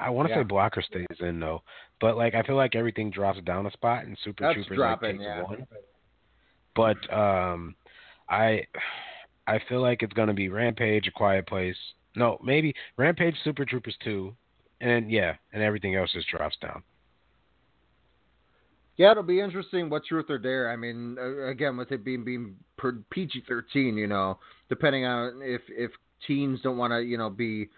I 0.00 0.10
want 0.10 0.28
to 0.28 0.34
Yeah. 0.34 0.40
say 0.40 0.44
Blocker 0.44 0.82
stays 0.82 1.06
in 1.20 1.40
though, 1.40 1.62
but 2.00 2.16
like 2.16 2.34
I 2.34 2.42
feel 2.42 2.56
like 2.56 2.74
everything 2.74 3.10
drops 3.10 3.40
down 3.42 3.66
a 3.66 3.70
spot, 3.70 4.04
and 4.04 4.16
Super 4.18 4.44
That's 4.44 4.54
Troopers 4.54 4.76
dropping, 4.76 5.18
like 5.18 5.18
takes 5.18 5.24
yeah. 5.24 5.42
one. 5.42 5.66
But 6.74 7.12
um, 7.12 7.74
I 8.28 8.66
I 9.46 9.58
feel 9.68 9.80
like 9.80 10.02
it's 10.02 10.12
gonna 10.12 10.34
be 10.34 10.48
Rampage, 10.48 11.06
A 11.08 11.10
Quiet 11.10 11.46
Place. 11.46 11.76
No, 12.16 12.38
maybe 12.42 12.74
Rampage, 12.96 13.36
Super 13.42 13.64
Troopers 13.64 13.96
two, 14.04 14.34
and 14.80 15.10
yeah, 15.10 15.36
and 15.52 15.62
everything 15.62 15.94
else 15.94 16.12
just 16.12 16.28
drops 16.28 16.56
down. 16.60 16.82
Yeah, 18.96 19.12
it'll 19.12 19.22
be 19.22 19.40
interesting 19.40 19.88
what 19.88 20.04
truth 20.04 20.26
or 20.28 20.36
dare. 20.36 20.70
I 20.70 20.76
mean, 20.76 21.16
again, 21.46 21.78
with 21.78 21.90
it 21.90 22.04
being 22.04 22.22
being 22.22 22.56
PG 23.10 23.44
thirteen, 23.48 23.96
you 23.96 24.06
know, 24.06 24.38
depending 24.68 25.06
on 25.06 25.40
if 25.42 25.62
if 25.68 25.90
teens 26.26 26.60
don't 26.62 26.76
want 26.78 26.92
to, 26.92 27.00
you 27.02 27.18
know, 27.18 27.30
be 27.30 27.68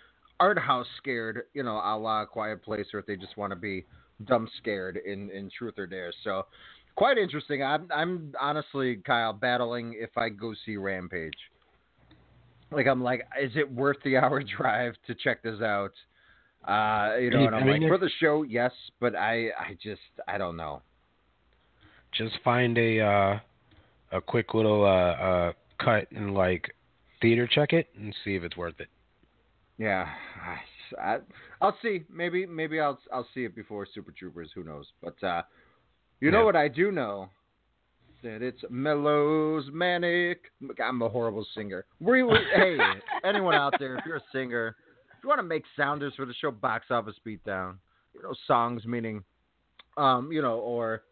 art 0.41 0.59
house 0.59 0.87
scared, 0.99 1.45
you 1.55 1.63
know, 1.63 1.77
a 1.77 1.97
la 1.97 2.25
Quiet 2.25 2.63
Place, 2.63 2.87
or 2.93 3.01
if 3.01 3.07
they 3.07 3.17
just 3.17 3.37
want 3.37 3.53
to 3.53 3.57
be 3.57 3.85
dumb 4.27 4.49
scared 4.59 4.99
in 5.05 5.31
in 5.31 5.51
truth 5.57 5.75
or 5.79 5.87
dare. 5.87 6.13
So, 6.25 6.47
quite 6.97 7.19
interesting. 7.19 7.63
I'm 7.63 7.89
I'm 7.95 8.35
honestly, 8.41 8.97
Kyle, 8.97 9.33
battling 9.33 9.95
if 9.97 10.17
I 10.17 10.29
go 10.29 10.55
see 10.67 10.77
Rampage. 10.77 11.33
Like 12.71 12.87
I'm 12.87 13.03
like, 13.03 13.27
is 13.41 13.53
it 13.55 13.71
worth 13.71 13.99
the 14.05 14.17
hour 14.17 14.43
drive 14.59 14.95
to 15.07 15.15
check 15.15 15.43
this 15.43 15.61
out? 15.61 15.93
Uh, 16.67 17.17
you 17.17 17.31
know, 17.31 17.47
and 17.47 17.55
I 17.55 17.59
I'm 17.59 17.67
mean, 17.67 17.83
like, 17.83 17.91
for 17.91 17.99
the 17.99 18.11
show, 18.21 18.43
yes, 18.43 18.73
but 19.01 19.17
I 19.17 19.49
I 19.59 19.77
just 19.83 20.01
I 20.29 20.39
don't 20.39 20.57
know. 20.57 20.83
Just 22.13 22.35
find 22.45 22.79
a 22.79 23.01
uh, 23.01 23.39
a 24.13 24.21
quick 24.21 24.55
little 24.55 24.85
uh, 24.85 24.89
uh, 24.89 25.53
cut 25.81 26.11
and 26.13 26.35
like 26.35 26.75
theater 27.23 27.47
check 27.47 27.73
it 27.73 27.89
and 27.97 28.15
see 28.25 28.35
if 28.35 28.43
it's 28.43 28.57
worth 28.57 28.79
it. 28.81 28.89
Yeah, 29.79 30.07
I, 31.01 31.19
I'll 31.61 31.77
see. 31.83 32.05
Maybe 32.13 32.45
maybe 32.45 32.79
I'll 32.79 32.99
I'll 33.13 33.27
see 33.35 33.45
it 33.45 33.55
before 33.55 33.87
Super 33.93 34.13
Troopers. 34.13 34.51
Who 34.55 34.65
knows? 34.65 34.87
But 35.03 35.23
uh, 35.25 35.43
you 36.21 36.31
know 36.31 36.45
what 36.45 36.57
I 36.57 36.69
do 36.69 36.93
know 36.93 37.31
that 38.23 38.43
it's 38.43 38.63
Mellows 38.71 39.65
Manic. 39.73 40.39
I'm 40.85 41.03
a 41.03 41.09
horrible 41.09 41.47
singer. 41.55 41.85
We, 42.01 42.23
we 42.23 42.39
hey 42.55 42.77
anyone 43.25 43.55
out 43.55 43.75
there 43.79 43.97
if 43.97 44.05
you're 44.07 44.17
a 44.17 44.25
singer, 44.33 44.77
if 45.17 45.23
you 45.23 45.29
want 45.29 45.39
to 45.39 45.45
make 45.45 45.65
sounders 45.77 46.13
for 46.17 46.27
the 46.27 46.35
show 46.35 46.51
Box 46.51 46.87
Office 46.91 47.17
Beatdown, 47.27 47.77
you 48.15 48.23
know 48.23 48.35
songs 48.47 48.85
meaning, 48.85 49.25
um 49.97 50.31
you 50.31 50.43
know 50.43 50.59
or 50.59 51.03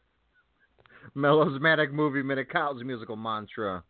Mellows 1.15 1.61
Manic 1.61 1.93
Movie 1.93 2.23
Minute, 2.23 2.51
Kyle's 2.53 2.85
musical 2.85 3.17
mantra, 3.17 3.83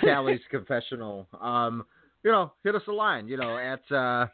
Callie's 0.00 0.40
confessional. 0.50 1.26
Um, 1.40 1.84
you 2.24 2.30
know, 2.30 2.52
hit 2.62 2.74
us 2.74 2.82
a 2.88 2.92
line, 2.92 3.28
you 3.28 3.36
know, 3.36 3.56
at 3.58 3.82
uh, 3.94 4.26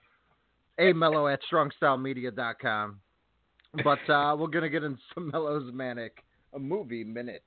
a 0.79 0.93
mellow 0.93 1.29
at 1.29 1.41
strongstylemedia.com. 1.51 3.01
But 3.85 4.11
uh, 4.11 4.37
we're 4.39 4.49
gonna 4.49 4.69
get 4.69 4.83
into 4.85 4.99
some 5.15 5.31
Mellows 5.31 5.71
Manic 5.73 6.25
uh, 6.55 6.59
movie 6.59 7.05
minutes. 7.05 7.45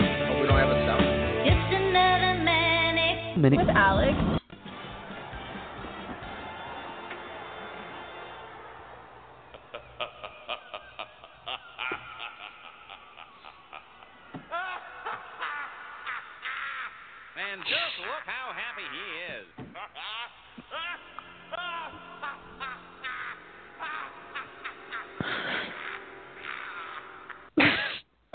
Oh, 0.00 0.40
we 0.40 0.46
don't 0.46 0.58
have 0.58 0.70
a 0.70 0.86
sound. 0.86 1.04
Just 1.44 1.74
another 1.74 2.42
manic 2.44 3.36
Minute. 3.38 3.66
with 3.66 3.76
Alex. 3.76 4.39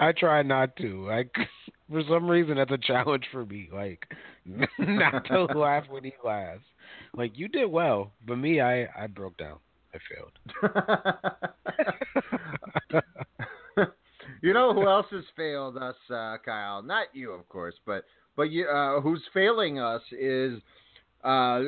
I 0.06 0.12
try 0.12 0.44
not 0.44 0.76
to. 0.78 1.08
Like 1.08 1.34
for 1.90 2.04
some 2.08 2.30
reason, 2.30 2.58
that's 2.58 2.72
a 2.72 2.78
challenge 2.78 3.26
for 3.32 3.46
me. 3.46 3.70
Like 3.74 4.06
not 4.78 5.26
to 5.26 5.46
laugh 5.56 5.86
when 5.90 6.04
he 6.04 6.14
laughs. 6.24 6.62
Like 7.16 7.38
you 7.38 7.48
did 7.48 7.66
well, 7.66 8.12
but 8.28 8.38
me, 8.38 8.62
I 8.62 8.88
I 8.96 9.08
broke 9.08 9.38
down. 9.38 9.58
I 9.94 9.98
failed. 10.14 10.32
you 14.42 14.54
know 14.54 14.74
who 14.74 14.88
else 14.88 15.08
has 15.12 15.24
failed 15.36 15.78
us, 15.78 15.96
uh, 16.10 16.38
Kyle? 16.46 16.84
Not 16.84 17.08
you, 17.14 17.32
of 17.32 17.48
course, 17.50 17.76
but 17.86 18.04
but 18.36 18.52
you, 18.52 18.68
uh, 18.68 19.02
who's 19.02 19.24
failing 19.34 19.80
us 19.80 20.02
is, 20.12 20.60
uh, 21.24 21.62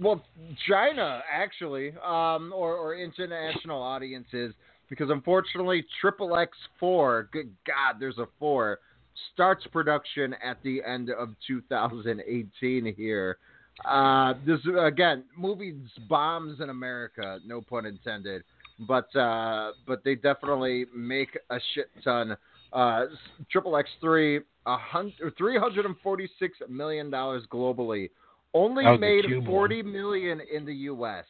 well, 0.00 0.24
China 0.68 1.20
actually, 1.30 1.90
um, 2.02 2.52
or 2.54 2.76
or 2.76 2.94
international 2.94 3.82
audiences, 3.82 4.54
because 4.90 5.08
unfortunately, 5.08 5.86
Triple 6.00 6.36
X 6.36 6.56
Four, 6.78 7.30
good 7.32 7.50
God, 7.66 7.98
there's 7.98 8.18
a 8.18 8.26
four, 8.38 8.80
starts 9.32 9.66
production 9.72 10.34
at 10.44 10.62
the 10.62 10.82
end 10.84 11.10
of 11.10 11.30
2018 11.46 12.94
here. 12.94 13.38
Uh, 13.88 14.34
this 14.44 14.58
again, 14.78 15.24
movies 15.38 15.76
bombs 16.08 16.60
in 16.60 16.68
America, 16.68 17.38
no 17.46 17.62
pun 17.62 17.86
intended, 17.86 18.42
but 18.86 19.14
uh, 19.16 19.70
but 19.86 20.04
they 20.04 20.16
definitely 20.16 20.84
make 20.94 21.38
a 21.48 21.58
shit 21.74 21.88
ton. 22.04 22.36
Uh, 22.72 23.06
Triple 23.50 23.76
X 23.76 23.88
three, 24.00 24.40
a 24.66 24.76
hundred, 24.76 25.34
three 25.38 25.58
hundred 25.58 25.86
and 25.86 25.96
forty 26.02 26.28
six 26.38 26.58
million 26.68 27.10
dollars 27.10 27.44
globally, 27.50 28.10
only 28.52 28.84
That 28.84 28.90
was 28.90 29.00
the 29.00 29.06
made 29.40 29.46
forty 29.46 29.82
million 29.82 30.40
in 30.52 30.66
the 30.66 30.74
U.S. 30.74 31.24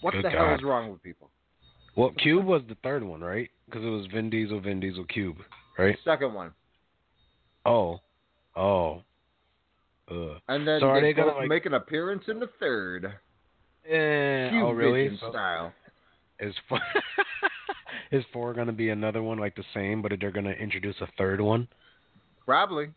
What 0.00 0.12
Good 0.14 0.24
the 0.24 0.30
hell 0.30 0.54
is 0.54 0.62
wrong 0.62 0.90
with 0.90 1.02
people? 1.02 1.30
Well, 1.96 2.10
Cube 2.22 2.44
was 2.44 2.62
the 2.68 2.76
third 2.82 3.02
one, 3.02 3.20
right? 3.20 3.50
Because 3.66 3.82
it 3.84 3.88
was 3.88 4.06
Vin 4.12 4.30
Diesel, 4.30 4.60
Vin 4.60 4.78
Diesel, 4.80 5.04
Cube, 5.04 5.36
right? 5.78 5.96
Second 6.04 6.32
one, 6.34 6.52
Oh, 7.66 8.00
oh, 8.56 9.02
Ugh. 10.10 10.36
and 10.48 10.66
then 10.66 10.80
So 10.80 10.86
are 10.88 11.00
they, 11.00 11.08
they 11.08 11.12
gonna, 11.12 11.32
like- 11.32 11.48
make 11.48 11.66
an 11.66 11.74
appearance 11.74 12.24
in 12.28 12.38
the 12.38 12.48
third. 12.60 13.04
Eh, 13.88 14.50
Cube 14.50 14.64
oh 14.64 14.70
really? 14.72 15.16
So 15.20 15.30
style. 15.30 15.72
is 16.40 16.54
four, 16.68 16.80
is 18.12 18.24
four 18.32 18.54
gonna 18.54 18.72
be 18.72 18.90
another 18.90 19.22
one 19.22 19.38
like 19.38 19.56
the 19.56 19.64
same, 19.74 20.00
but 20.02 20.12
they're 20.20 20.30
gonna 20.30 20.50
introduce 20.50 20.96
a 21.00 21.08
third 21.18 21.40
one? 21.40 21.66
Probably. 22.46 22.88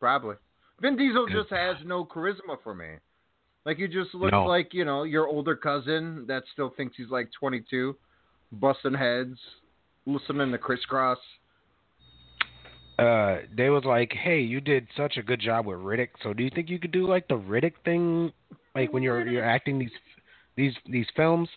Probably. 0.00 0.36
Vin 0.80 0.96
Diesel 0.96 1.26
just 1.26 1.50
has 1.50 1.76
no 1.84 2.04
charisma 2.04 2.56
for 2.62 2.72
me. 2.74 2.86
Like 3.68 3.78
you 3.78 3.86
just 3.86 4.14
look 4.14 4.32
No. 4.32 4.46
like, 4.46 4.72
you 4.72 4.86
know, 4.86 5.02
your 5.02 5.28
older 5.28 5.54
cousin 5.54 6.24
that 6.26 6.42
still 6.54 6.70
thinks 6.70 6.96
he's 6.96 7.10
like 7.10 7.28
22, 7.38 7.94
busting 8.52 8.94
heads, 8.94 9.38
listening 10.06 10.50
to 10.52 10.56
Kris 10.56 10.80
Kross. 10.90 11.18
uh, 12.98 13.42
they 13.54 13.68
was 13.68 13.84
like, 13.84 14.10
"Hey, 14.10 14.40
you 14.40 14.62
did 14.62 14.88
such 14.96 15.18
a 15.18 15.22
good 15.22 15.38
job 15.38 15.66
with 15.66 15.80
Riddick. 15.80 16.08
So 16.22 16.32
do 16.32 16.42
you 16.42 16.48
think 16.48 16.70
you 16.70 16.78
could 16.78 16.92
do 16.92 17.06
like 17.06 17.28
the 17.28 17.36
Riddick 17.36 17.74
thing, 17.84 18.32
like 18.74 18.90
when 18.94 19.02
you're 19.02 19.28
you're 19.28 19.44
acting 19.44 19.78
these 19.78 19.92
these 20.56 20.72
these 20.86 21.06
films?" 21.14 21.50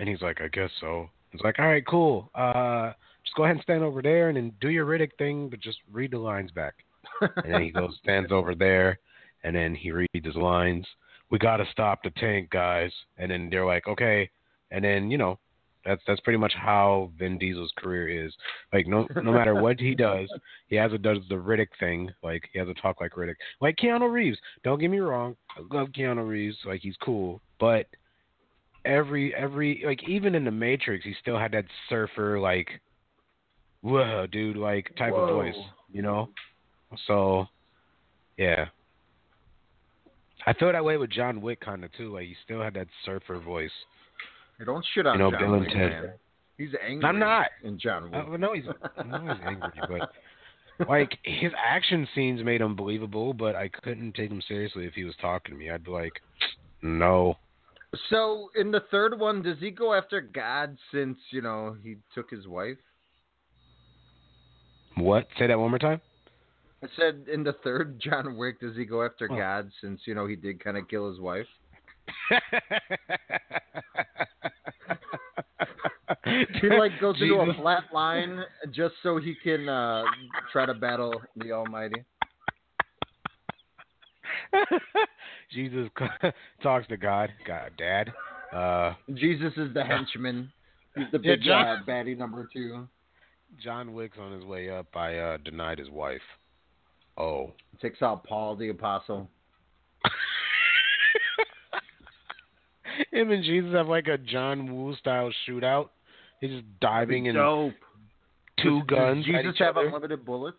And 0.00 0.08
he's 0.08 0.20
like, 0.20 0.40
"I 0.40 0.48
guess 0.48 0.70
so." 0.80 1.08
It's 1.32 1.44
like, 1.44 1.60
"All 1.60 1.68
right, 1.68 1.86
cool. 1.86 2.28
Uh, 2.34 2.92
just 3.22 3.36
go 3.36 3.44
ahead 3.44 3.54
and 3.54 3.62
stand 3.62 3.84
over 3.84 4.02
there 4.02 4.30
and 4.30 4.36
then 4.36 4.52
do 4.60 4.68
your 4.68 4.84
Riddick 4.84 5.12
thing, 5.16 5.48
but 5.48 5.60
just 5.60 5.78
read 5.92 6.10
the 6.10 6.18
lines 6.18 6.50
back." 6.50 6.74
and 7.20 7.54
then 7.54 7.62
he 7.62 7.70
goes, 7.70 7.96
stands 8.02 8.32
over 8.32 8.56
there, 8.56 8.98
and 9.44 9.54
then 9.54 9.76
he 9.76 9.92
reads 9.92 10.24
his 10.24 10.34
lines. 10.34 10.84
We 11.32 11.38
got 11.38 11.56
to 11.56 11.66
stop 11.72 12.04
the 12.04 12.10
tank, 12.10 12.50
guys. 12.50 12.92
And 13.18 13.32
then 13.32 13.48
they're 13.50 13.66
like, 13.66 13.88
"Okay." 13.88 14.30
And 14.70 14.84
then 14.84 15.10
you 15.10 15.18
know, 15.18 15.38
that's 15.84 16.02
that's 16.06 16.20
pretty 16.20 16.38
much 16.38 16.52
how 16.54 17.10
Vin 17.18 17.38
Diesel's 17.38 17.72
career 17.76 18.26
is. 18.26 18.32
Like 18.72 18.86
no 18.86 19.06
no 19.16 19.32
matter 19.32 19.60
what 19.60 19.80
he 19.80 19.94
does, 19.94 20.28
he 20.68 20.76
has 20.76 20.92
to 20.92 20.98
does 20.98 21.18
the 21.28 21.34
Riddick 21.34 21.68
thing. 21.80 22.10
Like 22.22 22.48
he 22.52 22.58
has 22.58 22.68
to 22.68 22.74
talk 22.74 23.00
like 23.00 23.12
Riddick. 23.12 23.34
Like 23.60 23.76
Keanu 23.76 24.10
Reeves. 24.12 24.38
Don't 24.62 24.78
get 24.78 24.90
me 24.90 25.00
wrong, 25.00 25.36
I 25.56 25.74
love 25.74 25.88
Keanu 25.88 26.28
Reeves. 26.28 26.56
Like 26.64 26.80
he's 26.80 26.96
cool, 27.02 27.40
but 27.58 27.86
every 28.84 29.34
every 29.34 29.82
like 29.84 30.06
even 30.08 30.34
in 30.34 30.44
the 30.44 30.50
Matrix, 30.50 31.04
he 31.04 31.14
still 31.20 31.38
had 31.38 31.52
that 31.52 31.64
surfer 31.88 32.38
like, 32.38 32.68
whoa, 33.80 34.26
dude, 34.30 34.56
like 34.56 34.94
type 34.96 35.14
of 35.14 35.28
voice. 35.28 35.54
You 35.92 36.02
know. 36.02 36.28
So, 37.06 37.46
yeah. 38.36 38.66
I 40.46 40.52
feel 40.54 40.72
that 40.72 40.84
way 40.84 40.96
with 40.96 41.10
John 41.10 41.40
Wick 41.40 41.60
kind 41.60 41.84
of 41.84 41.92
too. 41.92 42.12
Like 42.14 42.26
he 42.26 42.36
still 42.44 42.62
had 42.62 42.74
that 42.74 42.88
surfer 43.04 43.38
voice. 43.38 43.70
Hey, 44.58 44.64
don't 44.64 44.84
shit 44.94 45.06
on 45.06 45.18
You 45.18 45.24
know, 45.24 45.30
John 45.30 45.40
Bill 45.40 45.54
and 45.54 45.60
Wick, 45.62 45.72
Ted. 45.72 45.90
man. 45.90 46.12
He's 46.58 46.70
angry. 46.86 47.08
I'm 47.08 47.18
not. 47.18 47.46
In 47.62 47.78
John 47.78 48.10
Wick. 48.10 48.14
Uh, 48.14 48.32
I 48.32 48.36
know 48.36 48.54
he's 48.54 48.64
know 48.64 49.20
he's 49.20 49.46
angry, 49.46 49.80
but 49.88 50.88
like 50.88 51.18
his 51.22 51.52
action 51.56 52.06
scenes 52.14 52.42
made 52.44 52.60
him 52.60 52.76
believable, 52.76 53.32
but 53.32 53.56
I 53.56 53.68
couldn't 53.68 54.14
take 54.14 54.30
him 54.30 54.42
seriously 54.46 54.84
if 54.86 54.94
he 54.94 55.04
was 55.04 55.14
talking 55.20 55.54
to 55.54 55.58
me. 55.58 55.70
I'd 55.70 55.84
be 55.84 55.90
like, 55.90 56.12
no. 56.82 57.36
So 58.10 58.48
in 58.56 58.70
the 58.70 58.82
third 58.90 59.18
one, 59.18 59.42
does 59.42 59.58
he 59.60 59.70
go 59.70 59.94
after 59.94 60.20
God 60.20 60.76
since 60.92 61.18
you 61.30 61.42
know 61.42 61.76
he 61.82 61.96
took 62.14 62.30
his 62.30 62.46
wife? 62.46 62.78
What? 64.96 65.26
Say 65.38 65.46
that 65.46 65.58
one 65.58 65.70
more 65.70 65.78
time. 65.78 66.00
I 66.82 66.86
said 66.98 67.26
in 67.32 67.44
the 67.44 67.52
third 67.64 68.00
John 68.00 68.36
Wick, 68.36 68.60
does 68.60 68.76
he 68.76 68.84
go 68.84 69.04
after 69.04 69.28
Oh. 69.30 69.36
God 69.36 69.70
since 69.80 70.00
you 70.04 70.14
know 70.14 70.26
he 70.26 70.36
did 70.36 70.62
kind 70.62 70.76
of 70.76 70.88
kill 70.88 71.08
his 71.10 71.20
wife? 71.20 71.46
He 76.24 76.68
like 76.68 76.92
goes 77.00 77.16
into 77.20 77.34
a 77.34 77.54
flat 77.54 77.84
line 77.92 78.40
just 78.72 78.94
so 79.02 79.18
he 79.18 79.34
can 79.42 79.68
uh, 79.68 80.04
try 80.52 80.66
to 80.66 80.74
battle 80.74 81.20
the 81.36 81.52
Almighty. 81.52 82.04
Jesus 85.52 85.88
talks 86.62 86.86
to 86.88 86.96
God. 86.96 87.30
God, 87.46 87.72
Dad. 87.78 88.12
Uh, 88.52 88.94
Jesus 89.14 89.52
is 89.56 89.72
the 89.74 89.82
henchman. 89.84 90.52
He's 90.94 91.06
the 91.12 91.18
Yeah, 91.22 91.34
big 91.34 91.42
John- 91.42 91.66
uh, 91.66 91.80
baddie 91.86 92.16
number 92.16 92.48
two. 92.52 92.86
John 93.62 93.92
Wick's 93.94 94.18
on 94.20 94.32
his 94.32 94.44
way 94.44 94.70
up. 94.70 94.94
I 94.96 95.16
uh, 95.18 95.36
denied 95.38 95.78
his 95.78 95.90
wife. 95.90 96.22
Oh. 97.18 97.52
Takes 97.80 98.00
out 98.02 98.24
Paul 98.24 98.56
the 98.56 98.68
apostle. 98.68 99.28
Him 103.10 103.30
and 103.30 103.42
Jesus 103.44 103.72
have 103.74 103.88
like 103.88 104.06
a 104.06 104.18
John 104.18 104.72
Woo 104.74 104.94
style 104.96 105.30
shootout. 105.48 105.88
He's 106.40 106.50
just 106.50 106.64
diving 106.80 107.26
in 107.26 107.34
Dope. 107.34 107.72
two 108.62 108.80
Does- 108.80 108.86
guns. 108.88 109.26
Does 109.26 109.34
at 109.34 109.38
Jesus 109.42 109.54
each 109.54 109.58
have 109.60 109.76
other. 109.76 109.86
unlimited 109.86 110.24
bullets? 110.24 110.58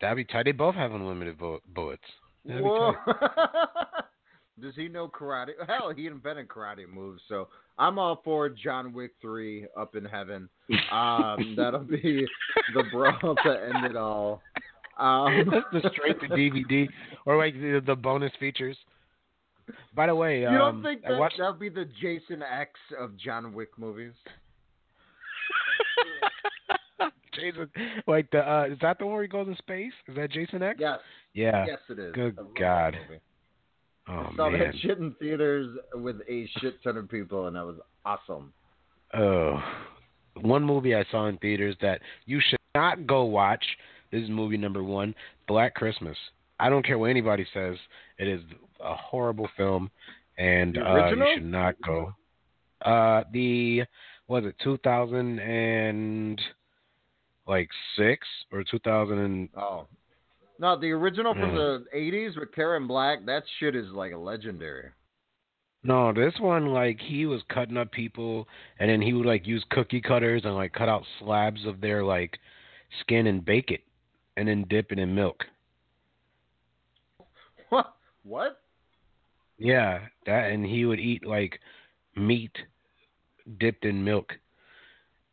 That'd 0.00 0.16
be 0.16 0.24
tight. 0.24 0.44
They 0.44 0.52
both 0.52 0.74
have 0.74 0.92
unlimited 0.92 1.38
bu- 1.38 1.60
bullets. 1.74 2.02
That'd 2.44 2.62
Whoa. 2.62 2.92
Does 4.60 4.74
he 4.74 4.88
know 4.88 5.08
karate? 5.08 5.50
Hell, 5.66 5.92
he 5.94 6.06
invented 6.06 6.48
karate 6.48 6.88
moves. 6.88 7.20
So 7.28 7.48
I'm 7.78 7.98
all 7.98 8.22
for 8.24 8.48
John 8.48 8.92
Wick 8.94 9.12
three 9.20 9.66
up 9.78 9.96
in 9.96 10.04
heaven. 10.04 10.48
Um, 10.90 11.54
that'll 11.58 11.80
be 11.80 12.26
the 12.74 12.84
brawl 12.90 13.34
to 13.44 13.50
end 13.74 13.84
it 13.84 13.96
all. 13.96 14.40
Um, 14.96 15.50
That's 15.50 15.84
the 15.84 15.90
straight 15.92 16.20
to 16.20 16.28
DVD 16.28 16.88
or 17.26 17.36
like 17.36 17.54
the, 17.54 17.82
the 17.84 17.94
bonus 17.94 18.32
features. 18.40 18.76
By 19.94 20.06
the 20.06 20.14
way, 20.14 20.42
you 20.42 20.48
um, 20.48 20.54
don't 20.54 20.82
think 20.82 21.02
that 21.02 21.18
watched 21.18 21.36
that'll 21.38 21.54
be 21.54 21.68
the 21.68 21.86
Jason 22.00 22.42
X 22.42 22.70
of 22.98 23.16
John 23.16 23.52
Wick 23.52 23.70
movies? 23.76 24.12
Jason 27.34 27.68
like 28.06 28.30
the 28.30 28.38
uh 28.38 28.66
is 28.70 28.78
that 28.80 28.98
the 28.98 29.04
one 29.04 29.14
where 29.14 29.22
he 29.22 29.28
goes 29.28 29.48
in 29.48 29.56
space? 29.56 29.92
Is 30.08 30.16
that 30.16 30.30
Jason 30.30 30.62
X? 30.62 30.78
Yes. 30.80 31.00
Yeah. 31.34 31.66
Yes, 31.66 31.78
it 31.88 31.98
is. 31.98 32.14
Good 32.14 32.38
God. 32.58 32.96
Oh 34.08 34.28
I 34.32 34.36
saw 34.36 34.50
man. 34.50 34.60
that 34.60 34.74
shit 34.80 34.98
in 34.98 35.12
theaters 35.18 35.76
with 35.94 36.20
a 36.28 36.48
shit 36.60 36.82
ton 36.82 36.96
of 36.96 37.08
people, 37.08 37.48
and 37.48 37.56
that 37.56 37.66
was 37.66 37.76
awesome. 38.04 38.52
Oh, 39.14 39.60
one 40.40 40.62
movie 40.64 40.94
I 40.94 41.04
saw 41.10 41.26
in 41.26 41.38
theaters 41.38 41.76
that 41.80 42.00
you 42.24 42.40
should 42.40 42.58
not 42.74 43.06
go 43.06 43.24
watch. 43.24 43.64
This 44.10 44.22
is 44.22 44.30
movie 44.30 44.56
number 44.56 44.82
one, 44.82 45.14
Black 45.48 45.74
Christmas. 45.74 46.16
I 46.58 46.68
don't 46.70 46.84
care 46.84 46.98
what 46.98 47.10
anybody 47.10 47.46
says. 47.52 47.76
It 48.18 48.28
is 48.28 48.40
a 48.80 48.94
horrible 48.94 49.48
film, 49.56 49.90
and 50.38 50.78
uh, 50.78 51.08
you 51.10 51.24
should 51.34 51.44
not 51.44 51.74
go. 51.84 52.14
Uh, 52.82 53.24
the 53.32 53.84
was 54.28 54.44
it 54.44 54.54
2000 54.62 55.38
and 55.38 56.40
like 57.46 57.68
six 57.96 58.26
or 58.52 58.64
2000 58.64 59.18
and 59.18 59.48
Oh. 59.56 59.86
No, 60.58 60.74
the 60.74 60.90
original 60.90 61.34
from 61.34 61.50
Mm. 61.50 61.54
the 61.54 61.84
'80s 61.94 62.38
with 62.38 62.52
Karen 62.54 62.86
Black. 62.86 63.24
That 63.26 63.42
shit 63.58 63.76
is 63.76 63.90
like 63.92 64.12
a 64.12 64.16
legendary. 64.16 64.90
No, 65.82 66.12
this 66.12 66.32
one 66.40 66.68
like 66.72 66.98
he 66.98 67.26
was 67.26 67.42
cutting 67.48 67.76
up 67.76 67.92
people, 67.92 68.48
and 68.78 68.88
then 68.90 69.00
he 69.02 69.12
would 69.12 69.26
like 69.26 69.46
use 69.46 69.62
cookie 69.70 70.00
cutters 70.00 70.42
and 70.44 70.54
like 70.54 70.72
cut 70.72 70.88
out 70.88 71.04
slabs 71.18 71.64
of 71.66 71.80
their 71.80 72.02
like 72.02 72.38
skin 73.00 73.26
and 73.26 73.44
bake 73.44 73.70
it, 73.70 73.82
and 74.36 74.48
then 74.48 74.64
dip 74.68 74.92
it 74.92 74.98
in 74.98 75.14
milk. 75.14 75.44
What? 77.68 77.96
What? 78.22 78.60
Yeah, 79.58 80.00
that 80.26 80.50
and 80.50 80.64
he 80.64 80.84
would 80.84 81.00
eat 81.00 81.26
like 81.26 81.58
meat 82.14 82.52
dipped 83.58 83.84
in 83.84 84.04
milk, 84.04 84.32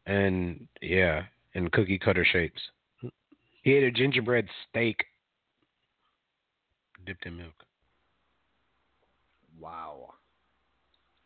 and 0.06 0.68
yeah, 0.82 1.24
in 1.54 1.70
cookie 1.70 2.00
cutter 2.00 2.26
shapes. 2.26 2.62
He 3.64 3.74
ate 3.74 3.84
a 3.84 3.92
gingerbread 3.92 4.48
steak 4.70 5.06
dipped 7.06 7.26
in 7.26 7.38
milk. 7.38 7.54
Wow. 9.60 10.14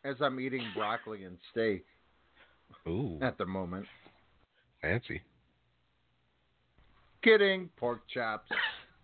As 0.04 0.16
I'm 0.20 0.38
eating 0.40 0.62
broccoli 0.74 1.24
and 1.24 1.38
steak 1.50 1.84
Ooh, 2.86 3.18
at 3.20 3.38
the 3.38 3.46
moment. 3.46 3.86
fancy. 4.80 5.20
Kidding. 7.22 7.68
Pork 7.76 8.00
chops. 8.12 8.50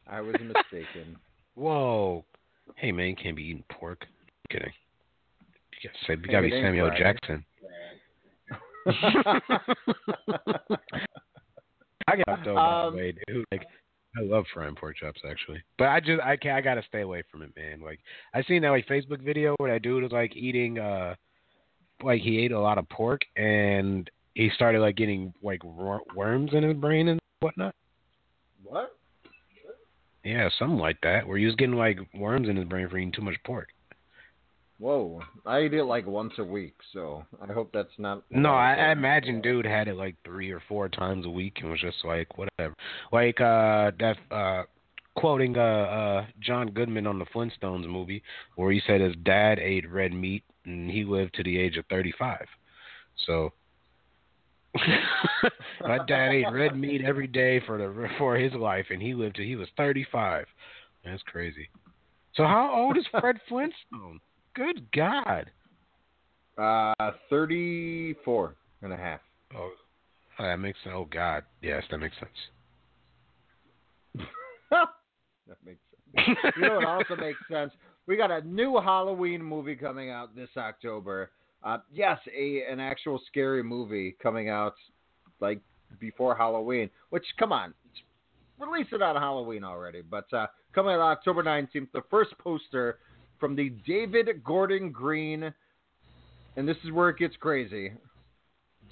I 0.06 0.20
was 0.20 0.34
mistaken. 0.40 1.16
Whoa. 1.54 2.24
Hey 2.76 2.92
man, 2.92 3.08
you 3.08 3.16
can't 3.16 3.36
be 3.36 3.42
eating 3.44 3.64
pork. 3.70 4.04
kidding. 4.50 4.72
You 5.82 5.90
gotta, 5.90 5.98
say, 6.06 6.12
you 6.20 6.32
gotta 6.32 6.46
It 6.46 6.50
be 6.50 6.62
Samuel 6.62 6.88
Friday. 6.88 7.02
Jackson. 7.04 7.44
I 12.06 12.16
got 12.26 12.44
though, 12.44 12.54
by 12.54 12.84
Um, 12.86 12.92
the 12.92 12.96
way, 12.98 13.14
dude. 13.26 13.44
Like, 13.50 13.64
I 14.16 14.22
love 14.22 14.44
frying 14.52 14.74
pork 14.76 14.96
chops 14.96 15.20
actually, 15.28 15.62
but 15.78 15.88
I 15.88 16.00
just 16.00 16.20
I 16.22 16.36
can't. 16.36 16.56
I 16.56 16.60
gotta 16.60 16.82
stay 16.86 17.00
away 17.00 17.22
from 17.30 17.42
it, 17.42 17.50
man. 17.56 17.80
Like, 17.80 17.98
I 18.34 18.42
seen 18.44 18.62
that 18.62 18.70
like 18.70 18.86
Facebook 18.86 19.20
video 19.22 19.54
where 19.58 19.72
that 19.72 19.82
dude 19.82 20.02
was 20.02 20.12
like 20.12 20.36
eating, 20.36 20.78
uh, 20.78 21.14
like 22.02 22.20
he 22.22 22.38
ate 22.44 22.52
a 22.52 22.60
lot 22.60 22.78
of 22.78 22.88
pork 22.88 23.22
and 23.36 24.08
he 24.34 24.50
started 24.54 24.80
like 24.80 24.96
getting 24.96 25.32
like 25.42 25.64
wor- 25.64 26.02
worms 26.14 26.50
in 26.52 26.62
his 26.62 26.76
brain 26.76 27.08
and 27.08 27.18
whatnot. 27.40 27.74
Yeah, 30.24 30.48
something 30.58 30.78
like 30.78 30.98
that, 31.02 31.26
where 31.26 31.36
he 31.36 31.46
was 31.46 31.54
getting 31.54 31.76
like 31.76 31.98
worms 32.14 32.48
in 32.48 32.56
his 32.56 32.66
brain 32.66 32.88
for 32.88 32.96
eating 32.96 33.12
too 33.12 33.22
much 33.22 33.36
pork. 33.44 33.68
Whoa. 34.78 35.22
I 35.46 35.62
eat 35.62 35.74
it 35.74 35.84
like 35.84 36.06
once 36.06 36.32
a 36.38 36.44
week, 36.44 36.74
so 36.92 37.24
I 37.40 37.52
hope 37.52 37.70
that's 37.72 37.96
not. 37.98 38.24
No, 38.30 38.50
I, 38.50 38.74
I 38.74 38.92
imagine 38.92 39.40
dude 39.40 39.66
had 39.66 39.86
it 39.86 39.96
like 39.96 40.16
three 40.24 40.50
or 40.50 40.60
four 40.68 40.88
times 40.88 41.26
a 41.26 41.30
week 41.30 41.58
and 41.60 41.70
was 41.70 41.80
just 41.80 42.04
like 42.04 42.36
whatever. 42.36 42.74
Like 43.12 43.40
uh 43.40 43.92
that 44.00 44.16
uh 44.30 44.64
quoting 45.14 45.56
uh 45.56 45.60
uh 45.60 46.26
John 46.40 46.70
Goodman 46.70 47.06
on 47.06 47.18
the 47.18 47.26
Flintstones 47.26 47.88
movie 47.88 48.22
where 48.56 48.72
he 48.72 48.82
said 48.86 49.00
his 49.00 49.14
dad 49.22 49.58
ate 49.60 49.88
red 49.88 50.12
meat 50.12 50.42
and 50.64 50.90
he 50.90 51.04
lived 51.04 51.34
to 51.34 51.44
the 51.44 51.58
age 51.58 51.76
of 51.76 51.84
35. 51.88 52.44
So 53.26 53.52
my 55.80 55.98
dad 56.06 56.32
ate 56.32 56.46
red 56.52 56.76
meat 56.76 57.02
every 57.04 57.26
day 57.26 57.60
for 57.66 57.78
the 57.78 58.08
for 58.18 58.36
his 58.36 58.52
life, 58.54 58.86
and 58.90 59.00
he 59.00 59.14
lived 59.14 59.36
till 59.36 59.44
he 59.44 59.56
was 59.56 59.68
35. 59.76 60.46
That's 61.04 61.22
crazy. 61.22 61.68
So 62.34 62.44
how 62.44 62.72
old 62.74 62.96
is 62.96 63.04
Fred 63.20 63.36
Flintstone? 63.48 64.20
Good 64.54 64.90
God. 64.92 65.50
Uh, 66.56 67.12
34 67.30 68.54
and 68.82 68.92
a 68.92 68.96
half. 68.96 69.20
Oh, 69.56 69.70
that 70.38 70.56
makes 70.56 70.78
sense. 70.82 70.94
Oh 70.96 71.08
God, 71.10 71.44
yes, 71.62 71.82
that 71.90 71.98
makes 71.98 72.16
sense. 72.18 72.30
that 74.70 75.56
makes 75.64 75.80
sense. 76.16 76.54
you 76.56 76.62
know 76.62 76.76
what 76.76 76.86
also 76.86 77.16
makes 77.16 77.38
sense? 77.50 77.72
We 78.06 78.16
got 78.16 78.30
a 78.30 78.40
new 78.42 78.80
Halloween 78.80 79.42
movie 79.42 79.76
coming 79.76 80.10
out 80.10 80.34
this 80.36 80.50
October. 80.56 81.30
Uh, 81.64 81.78
yes, 81.92 82.18
a 82.36 82.62
an 82.70 82.78
actual 82.78 83.20
scary 83.26 83.62
movie 83.62 84.14
coming 84.22 84.50
out 84.50 84.74
like 85.40 85.60
before 85.98 86.36
Halloween. 86.36 86.90
Which, 87.10 87.24
come 87.38 87.52
on, 87.52 87.72
release 88.60 88.86
it 88.92 89.00
on 89.00 89.16
Halloween 89.16 89.64
already. 89.64 90.02
But 90.02 90.32
uh, 90.32 90.46
coming 90.74 90.92
out 90.92 91.00
October 91.00 91.42
nineteenth, 91.42 91.88
the 91.92 92.02
first 92.10 92.36
poster 92.38 92.98
from 93.40 93.56
the 93.56 93.70
David 93.86 94.44
Gordon 94.44 94.92
Green, 94.92 95.52
and 96.56 96.68
this 96.68 96.76
is 96.84 96.92
where 96.92 97.08
it 97.08 97.18
gets 97.18 97.34
crazy. 97.40 97.92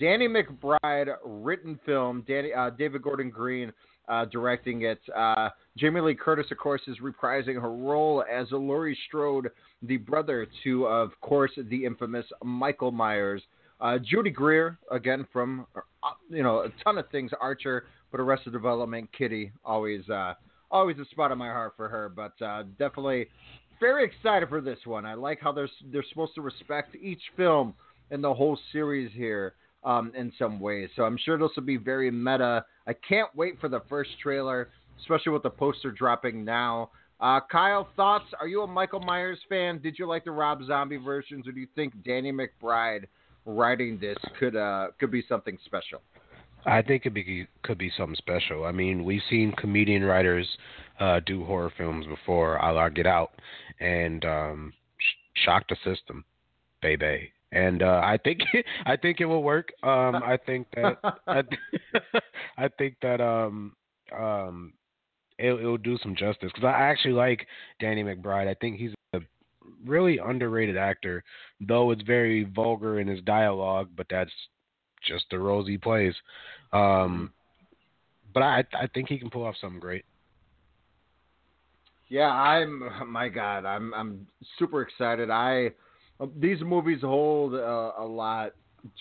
Danny 0.01 0.27
McBride 0.27 1.15
written 1.25 1.79
film. 1.85 2.25
Danny 2.27 2.53
uh, 2.55 2.71
David 2.71 3.03
Gordon 3.03 3.29
Green 3.29 3.71
uh, 4.09 4.25
directing 4.25 4.83
it. 4.83 5.01
Uh, 5.15 5.51
Jamie 5.77 6.01
Lee 6.01 6.15
Curtis, 6.15 6.47
of 6.51 6.59
course, 6.59 6.81
is 6.87 6.97
reprising 6.99 7.61
her 7.61 7.73
role 7.73 8.25
as 8.31 8.47
Laurie 8.51 8.99
Strode, 9.07 9.51
the 9.83 9.97
brother 9.97 10.47
to, 10.65 10.87
of 10.87 11.11
course, 11.21 11.53
the 11.57 11.85
infamous 11.85 12.27
Michael 12.43 12.93
Myers. 12.93 13.43
Uh, 13.81 13.99
Judy 13.99 14.31
Greer, 14.31 14.79
again 14.93 15.27
from 15.33 15.67
uh, 15.75 15.81
you 16.31 16.43
know 16.43 16.61
a 16.61 16.85
ton 16.85 16.99
of 16.99 17.09
things, 17.11 17.33
Archer, 17.41 17.87
but 18.13 18.21
Arrested 18.21 18.53
Development, 18.53 19.09
Kitty, 19.17 19.51
always 19.65 20.09
uh, 20.09 20.35
always 20.71 20.97
a 20.99 21.05
spot 21.07 21.33
in 21.33 21.39
my 21.39 21.49
heart 21.49 21.75
for 21.77 21.89
her. 21.89 22.09
But 22.09 22.41
uh, 22.45 22.63
definitely 22.79 23.29
very 23.81 24.05
excited 24.05 24.49
for 24.49 24.61
this 24.61 24.79
one. 24.85 25.05
I 25.05 25.15
like 25.15 25.41
how 25.41 25.51
they're 25.51 25.69
they're 25.93 26.05
supposed 26.09 26.37
to 26.37 26.43
respect 26.43 26.95
each 26.95 27.23
film 27.37 27.75
and 28.13 28.23
the 28.23 28.33
whole 28.33 28.57
series 28.71 29.11
here 29.13 29.55
um, 29.83 30.13
in 30.17 30.33
some 30.39 30.61
ways. 30.61 30.89
So 30.95 31.03
I'm 31.03 31.19
sure 31.19 31.37
this 31.37 31.51
will 31.57 31.65
be 31.65 31.77
very 31.77 32.11
meta. 32.11 32.65
I 32.87 32.93
can't 32.93 33.35
wait 33.35 33.61
for 33.61 33.69
the 33.69 33.81
first 33.89 34.11
trailer, 34.23 34.69
especially 35.01 35.33
with 35.33 35.43
the 35.43 35.51
poster 35.51 35.91
dropping 35.91 36.45
now. 36.45 36.91
Uh, 37.21 37.41
Kyle, 37.51 37.89
thoughts? 37.97 38.27
Are 38.41 38.49
you 38.49 38.63
a 38.63 38.67
Michael 38.67 39.01
Myers 39.01 39.39
fan? 39.49 39.81
Did 39.81 39.99
you 39.99 40.07
like 40.07 40.25
the 40.25 40.31
Rob 40.33 40.65
Zombie 40.67 40.97
versions, 40.97 41.47
or 41.47 41.53
do 41.53 41.61
you 41.61 41.69
think 41.75 41.95
Danny 42.05 42.33
McBride 42.33 43.05
writing 43.47 43.99
this 43.99 44.19
could 44.39 44.57
uh, 44.57 44.89
could 44.99 45.11
be 45.11 45.23
something 45.29 45.59
special? 45.65 46.01
I 46.65 46.83
think 46.83 47.07
it 47.07 47.11
be, 47.11 47.47
could 47.63 47.79
be 47.79 47.91
something 47.97 48.17
special. 48.17 48.65
I 48.65 48.73
mean, 48.73 49.05
we've 49.05 49.23
seen 49.29 49.53
comedian 49.53 50.05
writers 50.05 50.47
uh, 51.01 51.21
do 51.27 51.45
horror 51.45 51.73
films 51.77 52.07
before, 52.07 52.57
a 52.57 52.73
la 52.73 52.89
Get 52.89 53.07
Out, 53.07 53.33
and 53.81 54.25
um, 54.25 54.73
sh- 54.99 55.45
shock 55.45 55.65
the 55.69 55.77
system, 55.85 56.25
baby. 56.81 57.33
And 57.51 57.83
uh, 57.83 58.01
I 58.03 58.19
think 58.23 58.41
I 58.87 58.97
think 58.97 59.21
it 59.21 59.27
will 59.27 59.43
work. 59.43 59.73
Um, 59.83 60.17
I 60.17 60.39
think 60.45 60.69
that 60.75 60.99
I, 61.27 61.43
I 62.59 62.69
think 62.79 62.97
that 63.03 63.21
um, 63.21 63.75
um, 64.17 64.73
it 65.39 65.53
will 65.53 65.79
do 65.79 65.99
some 66.03 66.15
justice 66.15 66.51
because 66.55 66.65
I 66.65 66.73
actually 66.73 67.15
like 67.15 67.47
Danny 67.81 68.03
McBride. 68.03 68.49
I 68.49 68.55
think 68.55 68.79
he's 68.79 68.93
a 69.13 69.21
really 69.85 70.19
underrated 70.19 70.77
actor, 70.77 71.25
though 71.61 71.91
it's 71.91 72.03
very 72.03 72.45
vulgar 72.45 73.01
in 73.01 73.07
his 73.07 73.21
dialogue. 73.23 73.89
But 73.97 74.07
that's 74.11 74.31
just 75.07 75.25
the 75.31 75.39
roles 75.39 75.67
he 75.67 75.79
plays. 75.79 76.15
Um, 76.73 77.33
but 78.33 78.43
I 78.43 78.65
I 78.75 78.87
think 78.95 79.09
he 79.09 79.19
can 79.19 79.31
pull 79.31 79.45
off 79.45 79.57
something 79.61 79.81
great. 79.81 80.05
Yeah, 82.09 82.31
I'm. 82.31 82.83
My 83.11 83.29
God, 83.29 83.65
I'm 83.65 83.93
I'm 83.95 84.27
super 84.59 84.83
excited. 84.83 85.31
I 85.31 85.71
these 86.37 86.61
movies 86.61 87.01
hold 87.01 87.55
a 87.55 88.05
lot 88.05 88.53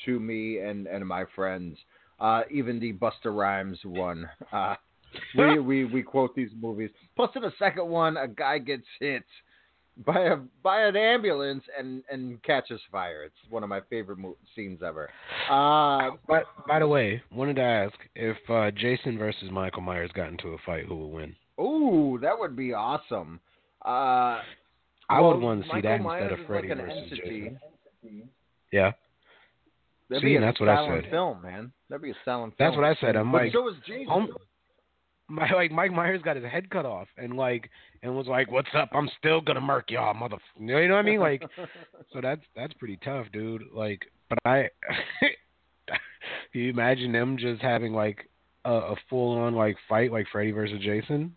to 0.05 0.19
me 0.19 0.59
and 0.59 0.87
and 0.87 1.05
my 1.07 1.25
friends. 1.35 1.77
Uh, 2.19 2.43
even 2.51 2.79
the 2.79 2.93
Busta 2.93 3.35
Rhymes 3.35 3.79
one. 3.83 4.29
Uh, 4.51 4.75
we, 5.37 5.59
we 5.59 5.85
we 5.85 6.03
quote 6.03 6.35
these 6.35 6.49
movies. 6.59 6.89
Plus, 7.15 7.29
in 7.35 7.41
the 7.41 7.53
second 7.59 7.87
one, 7.87 8.17
a 8.17 8.27
guy 8.27 8.57
gets 8.57 8.85
hit 8.99 9.23
by 10.05 10.21
a 10.21 10.35
by 10.63 10.81
an 10.83 10.95
ambulance 10.95 11.63
and 11.77 12.03
and 12.11 12.41
catches 12.43 12.79
fire. 12.91 13.23
It's 13.23 13.35
one 13.49 13.63
of 13.63 13.69
my 13.69 13.81
favorite 13.89 14.17
mo- 14.17 14.37
scenes 14.55 14.81
ever. 14.85 15.09
Uh, 15.49 16.11
but 16.27 16.45
by 16.67 16.79
the 16.79 16.87
way, 16.87 17.21
wanted 17.31 17.57
to 17.57 17.61
ask 17.61 17.93
if 18.15 18.37
uh, 18.49 18.71
Jason 18.71 19.17
versus 19.17 19.49
Michael 19.51 19.81
Myers 19.81 20.11
got 20.13 20.29
into 20.29 20.49
a 20.49 20.57
fight, 20.65 20.85
who 20.85 20.95
would 20.95 21.07
win? 21.15 21.35
Ooh, 21.59 22.17
that 22.21 22.37
would 22.37 22.55
be 22.55 22.73
awesome. 22.73 23.39
Uh, 23.85 24.39
I 25.09 25.19
well, 25.19 25.33
would 25.33 25.41
want 25.41 25.61
to 25.61 25.67
see 25.67 25.73
Michael 25.73 25.89
that 25.91 26.01
Myers 26.01 26.23
instead 26.31 26.39
of 26.39 26.47
Freddy 26.47 26.67
like 26.69 26.77
versus 26.77 26.97
entity. 27.11 27.41
Jason. 28.03 28.29
Yeah. 28.71 28.91
That'd 30.09 30.21
See, 30.23 30.27
be 30.29 30.35
a 30.37 30.41
that's 30.41 30.59
what 30.59 30.69
I 30.69 30.87
said. 30.87 31.09
Film, 31.11 31.41
man. 31.41 31.71
That'd 31.89 32.01
be 32.01 32.11
a 32.11 32.15
silent. 32.25 32.53
That's 32.57 32.73
film. 32.73 32.83
what 32.83 32.89
I 32.97 32.99
said. 33.01 33.15
I'm 33.15 33.31
but 33.31 33.43
like, 33.43 33.51
so 33.53 33.67
is 33.69 33.75
Jason. 33.85 34.07
home- 34.07 34.33
my 35.31 35.49
like 35.51 35.71
Mike 35.71 35.91
Myers 35.91 36.21
got 36.23 36.35
his 36.35 36.45
head 36.45 36.69
cut 36.69 36.85
off 36.85 37.07
and 37.17 37.37
like 37.37 37.69
and 38.03 38.15
was 38.15 38.27
like, 38.27 38.51
"What's 38.51 38.69
up? 38.75 38.89
I'm 38.93 39.09
still 39.17 39.41
gonna 39.41 39.61
murk 39.61 39.89
y'all, 39.89 40.13
mother." 40.13 40.37
You 40.59 40.87
know 40.87 40.95
what 40.95 40.99
I 40.99 41.01
mean? 41.01 41.19
Like, 41.19 41.43
so 42.13 42.21
that's 42.21 42.41
that's 42.55 42.73
pretty 42.73 42.97
tough, 43.03 43.27
dude. 43.31 43.63
Like, 43.73 44.01
but 44.29 44.39
I, 44.45 44.69
can 45.87 45.97
you 46.53 46.69
imagine 46.69 47.11
them 47.11 47.37
just 47.37 47.61
having 47.61 47.93
like 47.93 48.29
a, 48.65 48.71
a 48.71 48.95
full 49.09 49.37
on 49.37 49.55
like 49.55 49.77
fight 49.87 50.11
like 50.11 50.27
Freddy 50.31 50.51
versus 50.51 50.79
Jason? 50.81 51.35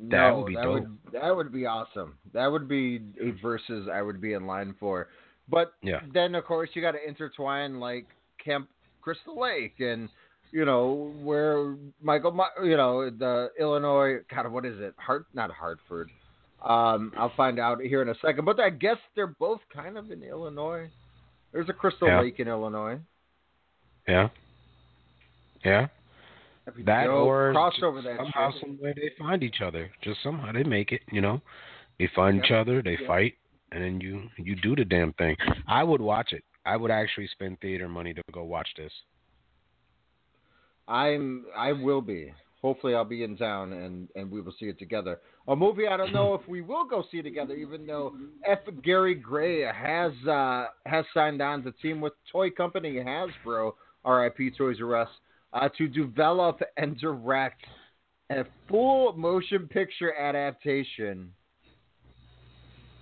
That 0.00 0.30
no, 0.30 0.38
would 0.38 0.46
be 0.46 0.54
that 0.56 0.62
dope. 0.62 0.72
Would, 0.72 0.98
that 1.12 1.36
would 1.36 1.52
be 1.52 1.66
awesome. 1.66 2.18
That 2.32 2.48
would 2.48 2.68
be 2.68 3.00
a 3.20 3.30
versus 3.40 3.88
I 3.92 4.02
would 4.02 4.20
be 4.20 4.32
in 4.32 4.46
line 4.46 4.74
for. 4.80 5.08
But 5.48 5.74
Yeah. 5.82 6.00
then 6.12 6.34
of 6.34 6.44
course 6.44 6.70
you 6.74 6.82
got 6.82 6.92
to 6.92 7.06
intertwine 7.06 7.78
like 7.78 8.06
Camp 8.42 8.68
Crystal 9.02 9.38
Lake 9.38 9.74
and 9.80 10.08
you 10.54 10.64
know 10.64 11.12
where 11.20 11.74
Michael, 12.00 12.32
you 12.62 12.76
know 12.76 13.10
the 13.10 13.50
Illinois. 13.58 14.18
God, 14.32 14.50
what 14.52 14.64
is 14.64 14.78
it? 14.78 14.94
Hart, 14.96 15.26
not 15.34 15.50
Hartford. 15.50 16.08
Um, 16.64 17.12
I'll 17.18 17.32
find 17.36 17.58
out 17.58 17.80
here 17.82 18.00
in 18.02 18.08
a 18.08 18.14
second. 18.24 18.44
But 18.44 18.60
I 18.60 18.70
guess 18.70 18.96
they're 19.16 19.26
both 19.26 19.60
kind 19.74 19.98
of 19.98 20.12
in 20.12 20.22
Illinois. 20.22 20.88
There's 21.52 21.68
a 21.68 21.72
Crystal 21.72 22.06
Yeah. 22.06 22.20
Lake 22.20 22.38
in 22.38 22.46
Illinois. 22.46 23.00
Yeah. 24.06 24.28
Yeah. 25.64 25.88
That'd 26.66 26.86
be 26.86 26.92
or 27.10 27.52
cross 27.52 27.74
over 27.82 28.00
that 28.02 28.16
somehow, 28.16 28.52
shit. 28.52 28.60
some 28.60 28.78
way 28.80 28.94
they 28.96 29.10
find 29.18 29.42
each 29.42 29.60
other. 29.60 29.90
Just 30.02 30.22
somehow 30.22 30.52
they 30.52 30.62
make 30.62 30.92
it. 30.92 31.02
You 31.10 31.20
know, 31.20 31.42
they 31.98 32.08
find 32.14 32.42
each 32.42 32.52
other, 32.52 32.80
they 32.80 32.96
Yeah. 33.00 33.06
fight, 33.08 33.34
and 33.72 33.82
then 33.82 34.00
you 34.00 34.30
you 34.38 34.54
do 34.54 34.76
the 34.76 34.84
damn 34.84 35.12
thing. 35.14 35.36
I 35.66 35.82
would 35.82 36.00
watch 36.00 36.32
it. 36.32 36.44
I 36.64 36.76
would 36.76 36.92
actually 36.92 37.26
spend 37.26 37.60
theater 37.60 37.88
money 37.88 38.14
to 38.14 38.22
go 38.32 38.44
watch 38.44 38.68
this. 38.76 38.92
I'm 40.88 41.46
I 41.56 41.72
will 41.72 42.00
be. 42.00 42.32
Hopefully 42.62 42.94
I'll 42.94 43.04
be 43.04 43.24
in 43.24 43.36
town 43.36 43.72
and 43.72 44.08
and 44.14 44.30
we 44.30 44.40
will 44.40 44.54
see 44.58 44.66
it 44.66 44.78
together. 44.78 45.20
A 45.48 45.56
movie 45.56 45.86
I 45.86 45.96
don't 45.96 46.12
know 46.12 46.34
if 46.34 46.46
we 46.48 46.62
will 46.62 46.86
go 46.86 47.04
see 47.10 47.22
together 47.22 47.54
even 47.54 47.86
though 47.86 48.14
F 48.46 48.60
Gary 48.82 49.14
Gray 49.14 49.62
has 49.62 50.12
uh 50.28 50.66
has 50.86 51.04
signed 51.12 51.40
on 51.42 51.62
to 51.64 51.72
team 51.72 52.00
with 52.00 52.12
toy 52.30 52.50
company 52.50 52.94
Hasbro, 52.94 53.72
RIP 54.06 54.56
Toys 54.56 54.78
R 54.80 54.96
Us, 54.96 55.08
uh, 55.52 55.68
to 55.78 55.88
develop 55.88 56.60
and 56.76 56.98
direct 56.98 57.62
a 58.30 58.44
full 58.68 59.12
motion 59.14 59.68
picture 59.68 60.14
adaptation. 60.14 61.30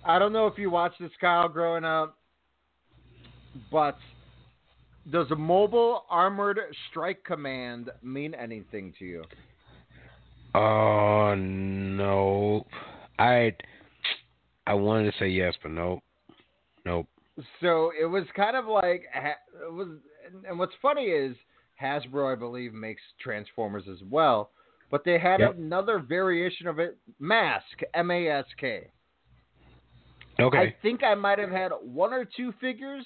I 0.05 0.19
don't 0.19 0.33
know 0.33 0.47
if 0.47 0.57
you 0.57 0.69
watched 0.69 0.99
this 0.99 1.11
Kyle 1.21 1.47
growing 1.47 1.85
up, 1.85 2.17
but 3.71 3.97
does 5.11 5.29
a 5.31 5.35
mobile 5.35 6.05
armored 6.09 6.59
strike 6.89 7.23
command 7.23 7.89
mean 8.01 8.33
anything 8.33 8.93
to 8.99 9.05
you? 9.05 9.23
Oh 10.55 11.33
no, 11.35 12.65
I 13.17 13.55
I 14.67 14.73
wanted 14.73 15.11
to 15.11 15.17
say 15.19 15.27
yes, 15.27 15.53
but 15.61 15.71
nope, 15.71 15.99
nope. 16.85 17.07
So 17.61 17.91
it 17.99 18.05
was 18.05 18.23
kind 18.35 18.55
of 18.55 18.65
like 18.65 19.05
it 19.15 19.73
was, 19.73 19.87
and- 20.25 20.45
and 20.45 20.59
what's 20.59 20.75
funny 20.81 21.05
is 21.05 21.35
Hasbro, 21.81 22.31
I 22.31 22.35
believe, 22.35 22.73
makes 22.73 23.01
Transformers 23.19 23.87
as 23.89 24.01
well, 24.03 24.51
but 24.91 25.03
they 25.03 25.17
had 25.17 25.39
Yep. 25.39 25.55
another 25.57 25.99
variation 25.99 26.67
of 26.67 26.79
it, 26.79 26.97
Mask, 27.19 27.81
M 27.95 28.11
A 28.11 28.27
S 28.27 28.45
K. 28.57 28.91
Okay. 30.39 30.57
I 30.57 30.75
think 30.81 31.03
I 31.03 31.15
might 31.15 31.39
have 31.39 31.51
had 31.51 31.71
one 31.81 32.13
or 32.13 32.25
two 32.25 32.51
figures, 32.53 33.05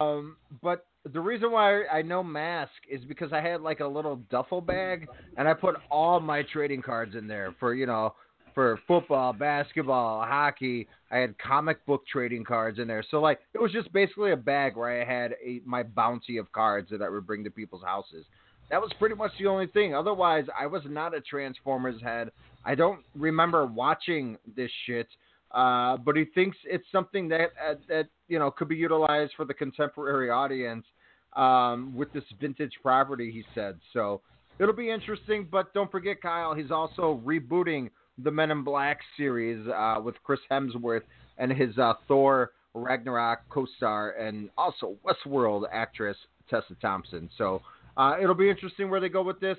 um, 0.00 0.36
but 0.62 0.86
the 1.10 1.20
reason 1.20 1.50
why 1.50 1.84
I 1.86 2.02
know 2.02 2.22
Mask 2.22 2.72
is 2.88 3.02
because 3.04 3.32
I 3.32 3.40
had 3.40 3.60
like 3.60 3.80
a 3.80 3.86
little 3.86 4.16
duffel 4.30 4.60
bag, 4.60 5.08
and 5.36 5.48
I 5.48 5.54
put 5.54 5.76
all 5.90 6.20
my 6.20 6.42
trading 6.52 6.82
cards 6.82 7.16
in 7.16 7.26
there 7.26 7.54
for 7.58 7.74
you 7.74 7.86
know 7.86 8.14
for 8.54 8.78
football, 8.86 9.32
basketball, 9.32 10.24
hockey. 10.24 10.86
I 11.10 11.18
had 11.18 11.38
comic 11.38 11.84
book 11.86 12.02
trading 12.06 12.44
cards 12.44 12.78
in 12.78 12.86
there. 12.86 13.04
So 13.10 13.20
like 13.20 13.40
it 13.54 13.60
was 13.60 13.72
just 13.72 13.92
basically 13.92 14.32
a 14.32 14.36
bag 14.36 14.76
where 14.76 15.00
I 15.00 15.04
had 15.04 15.34
a, 15.44 15.60
my 15.64 15.82
bounty 15.82 16.36
of 16.36 16.50
cards 16.52 16.88
that 16.90 17.02
I 17.02 17.08
would 17.08 17.26
bring 17.26 17.44
to 17.44 17.50
people's 17.50 17.82
houses. 17.82 18.24
That 18.70 18.80
was 18.80 18.90
pretty 18.98 19.14
much 19.14 19.32
the 19.38 19.48
only 19.48 19.66
thing. 19.66 19.94
Otherwise, 19.94 20.46
I 20.58 20.66
was 20.66 20.82
not 20.86 21.14
a 21.14 21.20
Transformers 21.20 22.00
head. 22.00 22.30
I 22.64 22.74
don't 22.74 23.00
remember 23.14 23.66
watching 23.66 24.38
this 24.56 24.70
shit. 24.86 25.08
Uh, 25.52 25.98
but 25.98 26.16
he 26.16 26.24
thinks 26.34 26.56
it's 26.64 26.86
something 26.90 27.28
that 27.28 27.50
uh, 27.62 27.74
that 27.88 28.08
you 28.28 28.38
know 28.38 28.50
could 28.50 28.68
be 28.68 28.76
utilized 28.76 29.32
for 29.36 29.44
the 29.44 29.54
contemporary 29.54 30.30
audience 30.30 30.86
um, 31.36 31.94
with 31.94 32.12
this 32.12 32.24
vintage 32.40 32.72
property. 32.82 33.30
He 33.30 33.44
said 33.54 33.78
so. 33.92 34.22
It'll 34.58 34.74
be 34.74 34.90
interesting, 34.90 35.48
but 35.50 35.72
don't 35.74 35.90
forget, 35.90 36.20
Kyle. 36.20 36.54
He's 36.54 36.70
also 36.70 37.20
rebooting 37.24 37.90
the 38.18 38.30
Men 38.30 38.50
in 38.50 38.62
Black 38.62 39.00
series 39.16 39.66
uh, 39.68 39.96
with 40.02 40.14
Chris 40.22 40.40
Hemsworth 40.50 41.02
and 41.38 41.50
his 41.50 41.76
uh, 41.78 41.94
Thor 42.06 42.52
Ragnarok 42.74 43.40
co-star, 43.50 44.12
and 44.12 44.50
also 44.56 44.96
Westworld 45.04 45.64
actress 45.72 46.16
Tessa 46.48 46.74
Thompson. 46.80 47.28
So 47.36 47.60
uh, 47.96 48.16
it'll 48.22 48.34
be 48.34 48.48
interesting 48.48 48.90
where 48.90 49.00
they 49.00 49.08
go 49.08 49.22
with 49.22 49.40
this. 49.40 49.58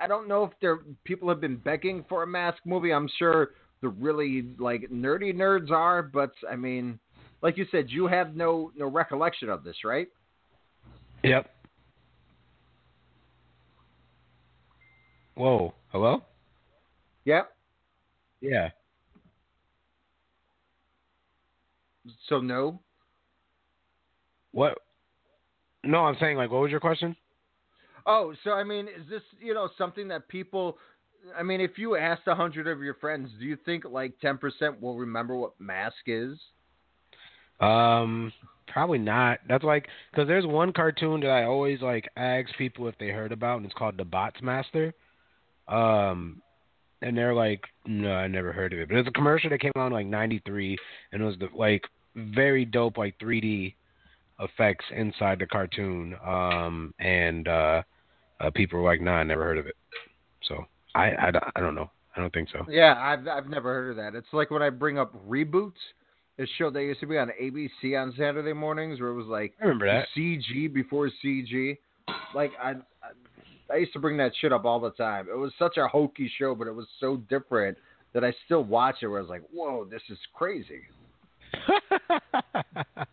I 0.00 0.06
don't 0.06 0.26
know 0.26 0.44
if 0.44 0.50
there 0.60 0.80
people 1.04 1.28
have 1.28 1.40
been 1.40 1.56
begging 1.56 2.04
for 2.08 2.24
a 2.24 2.26
mask 2.26 2.58
movie. 2.64 2.92
I'm 2.92 3.08
sure 3.18 3.50
the 3.84 3.90
really 3.90 4.46
like 4.58 4.88
nerdy 4.90 5.34
nerds 5.34 5.70
are, 5.70 6.02
but 6.02 6.32
I 6.50 6.56
mean, 6.56 6.98
like 7.42 7.58
you 7.58 7.66
said, 7.70 7.90
you 7.90 8.06
have 8.06 8.34
no 8.34 8.72
no 8.74 8.86
recollection 8.86 9.50
of 9.50 9.62
this, 9.62 9.76
right? 9.84 10.08
Yep. 11.22 11.50
Whoa. 15.34 15.74
Hello? 15.92 16.22
Yep. 17.26 17.50
Yeah. 18.40 18.70
So 22.28 22.40
no. 22.40 22.80
What? 24.52 24.78
No, 25.84 26.06
I'm 26.06 26.16
saying 26.18 26.38
like, 26.38 26.50
what 26.50 26.62
was 26.62 26.70
your 26.70 26.80
question? 26.80 27.14
Oh, 28.06 28.32
so 28.44 28.52
I 28.52 28.64
mean, 28.64 28.88
is 28.88 29.06
this 29.10 29.22
you 29.40 29.52
know 29.52 29.68
something 29.76 30.08
that 30.08 30.26
people? 30.28 30.78
I 31.36 31.42
mean, 31.42 31.60
if 31.60 31.78
you 31.78 31.96
asked 31.96 32.22
a 32.26 32.34
hundred 32.34 32.66
of 32.66 32.82
your 32.82 32.94
friends, 32.94 33.30
do 33.38 33.44
you 33.44 33.56
think 33.64 33.84
like 33.84 34.18
ten 34.20 34.38
percent 34.38 34.80
will 34.80 34.96
remember 34.96 35.36
what 35.36 35.52
mask 35.58 35.96
is? 36.06 36.38
Um, 37.60 38.32
probably 38.68 38.98
not. 38.98 39.38
That's 39.48 39.64
like 39.64 39.88
because 40.10 40.28
there's 40.28 40.46
one 40.46 40.72
cartoon 40.72 41.20
that 41.20 41.30
I 41.30 41.44
always 41.44 41.80
like 41.80 42.08
ask 42.16 42.48
people 42.58 42.88
if 42.88 42.96
they 42.98 43.08
heard 43.08 43.32
about, 43.32 43.58
and 43.58 43.66
it's 43.66 43.74
called 43.74 43.96
The 43.96 44.04
Bots 44.04 44.40
Master. 44.42 44.92
Um, 45.68 46.42
and 47.00 47.16
they're 47.16 47.34
like, 47.34 47.62
no, 47.86 48.12
I 48.12 48.26
never 48.26 48.52
heard 48.52 48.72
of 48.72 48.78
it. 48.78 48.88
But 48.88 48.98
it's 48.98 49.08
a 49.08 49.12
commercial 49.12 49.50
that 49.50 49.60
came 49.60 49.72
out 49.76 49.86
in 49.86 49.92
like 49.92 50.06
'93, 50.06 50.76
and 51.12 51.22
it 51.22 51.24
was 51.24 51.36
the 51.38 51.48
like 51.54 51.82
very 52.16 52.64
dope 52.64 52.96
like 52.96 53.18
3D 53.18 53.74
effects 54.40 54.84
inside 54.94 55.38
the 55.38 55.46
cartoon. 55.46 56.16
Um, 56.24 56.94
and 56.98 57.48
uh, 57.48 57.82
uh, 58.40 58.50
people 58.54 58.80
were 58.80 58.90
like, 58.90 59.00
nah, 59.00 59.16
I 59.16 59.22
never 59.22 59.44
heard 59.44 59.58
of 59.58 59.66
it. 59.66 59.76
So 60.48 60.66
I, 60.94 61.10
I, 61.10 61.30
I 61.56 61.60
don't 61.60 61.74
know. 61.74 61.90
I 62.16 62.20
don't 62.20 62.32
think 62.32 62.48
so. 62.52 62.64
Yeah, 62.68 62.94
I've 62.96 63.26
I've 63.26 63.48
never 63.48 63.72
heard 63.72 63.90
of 63.90 63.96
that. 63.96 64.16
It's 64.16 64.32
like 64.32 64.50
when 64.50 64.62
I 64.62 64.70
bring 64.70 64.98
up 64.98 65.14
reboots. 65.28 65.72
A 66.36 66.46
show 66.58 66.68
that 66.68 66.82
used 66.82 66.98
to 66.98 67.06
be 67.06 67.16
on 67.16 67.30
ABC 67.40 67.96
on 67.96 68.12
Saturday 68.18 68.52
mornings, 68.52 68.98
where 68.98 69.10
it 69.10 69.14
was 69.14 69.28
like 69.28 69.54
I 69.60 69.66
remember 69.66 69.86
that. 69.86 70.08
CG 70.16 70.72
before 70.74 71.08
CG. 71.24 71.78
Like 72.34 72.50
I, 72.60 72.70
I, 72.70 73.72
I 73.72 73.76
used 73.76 73.92
to 73.92 74.00
bring 74.00 74.16
that 74.16 74.32
shit 74.40 74.52
up 74.52 74.64
all 74.64 74.80
the 74.80 74.90
time. 74.90 75.28
It 75.30 75.36
was 75.36 75.52
such 75.60 75.76
a 75.76 75.86
hokey 75.86 76.28
show, 76.36 76.56
but 76.56 76.66
it 76.66 76.74
was 76.74 76.86
so 76.98 77.18
different 77.30 77.78
that 78.14 78.24
I 78.24 78.34
still 78.46 78.64
watch 78.64 78.96
it. 79.02 79.06
Where 79.06 79.18
I 79.18 79.20
was 79.22 79.30
like, 79.30 79.42
"Whoa, 79.52 79.84
this 79.84 80.02
is 80.10 80.18
crazy." 80.34 80.80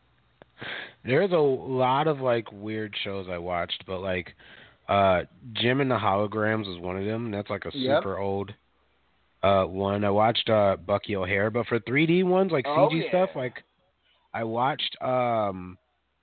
There's 1.05 1.31
a 1.31 1.35
lot 1.35 2.07
of 2.07 2.21
like 2.21 2.51
weird 2.51 2.95
shows 3.03 3.27
I 3.29 3.37
watched, 3.37 3.83
but 3.85 3.99
like 3.99 4.33
uh 4.91 5.23
Jem 5.53 5.79
and 5.81 5.89
the 5.89 5.95
Holograms 5.95 6.67
was 6.67 6.79
one 6.79 6.97
of 6.97 7.05
them. 7.05 7.31
That's 7.31 7.49
like 7.49 7.65
a 7.65 7.71
Yep. 7.73 7.99
super 8.03 8.17
old 8.17 8.53
uh 9.43 9.63
one. 9.65 10.03
I 10.03 10.09
watched 10.09 10.49
uh 10.49 10.75
Bucky 10.77 11.15
O'Hare, 11.15 11.49
but 11.49 11.67
for 11.67 11.79
3D 11.79 12.23
ones 12.23 12.51
like 12.51 12.65
Oh, 12.67 12.89
CG 12.89 13.03
yeah. 13.03 13.09
stuff, 13.09 13.29
like 13.35 13.63
I 14.33 14.43
watched 14.43 14.95
um 15.01 15.77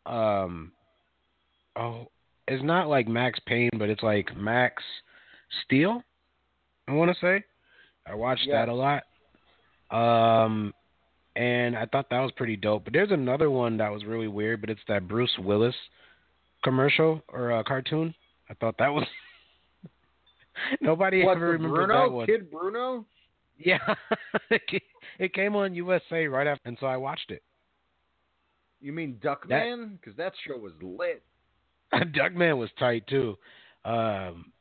um 0.07 0.73
oh 1.77 2.09
it's 2.47 2.63
not 2.65 2.89
like 2.89 3.07
Max 3.09 3.39
Payne, 3.47 3.71
but 3.79 3.91
it's 3.91 4.03
like 4.03 4.35
Max 4.37 4.83
Steel. 5.65 6.03
I 6.89 6.93
want 6.93 7.11
to 7.11 7.17
say 7.21 7.45
I 8.07 8.15
watched 8.15 8.47
that 8.53 8.69
a 8.71 8.75
lot. 8.75 9.03
Um, 9.91 10.73
and 11.37 11.77
I 11.77 11.85
thought 11.87 12.09
that 12.11 12.21
was 12.21 12.33
pretty 12.37 12.57
dope. 12.57 12.85
But 12.85 12.93
there's 12.95 13.11
another 13.11 13.51
one 13.51 13.77
that 13.79 13.93
was 13.93 14.05
really 14.05 14.29
weird, 14.29 14.61
but 14.63 14.71
it's 14.71 14.81
that 14.89 15.07
Bruce 15.09 15.37
Willis 15.39 15.75
commercial 16.65 17.23
or 17.29 17.53
uh, 17.53 17.63
cartoon. 17.65 18.15
I 18.51 18.55
thought 18.55 18.77
that 18.79 18.93
was 18.93 19.07
nobody 20.81 21.25
What, 21.25 21.37
ever 21.37 21.51
remembered 21.51 21.87
Bruno? 21.89 22.03
that 22.03 22.13
one. 22.13 22.27
Kid 22.27 22.51
Bruno? 22.51 23.05
Yeah, 23.59 23.79
it 25.19 25.35
came 25.35 25.57
on 25.57 25.75
USA 25.75 26.27
right 26.29 26.47
after, 26.47 26.69
and 26.69 26.77
so 26.81 26.87
I 26.87 26.97
watched 26.97 27.31
it. 27.31 27.43
You 28.81 28.93
mean 28.93 29.19
Duckman? 29.23 29.99
Because 30.01 30.17
that 30.17 30.33
show 30.47 30.57
was 30.57 30.73
lit. 30.81 31.23
Duckman 31.93 32.57
was 32.57 32.71
tight 32.79 33.05
too. 33.09 33.37
Um, 33.85 34.53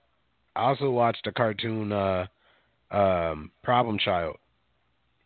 I 0.56 0.62
also 0.70 0.90
watched 0.90 1.28
a 1.28 1.32
cartoon, 1.32 1.92
uh, 1.92 2.26
um, 2.90 3.52
Problem 3.64 4.00
Child, 4.00 4.38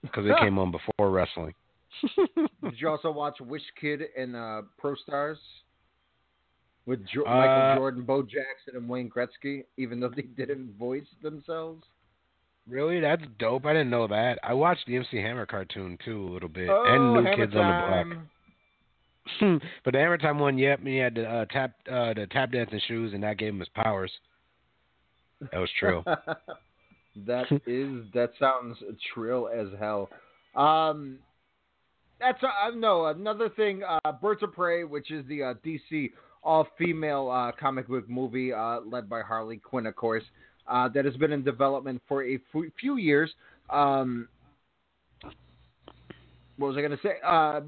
because 0.02 0.26
it 0.26 0.36
came 0.40 0.58
on 0.60 0.72
before 0.72 1.10
wrestling. 1.10 1.54
Did 2.64 2.76
you 2.78 2.90
also 2.90 3.12
watch 3.12 3.40
Wish 3.40 3.62
Kid 3.80 4.02
and 4.18 4.36
uh, 4.36 4.64
Pro 4.78 4.96
Stars 4.96 5.38
with 6.86 7.06
jo- 7.08 7.24
Uh, 7.26 7.36
Michael 7.36 7.76
Jordan, 7.80 8.04
Bo 8.04 8.22
Jackson, 8.24 8.76
and 8.76 8.88
Wayne 8.90 9.10
Gretzky? 9.10 9.64
Even 9.78 10.00
though 10.00 10.10
they 10.10 10.24
didn't 10.24 10.78
voice 10.78 11.08
themselves. 11.22 11.84
Really, 12.68 13.00
that's 13.00 13.24
dope. 13.40 13.66
I 13.66 13.74
didn't 13.74 13.90
know 13.90 14.08
that. 14.08 14.38
I 14.44 14.54
watched 14.54 14.86
the 14.86 14.96
MC 14.96 15.18
Hammer 15.18 15.46
cartoon 15.46 15.98
too 16.06 16.28
a 16.28 16.32
little 16.32 16.50
bit, 16.50 16.70
Oh, 16.70 16.84
and 16.86 17.14
New 17.14 17.24
Hammer 17.24 17.36
Kids 17.36 17.56
on 17.56 18.10
the 18.10 18.16
Block. 18.16 19.62
But 19.84 19.94
the 19.94 20.00
Hammer 20.00 20.18
Time 20.18 20.40
one, 20.40 20.58
yep, 20.58 20.80
he 20.84 20.98
had 20.98 21.16
the 21.16 21.28
uh, 21.28 21.46
tap 21.46 21.74
uh, 21.92 22.14
the 22.14 22.28
tap 22.32 22.52
dancing 22.52 22.82
shoes, 22.88 23.14
and 23.14 23.24
that 23.24 23.38
gave 23.38 23.50
him 23.54 23.60
his 23.60 23.70
powers. 23.70 24.12
That 25.52 25.60
was 25.60 25.70
true. 25.80 26.04
that 27.26 27.46
is 27.68 28.04
that 28.14 28.32
sounds 28.40 28.78
trill 29.14 29.48
as 29.48 29.68
hell. 29.80 30.10
Um, 30.56 31.20
that's 32.20 32.42
uh, 32.44 32.72
no 32.76 33.06
another 33.08 33.50
thing. 33.50 33.82
Uh, 33.84 34.12
Birds 34.12 34.44
of 34.44 34.54
Prey, 34.54 34.84
which 34.84 35.12
is 35.12 35.26
the 35.28 35.44
uh, 35.44 35.54
DC 35.66 36.12
all-female 36.44 37.30
uh, 37.30 37.52
comic 37.60 37.88
book 37.88 38.10
movie 38.10 38.52
uh, 38.54 38.80
led 38.82 39.10
by 39.10 39.22
Harley 39.22 39.58
Quinn, 39.58 39.86
of 39.86 39.96
course, 39.96 40.24
uh, 40.68 40.88
that 40.90 41.06
has 41.06 41.16
been 41.18 41.32
in 41.32 41.44
development 41.44 42.02
for 42.08 42.24
a 42.24 42.36
f- 42.36 42.72
few 42.80 42.98
years. 42.98 43.32
Um, 43.70 44.28
what 46.58 46.68
was 46.68 46.78
I 46.78 46.82
going 46.82 46.92
to 46.92 47.00
say? 47.04 47.16
Uh, 47.26 47.62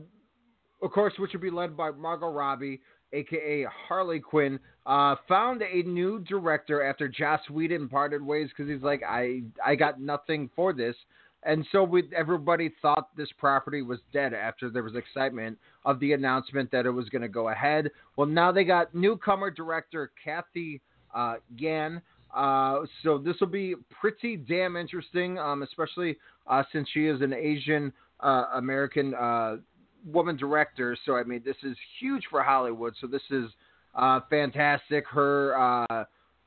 of 0.82 0.92
course, 0.92 1.14
which 1.18 1.34
will 1.34 1.40
be 1.40 1.50
led 1.50 1.76
by 1.78 1.92
Margot 1.92 2.30
Robbie, 2.30 2.82
aka 3.14 3.66
Harley 3.88 4.20
Quinn, 4.20 4.60
uh, 4.86 5.16
found 5.28 5.62
a 5.62 5.84
new 5.84 6.20
director 6.20 6.84
after 6.84 7.08
Joss 7.08 7.42
Whedon 7.50 7.88
parted 7.90 8.22
ways 8.22 8.50
because 8.50 8.72
he's 8.72 8.84
like, 8.84 9.02
I 9.08 9.44
I 9.66 9.76
got 9.76 10.02
nothing 10.02 10.50
for 10.56 10.74
this, 10.74 10.96
and 11.44 11.66
so 11.72 11.84
we, 11.84 12.04
everybody 12.16 12.72
thought 12.82 13.16
this 13.16 13.30
property 13.38 13.82
was 13.82 14.00
dead 14.12 14.34
after 14.34 14.70
there 14.70 14.84
was 14.84 14.96
excitement 14.96 15.58
of 15.86 16.00
the 16.00 16.14
announcement 16.14 16.72
that 16.72 16.86
it 16.86 16.92
was 16.92 17.10
going 17.10 17.22
to 17.22 17.28
go 17.28 17.50
ahead. 17.50 17.90
Well, 18.16 18.28
now 18.28 18.52
they 18.52 18.64
got 18.64 18.94
newcomer 18.96 19.52
director 19.52 20.12
Cathy 20.24 20.82
uh, 21.14 21.36
Yan. 21.58 22.02
Uh, 22.34 22.80
so 23.04 23.18
this 23.18 23.36
will 23.40 23.48
be 23.48 23.76
pretty 24.02 24.38
damn 24.38 24.76
interesting, 24.76 25.38
um, 25.38 25.62
especially 25.62 26.18
uh, 26.48 26.64
since 26.72 26.88
she 26.94 27.06
is 27.06 27.22
an 27.22 27.34
Asian 27.34 27.94
uh, 28.22 28.46
American 28.56 29.14
uh, 29.14 29.58
woman 30.06 30.36
director. 30.36 30.98
So 31.06 31.16
I 31.16 31.24
mean, 31.24 31.42
this 31.46 31.58
is 31.64 31.78
huge 32.00 32.24
for 32.30 32.42
Hollywood. 32.42 32.96
So 33.00 33.08
this 33.08 33.22
is 33.30 33.46
uh, 33.94 34.22
fantastic. 34.30 35.06
Her 35.08 35.86
uh, 35.90 36.06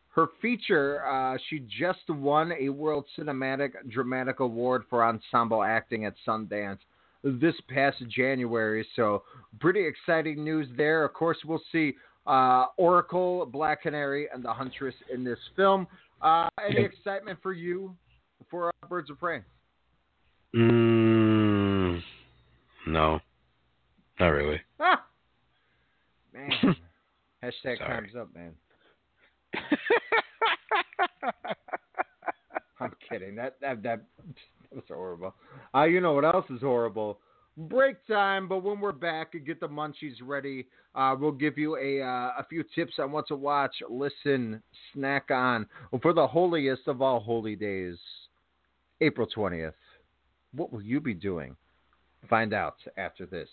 her 0.08 0.28
feature, 0.40 1.38
she 1.50 1.60
just 1.78 2.08
won 2.08 2.50
a 2.58 2.70
World 2.70 3.04
Cinematic 3.18 3.72
Dramatic 3.90 4.40
Award 4.40 4.84
for 4.88 5.04
ensemble 5.04 5.62
acting 5.62 6.06
at 6.06 6.14
Sundance 6.26 6.78
this 7.22 7.54
past 7.68 7.96
January. 8.08 8.86
So 8.96 9.22
pretty 9.60 9.86
exciting 9.86 10.44
news 10.44 10.68
there. 10.76 11.04
Of 11.04 11.12
course, 11.14 11.38
we'll 11.44 11.62
see 11.72 11.94
uh, 12.26 12.66
Oracle, 12.76 13.46
Black 13.46 13.82
Canary, 13.82 14.28
and 14.32 14.44
the 14.44 14.52
Huntress 14.52 14.94
in 15.12 15.24
this 15.24 15.38
film. 15.54 15.86
Uh, 16.20 16.48
any 16.68 16.84
excitement 16.84 17.38
for 17.42 17.52
you 17.52 17.94
for 18.50 18.68
uh, 18.68 18.86
Birds 18.88 19.10
of 19.10 19.18
Prey? 19.18 19.42
Mm, 20.54 22.00
no, 22.86 23.20
not 24.20 24.28
really. 24.28 24.60
Ah, 24.78 25.04
man. 26.34 26.50
Hashtag 27.42 27.78
Sorry. 27.78 28.00
time's 28.00 28.14
up, 28.18 28.28
man. 28.34 28.52
I'm 32.80 32.92
kidding. 33.08 33.34
That 33.36 33.56
that 33.60 33.82
that, 33.82 34.02
that 34.70 34.76
was 34.76 34.84
horrible. 34.88 35.34
Uh, 35.74 35.84
you 35.84 36.00
know 36.00 36.12
what 36.12 36.24
else 36.24 36.46
is 36.50 36.60
horrible? 36.60 37.18
Break 37.56 38.06
time. 38.06 38.48
But 38.48 38.62
when 38.62 38.80
we're 38.80 38.92
back 38.92 39.34
and 39.34 39.46
get 39.46 39.60
the 39.60 39.68
munchies 39.68 40.16
ready, 40.22 40.66
uh, 40.94 41.16
we'll 41.18 41.32
give 41.32 41.56
you 41.56 41.76
a 41.76 42.02
uh, 42.02 42.32
a 42.38 42.46
few 42.48 42.64
tips 42.74 42.94
on 42.98 43.12
what 43.12 43.26
to 43.28 43.36
watch, 43.36 43.74
listen, 43.88 44.62
snack 44.92 45.30
on 45.30 45.66
for 46.02 46.12
the 46.12 46.26
holiest 46.26 46.82
of 46.86 47.00
all 47.00 47.20
holy 47.20 47.56
days, 47.56 47.96
April 49.00 49.26
twentieth. 49.26 49.74
What 50.54 50.72
will 50.72 50.82
you 50.82 51.00
be 51.00 51.14
doing? 51.14 51.56
Find 52.28 52.52
out 52.52 52.76
after 52.96 53.24
this. 53.26 53.48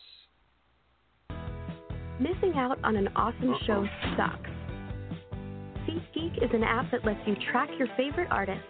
Missing 2.20 2.54
out 2.56 2.78
on 2.84 2.96
an 2.96 3.10
awesome 3.16 3.56
show 3.66 3.86
sucks. 4.18 4.50
SeatGeek 5.88 6.44
is 6.44 6.50
an 6.54 6.64
app 6.64 6.90
that 6.92 7.04
lets 7.06 7.20
you 7.28 7.36
track 7.52 7.70
your 7.78 7.88
favorite 7.98 8.30
artists 8.32 8.64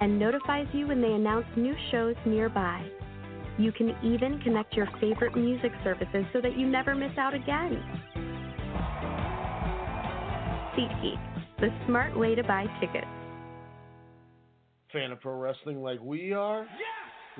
and 0.00 0.18
notifies 0.18 0.66
you 0.72 0.86
when 0.88 1.00
they 1.00 1.12
announce 1.12 1.46
new 1.56 1.74
shows 1.90 2.14
nearby. 2.24 2.84
You 3.58 3.72
can 3.72 3.96
even 4.02 4.38
connect 4.40 4.74
your 4.74 4.88
favorite 5.00 5.34
music 5.36 5.72
services 5.82 6.24
so 6.32 6.40
that 6.40 6.58
you 6.58 6.66
never 6.66 6.94
miss 6.94 7.16
out 7.18 7.34
again. 7.34 7.82
SeatGeek, 10.76 11.60
the 11.60 11.68
smart 11.86 12.18
way 12.18 12.34
to 12.34 12.42
buy 12.44 12.66
tickets. 12.80 13.06
Fan 14.92 15.10
of 15.10 15.20
pro 15.20 15.38
wrestling 15.38 15.82
like 15.82 16.00
we 16.00 16.32
are? 16.32 16.66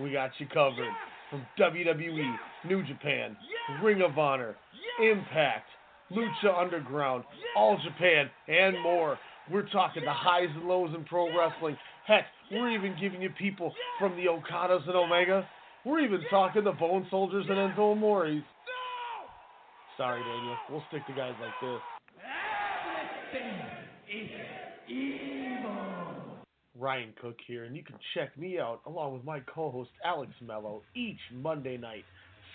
We 0.01 0.13
got 0.13 0.31
you 0.39 0.47
covered. 0.47 0.91
From 1.31 1.45
WWE, 1.59 2.37
New 2.67 2.83
Japan, 2.85 3.37
Ring 3.83 4.01
of 4.03 4.17
Honor, 4.17 4.55
Impact, 5.03 5.69
Lucha 6.13 6.57
Underground, 6.59 7.25
All 7.57 7.79
Japan, 7.85 8.31
and 8.49 8.81
more. 8.83 9.19
We're 9.51 9.69
talking 9.69 10.05
the 10.05 10.13
highs 10.13 10.49
and 10.55 10.69
lows 10.69 10.95
in 10.95 11.05
pro 11.05 11.27
wrestling. 11.37 11.77
Heck, 12.07 12.25
we're 12.51 12.71
even 12.71 12.95
giving 13.01 13.23
you 13.23 13.31
people 13.31 13.75
from 13.99 14.17
the 14.17 14.25
Okadas 14.27 14.87
and 14.87 14.97
Omega. 14.97 15.49
We're 15.85 16.01
even 16.01 16.21
talking 16.31 16.65
the 16.65 16.73
Bone 16.73 17.07
Soldiers 17.11 17.47
and 17.49 17.57
Enzo 17.57 17.93
Amores. 17.93 18.43
Sorry, 19.97 20.21
Daniel. 20.21 20.57
We'll 20.71 20.83
stick 20.89 21.07
to 21.07 21.13
guys 21.15 21.35
like 21.41 21.53
this. 21.63 21.81
Everything 23.33 23.61
is 24.13 24.31
evil. 24.89 26.37
Ryan 26.79 27.13
Cook 27.21 27.37
here, 27.47 27.65
and 27.65 27.75
you 27.75 27.83
can 27.83 27.97
check 28.15 28.37
me 28.37 28.59
out 28.59 28.81
along 28.87 29.15
with 29.15 29.25
my 29.25 29.41
co-host 29.41 29.91
Alex 30.05 30.33
Mello 30.47 30.83
each 30.95 31.21
Monday 31.35 31.79
night, 31.79 32.05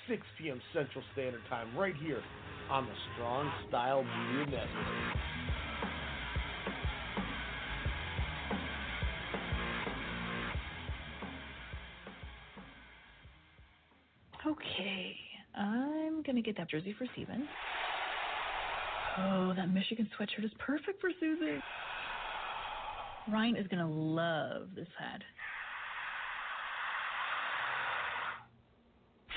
6 0.08 0.22
p.m. 0.40 0.62
Central 0.74 1.04
Standard 1.14 1.42
Time, 1.50 1.76
right 1.76 1.96
here 2.04 2.22
on 2.70 2.86
the 2.86 2.94
Strong 3.16 3.52
Style 3.68 4.04
Media 4.04 4.46
Network. 4.46 5.41
Okay, 14.52 15.16
I'm 15.56 16.22
gonna 16.24 16.42
get 16.42 16.58
that 16.58 16.70
jersey 16.70 16.94
for 16.98 17.06
Steven. 17.14 17.48
Oh, 19.18 19.54
that 19.56 19.70
Michigan 19.70 20.10
sweatshirt 20.18 20.44
is 20.44 20.52
perfect 20.60 21.00
for 21.00 21.10
Susie. 21.20 21.62
Ryan 23.32 23.56
is 23.56 23.68
gonna 23.68 23.90
love 23.90 24.70
this 24.76 24.88
hat. 25.00 25.22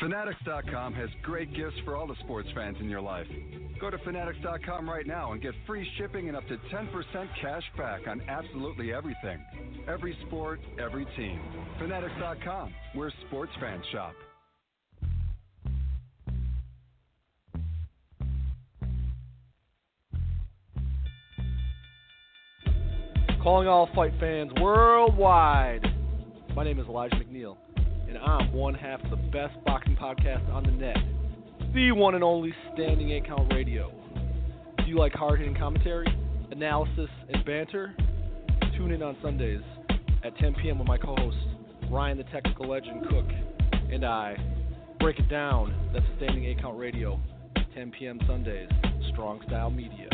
Fanatics.com 0.01 0.93
has 0.95 1.09
great 1.23 1.55
gifts 1.55 1.77
for 1.85 1.97
all 1.97 2.07
the 2.07 2.17
sports 2.25 2.49
fans 2.55 2.77
in 2.81 2.89
your 2.91 3.01
life. 3.01 3.27
Go 3.81 3.91
to 3.91 3.99
Fanatics.com 3.99 4.89
right 4.89 5.07
now 5.07 5.33
and 5.33 5.41
get 5.41 5.55
free 5.67 5.89
shipping 5.97 6.29
and 6.29 6.37
up 6.37 6.47
to 6.49 6.57
10% 6.57 7.29
cash 7.41 7.63
back 7.79 8.09
on 8.09 8.21
absolutely 8.29 8.93
everything. 8.93 9.39
Every 9.89 10.17
sport, 10.27 10.61
every 10.81 11.07
team. 11.17 11.41
Fanatics.com, 11.79 12.75
where 12.95 13.13
sports 13.29 13.53
fans 13.61 13.85
shop. 13.93 14.15
Calling 23.45 23.69
all 23.69 23.91
fight 23.95 24.15
fans 24.19 24.51
worldwide. 24.59 25.87
My 26.57 26.65
name 26.65 26.79
is 26.79 26.87
Elijah 26.87 27.17
McNeil, 27.17 27.59
and 28.09 28.17
I'm 28.17 28.51
one 28.55 28.73
half 28.73 29.05
of 29.05 29.11
the 29.11 29.19
best 29.19 29.53
boxing 29.67 29.97
podcast 29.97 30.49
on 30.51 30.63
the 30.65 30.71
net, 30.71 30.97
the 31.75 31.93
one 31.93 32.15
and 32.15 32.25
only 32.25 32.55
Standing 32.73 33.11
8 33.11 33.27
Count 33.27 33.53
Radio. 33.53 33.93
Do 34.79 34.85
you 34.85 34.97
like 34.97 35.13
hard 35.13 35.41
hitting 35.41 35.55
commentary, 35.55 36.07
analysis, 36.53 37.11
and 37.29 37.45
banter? 37.45 37.95
Tune 38.79 38.93
in 38.93 39.03
on 39.03 39.15
Sundays 39.21 39.61
at 40.25 40.35
10 40.39 40.55
p.m. 40.63 40.79
with 40.79 40.89
my 40.89 40.97
co 40.97 41.15
host, 41.15 41.37
Ryan 41.91 42.17
the 42.17 42.25
Technical 42.25 42.71
Legend 42.71 43.07
Cook, 43.11 43.27
and 43.93 44.07
I. 44.07 44.39
Break 45.01 45.19
it 45.19 45.29
down. 45.29 45.91
That's 45.93 46.07
Standing 46.17 46.47
8 46.47 46.63
Count 46.63 46.79
Radio, 46.79 47.21
10 47.75 47.93
p.m. 47.99 48.19
Sundays, 48.27 48.71
Strong 49.13 49.43
Style 49.47 49.69
Media. 49.69 50.14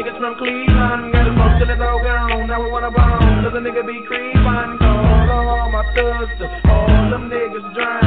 Niggas 0.00 0.18
from 0.18 0.36
Cleveland. 0.38 1.12
Got 1.12 1.28
a 1.28 1.32
smoke 1.34 1.58
till 1.58 1.70
it's 1.70 1.80
all 1.80 2.02
gone. 2.02 2.46
Now 2.46 2.62
we 2.62 2.70
wanna 2.70 2.90
bone, 2.90 3.44
cause 3.44 3.54
a 3.54 3.60
nigga 3.60 3.86
be 3.86 4.06
creepin'. 4.06 5.19
Call 5.30 5.46
all 5.46 5.70
my 5.70 5.86
thugs, 5.94 6.42
all 6.42 7.06
them 7.06 7.30
niggas 7.30 7.62
drown. 7.70 8.02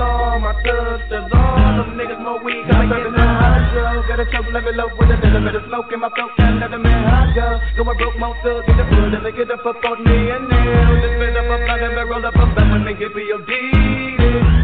All 0.00 0.40
my 0.40 0.56
thugs, 0.64 1.12
all 1.12 1.76
them 1.76 1.92
niggas 1.92 2.24
more 2.24 2.40
weed. 2.40 2.64
Cause 2.64 2.88
I 2.88 2.88
get 2.88 3.12
no 3.12 3.20
hydro. 3.20 4.00
Got 4.08 4.24
a 4.24 4.26
choke 4.32 4.48
level 4.48 4.80
up 4.80 4.96
with 4.96 5.12
a 5.12 5.16
little 5.20 5.44
bit 5.44 5.60
of 5.60 5.64
smoke 5.68 5.92
in 5.92 6.00
my 6.00 6.08
throat. 6.16 6.32
Can't 6.40 6.56
let 6.56 6.72
a 6.72 6.80
man 6.80 7.04
hot 7.04 7.36
go. 7.36 7.60
So 7.76 7.84
I 7.84 7.92
broke 8.00 8.16
my 8.16 8.32
thugs 8.40 8.64
in 8.64 8.80
the 8.80 8.84
hood 8.88 9.12
and 9.12 9.26
they 9.28 9.32
get 9.36 9.44
the 9.52 9.60
fuck 9.60 9.84
on 9.84 10.00
me 10.08 10.32
and 10.32 10.48
nail. 10.48 11.04
Just 11.04 11.20
spit 11.20 11.36
up 11.36 11.52
a 11.52 11.56
blunt 11.68 11.84
and 11.84 12.08
roll 12.08 12.24
up 12.24 12.32
a 12.32 12.44
blunt 12.48 12.68
when 12.72 12.82
they 12.88 12.96
get 12.96 13.12
POD. 13.12 13.52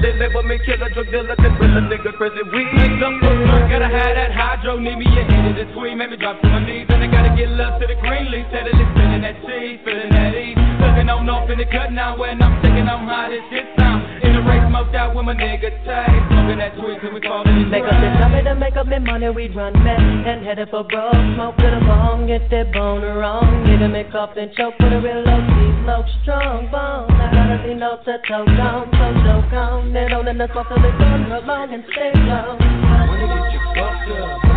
They 0.00 0.12
label 0.16 0.48
me 0.48 0.56
killer, 0.64 0.88
drug 0.88 1.12
dealer, 1.12 1.36
they 1.36 1.52
real 1.52 1.76
a 1.76 1.82
nigga 1.84 2.16
crazy 2.16 2.48
weed. 2.48 2.96
Gotta 2.96 3.92
have 3.92 4.16
that 4.16 4.32
hydro, 4.32 4.80
need 4.80 4.96
me 4.96 5.04
a 5.04 5.20
hit 5.20 5.52
of 5.52 5.54
the 5.60 5.68
tweet, 5.76 6.00
make 6.00 6.08
me 6.08 6.16
drop 6.16 6.40
to 6.40 6.48
my 6.48 6.64
knees. 6.64 6.88
And 6.88 7.04
I 7.04 7.12
gotta 7.12 7.36
get 7.36 7.52
love 7.52 7.76
to 7.76 7.84
the 7.84 8.00
green 8.00 8.32
leaf, 8.32 8.48
steadily 8.48 8.88
spinning 8.96 9.20
that 9.20 9.36
cheese, 9.44 9.84
feeling 9.84 10.08
that 10.16 10.32
ease. 10.32 10.57
Looking 10.78 11.10
on 11.10 11.28
off 11.28 11.50
in 11.50 11.59
the 11.59 11.66
cut 11.66 11.90
now 11.90 12.14
when 12.14 12.40
I'm 12.40 12.62
thinking 12.62 12.86
on 12.86 13.06
how 13.10 13.26
this 13.26 13.42
shit 13.50 13.66
sound. 13.74 14.22
In 14.22 14.34
the 14.34 14.42
race, 14.46 14.62
smoked 14.70 14.94
out 14.94 15.10
with 15.14 15.26
my 15.26 15.34
nigga 15.34 15.74
Tay. 15.82 16.06
Smoking 16.30 16.59
that 16.62 16.78
till 16.78 16.86
we 16.86 17.20
fall 17.20 17.42
in 17.42 17.66
the 17.66 17.66
Make 17.66 17.82
up 17.82 17.98
the 17.98 18.10
money 18.14 18.42
to 18.46 18.55
make 18.55 18.76
up 18.76 18.86
the 18.86 19.00
money, 19.00 19.28
we 19.30 19.48
run 19.50 19.74
back 19.82 19.98
and 19.98 20.46
headed 20.46 20.70
for 20.70 20.84
broke. 20.86 21.18
Smoke 21.34 21.56
to 21.59 21.68
the 21.74 21.82
bone, 21.82 22.26
get 22.30 22.46
that 22.50 22.70
bone 22.72 23.02
wrong. 23.02 23.66
Get 23.66 23.82
him 23.82 23.94
a 23.94 24.06
cup 24.10 24.36
and 24.38 24.55
choke 24.55 24.78
with 24.78 24.94
a 24.94 25.00
real 25.02 25.26
low 25.26 25.42
key, 25.50 25.70
smoke 25.82 26.06
strong 26.22 26.70
bone. 26.70 27.10
I 27.10 27.26
gotta 27.34 27.59
be 27.66 27.74
no 27.74 27.98
to 27.98 28.14
toe 28.22 28.46
down, 28.55 28.86
so 28.94 29.06
choke 29.26 29.52
on. 29.59 29.92
Then 29.92 30.14
on 30.14 30.28
in 30.28 30.38
the 30.38 30.46
smoke 30.55 30.70
till 30.70 30.78
it's 30.78 31.02
on 31.02 31.26
her 31.26 31.42
long 31.42 31.74
and 31.74 31.82
stay 31.90 32.14
low. 32.22 32.55
Wanna 32.55 33.26
get 33.26 33.50
you 33.50 33.60
fucked 33.74 34.14
up, 34.14 34.47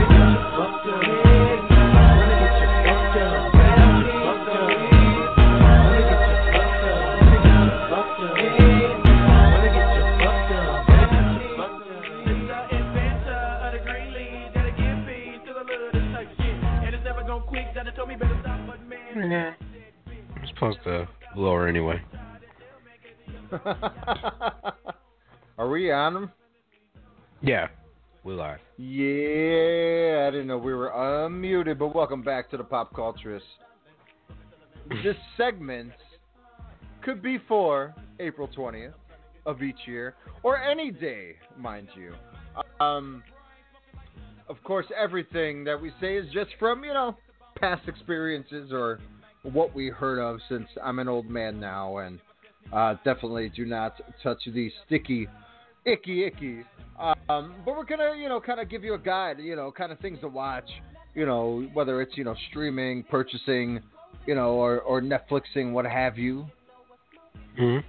Supposed 20.61 20.83
to 20.83 21.07
lower 21.35 21.67
anyway. 21.67 21.99
Are 25.57 25.67
we 25.67 25.91
on 25.91 26.13
them? 26.13 26.31
Yeah, 27.41 27.67
we 28.23 28.39
are. 28.39 28.59
Yeah, 28.77 30.27
I 30.27 30.29
didn't 30.29 30.45
know 30.45 30.59
we 30.59 30.75
were 30.75 30.91
unmuted, 30.91 31.79
but 31.79 31.95
welcome 31.95 32.21
back 32.21 32.51
to 32.51 32.57
the 32.57 32.63
Pop 32.63 32.93
Culturist. 32.93 33.41
this 35.03 35.15
segment 35.35 35.93
could 37.01 37.23
be 37.23 37.39
for 37.47 37.95
April 38.19 38.47
20th 38.55 38.93
of 39.47 39.63
each 39.63 39.87
year, 39.87 40.13
or 40.43 40.61
any 40.61 40.91
day, 40.91 41.37
mind 41.57 41.87
you. 41.95 42.13
Um, 42.79 43.23
of 44.47 44.63
course, 44.63 44.85
everything 44.95 45.63
that 45.63 45.81
we 45.81 45.91
say 45.99 46.17
is 46.17 46.31
just 46.31 46.51
from, 46.59 46.83
you 46.83 46.93
know, 46.93 47.17
past 47.59 47.87
experiences 47.87 48.69
or 48.71 48.99
what 49.43 49.73
we 49.73 49.89
heard 49.89 50.19
of 50.19 50.39
since 50.49 50.67
I'm 50.83 50.99
an 50.99 51.07
old 51.07 51.29
man 51.29 51.59
now 51.59 51.97
and 51.97 52.19
uh, 52.71 52.95
definitely 53.03 53.51
do 53.55 53.65
not 53.65 53.95
touch 54.21 54.39
the 54.45 54.71
sticky, 54.85 55.27
icky, 55.85 56.25
icky. 56.25 56.63
Um, 56.99 57.55
but 57.65 57.75
we're 57.75 57.85
gonna, 57.85 58.13
you 58.15 58.29
know, 58.29 58.39
kind 58.39 58.59
of 58.59 58.69
give 58.69 58.83
you 58.83 58.93
a 58.93 58.99
guide, 58.99 59.39
you 59.39 59.55
know, 59.55 59.71
kind 59.71 59.91
of 59.91 59.99
things 59.99 60.19
to 60.21 60.27
watch, 60.27 60.69
you 61.15 61.25
know, 61.25 61.67
whether 61.73 62.01
it's 62.01 62.15
you 62.15 62.23
know 62.23 62.35
streaming, 62.49 63.03
purchasing, 63.03 63.81
you 64.27 64.35
know, 64.35 64.51
or 64.51 64.81
or 64.81 65.01
Netflixing, 65.01 65.71
what 65.71 65.85
have 65.85 66.17
you, 66.17 66.45
Mm-hmm. 67.59 67.85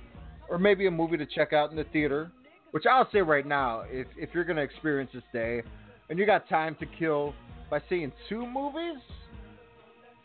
or 0.48 0.58
maybe 0.58 0.86
a 0.86 0.90
movie 0.90 1.16
to 1.16 1.26
check 1.26 1.52
out 1.52 1.70
in 1.70 1.76
the 1.76 1.84
theater. 1.84 2.32
Which 2.72 2.84
I'll 2.90 3.08
say 3.12 3.20
right 3.20 3.46
now, 3.46 3.84
if 3.88 4.06
if 4.16 4.30
you're 4.32 4.44
gonna 4.44 4.62
experience 4.62 5.10
this 5.12 5.22
day, 5.32 5.62
and 6.08 6.18
you 6.18 6.24
got 6.24 6.48
time 6.48 6.74
to 6.80 6.86
kill 6.86 7.34
by 7.70 7.80
seeing 7.88 8.10
two 8.28 8.46
movies, 8.46 8.96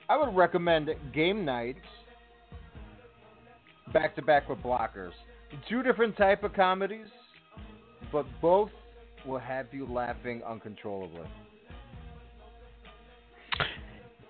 I 0.09 0.17
would 0.17 0.35
recommend 0.35 0.89
Game 1.13 1.43
Night 1.43 1.75
back 3.93 4.15
to 4.15 4.21
back 4.21 4.49
with 4.49 4.59
Blockers. 4.59 5.11
Two 5.69 5.83
different 5.83 6.15
type 6.17 6.43
of 6.43 6.53
comedies, 6.53 7.07
but 8.11 8.25
both 8.41 8.69
will 9.25 9.39
have 9.39 9.67
you 9.71 9.85
laughing 9.85 10.41
uncontrollably. 10.47 11.27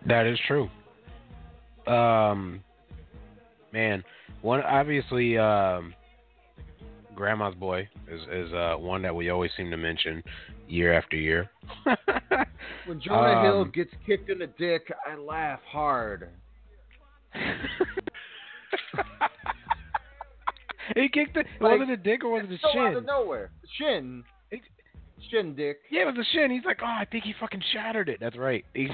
That 0.05 0.25
is 0.25 0.39
true. 0.47 0.69
Um, 1.85 2.63
man, 3.73 4.03
one 4.41 4.61
obviously, 4.61 5.37
um, 5.37 5.93
Grandma's 7.17 7.55
Boy 7.55 7.89
is 8.07 8.21
is 8.31 8.53
uh, 8.53 8.75
one 8.77 9.01
that 9.01 9.13
we 9.13 9.29
always 9.31 9.51
seem 9.57 9.69
to 9.71 9.77
mention 9.77 10.23
year 10.69 10.93
after 10.93 11.17
year. 11.17 11.49
When 12.85 13.01
Jonah 13.01 13.41
Hill 13.43 13.61
Um, 13.61 13.71
gets 13.71 13.91
kicked 14.05 14.29
in 14.29 14.39
the 14.39 14.47
dick, 14.47 14.91
I 15.05 15.15
laugh 15.15 15.59
hard. 15.69 16.29
he 20.95 21.09
kicked 21.09 21.35
it. 21.37 21.45
Like, 21.59 21.79
was 21.79 21.89
it 21.89 21.93
a 21.93 21.97
dick 21.97 22.23
or 22.23 22.31
was 22.31 22.43
it 22.49 22.53
a 22.53 22.57
so 22.73 22.79
out 22.79 22.95
of 22.95 23.05
nowhere. 23.05 23.51
Shin. 23.77 24.23
Shin 25.29 25.55
dick. 25.55 25.79
Yeah, 25.91 26.03
it 26.03 26.05
was 26.05 26.17
a 26.17 26.23
shin. 26.33 26.51
He's 26.51 26.63
like, 26.65 26.79
oh, 26.81 26.85
I 26.85 27.05
think 27.11 27.23
he 27.25 27.33
fucking 27.39 27.61
shattered 27.73 28.07
it. 28.09 28.19
That's 28.19 28.37
right. 28.37 28.63
He 28.73 28.87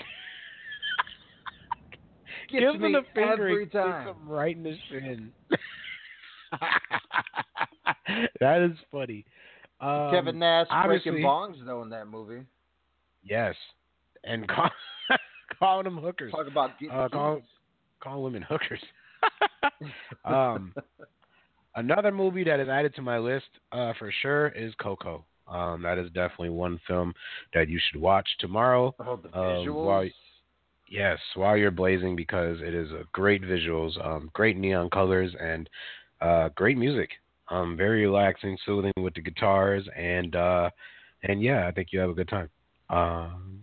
gives 2.52 2.76
him 2.76 2.92
the 2.94 3.02
finger 3.14 3.48
every 3.50 3.68
time. 3.68 4.08
him 4.08 4.16
right 4.28 4.56
in 4.56 4.64
the 4.64 4.76
shin. 4.90 5.32
that 8.40 8.62
is 8.62 8.78
funny. 8.92 9.26
Um, 9.80 10.12
Kevin 10.12 10.40
Nash 10.40 10.68
breaking 10.86 11.14
bongs 11.16 11.64
though 11.66 11.82
in 11.82 11.90
that 11.90 12.08
movie. 12.08 12.44
Yes, 13.24 13.56
and 14.24 14.48
call, 14.50 14.70
calling 15.60 15.84
them 15.86 15.98
hookers. 15.98 16.32
Talk 16.32 16.48
about 16.48 16.80
getting 16.80 16.96
uh, 16.96 17.10
call, 17.10 17.42
call 18.02 18.24
women 18.24 18.42
hookers. 18.42 18.82
um, 20.26 20.74
another 21.76 22.12
movie 22.12 22.44
that 22.44 22.60
is 22.60 22.70
added 22.70 22.94
to 22.96 23.02
my 23.02 23.18
list 23.18 23.46
uh, 23.72 23.94
for 23.98 24.12
sure 24.22 24.48
is 24.50 24.74
Coco. 24.82 25.26
Um, 25.48 25.82
that 25.82 25.98
is 25.98 26.08
definitely 26.12 26.50
one 26.50 26.80
film 26.88 27.14
that 27.54 27.68
you 27.68 27.80
should 27.92 28.00
watch 28.00 28.28
tomorrow. 28.40 28.96
Oh, 29.00 29.18
the 29.18 29.30
uh, 29.30 29.42
visuals. 29.42 29.84
while- 29.84 30.10
yes, 30.90 31.20
while 31.36 31.58
you're 31.58 31.72
blazing 31.72 32.16
because 32.16 32.60
it 32.62 32.74
is 32.74 32.92
a 32.92 33.04
great 33.12 33.42
visuals, 33.42 34.04
um, 34.06 34.30
great 34.34 34.56
neon 34.58 34.90
colors, 34.90 35.34
and 35.40 35.70
uh, 36.22 36.50
great 36.56 36.78
music. 36.78 37.10
Um, 37.50 37.76
very 37.76 38.06
relaxing, 38.06 38.58
soothing 38.66 38.94
with 38.98 39.14
the 39.16 39.22
guitars, 39.22 39.88
and 39.98 40.36
uh, 40.36 40.70
and 41.24 41.42
yeah, 41.42 41.68
I 41.68 41.72
think 41.72 41.90
you 41.92 42.00
have 42.00 42.10
a 42.10 42.14
good 42.14 42.30
time. 42.30 42.50
Um, 42.90 43.60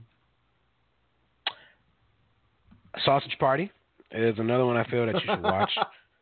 Sausage 3.04 3.36
Party 3.38 3.70
is 4.12 4.38
another 4.38 4.66
one 4.66 4.76
I 4.76 4.84
feel 4.84 5.06
that 5.06 5.14
you 5.14 5.20
should 5.24 5.42
watch. 5.42 5.70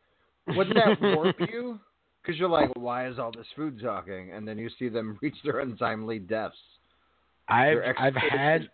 Wouldn't 0.47 0.75
that 0.75 1.01
warp 1.15 1.35
you? 1.39 1.79
Because 2.21 2.39
you're 2.39 2.49
like, 2.49 2.69
why 2.75 3.07
is 3.07 3.19
all 3.19 3.31
this 3.31 3.47
food 3.55 3.81
talking? 3.81 4.31
And 4.33 4.47
then 4.47 4.57
you 4.57 4.69
see 4.77 4.89
them 4.89 5.17
reach 5.21 5.35
their 5.43 5.59
untimely 5.59 6.19
deaths. 6.19 6.55
I've 7.47 7.77
I've 7.97 8.15
had 8.15 8.69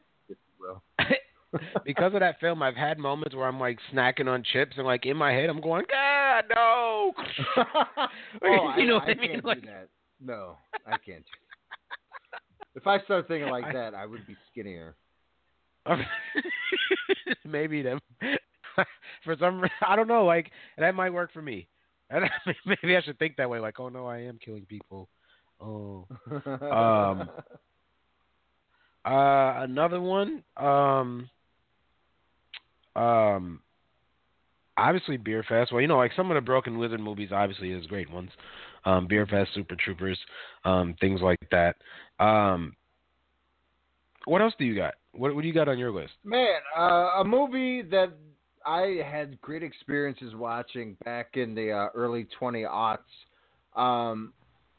exploitation, 1.56 1.68
if 1.68 1.74
you 1.74 1.80
will. 1.80 1.84
because 1.86 2.14
of 2.14 2.20
that 2.22 2.40
film, 2.40 2.62
I've 2.64 2.76
had 2.76 2.98
moments 2.98 3.36
where 3.36 3.48
I'm 3.48 3.60
like 3.60 3.80
snacking 3.94 4.28
on 4.28 4.44
chips 4.54 4.74
and 4.78 4.86
like 4.86 5.06
in 5.06 5.18
my 5.18 5.32
head 5.32 5.50
I'm 5.50 5.62
going, 5.62 5.86
God 5.90 6.46
no. 6.54 7.14
Oh, 8.44 8.74
you 8.78 8.86
know 8.88 8.98
I, 8.98 9.00
what 9.00 9.08
I 9.08 9.12
I 9.12 9.16
mean? 9.16 9.32
can't 9.32 9.46
Like- 9.46 9.62
do 9.62 9.68
that. 9.68 9.90
No, 10.22 10.58
I 10.88 10.98
can't. 10.98 11.26
If 12.76 12.88
I 12.88 13.00
start 13.04 13.28
thinking 13.28 13.50
like 13.50 13.72
that, 13.74 13.94
I 13.94 14.06
would 14.06 14.26
be 14.28 14.36
skinnier. 14.52 14.96
Maybe 17.46 17.82
them. 17.82 18.00
for 19.24 19.36
some, 19.40 19.64
I 19.88 19.96
don't 19.96 20.08
know. 20.08 20.26
Like 20.26 20.52
that 20.78 20.96
might 20.96 21.12
work 21.14 21.32
for 21.32 21.42
me. 21.42 21.68
And 22.10 22.26
maybe 22.66 22.96
I 22.96 23.02
should 23.02 23.18
think 23.18 23.36
that 23.38 23.50
way. 23.50 23.60
Like, 23.60 23.80
oh 23.80 23.90
no, 23.90 24.06
I 24.08 24.20
am 24.20 24.40
killing 24.44 24.66
people. 24.66 25.10
Oh. 25.62 26.06
Um. 26.62 27.30
Uh, 29.06 29.62
another 29.64 30.02
one. 30.02 30.44
Um. 30.58 31.30
Um. 32.96 33.62
Obviously, 34.78 35.18
Beerfest. 35.18 35.72
Well, 35.72 35.82
you 35.82 35.88
know, 35.88 35.98
like 35.98 36.12
some 36.18 36.30
of 36.30 36.36
the 36.36 36.42
Broken 36.42 36.80
Lizard 36.80 37.00
movies, 37.00 37.30
obviously, 37.32 37.72
is 37.72 37.86
great 37.86 38.12
ones. 38.12 38.30
Um, 38.84 39.08
Beerfest, 39.08 39.48
Super 39.54 39.76
Troopers, 39.76 40.20
um, 40.64 40.96
things 41.00 41.22
like 41.22 41.40
that. 41.52 41.76
Um. 42.20 42.76
What 44.26 44.42
else 44.42 44.54
do 44.58 44.66
you 44.66 44.76
got? 44.76 44.96
What 45.14 45.36
What 45.36 45.42
do 45.42 45.48
you 45.48 45.54
got 45.54 45.68
on 45.70 45.78
your 45.78 45.92
list? 45.92 46.14
Man, 46.24 46.60
uh, 46.78 47.20
a 47.20 47.24
movie 47.24 47.84
that 47.84 48.12
I 48.66 49.02
had 49.08 49.40
great 49.42 49.64
experiences 49.64 50.34
watching 50.36 50.98
back 51.06 51.38
in 51.38 51.54
the 51.54 51.72
uh, 51.72 51.88
early 51.94 52.28
20 52.38 52.64
aughts. 52.64 52.98
Um, 53.76 54.34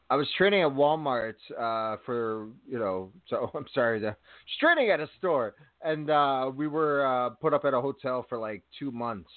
I 0.09 0.15
was 0.15 0.27
training 0.37 0.61
at 0.61 0.69
Walmart 0.69 1.35
uh, 1.57 1.97
for, 2.05 2.47
you 2.69 2.79
know, 2.79 3.11
so 3.29 3.51
I'm 3.53 3.65
sorry, 3.73 3.99
the, 3.99 4.15
just 4.47 4.59
training 4.59 4.89
at 4.89 4.99
a 4.99 5.09
store. 5.17 5.55
And 5.83 6.09
uh, 6.09 6.51
we 6.55 6.67
were 6.67 7.05
uh, 7.05 7.29
put 7.31 7.53
up 7.53 7.65
at 7.65 7.73
a 7.73 7.81
hotel 7.81 8.25
for 8.27 8.37
like 8.37 8.63
two 8.77 8.91
months. 8.91 9.29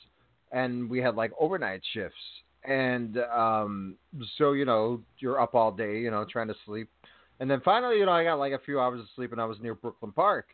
And 0.53 0.91
we 0.91 0.99
had 0.99 1.15
like 1.15 1.33
overnight 1.39 1.83
shifts. 1.93 2.17
And 2.65 3.19
um, 3.35 3.97
so, 4.37 4.53
you 4.53 4.65
know, 4.65 5.01
you're 5.19 5.41
up 5.41 5.55
all 5.55 5.73
day, 5.73 6.01
you 6.01 6.11
know, 6.11 6.27
trying 6.31 6.49
to 6.49 6.57
sleep. 6.67 6.89
And 7.39 7.51
then 7.51 7.63
finally, 7.65 7.99
you 7.99 8.07
know, 8.07 8.13
I 8.13 8.25
got 8.25 8.35
like 8.35 8.53
a 8.53 8.59
few 8.59 8.81
hours 8.81 9.01
of 9.01 9.07
sleep 9.17 9.33
and 9.33 9.41
I 9.41 9.45
was 9.45 9.59
near 9.61 9.75
Brooklyn 9.75 10.13
Park 10.13 10.47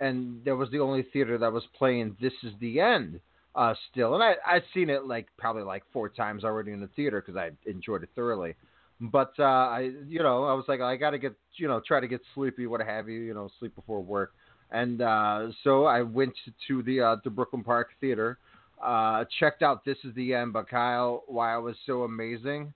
and 0.00 0.44
there 0.44 0.56
was 0.56 0.70
the 0.70 0.78
only 0.78 1.02
theater 1.12 1.38
that 1.38 1.52
was 1.52 1.64
playing 1.76 2.16
This 2.20 2.32
Is 2.42 2.52
the 2.60 2.80
End 2.80 3.20
uh, 3.54 3.74
still, 3.90 4.14
and 4.14 4.22
I 4.22 4.34
I'd 4.46 4.62
seen 4.72 4.90
it 4.90 5.06
like 5.06 5.26
probably 5.36 5.62
like 5.62 5.82
four 5.92 6.08
times 6.08 6.44
already 6.44 6.72
in 6.72 6.80
the 6.80 6.88
theater 6.94 7.22
because 7.24 7.36
I 7.36 7.50
enjoyed 7.68 8.02
it 8.02 8.10
thoroughly. 8.14 8.54
But 9.00 9.32
uh, 9.38 9.42
I 9.42 9.92
you 10.08 10.22
know 10.22 10.44
I 10.44 10.54
was 10.54 10.64
like 10.68 10.80
I 10.80 10.96
got 10.96 11.10
to 11.10 11.18
get 11.18 11.34
you 11.56 11.68
know 11.68 11.80
try 11.86 12.00
to 12.00 12.08
get 12.08 12.20
sleepy 12.34 12.66
what 12.66 12.80
have 12.80 13.08
you 13.08 13.20
you 13.20 13.34
know 13.34 13.48
sleep 13.58 13.74
before 13.74 14.00
work, 14.00 14.32
and 14.70 15.00
uh, 15.00 15.48
so 15.62 15.84
I 15.84 16.02
went 16.02 16.34
to 16.66 16.82
the 16.82 17.00
uh, 17.00 17.16
the 17.22 17.30
Brooklyn 17.30 17.62
Park 17.62 17.90
Theater, 18.00 18.38
uh, 18.82 19.24
checked 19.38 19.62
out 19.62 19.84
This 19.84 19.98
Is 20.04 20.14
the 20.14 20.34
End. 20.34 20.52
But 20.52 20.68
Kyle, 20.68 21.22
why 21.26 21.54
I 21.54 21.58
was 21.58 21.76
so 21.86 22.02
amazing, 22.02 22.72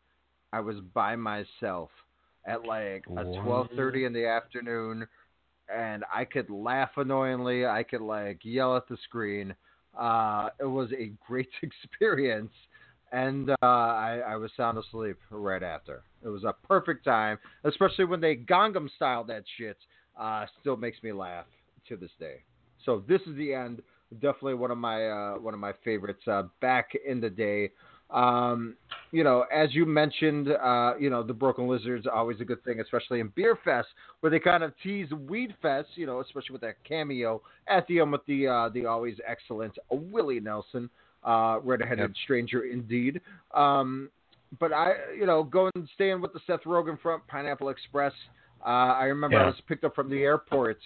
I 0.52 0.60
was 0.60 0.76
by 0.94 1.16
myself 1.16 1.90
at 2.46 2.66
like 2.66 3.04
a 3.16 3.24
twelve 3.42 3.68
thirty 3.74 4.04
in 4.04 4.12
the 4.12 4.26
afternoon 4.26 5.06
and 5.74 6.04
I 6.12 6.24
could 6.24 6.50
laugh 6.50 6.90
annoyingly. 6.96 7.66
I 7.66 7.82
could 7.82 8.00
like 8.00 8.40
yell 8.42 8.76
at 8.76 8.88
the 8.88 8.96
screen. 9.04 9.54
Uh, 9.98 10.50
it 10.60 10.64
was 10.64 10.90
a 10.92 11.12
great 11.26 11.48
experience, 11.62 12.52
and 13.12 13.50
uh, 13.50 13.56
I, 13.60 14.22
I 14.26 14.36
was 14.36 14.50
sound 14.56 14.78
asleep 14.78 15.16
right 15.30 15.62
after. 15.62 16.02
It 16.24 16.28
was 16.28 16.44
a 16.44 16.54
perfect 16.66 17.04
time, 17.04 17.38
especially 17.64 18.04
when 18.04 18.20
they 18.20 18.36
Gangnam 18.36 18.88
style 18.96 19.24
that 19.24 19.44
shit. 19.56 19.76
Uh, 20.18 20.44
still 20.60 20.76
makes 20.76 21.02
me 21.02 21.10
laugh 21.10 21.46
to 21.88 21.96
this 21.96 22.10
day. 22.20 22.42
So 22.84 23.02
this 23.08 23.20
is 23.22 23.34
the 23.36 23.54
end. 23.54 23.82
Definitely 24.14 24.54
one 24.54 24.70
of 24.70 24.78
my 24.78 25.08
uh, 25.08 25.34
one 25.38 25.54
of 25.54 25.60
my 25.60 25.72
favorites 25.84 26.22
uh, 26.28 26.44
back 26.60 26.90
in 27.06 27.20
the 27.20 27.30
day. 27.30 27.70
Um, 28.10 28.76
you 29.10 29.24
know, 29.24 29.46
as 29.52 29.74
you 29.74 29.86
mentioned, 29.86 30.48
uh, 30.48 30.92
you 31.00 31.08
know, 31.08 31.22
the 31.22 31.32
Broken 31.32 31.66
Lizards 31.66 32.06
always 32.12 32.40
a 32.40 32.44
good 32.44 32.62
thing, 32.62 32.80
especially 32.80 33.20
in 33.20 33.30
Beerfest, 33.30 33.84
where 34.20 34.30
they 34.30 34.38
kind 34.38 34.62
of 34.62 34.74
tease 34.82 35.10
Weed 35.12 35.54
Fest, 35.62 35.88
you 35.94 36.04
know, 36.04 36.20
especially 36.20 36.52
with 36.52 36.60
that 36.60 36.76
cameo 36.86 37.40
at 37.68 37.86
the 37.86 38.00
end 38.00 38.12
with 38.12 38.24
the 38.26 38.46
uh, 38.46 38.68
the 38.68 38.84
always 38.84 39.16
excellent 39.26 39.78
Willie 39.90 40.40
Nelson, 40.40 40.90
uh, 41.24 41.58
red-headed 41.62 42.10
Yep. 42.10 42.16
stranger 42.24 42.64
indeed. 42.64 43.20
Um, 43.54 44.10
but 44.58 44.72
I, 44.72 44.94
you 45.18 45.26
know, 45.26 45.42
going 45.42 45.72
staying 45.94 46.20
with 46.20 46.32
the 46.32 46.40
Seth 46.46 46.62
Rogen 46.64 47.00
front, 47.00 47.26
Pineapple 47.26 47.70
Express. 47.70 48.12
Uh, 48.64 48.68
I 48.68 49.04
remember 49.04 49.38
I 49.38 49.46
was 49.46 49.60
picked 49.66 49.84
up 49.84 49.94
from 49.94 50.08
the 50.08 50.22
airport, 50.22 50.78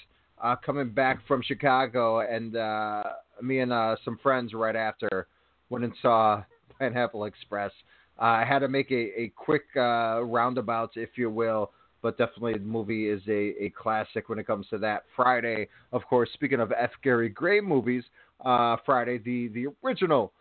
uh, 0.43 0.57
coming 0.57 0.91
back 0.91 1.19
from 1.27 1.43
Chicago, 1.43 2.21
and 2.21 2.57
uh, 2.57 3.03
me 3.43 3.61
and 3.61 3.73
uh, 3.73 3.97
some 4.05 4.19
friends 4.23 4.55
right 4.55 4.77
after 4.77 5.27
went 5.69 5.85
and 5.85 5.93
saw 6.01 6.43
Pineapple 6.79 7.25
Express. 7.25 7.73
Uh, 8.19 8.25
I 8.25 8.45
had 8.45 8.61
to 8.61 8.69
make 8.69 8.91
a, 8.91 9.21
a 9.21 9.33
quick 9.37 9.65
uh, 9.77 10.23
roundabout, 10.23 10.93
if 10.95 11.11
you 11.17 11.29
will, 11.29 11.73
but 12.01 12.17
definitely 12.17 12.55
the 12.55 12.61
movie 12.61 13.09
is 13.09 13.21
a, 13.29 13.65
a 13.65 13.73
classic 13.77 14.29
when 14.29 14.39
it 14.39 14.47
comes 14.47 14.67
to 14.69 14.79
that. 14.79 15.05
Friday, 15.15 15.69
of 15.93 16.03
course, 16.07 16.31
speaking 16.33 16.61
of 16.61 16.73
F. 16.73 16.93
Gary 17.03 17.29
Gray 17.29 17.61
movies, 17.61 18.05
uh, 18.45 18.77
Friday, 18.87 19.19
the, 19.19 19.49
the 19.49 19.67
original 19.85 20.33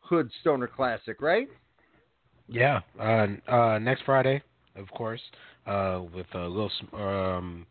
Hood 0.00 0.30
Stoner 0.40 0.66
classic, 0.66 1.22
right? 1.22 1.48
Yeah. 2.48 2.80
Uh, 3.00 3.26
uh, 3.50 3.78
next 3.78 4.02
Friday, 4.04 4.42
of 4.76 4.88
course, 4.90 5.20
uh, 5.66 6.02
with 6.14 6.26
uh, 6.34 6.46
Lil. 6.48 6.70
Sm- 6.78 6.94
Um, 6.96 7.66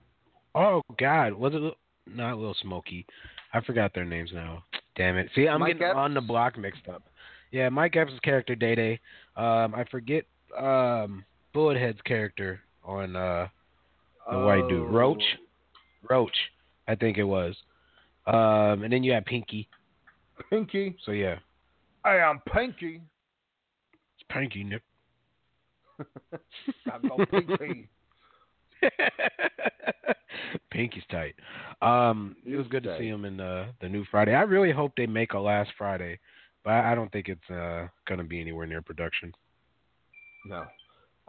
oh 0.56 0.82
God, 1.00 1.34
was 1.34 1.54
it 1.56 1.74
not 2.14 2.38
Lil 2.38 2.56
Smokey? 2.62 3.06
I 3.54 3.62
forgot 3.62 3.94
their 3.94 4.06
names 4.06 4.32
now. 4.34 4.64
Damn 4.96 5.18
it! 5.18 5.30
See, 5.36 5.48
I'm 5.48 5.60
Mike 5.62 5.74
getting 5.74 5.88
Epps? 5.88 5.98
on 5.98 6.14
the 6.14 6.22
block 6.22 6.58
mixed 6.58 6.88
up. 6.88 7.04
Yeah, 7.52 7.70
Mike 7.70 7.96
Epps' 7.96 8.14
character 8.24 8.56
Day 8.56 8.76
Day. 8.76 9.00
Um, 9.36 9.74
I 9.76 9.86
forget 9.92 10.26
um 10.58 11.24
Bullethead's 11.54 12.02
character 12.06 12.60
on 12.84 13.16
uh 13.16 13.48
the 14.32 14.40
white 14.40 14.68
dude 14.70 14.84
Oh. 14.88 14.92
Roach. 14.92 15.24
Roach, 16.10 16.36
I 16.88 16.96
think 16.96 17.18
it 17.18 17.24
was. 17.24 17.56
Um, 18.28 18.84
and 18.84 18.92
then 18.94 19.04
you 19.04 19.12
had 19.14 19.26
Pinky. 19.26 19.68
Pinky. 20.50 20.96
So 21.06 21.12
yeah, 21.12 21.36
Hey, 22.06 22.20
I 22.22 22.30
am 22.30 22.40
Pinky. 22.54 23.02
Pinky 24.40 24.64
Nick. 24.64 24.82
I 26.00 26.98
go 27.08 27.26
Pinky. 27.26 27.90
Pinky's 30.72 31.04
tight. 31.12 31.36
Um, 31.82 32.36
it 32.46 32.56
was 32.56 32.68
good 32.68 32.84
to 32.84 32.98
see 32.98 33.08
him 33.08 33.26
in 33.26 33.38
the 33.38 33.68
the 33.82 33.90
new 33.90 34.06
Friday. 34.10 34.34
I 34.34 34.42
really 34.42 34.72
hope 34.72 34.94
they 34.98 35.06
make 35.06 35.34
a 35.34 35.40
last 35.40 35.72
Friday, 35.78 36.20
but 36.64 36.72
I 36.72 36.92
I 36.92 36.96
don't 36.96 37.12
think 37.12 37.28
it's 37.28 37.50
uh 37.50 37.88
gonna 38.08 38.24
be 38.24 38.42
anywhere 38.42 38.66
near 38.66 38.82
production. 38.82 39.34
No. 40.46 40.66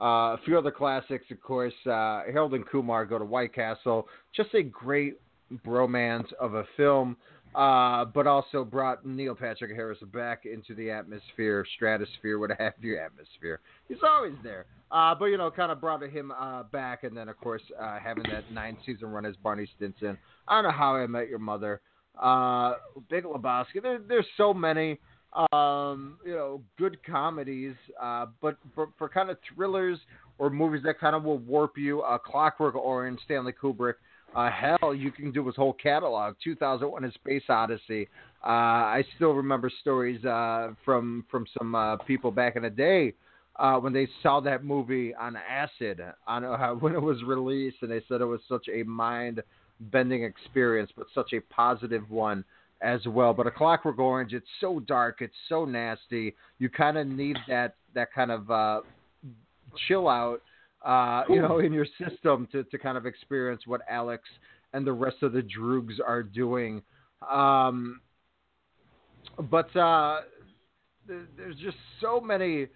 Uh, 0.01 0.35
a 0.35 0.39
few 0.45 0.59
other 0.59 0.71
classics, 0.71 1.27
of 1.31 1.41
course. 1.43 1.75
Uh, 1.87 2.23
Harold 2.33 2.55
and 2.55 2.67
Kumar 2.67 3.05
go 3.05 3.19
to 3.19 3.25
White 3.25 3.55
Castle. 3.55 4.09
Just 4.35 4.55
a 4.55 4.63
great 4.63 5.21
bromance 5.65 6.33
of 6.41 6.55
a 6.55 6.65
film, 6.77 7.17
uh, 7.55 8.05
but 8.07 8.27
also 8.27 8.65
brought 8.65 9.05
Neil 9.05 9.35
Patrick 9.35 9.75
Harris 9.75 9.99
back 10.13 10.47
into 10.47 10.75
the 10.75 10.91
atmosphere, 10.91 11.67
stratosphere, 11.77 12.39
what 12.39 12.51
have 12.59 12.75
you, 12.81 12.99
atmosphere. 12.99 13.61
He's 13.89 13.99
always 14.03 14.35
there. 14.43 14.67
Uh, 14.91 15.15
but, 15.15 15.27
you 15.27 15.39
know, 15.39 15.51
kind 15.51 15.73
of 15.73 15.81
brought 15.81 16.03
him 16.03 16.33
uh, 16.33 16.63
back. 16.65 17.05
And 17.05 17.17
then, 17.17 17.29
of 17.29 17.39
course, 17.39 17.63
uh, 17.81 17.99
having 17.99 18.25
that 18.31 18.51
nine 18.53 18.77
season 18.85 19.09
run 19.09 19.27
as 19.27 19.37
Barney 19.37 19.69
Stinson. 19.77 20.19
I 20.49 20.57
don't 20.57 20.71
know 20.71 20.77
how 20.77 20.97
I 20.97 21.07
met 21.07 21.29
your 21.29 21.39
mother. 21.39 21.81
Uh, 22.21 22.75
Big 23.11 23.25
Lebowski. 23.25 23.83
There, 23.83 23.99
there's 24.07 24.27
so 24.37 24.53
many 24.53 24.99
um, 25.53 26.19
you 26.27 26.33
know, 26.33 26.63
good 26.79 26.99
comedies, 27.05 27.75
uh, 28.01 28.27
but 28.41 28.59
for, 28.75 28.91
for 28.99 29.09
kind 29.09 29.31
of 29.31 29.39
thrillers 29.55 29.99
or 30.39 30.51
movies 30.51 30.83
that 30.85 30.99
kind 30.99 31.17
of 31.17 31.25
will 31.25 31.39
warp 31.39 31.79
you, 31.79 32.03
Clockwork 32.27 32.75
Orange, 32.75 33.19
Stanley 33.25 33.53
Kubrick, 33.53 33.95
uh, 34.35 34.51
hell, 34.51 34.95
you 34.95 35.11
can 35.11 35.33
do 35.33 35.47
his 35.47 35.57
whole 35.57 35.75
catalog. 35.75 36.35
2001: 36.43 37.05
A 37.05 37.13
Space 37.13 37.43
Odyssey. 37.49 38.09
Uh, 38.45 38.49
I 38.49 39.05
still 39.17 39.33
remember 39.33 39.71
stories 39.81 40.25
uh, 40.25 40.71
from 40.85 41.25
from 41.31 41.47
some 41.59 41.75
uh, 41.75 41.97
people 41.99 42.31
back 42.31 42.57
in 42.57 42.63
the 42.63 42.71
day 42.71 43.15
uh, 43.57 43.77
when 43.77 43.93
they 43.93 44.09
saw 44.23 44.41
that 44.41 44.65
movie 44.65 45.15
on 45.15 45.37
acid 45.37 46.01
on 46.27 46.45
uh, 46.45 46.71
when 46.81 46.95
it 46.95 47.03
was 47.03 47.23
released, 47.25 47.77
and 47.83 47.91
they 47.91 48.03
said 48.09 48.21
it 48.21 48.27
was 48.27 48.41
such 48.49 48.67
a 48.73 48.83
mind-bending 48.85 50.25
experience, 50.25 50.91
but 50.97 51.07
such 51.15 51.33
a 51.33 51.41
positive 51.53 52.11
one 52.11 52.45
as 52.81 53.01
well. 53.07 53.33
But 53.33 53.47
a 53.47 53.51
Clockwork 53.51 53.99
Orange, 53.99 54.33
it's 54.33 54.47
so 54.61 54.81
dark, 54.81 55.19
it's 55.21 55.35
so 55.49 55.65
nasty. 55.65 56.35
You 56.59 56.69
kind 56.69 56.97
of 56.99 57.07
need 57.07 57.37
that 57.49 57.75
that 57.95 58.13
kind 58.13 58.31
of 58.31 58.51
uh, 58.51 58.81
chill 59.87 60.09
out, 60.09 60.41
uh, 60.85 61.23
you 61.29 61.41
know, 61.41 61.59
in 61.59 61.73
your 61.73 61.87
system 61.99 62.49
to 62.53 62.65
to 62.65 62.79
kind 62.79 62.97
of 62.97 63.07
experience 63.07 63.63
what 63.67 63.81
Alex 63.89 64.25
and 64.73 64.87
the 64.87 64.93
rest 64.93 65.23
of 65.23 65.33
the 65.33 65.43
Droogs 65.43 65.95
are 66.05 66.23
doing. 66.23 66.83
Um, 67.31 68.01
but 69.51 69.75
uh, 69.77 70.21
th- 71.07 71.29
there's 71.37 71.57
just 71.57 71.77
so 72.01 72.21
many. 72.21 72.69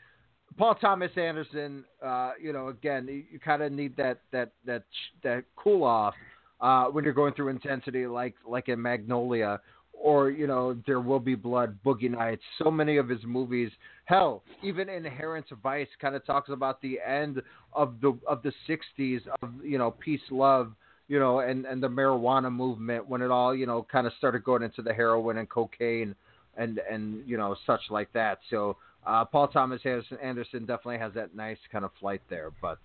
Paul 0.57 0.74
Thomas 0.77 1.11
Anderson, 1.16 1.85
uh, 2.03 2.33
you 2.41 2.53
know, 2.53 2.69
again, 2.69 3.07
you, 3.09 3.24
you 3.31 3.39
kind 3.39 3.62
of 3.62 3.73
need 3.73 3.97
that 3.97 4.20
that 4.33 4.53
that 4.65 4.85
that 5.23 5.45
cool 5.57 5.85
off 5.85 6.15
uh, 6.61 6.87
when 6.87 7.05
you're 7.05 7.12
going 7.12 7.35
through 7.35 7.49
intensity, 7.49 8.07
like 8.07 8.35
like 8.47 8.69
in 8.69 8.81
Magnolia, 8.81 9.61
or 10.01 10.31
you 10.31 10.47
know, 10.47 10.77
There 10.86 11.01
Will 11.01 11.20
Be 11.20 11.35
Blood, 11.35 11.78
Boogie 11.85 12.10
Nights. 12.10 12.43
So 12.62 12.70
many 12.70 12.97
of 12.97 13.09
his 13.09 13.20
movies, 13.24 13.70
hell, 14.05 14.43
even 14.62 14.89
Inherent 14.89 15.47
Vice, 15.62 15.89
kind 16.01 16.14
of 16.14 16.24
talks 16.24 16.51
about 16.51 16.81
the 16.81 16.98
end 17.06 17.43
of 17.73 18.01
the 18.01 18.18
of 18.27 18.43
the 18.43 18.52
'60s 18.68 19.20
of 19.43 19.51
you 19.62 19.78
know 19.78 19.90
peace, 19.90 20.20
love, 20.31 20.73
you 21.09 21.18
know, 21.18 21.40
and 21.40 21.64
and 21.66 21.82
the 21.82 21.89
marijuana 21.89 22.52
movement 22.52 23.09
when 23.09 23.23
it 23.23 23.31
all 23.31 23.55
you 23.55 23.66
know 23.66 23.86
kind 23.90 24.06
of 24.06 24.12
started 24.18 24.44
going 24.44 24.62
into 24.62 24.82
the 24.82 24.93
heroin 24.93 25.39
and 25.39 25.48
cocaine 25.48 26.14
and 26.56 26.81
and 26.90 27.27
you 27.27 27.36
know 27.36 27.56
such 27.66 27.82
like 27.90 28.12
that. 28.12 28.39
So 28.51 28.77
uh, 29.06 29.24
Paul 29.24 29.48
Thomas 29.48 29.81
Anderson, 29.85 30.18
Anderson 30.23 30.60
definitely 30.60 30.98
has 30.98 31.12
that 31.14 31.35
nice 31.35 31.59
kind 31.70 31.85
of 31.85 31.90
flight 32.01 32.23
there. 32.28 32.51
But 32.60 32.78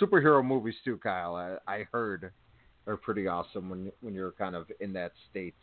superhero 0.00 0.44
movies 0.44 0.74
too, 0.84 0.98
Kyle. 1.02 1.34
I, 1.34 1.56
I 1.72 1.86
heard 1.92 2.30
are 2.86 2.96
pretty 2.96 3.26
awesome 3.26 3.70
when 3.70 3.92
when 4.00 4.14
you're 4.14 4.32
kind 4.32 4.54
of 4.54 4.66
in 4.80 4.92
that 4.94 5.12
state. 5.30 5.54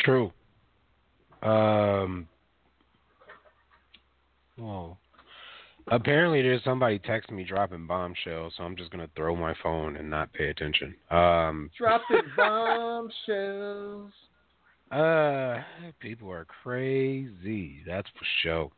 True. 0.00 0.32
Um. 1.42 2.28
Whoa. 4.58 4.96
Apparently, 5.88 6.42
there's 6.42 6.62
somebody 6.62 6.98
texting 6.98 7.32
me 7.32 7.44
dropping 7.44 7.86
bombshells, 7.86 8.52
so 8.56 8.62
I'm 8.62 8.76
just 8.76 8.90
gonna 8.90 9.08
throw 9.16 9.34
my 9.34 9.54
phone 9.62 9.96
and 9.96 10.08
not 10.10 10.32
pay 10.32 10.48
attention. 10.48 10.94
Um. 11.10 11.70
Dropping 11.76 12.22
bombshells. 12.36 14.12
Uh, 14.90 15.62
people 16.00 16.30
are 16.30 16.46
crazy. 16.62 17.82
That's 17.86 18.08
for 18.08 18.26
sure. 18.42 18.70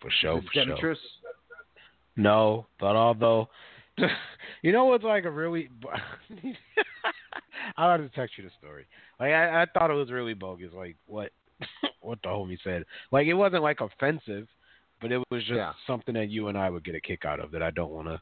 For 0.00 0.10
sure. 0.20 0.42
For 0.42 0.76
sure. 0.76 0.96
No, 2.16 2.66
but 2.78 2.96
although, 2.96 3.48
you 4.62 4.72
know 4.72 4.84
what's 4.84 5.04
like 5.04 5.24
a 5.24 5.30
really, 5.30 5.68
I'll 7.76 7.90
have 7.90 8.00
to 8.00 8.08
text 8.16 8.38
you 8.38 8.44
the 8.44 8.50
story. 8.58 8.86
Like 9.18 9.32
I, 9.32 9.62
I 9.62 9.66
thought 9.72 9.90
it 9.90 9.94
was 9.94 10.10
really 10.10 10.34
bogus. 10.34 10.72
Like 10.74 10.96
what, 11.06 11.30
what 12.00 12.18
the 12.22 12.28
homie 12.28 12.58
said. 12.64 12.84
Like 13.12 13.26
it 13.26 13.34
wasn't 13.34 13.62
like 13.62 13.80
offensive, 13.80 14.46
but 15.00 15.12
it 15.12 15.18
was 15.30 15.42
just 15.42 15.56
Yeah. 15.56 15.72
something 15.86 16.14
that 16.14 16.28
you 16.30 16.48
and 16.48 16.58
I 16.58 16.70
would 16.70 16.84
get 16.84 16.94
a 16.94 17.00
kick 17.00 17.24
out 17.24 17.40
of 17.40 17.50
that 17.52 17.62
I 17.62 17.70
don't 17.70 17.90
want 17.90 18.08
to 18.08 18.20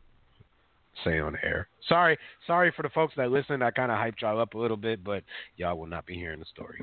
say 1.05 1.21
on 1.21 1.37
air. 1.43 1.69
Sorry, 1.89 2.19
sorry 2.47 2.73
for 2.75 2.83
the 2.83 2.89
folks 2.91 3.15
that 3.17 3.31
listened. 3.31 3.63
I 3.63 3.71
kind 3.71 3.93
of 3.93 3.99
hyped 3.99 4.21
y'all 4.21 4.41
up 4.41 4.55
a 4.55 4.59
little 4.59 4.77
bit, 4.77 5.05
but 5.05 5.23
y'all 5.57 5.79
will 5.79 5.87
not 5.87 6.07
be 6.07 6.15
hearing 6.15 6.41
the 6.41 6.47
story. 6.47 6.83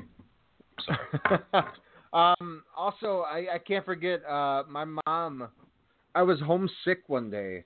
Sorry. 0.84 1.40
um, 2.12 2.62
also, 2.76 3.24
I, 3.26 3.54
I 3.54 3.58
can't 3.58 3.84
forget 3.84 4.24
uh, 4.24 4.62
my 4.68 4.84
mom. 5.06 5.48
I 6.14 6.22
was 6.22 6.40
homesick 6.40 7.02
one 7.08 7.30
day, 7.30 7.64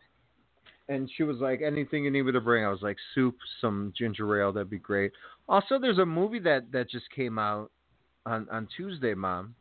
and 0.90 1.08
she 1.16 1.22
was 1.22 1.38
like, 1.38 1.62
"Anything 1.62 2.04
you 2.04 2.10
need 2.10 2.22
me 2.22 2.32
to 2.32 2.40
bring?" 2.40 2.64
I 2.64 2.68
was 2.68 2.82
like, 2.82 2.98
"Soup, 3.14 3.36
some 3.60 3.92
ginger 3.96 4.40
ale, 4.40 4.52
that'd 4.52 4.68
be 4.68 4.78
great." 4.78 5.12
Also, 5.48 5.78
there's 5.78 5.98
a 5.98 6.06
movie 6.06 6.40
that 6.40 6.70
that 6.72 6.90
just 6.90 7.08
came 7.14 7.38
out 7.38 7.70
on 8.26 8.48
on 8.50 8.68
Tuesday, 8.76 9.14
Mom. 9.14 9.54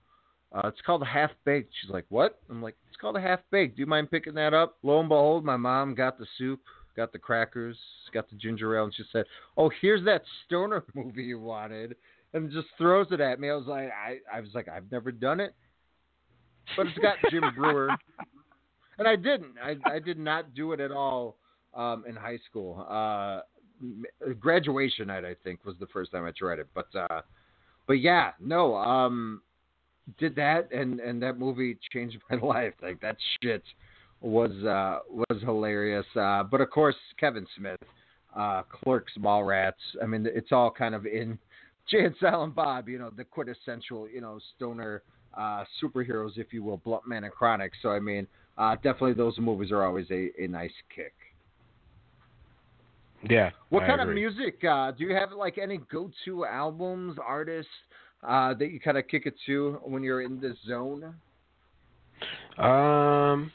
Uh, 0.52 0.68
it's 0.68 0.82
called 0.82 1.06
Half 1.06 1.32
Baked. 1.46 1.72
She's 1.80 1.92
like, 1.92 2.06
"What?" 2.10 2.40
I'm 2.50 2.62
like, 2.62 2.76
"It's 2.88 2.98
called 2.98 3.18
Half 3.18 3.42
Baked. 3.52 3.76
Do 3.76 3.82
you 3.82 3.86
mind 3.86 4.12
picking 4.12 4.34
that 4.34 4.54
up?" 4.54 4.78
Lo 4.82 5.00
and 5.00 5.08
behold, 5.08 5.46
my 5.46 5.58
mom 5.58 5.94
got 5.94 6.18
the 6.18 6.26
soup, 6.38 6.60
got 6.96 7.14
the 7.14 7.20
crackers, 7.20 7.78
got 8.12 8.30
the 8.30 8.36
ginger 8.36 8.76
ale, 8.76 8.86
and 8.86 8.96
she 8.96 9.04
said, 9.12 9.26
"Oh, 9.56 9.70
here's 9.82 10.04
that 10.06 10.24
stoner 10.46 10.84
movie 10.96 11.24
you 11.24 11.40
wanted." 11.40 11.96
and 12.34 12.52
just 12.52 12.68
throws 12.78 13.08
it 13.12 13.20
at 13.20 13.40
me. 13.40 13.50
I 13.50 13.56
was 13.56 13.66
like, 13.66 13.90
I, 13.90 14.20
I 14.32 14.40
was 14.42 14.52
like, 14.54 14.68
I've 14.68 14.92
never 14.92 15.12
done 15.12 15.40
it, 15.40 15.56
but 16.78 16.88
it's 16.88 16.98
got 17.00 17.16
Jim 17.32 17.44
Breuer, 17.56 17.90
and 19.00 19.08
I 19.08 19.16
didn't. 19.16 19.56
I, 19.64 19.76
I 19.90 20.00
did 20.00 20.20
not 20.20 20.54
do 20.54 20.74
it 20.74 20.80
at 20.80 20.92
all 20.92 21.38
um, 21.74 22.04
in 22.08 22.16
high 22.16 22.40
school. 22.50 22.86
Uh, 22.88 23.42
graduation 24.40 25.08
night, 25.08 25.26
I 25.26 25.36
think, 25.44 25.66
was 25.66 25.76
the 25.80 25.88
first 25.88 26.12
time 26.12 26.26
I 26.26 26.32
tried 26.32 26.60
it. 26.60 26.68
But, 26.76 26.88
uh, 26.94 27.22
but 27.88 27.94
yeah, 27.94 28.32
no, 28.40 28.76
um, 28.76 29.42
did 30.18 30.36
that, 30.36 30.72
and 30.72 31.00
and 31.00 31.22
that 31.22 31.38
movie 31.38 31.78
changed 31.92 32.18
my 32.30 32.38
life. 32.38 32.74
Like 32.82 33.00
that 33.02 33.18
shit 33.42 33.64
was 34.22 34.52
uh, 34.64 35.00
was 35.10 35.42
hilarious. 35.42 36.06
Uh, 36.16 36.44
but 36.44 36.62
of 36.62 36.70
course, 36.70 36.96
Kevin 37.20 37.48
Smith, 37.58 37.80
uh, 38.36 38.64
Clerks, 38.64 39.14
Mallrats. 39.20 39.74
I 40.02 40.06
mean, 40.06 40.28
it's 40.30 40.52
all 40.52 40.72
kind 40.72 40.94
of 40.94 41.06
in 41.06 41.38
Jay 41.90 42.06
and 42.06 42.16
Silent 42.20 42.54
Bob, 42.54 42.88
you 42.88 43.00
know, 43.00 43.12
the 43.16 43.24
quintessential, 43.24 44.08
you 44.08 44.22
know, 44.22 44.40
stoner 44.56 45.02
uh, 45.36 45.64
superheroes, 45.82 46.38
if 46.38 46.54
you 46.54 46.64
will, 46.64 46.78
Blunt 46.78 47.08
Man 47.08 47.24
and 47.24 47.34
Chronic. 47.34 47.72
So 47.82 47.90
I 47.90 48.00
mean, 48.00 48.28
uh, 48.60 48.76
definitely 48.76 49.14
those 49.14 49.40
movies 49.40 49.72
are 49.72 49.84
always 49.84 50.06
a, 50.12 50.30
a 50.38 50.48
nice 50.48 50.74
kick. 50.94 51.14
Yeah. 53.28 53.52
What 53.70 53.84
I 53.84 53.88
kind 53.88 54.02
agree. 54.02 54.26
of 54.26 54.34
music? 54.36 54.64
Uh, 54.64 54.92
do 54.92 55.04
you 55.06 55.16
have 55.16 55.32
like 55.32 55.58
any 55.58 55.80
go-to 55.92 56.46
albums, 56.46 57.18
artists 57.26 57.72
uh, 58.28 58.54
that 58.54 58.72
you 58.72 58.80
kind 58.80 58.98
of 58.98 59.08
kick 59.08 59.26
it 59.26 59.36
to 59.46 59.80
when 59.84 60.04
you're 60.04 60.22
in 60.22 60.40
the 60.40 60.56
zone? 60.68 61.16
Um, 62.58 63.52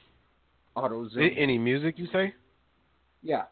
Auto 0.74 1.08
zone. 1.10 1.30
any 1.36 1.58
music 1.58 1.98
you 1.98 2.08
say? 2.12 2.34
yeah. 3.22 3.44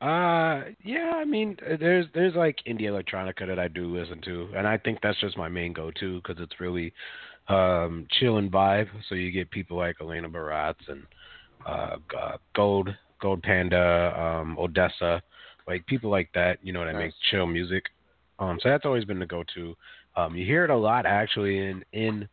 Uh, 0.00 0.64
yeah. 0.84 1.12
I 1.14 1.24
mean, 1.24 1.56
there's 1.80 2.06
there's 2.14 2.34
like 2.34 2.58
indie 2.66 2.82
electronica 2.82 3.46
that 3.46 3.58
I 3.58 3.68
do 3.68 3.96
listen 3.96 4.20
to, 4.22 4.48
and 4.54 4.66
I 4.66 4.76
think 4.76 4.98
that's 5.02 5.18
just 5.20 5.38
my 5.38 5.48
main 5.48 5.72
go-to 5.72 6.20
because 6.20 6.42
it's 6.42 6.60
really 6.60 6.92
um 7.48 8.06
chill 8.18 8.38
and 8.38 8.50
vibe. 8.50 8.88
So 9.08 9.14
you 9.14 9.30
get 9.30 9.50
people 9.50 9.76
like 9.76 9.96
Elena 10.00 10.28
Baratz 10.28 10.88
and 10.88 11.02
uh, 11.66 11.96
uh, 12.18 12.36
Gold 12.54 12.88
Gold 13.20 13.42
Panda, 13.42 14.14
um, 14.18 14.56
ODESZA, 14.58 15.20
like 15.66 15.86
people 15.86 16.10
like 16.10 16.30
that. 16.34 16.58
You 16.62 16.72
know 16.72 16.84
that 16.84 16.94
make 16.94 17.12
chill 17.30 17.46
music. 17.46 17.84
Um, 18.38 18.58
so 18.62 18.68
that's 18.68 18.84
always 18.84 19.04
been 19.04 19.20
the 19.20 19.26
go-to. 19.26 19.76
Um, 20.16 20.34
you 20.34 20.44
hear 20.44 20.64
it 20.64 20.70
a 20.70 20.76
lot 20.76 21.06
actually 21.06 21.58
in 21.58 21.84
in 21.92 22.28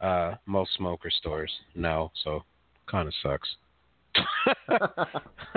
uh 0.00 0.34
most 0.46 0.70
smoker 0.76 1.10
stores 1.10 1.52
now, 1.74 2.12
so 2.24 2.42
kind 2.86 3.08
of 3.08 3.14
sucks. 3.22 3.48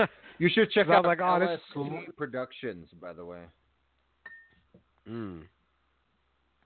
You 0.40 0.50
should 0.50 0.72
check 0.72 0.90
out 0.90 1.06
like, 1.06 1.20
oh, 1.22 1.40
this 1.40 1.50
LST 1.52 1.74
cool. 1.74 2.02
Productions, 2.18 2.90
by 3.02 3.14
the 3.14 3.24
way. 3.24 3.40
Mm. 5.10 5.44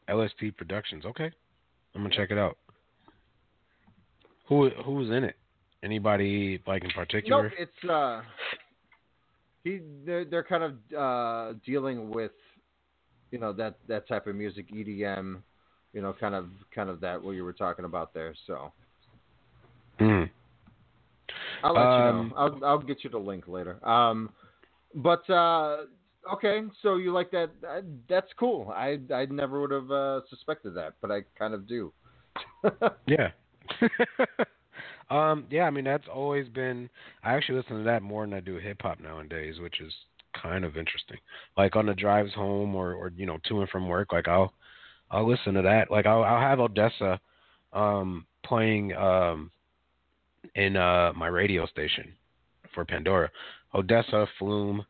LSP 0.10 0.56
Productions. 0.56 1.06
Okay, 1.06 1.32
I'm 1.98 2.03
gonna 2.03 2.15
check 2.15 2.30
it 2.30 2.38
out. 2.38 2.57
Who 4.48 4.69
who's 4.86 5.10
in 5.10 5.24
it? 5.24 5.36
Anybody 5.84 6.61
like 6.68 6.84
in 6.84 6.91
particular? 6.91 7.44
Nope, 7.44 7.53
it's 7.57 7.90
uh, 7.90 8.22
he 9.64 9.82
they're 10.06 10.24
they're 10.24 10.44
kind 10.44 10.64
of 10.64 10.74
uh 10.95 11.53
dealing 11.65 12.11
with, 12.11 12.32
you 13.32 13.40
know 13.40 13.52
that 13.53 13.78
that 13.88 14.07
type 14.07 14.28
of 14.28 14.36
music, 14.36 14.72
EDM, 14.72 15.41
you 15.94 16.02
know, 16.03 16.14
kind 16.14 16.36
of 16.36 16.49
kind 16.74 16.90
of 16.91 16.99
that 17.02 17.22
what 17.22 17.32
you 17.32 17.44
were 17.44 17.53
talking 17.53 17.86
about 17.86 18.14
there. 18.14 18.36
So 18.45 18.72
Mm. 19.99 20.30
I'll 21.64 21.74
let 21.74 21.82
Um, 21.84 21.95
you 21.98 22.30
know. 22.30 22.36
I'll 22.38 22.65
I'll 22.65 22.78
get 22.78 23.03
you 23.03 23.10
the 23.10 23.18
link 23.18 23.48
later. 23.48 23.84
Um, 23.88 24.30
but 24.94 25.28
uh, 25.28 25.86
okay, 26.34 26.62
so 26.82 26.95
you 26.98 27.12
like 27.12 27.32
that? 27.32 27.49
Uh, 27.68 27.82
That's 28.10 28.32
cool. 28.40 28.72
I 28.76 28.99
I 29.14 29.26
never 29.26 29.62
would 29.62 29.72
have 29.72 29.91
uh, 29.91 30.22
suspected 30.30 30.76
that, 30.76 30.94
but 31.02 31.12
I 31.12 31.22
kind 31.38 31.54
of 31.54 31.68
do. 31.68 31.94
Yeah. 33.08 33.30
um, 35.10 35.45
yeah, 35.49 35.64
I 35.64 35.70
mean 35.70 35.86
that's 35.86 36.08
always 36.14 36.48
been 36.49 36.90
I 37.24 37.34
actually 37.34 37.60
listen 37.60 37.78
to 37.80 37.84
that 37.84 38.02
more 38.02 38.26
than 38.26 38.34
I 38.34 38.40
do 38.40 38.58
hip 38.58 38.82
hop 38.82 38.99
nowadays, 38.99 39.56
which 39.60 39.82
is 39.82 39.94
kind 40.41 40.66
of 40.66 40.78
interesting. 40.78 41.18
Like 41.58 41.76
on 41.76 41.86
the 41.86 41.94
drives 41.94 42.34
home 42.34 42.76
or, 42.76 42.94
or 42.94 43.12
you 43.16 43.26
know, 43.26 43.38
to 43.48 43.62
and 43.62 43.70
from 43.70 43.88
work, 43.88 44.12
like 44.12 44.28
I'll 44.28 44.54
I'll 45.12 45.30
listen 45.30 45.54
to 45.56 45.62
that. 45.64 45.90
Like 45.91 46.06
I'll 46.06 46.24
I'll 46.24 46.41
have 46.41 46.60
ODESZA 46.60 47.20
um 47.74 48.26
playing 48.45 48.94
um 48.95 49.52
in 50.56 50.76
uh 50.76 51.14
my 51.16 51.28
radio 51.28 51.66
station 51.66 52.14
for 52.74 52.86
Pandora. 52.86 53.30
ODESZA, 53.74 54.28
Flume, 54.40 54.86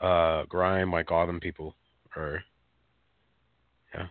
uh 0.00 0.44
Grime, 0.48 0.90
like 0.92 1.10
all 1.10 1.26
them 1.26 1.40
people 1.40 1.74
are 2.16 2.42
yeah. 3.94 4.06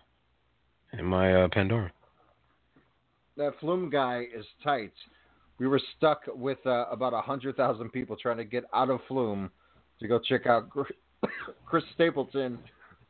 In 0.97 1.05
my 1.05 1.33
uh 1.33 1.47
Pandora. 1.51 1.91
that 3.37 3.53
Flume 3.59 3.89
guy 3.89 4.23
is 4.35 4.45
tight. 4.63 4.93
We 5.57 5.67
were 5.67 5.79
stuck 5.97 6.21
with 6.27 6.57
uh, 6.65 6.85
about 6.91 7.13
a 7.13 7.21
hundred 7.21 7.55
thousand 7.55 7.91
people 7.91 8.15
trying 8.15 8.37
to 8.37 8.43
get 8.43 8.65
out 8.73 8.89
of 8.89 8.99
Flume 9.07 9.49
to 9.99 10.07
go 10.07 10.19
check 10.19 10.45
out 10.47 10.69
Chris 11.65 11.83
Stapleton, 11.93 12.59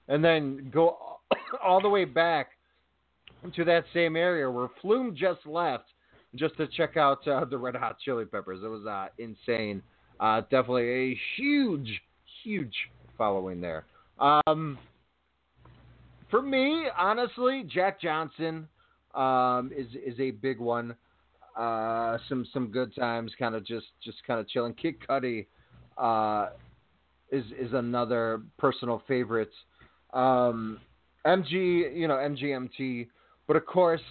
and 0.07 0.23
then 0.23 0.69
go 0.73 0.97
all 1.63 1.81
the 1.81 1.89
way 1.89 2.05
back 2.05 2.49
to 3.55 3.63
that 3.65 3.85
same 3.93 4.15
area 4.15 4.49
where 4.49 4.67
Flume 4.81 5.15
just 5.15 5.45
left, 5.45 5.85
just 6.35 6.55
to 6.57 6.67
check 6.67 6.97
out 6.97 7.27
uh, 7.27 7.45
the 7.45 7.57
Red 7.57 7.75
Hot 7.75 7.97
Chili 7.99 8.25
Peppers. 8.25 8.59
It 8.63 8.67
was 8.67 8.85
uh, 8.85 9.07
insane. 9.17 9.81
Uh, 10.19 10.41
definitely 10.49 11.11
a 11.11 11.19
huge, 11.35 12.01
huge 12.45 12.75
following 13.17 13.59
there. 13.59 13.85
Um, 14.19 14.77
for 16.29 16.41
me, 16.41 16.85
honestly, 16.97 17.63
Jack 17.67 17.99
Johnson 17.99 18.67
um, 19.13 19.71
is 19.75 19.87
is 20.05 20.19
a 20.19 20.31
big 20.31 20.59
one. 20.59 20.95
Uh, 21.57 22.17
some 22.29 22.45
some 22.53 22.67
good 22.67 22.95
times, 22.95 23.31
kind 23.37 23.55
of 23.55 23.65
just 23.65 23.87
just 24.03 24.17
kind 24.25 24.39
of 24.39 24.47
chilling. 24.47 24.73
Kid 24.73 24.95
Cudi 25.09 25.47
uh, 25.97 26.49
is 27.31 27.45
is 27.59 27.73
another 27.73 28.41
personal 28.57 29.01
favorite. 29.07 29.51
Um, 30.13 30.79
MG, 31.25 31.95
you 31.95 32.07
know 32.07 32.15
MGMT, 32.15 33.07
but 33.47 33.55
of 33.55 33.65
course, 33.65 34.01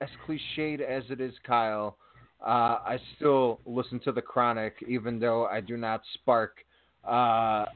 as 0.00 0.08
cliched 0.26 0.80
as 0.80 1.04
it 1.10 1.20
is, 1.20 1.34
Kyle, 1.46 1.96
uh, 2.44 2.78
I 2.84 2.98
still 3.16 3.60
listen 3.66 4.00
to 4.00 4.12
the 4.12 4.22
Chronic, 4.22 4.76
even 4.88 5.18
though 5.18 5.46
I 5.46 5.60
do 5.60 5.76
not 5.76 6.02
spark 6.14 6.58
uh, 7.04 7.66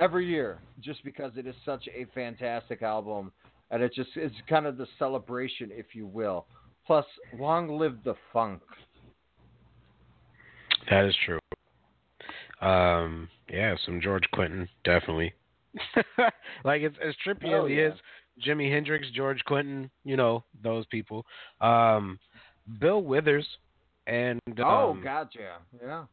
every 0.00 0.26
year, 0.26 0.58
just 0.80 1.02
because 1.04 1.32
it 1.36 1.46
is 1.46 1.54
such 1.64 1.88
a 1.94 2.06
fantastic 2.14 2.82
album, 2.82 3.32
and 3.70 3.82
it 3.82 3.92
just 3.94 4.10
it's 4.16 4.34
kind 4.48 4.66
of 4.66 4.76
the 4.76 4.86
celebration, 4.98 5.70
if 5.72 5.94
you 5.94 6.06
will. 6.06 6.46
Plus, 6.86 7.04
long 7.38 7.78
live 7.78 7.96
the 8.04 8.14
funk. 8.32 8.62
That 10.88 11.04
is 11.04 11.16
true. 11.24 11.40
Um, 12.60 13.28
yeah, 13.50 13.74
some 13.84 14.00
George 14.00 14.24
Clinton, 14.34 14.68
definitely. 14.84 15.34
like 16.64 16.82
it's 16.82 16.96
as 17.04 17.14
trippy 17.26 17.52
Oh, 17.52 17.64
as 17.64 17.68
he 17.68 17.76
yeah. 17.76 17.88
is, 17.88 17.94
Jimi 18.46 18.70
Hendrix, 18.70 19.06
George 19.14 19.40
Clinton, 19.44 19.90
you 20.04 20.16
know 20.16 20.44
those 20.62 20.86
people. 20.86 21.24
Um, 21.60 22.18
Bill 22.80 23.02
Withers, 23.02 23.46
and 24.06 24.40
oh, 24.58 24.90
um, 24.90 25.02
gotcha. 25.02 25.58
Yeah. 25.82 26.04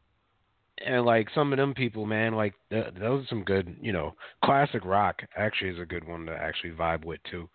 And 0.84 1.04
like 1.04 1.28
some 1.34 1.52
of 1.52 1.58
them 1.58 1.74
people, 1.74 2.06
man, 2.06 2.34
like 2.34 2.54
th- 2.70 2.94
those 2.98 3.24
are 3.24 3.28
some 3.28 3.44
good, 3.44 3.76
you 3.80 3.92
know, 3.92 4.14
classic 4.44 4.84
rock. 4.84 5.22
Actually, 5.36 5.70
is 5.70 5.78
a 5.78 5.86
good 5.86 6.06
one 6.06 6.26
to 6.26 6.32
actually 6.32 6.70
vibe 6.70 7.04
with 7.04 7.20
too. 7.30 7.48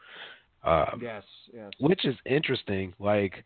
Um, 0.64 1.00
Yes. 1.02 1.24
Yes. 1.54 1.72
which 1.80 2.06
is 2.06 2.16
interesting. 2.26 2.94
Like, 3.00 3.44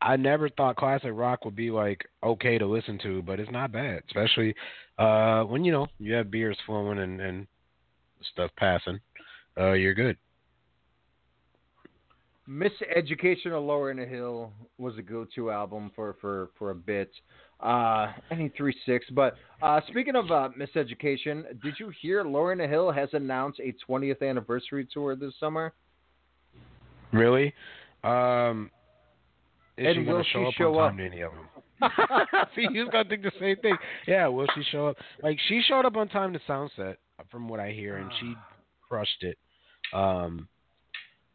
I 0.00 0.16
never 0.16 0.48
thought 0.48 0.76
classic 0.76 1.12
rock 1.14 1.44
would 1.44 1.56
be 1.56 1.70
like 1.70 2.04
okay 2.22 2.58
to 2.58 2.66
listen 2.66 2.98
to, 3.02 3.22
but 3.22 3.38
it's 3.40 3.52
not 3.52 3.72
bad, 3.72 4.02
especially 4.08 4.54
uh, 4.98 5.44
when 5.44 5.64
you 5.64 5.72
know 5.72 5.86
you 5.98 6.14
have 6.14 6.30
beers 6.30 6.58
flowing 6.66 6.98
and 6.98 7.20
and 7.20 7.46
stuff 8.32 8.50
passing. 8.56 9.00
Uh, 9.58 9.72
you're 9.72 9.94
good. 9.94 10.16
Miseducation 12.48 13.46
of 13.46 13.62
Lauryn 13.62 14.08
Hill 14.08 14.52
was 14.78 14.98
a 14.98 15.02
go-to 15.02 15.50
album 15.50 15.90
for 15.94 16.16
for 16.20 16.50
for 16.58 16.70
a 16.70 16.74
bit. 16.74 17.10
Uh, 17.60 18.12
any 18.32 18.50
three 18.56 18.74
six. 18.84 19.06
But 19.10 19.36
uh, 19.62 19.80
speaking 19.88 20.16
of 20.16 20.30
uh, 20.30 20.48
Miseducation, 20.58 21.44
did 21.62 21.74
you 21.78 21.92
hear 22.00 22.24
Lauryn 22.24 22.68
Hill 22.68 22.90
has 22.90 23.08
announced 23.12 23.60
a 23.60 23.72
20th 23.88 24.28
anniversary 24.28 24.88
tour 24.92 25.14
this 25.14 25.32
summer? 25.38 25.72
Really? 27.12 27.54
Um, 28.02 28.70
is 29.76 29.86
And 29.86 29.94
she 29.94 29.98
will 30.00 30.12
gonna 30.14 30.24
show 30.24 30.40
she 30.40 30.46
up 30.46 30.54
show 30.54 30.78
on 30.78 30.90
up? 30.92 30.96
to 30.96 31.04
any 31.04 31.20
of 31.20 31.30
them? 31.32 31.48
See, 32.56 32.66
was 32.66 32.88
gonna 32.90 33.08
think 33.08 33.22
the 33.22 33.32
same 33.38 33.56
thing. 33.58 33.76
Yeah, 34.08 34.26
will 34.26 34.48
she 34.54 34.62
show 34.70 34.88
up? 34.88 34.96
Like 35.22 35.38
she 35.48 35.62
showed 35.66 35.84
up 35.84 35.96
on 35.96 36.08
time 36.08 36.32
to 36.32 36.40
Soundset, 36.48 36.96
from 37.30 37.48
what 37.48 37.60
I 37.60 37.70
hear, 37.70 37.96
and 37.98 38.10
she 38.20 38.34
crushed 38.88 39.22
it. 39.22 39.38
Um, 39.92 40.48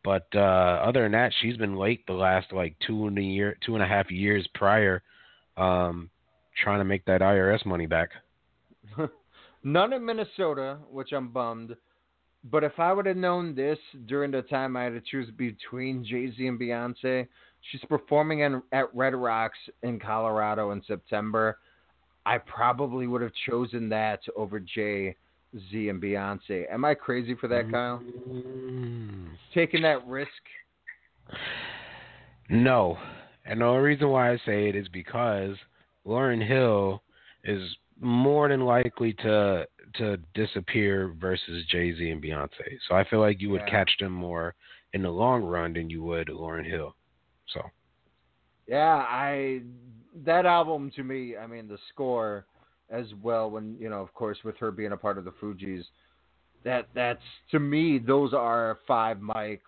but 0.08 0.26
uh, 0.36 0.40
other 0.88 1.04
than 1.04 1.12
that, 1.12 1.34
she's 1.42 1.58
been 1.58 1.76
late 1.76 2.08
the 2.08 2.14
last 2.14 2.54
like 2.54 2.78
two 2.88 3.08
and 3.08 3.18
a 3.18 3.22
year, 3.22 3.58
two 3.66 3.74
and 3.74 3.84
a 3.84 3.86
half 3.86 4.10
years 4.10 4.48
prior, 4.56 5.04
um, 5.58 6.10
trying 6.64 6.80
to 6.80 6.86
make 6.86 7.04
that 7.04 7.20
IRS 7.20 7.66
money 7.66 7.88
back. 7.88 8.12
None 9.66 9.92
in 9.92 10.06
Minnesota, 10.06 10.78
which 10.90 11.12
I'm 11.12 11.28
bummed. 11.28 11.76
But 12.46 12.64
if 12.64 12.80
I 12.80 12.94
would 12.94 13.06
have 13.06 13.18
known 13.18 13.54
this 13.54 13.78
during 14.06 14.32
the 14.32 14.44
time 14.44 14.78
I 14.78 14.86
had 14.86 14.94
to 14.94 15.02
choose 15.02 15.30
between 15.32 16.06
Jay 16.06 16.32
Z 16.38 16.48
and 16.48 16.58
Beyonce, 16.58 17.28
she's 17.70 17.82
performing 17.90 18.40
in, 18.40 18.62
at 18.72 18.96
Red 18.96 19.14
Rocks 19.14 19.60
in 19.84 20.00
Colorado 20.00 20.72
in 20.72 20.82
September. 20.88 21.58
I 22.26 22.38
probably 22.38 23.08
would 23.08 23.22
have 23.22 23.34
chosen 23.46 23.90
that 23.90 24.22
over 24.38 24.62
Jay 24.62 25.18
Z 25.70 25.90
and 25.90 26.02
Beyonce. 26.02 26.72
Am 26.72 26.86
I 26.86 26.94
crazy 26.94 27.36
for 27.36 27.48
that, 27.48 27.72
Kyle? 27.72 28.02
Mm. 28.30 29.30
Taking 29.54 29.82
that 29.84 30.06
risk? 30.06 30.32
No, 32.50 32.98
and 33.46 33.62
the 33.62 33.66
only 33.66 33.82
reason 33.84 34.10
why 34.10 34.32
I 34.32 34.38
say 34.46 34.70
it 34.70 34.76
is 34.76 34.88
because 34.90 35.56
Lauryn 36.06 36.46
Hill 36.46 37.02
is 37.44 37.62
more 38.00 38.48
than 38.50 38.62
likely 38.62 39.14
to 39.14 39.68
to 39.96 40.18
disappear 40.34 41.16
versus 41.20 41.66
Jay 41.70 41.96
Z 41.96 42.10
and 42.10 42.22
Beyonce. 42.22 42.78
So 42.88 42.96
I 42.96 43.04
feel 43.06 43.20
like 43.20 43.42
you 43.42 43.50
would 43.50 43.62
Yeah. 43.62 43.70
catch 43.70 43.98
them 44.00 44.12
more 44.12 44.54
in 44.94 45.02
the 45.02 45.10
long 45.10 45.44
run 45.44 45.74
than 45.74 45.90
you 45.90 46.04
would 46.04 46.28
Lauryn 46.28 46.66
Hill. 46.66 46.96
So 47.48 47.62
Yeah, 48.68 49.06
I 49.08 49.64
that 50.24 50.46
album 50.46 50.92
to 50.92 51.04
me, 51.04 51.36
I 51.38 51.48
mean 51.48 51.68
the 51.68 51.80
score 51.90 52.46
as 52.90 53.06
well 53.22 53.50
when, 53.50 53.76
you 53.80 53.90
know, 53.90 54.02
of 54.02 54.14
course 54.14 54.38
with 54.44 54.58
her 54.58 54.72
being 54.72 54.92
a 54.92 54.98
part 54.98 55.18
of 55.18 55.26
the 55.26 55.32
Fugees, 55.42 55.84
that 56.64 56.88
that's 56.94 57.22
to 57.52 57.60
me 57.60 58.00
those 58.00 58.34
are 58.34 58.80
five 58.88 59.20
mic 59.22 59.62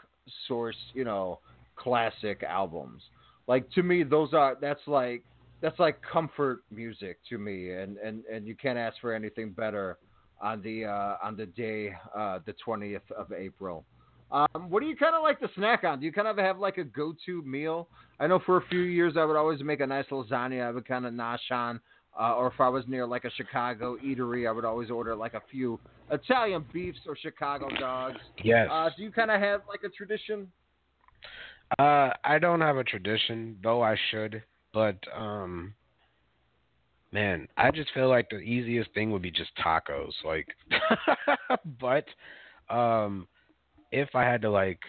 source, 0.47 0.75
you 0.93 1.03
know, 1.03 1.39
classic 1.75 2.43
albums. 2.43 3.01
Like 3.47 3.69
to 3.71 3.83
me 3.83 4.03
those 4.03 4.33
are 4.33 4.57
that's 4.59 4.85
like 4.87 5.23
that's 5.61 5.79
like 5.79 5.99
comfort 6.01 6.61
music 6.71 7.19
to 7.29 7.37
me 7.37 7.71
and 7.71 7.97
and 7.97 8.23
and 8.31 8.47
you 8.47 8.55
can't 8.55 8.77
ask 8.77 8.97
for 9.01 9.13
anything 9.13 9.51
better 9.51 9.97
on 10.41 10.61
the 10.61 10.85
uh 10.85 11.15
on 11.23 11.35
the 11.35 11.45
day 11.45 11.93
uh 12.17 12.39
the 12.45 12.53
20th 12.65 13.11
of 13.17 13.31
April. 13.31 13.85
Um, 14.31 14.69
what 14.69 14.81
do 14.81 14.85
you 14.87 14.95
kind 14.95 15.15
of 15.15 15.23
like 15.23 15.39
to 15.39 15.49
snack 15.55 15.83
on? 15.83 15.99
Do 15.99 16.05
you 16.05 16.11
kind 16.11 16.27
of 16.27 16.37
have 16.37 16.59
like 16.59 16.77
a 16.77 16.83
go-to 16.83 17.41
meal? 17.41 17.87
I 18.19 18.27
know 18.27 18.39
for 18.45 18.57
a 18.57 18.65
few 18.67 18.81
years 18.81 19.15
I 19.17 19.25
would 19.25 19.35
always 19.35 19.61
make 19.63 19.79
a 19.79 19.87
nice 19.87 20.05
lasagna. 20.11 20.67
I 20.67 20.71
would 20.71 20.87
kind 20.87 21.05
of 21.05 21.13
nosh 21.13 21.51
on, 21.51 21.79
uh, 22.19 22.35
or 22.35 22.47
if 22.47 22.59
I 22.59 22.67
was 22.67 22.83
near 22.87 23.05
like 23.05 23.23
a 23.23 23.31
Chicago 23.31 23.97
eatery, 24.03 24.47
I 24.47 24.51
would 24.51 24.65
always 24.65 24.89
order 24.91 25.15
like 25.15 25.33
a 25.33 25.41
few 25.49 25.79
Italian 26.11 26.65
beefs 26.73 26.99
or 27.07 27.15
Chicago 27.15 27.69
dogs. 27.79 28.19
Yes. 28.43 28.67
Uh, 28.71 28.89
do 28.95 29.03
you 29.03 29.11
kind 29.11 29.31
of 29.31 29.39
have 29.39 29.61
like 29.69 29.83
a 29.83 29.89
tradition? 29.89 30.51
Uh, 31.77 32.09
I 32.23 32.39
don't 32.39 32.61
have 32.61 32.77
a 32.77 32.83
tradition, 32.83 33.57
though 33.63 33.81
I 33.81 33.95
should. 34.11 34.43
But 34.73 34.97
um, 35.15 35.73
man, 37.11 37.47
I 37.57 37.71
just 37.71 37.91
feel 37.93 38.09
like 38.09 38.29
the 38.29 38.39
easiest 38.39 38.93
thing 38.93 39.11
would 39.11 39.21
be 39.21 39.31
just 39.31 39.51
tacos. 39.57 40.11
Like, 40.25 40.47
but 41.79 42.05
um, 42.73 43.27
if 43.91 44.09
I 44.13 44.23
had 44.23 44.41
to 44.41 44.51
like 44.51 44.79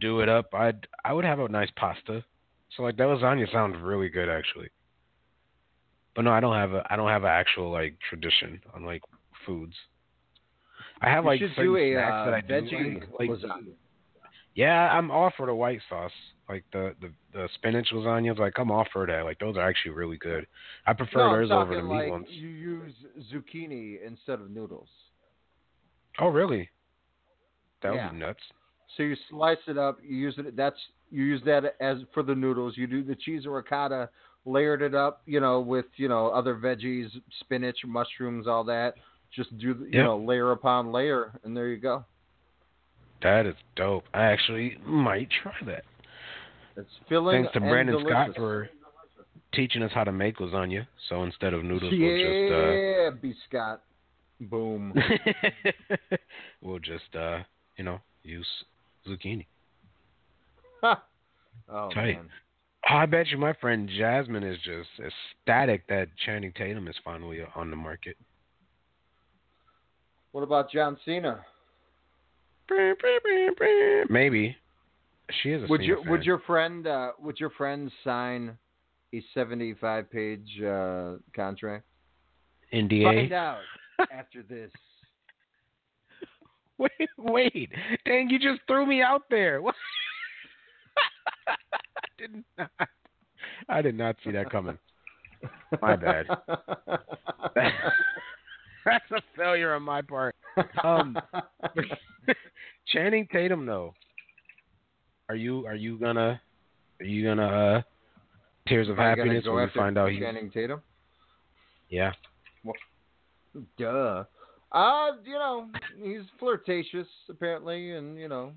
do 0.00 0.20
it 0.20 0.28
up, 0.28 0.52
I'd 0.52 0.86
I 1.04 1.12
would 1.12 1.24
have 1.24 1.40
a 1.40 1.48
nice 1.48 1.70
pasta. 1.76 2.24
So 2.76 2.82
like 2.82 2.96
that 2.96 3.04
lasagna 3.04 3.50
sounds 3.52 3.76
really 3.80 4.08
good 4.08 4.28
actually. 4.28 4.68
But 6.14 6.22
no, 6.22 6.30
I 6.30 6.40
don't 6.40 6.54
have 6.54 6.72
a 6.72 6.86
I 6.90 6.96
don't 6.96 7.08
have 7.08 7.24
an 7.24 7.30
actual 7.30 7.70
like 7.70 7.96
tradition 8.08 8.60
on 8.74 8.84
like 8.84 9.02
foods. 9.46 9.74
I 11.00 11.10
have 11.10 11.24
You 11.24 11.30
like 11.30 11.40
certain 11.40 11.64
do 11.64 11.76
a, 11.76 11.92
snacks 11.92 12.12
uh, 12.12 12.24
that 12.26 12.34
I 12.34 12.40
do 12.40 12.52
veggie 12.54 13.00
like, 13.18 13.28
like 13.28 13.64
yeah, 14.54 14.88
I'm 14.92 15.10
all 15.10 15.32
for 15.36 15.46
the 15.46 15.54
white 15.54 15.80
sauce, 15.88 16.12
like 16.48 16.64
the 16.72 16.94
the, 17.00 17.10
the 17.32 17.48
spinach 17.56 17.88
lasagnas. 17.92 18.38
Like 18.38 18.54
I'm 18.56 18.70
all 18.70 18.86
for 18.92 19.06
that. 19.06 19.24
Like 19.24 19.38
those 19.40 19.56
are 19.56 19.68
actually 19.68 19.92
really 19.92 20.16
good. 20.16 20.46
I 20.86 20.92
prefer 20.92 21.18
no, 21.18 21.40
those 21.40 21.50
over 21.50 21.74
the 21.74 21.82
meat 21.82 21.94
like 21.94 22.10
ones. 22.10 22.26
you 22.30 22.48
use 22.48 22.94
zucchini 23.32 23.98
instead 24.06 24.40
of 24.40 24.50
noodles. 24.50 24.88
Oh 26.20 26.28
really? 26.28 26.70
That 27.82 27.92
would 27.92 28.12
be 28.12 28.18
nuts. 28.18 28.40
So 28.96 29.02
you 29.02 29.16
slice 29.28 29.58
it 29.66 29.76
up. 29.76 29.98
You 30.02 30.16
use 30.16 30.34
it. 30.38 30.56
That's 30.56 30.78
you 31.10 31.24
use 31.24 31.42
that 31.46 31.74
as 31.80 31.98
for 32.12 32.22
the 32.22 32.34
noodles. 32.34 32.76
You 32.76 32.86
do 32.86 33.02
the 33.02 33.16
cheese 33.16 33.46
or 33.46 33.56
ricotta, 33.56 34.08
layered 34.44 34.82
it 34.82 34.94
up. 34.94 35.22
You 35.26 35.40
know 35.40 35.60
with 35.60 35.86
you 35.96 36.08
know 36.08 36.28
other 36.28 36.54
veggies, 36.56 37.08
spinach, 37.40 37.78
mushrooms, 37.86 38.46
all 38.46 38.64
that. 38.64 38.94
Just 39.34 39.56
do 39.58 39.66
you 39.68 39.86
Yep. 39.92 40.04
know 40.04 40.16
layer 40.18 40.52
upon 40.52 40.92
layer, 40.92 41.32
and 41.44 41.56
there 41.56 41.68
you 41.68 41.76
go. 41.78 42.04
That 43.22 43.46
is 43.46 43.54
dope. 43.76 44.04
I 44.12 44.24
actually 44.24 44.76
might 44.84 45.28
try 45.42 45.54
that. 45.66 45.84
It's 46.76 46.90
filling. 47.08 47.42
Thanks 47.42 47.52
to 47.54 47.58
and 47.60 47.70
Brandon 47.70 47.96
delicious. 47.96 48.10
Scott 48.10 48.36
for 48.36 48.68
teaching 49.52 49.82
us 49.82 49.92
how 49.94 50.04
to 50.04 50.12
make 50.12 50.38
lasagna. 50.38 50.86
So 51.08 51.22
instead 51.22 51.54
of 51.54 51.62
noodles, 51.64 51.92
we'll 51.96 52.16
just. 52.18 52.52
yeah, 52.52 53.10
B. 53.20 53.32
Scott. 53.48 53.82
Boom. 54.40 54.92
uh, 54.96 56.16
we'll 56.60 56.80
just 56.80 57.14
uh, 57.18 57.38
you 57.76 57.84
know, 57.84 58.00
use 58.24 58.46
zucchini. 59.08 59.46
oh 60.82 60.96
Tight. 61.94 62.16
man. 62.16 62.28
Oh, 62.90 62.96
I 62.96 63.06
bet 63.06 63.28
you 63.28 63.38
my 63.38 63.54
friend 63.54 63.88
Jasmine 63.88 64.42
is 64.42 64.58
just 64.64 64.88
ecstatic 64.98 65.86
that 65.88 66.08
Channing 66.24 66.52
Tatum 66.56 66.86
is 66.86 66.94
finally 67.02 67.40
on 67.54 67.70
the 67.70 67.76
market. 67.76 68.16
What 70.32 70.42
about 70.42 70.70
John 70.70 70.98
Cena? 71.04 71.40
Maybe 74.10 74.56
she 75.42 75.52
is 75.52 75.62
a 75.62 75.66
Would 75.66 75.80
Cena 75.80 75.86
your 75.88 76.02
fan. 76.02 76.10
would 76.10 76.24
your 76.24 76.38
friend 76.40 76.86
uh, 76.86 77.12
would 77.20 77.40
your 77.40 77.50
friend 77.50 77.90
sign 78.02 78.56
a 79.14 79.22
seventy 79.32 79.74
five 79.74 80.10
page 80.10 80.60
uh, 80.62 81.12
contract? 81.34 81.84
NDA? 82.72 83.04
Find 83.04 83.32
out 83.32 83.60
after 84.12 84.42
this. 84.42 84.70
Wait, 86.78 86.90
wait. 87.16 87.70
Dang, 88.04 88.28
you 88.28 88.36
just 88.40 88.60
threw 88.66 88.84
me 88.84 89.00
out 89.00 89.22
there. 89.30 89.62
What? 89.62 89.76
I 92.18 92.22
did 92.22 92.44
not. 92.58 92.70
I 93.68 93.82
did 93.82 93.96
not 93.96 94.16
see 94.24 94.30
that 94.32 94.50
coming. 94.50 94.78
My 95.82 95.96
bad. 95.96 96.26
That's 98.84 99.10
a 99.12 99.22
failure 99.36 99.74
on 99.74 99.82
my 99.82 100.02
part. 100.02 100.34
Um, 100.82 101.16
Channing 102.92 103.26
Tatum, 103.32 103.64
though. 103.66 103.94
Are 105.28 105.34
you 105.34 105.66
are 105.66 105.74
you 105.74 105.98
gonna 105.98 106.40
are 107.00 107.06
you 107.06 107.24
gonna 107.24 107.46
uh 107.46 107.82
tears 108.68 108.88
of 108.90 108.98
Am 108.98 109.16
happiness 109.16 109.44
when 109.46 109.62
you 109.62 109.70
find 109.74 109.96
out 109.96 110.10
he's 110.10 110.20
Channing 110.20 110.50
Tatum? 110.50 110.82
yeah 111.88 112.12
Duh. 113.78 114.24
Uh, 114.72 115.12
you 115.24 115.34
know, 115.34 115.68
he's 116.02 116.22
flirtatious 116.38 117.06
apparently, 117.30 117.92
and 117.92 118.18
you 118.18 118.28
know, 118.28 118.52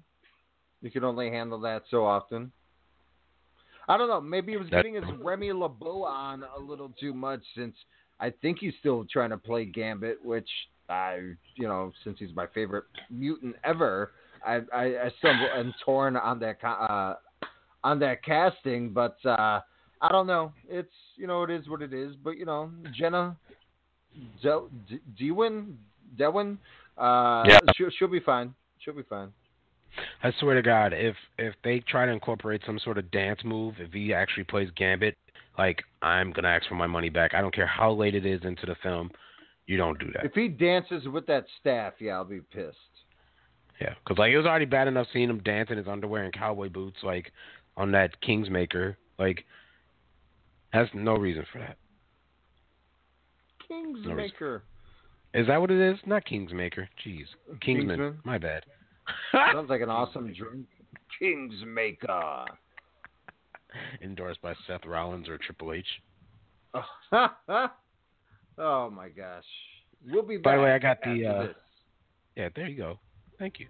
you 0.81 0.89
can 0.91 1.03
only 1.03 1.29
handle 1.29 1.59
that 1.61 1.83
so 1.89 2.05
often. 2.05 2.51
I 3.87 3.97
don't 3.97 4.09
know. 4.09 4.19
Maybe 4.21 4.51
he 4.51 4.57
was 4.57 4.69
getting 4.69 4.95
his 4.95 5.03
Remy 5.21 5.53
LeBeau 5.53 6.03
on 6.03 6.43
a 6.43 6.59
little 6.59 6.91
too 6.99 7.13
much 7.13 7.41
since 7.55 7.75
I 8.19 8.31
think 8.41 8.57
he's 8.59 8.73
still 8.79 9.05
trying 9.11 9.29
to 9.29 9.37
play 9.37 9.65
Gambit, 9.65 10.23
which 10.23 10.49
I, 10.89 11.33
you 11.55 11.67
know, 11.67 11.91
since 12.03 12.17
he's 12.19 12.35
my 12.35 12.47
favorite 12.47 12.85
mutant 13.09 13.55
ever, 13.63 14.11
I 14.45 14.61
I, 14.73 14.83
I 14.83 15.11
still 15.19 15.31
am 15.55 15.73
torn 15.85 16.17
on 16.17 16.39
that 16.39 16.57
uh, 16.63 17.15
on 17.83 17.99
that 17.99 18.23
casting. 18.23 18.91
But 18.91 19.17
uh, 19.25 19.61
I 20.01 20.09
don't 20.09 20.27
know. 20.27 20.51
It's 20.67 20.91
you 21.15 21.27
know 21.27 21.43
it 21.43 21.51
is 21.51 21.67
what 21.69 21.81
it 21.81 21.93
is. 21.93 22.15
But 22.23 22.37
you 22.37 22.45
know, 22.45 22.71
Jenna 22.93 23.37
Del- 24.41 24.69
D- 24.89 24.99
Dewan, 25.17 25.77
Dewan, 26.17 26.57
uh, 26.97 27.43
Yeah. 27.47 27.59
she'll, 27.75 27.89
she'll 27.91 28.07
be 28.07 28.19
fine. 28.19 28.53
She'll 28.79 28.95
be 28.95 29.03
fine. 29.03 29.31
I 30.23 30.31
swear 30.39 30.55
to 30.55 30.61
God, 30.61 30.93
if 30.93 31.15
if 31.37 31.55
they 31.63 31.79
try 31.79 32.05
to 32.05 32.11
incorporate 32.11 32.61
some 32.65 32.79
sort 32.79 32.97
of 32.97 33.09
dance 33.11 33.39
move, 33.43 33.75
if 33.79 33.91
he 33.93 34.13
actually 34.13 34.43
plays 34.43 34.69
Gambit, 34.75 35.15
like 35.57 35.83
I'm 36.01 36.31
gonna 36.31 36.49
ask 36.49 36.67
for 36.67 36.75
my 36.75 36.87
money 36.87 37.09
back. 37.09 37.33
I 37.33 37.41
don't 37.41 37.53
care 37.53 37.67
how 37.67 37.91
late 37.91 38.15
it 38.15 38.25
is 38.25 38.41
into 38.43 38.65
the 38.65 38.75
film. 38.83 39.11
You 39.65 39.77
don't 39.77 39.99
do 39.99 40.07
that. 40.13 40.25
If 40.25 40.33
he 40.33 40.47
dances 40.47 41.07
with 41.07 41.25
that 41.27 41.45
staff, 41.59 41.93
yeah, 41.99 42.13
I'll 42.13 42.25
be 42.25 42.39
pissed. 42.39 42.77
Yeah, 43.81 43.93
because 44.03 44.17
like 44.17 44.31
it 44.31 44.37
was 44.37 44.45
already 44.45 44.65
bad 44.65 44.87
enough 44.87 45.07
seeing 45.13 45.29
him 45.29 45.39
dance 45.43 45.69
in 45.69 45.77
his 45.77 45.87
underwear 45.87 46.23
and 46.23 46.33
cowboy 46.33 46.69
boots, 46.69 46.97
like 47.03 47.31
on 47.75 47.91
that 47.91 48.19
Kingsmaker. 48.21 48.95
Like, 49.19 49.45
that's 50.73 50.89
no 50.93 51.15
reason 51.15 51.45
for 51.51 51.59
that. 51.59 51.77
Kingsmaker. 53.69 54.61
Is 55.33 55.47
that 55.47 55.59
what 55.61 55.71
it 55.71 55.79
is? 55.79 55.99
Not 56.05 56.25
Kingsmaker. 56.25 56.87
Jeez, 57.05 57.25
Kingsman. 57.61 57.89
Kingsman? 57.89 58.19
My 58.23 58.37
bad. 58.37 58.63
Sounds 59.53 59.69
like 59.69 59.81
an 59.81 59.89
awesome 59.89 60.33
drink. 60.33 60.65
Kingsmaker. 61.21 62.45
Endorsed 64.01 64.41
by 64.41 64.53
Seth 64.65 64.85
Rollins 64.85 65.27
or 65.29 65.37
Triple 65.37 65.73
H. 65.73 65.85
oh 67.11 68.89
my 68.89 69.09
gosh. 69.09 69.43
We'll 70.09 70.23
be 70.23 70.37
back. 70.37 70.43
By 70.43 70.55
the 70.57 70.63
way, 70.63 70.71
I 70.71 70.79
got 70.79 70.97
the. 71.03 71.25
Uh, 71.25 71.41
this. 71.47 71.55
yeah, 72.35 72.49
there 72.55 72.67
you 72.67 72.77
go. 72.77 72.99
Thank 73.39 73.59
you. 73.59 73.67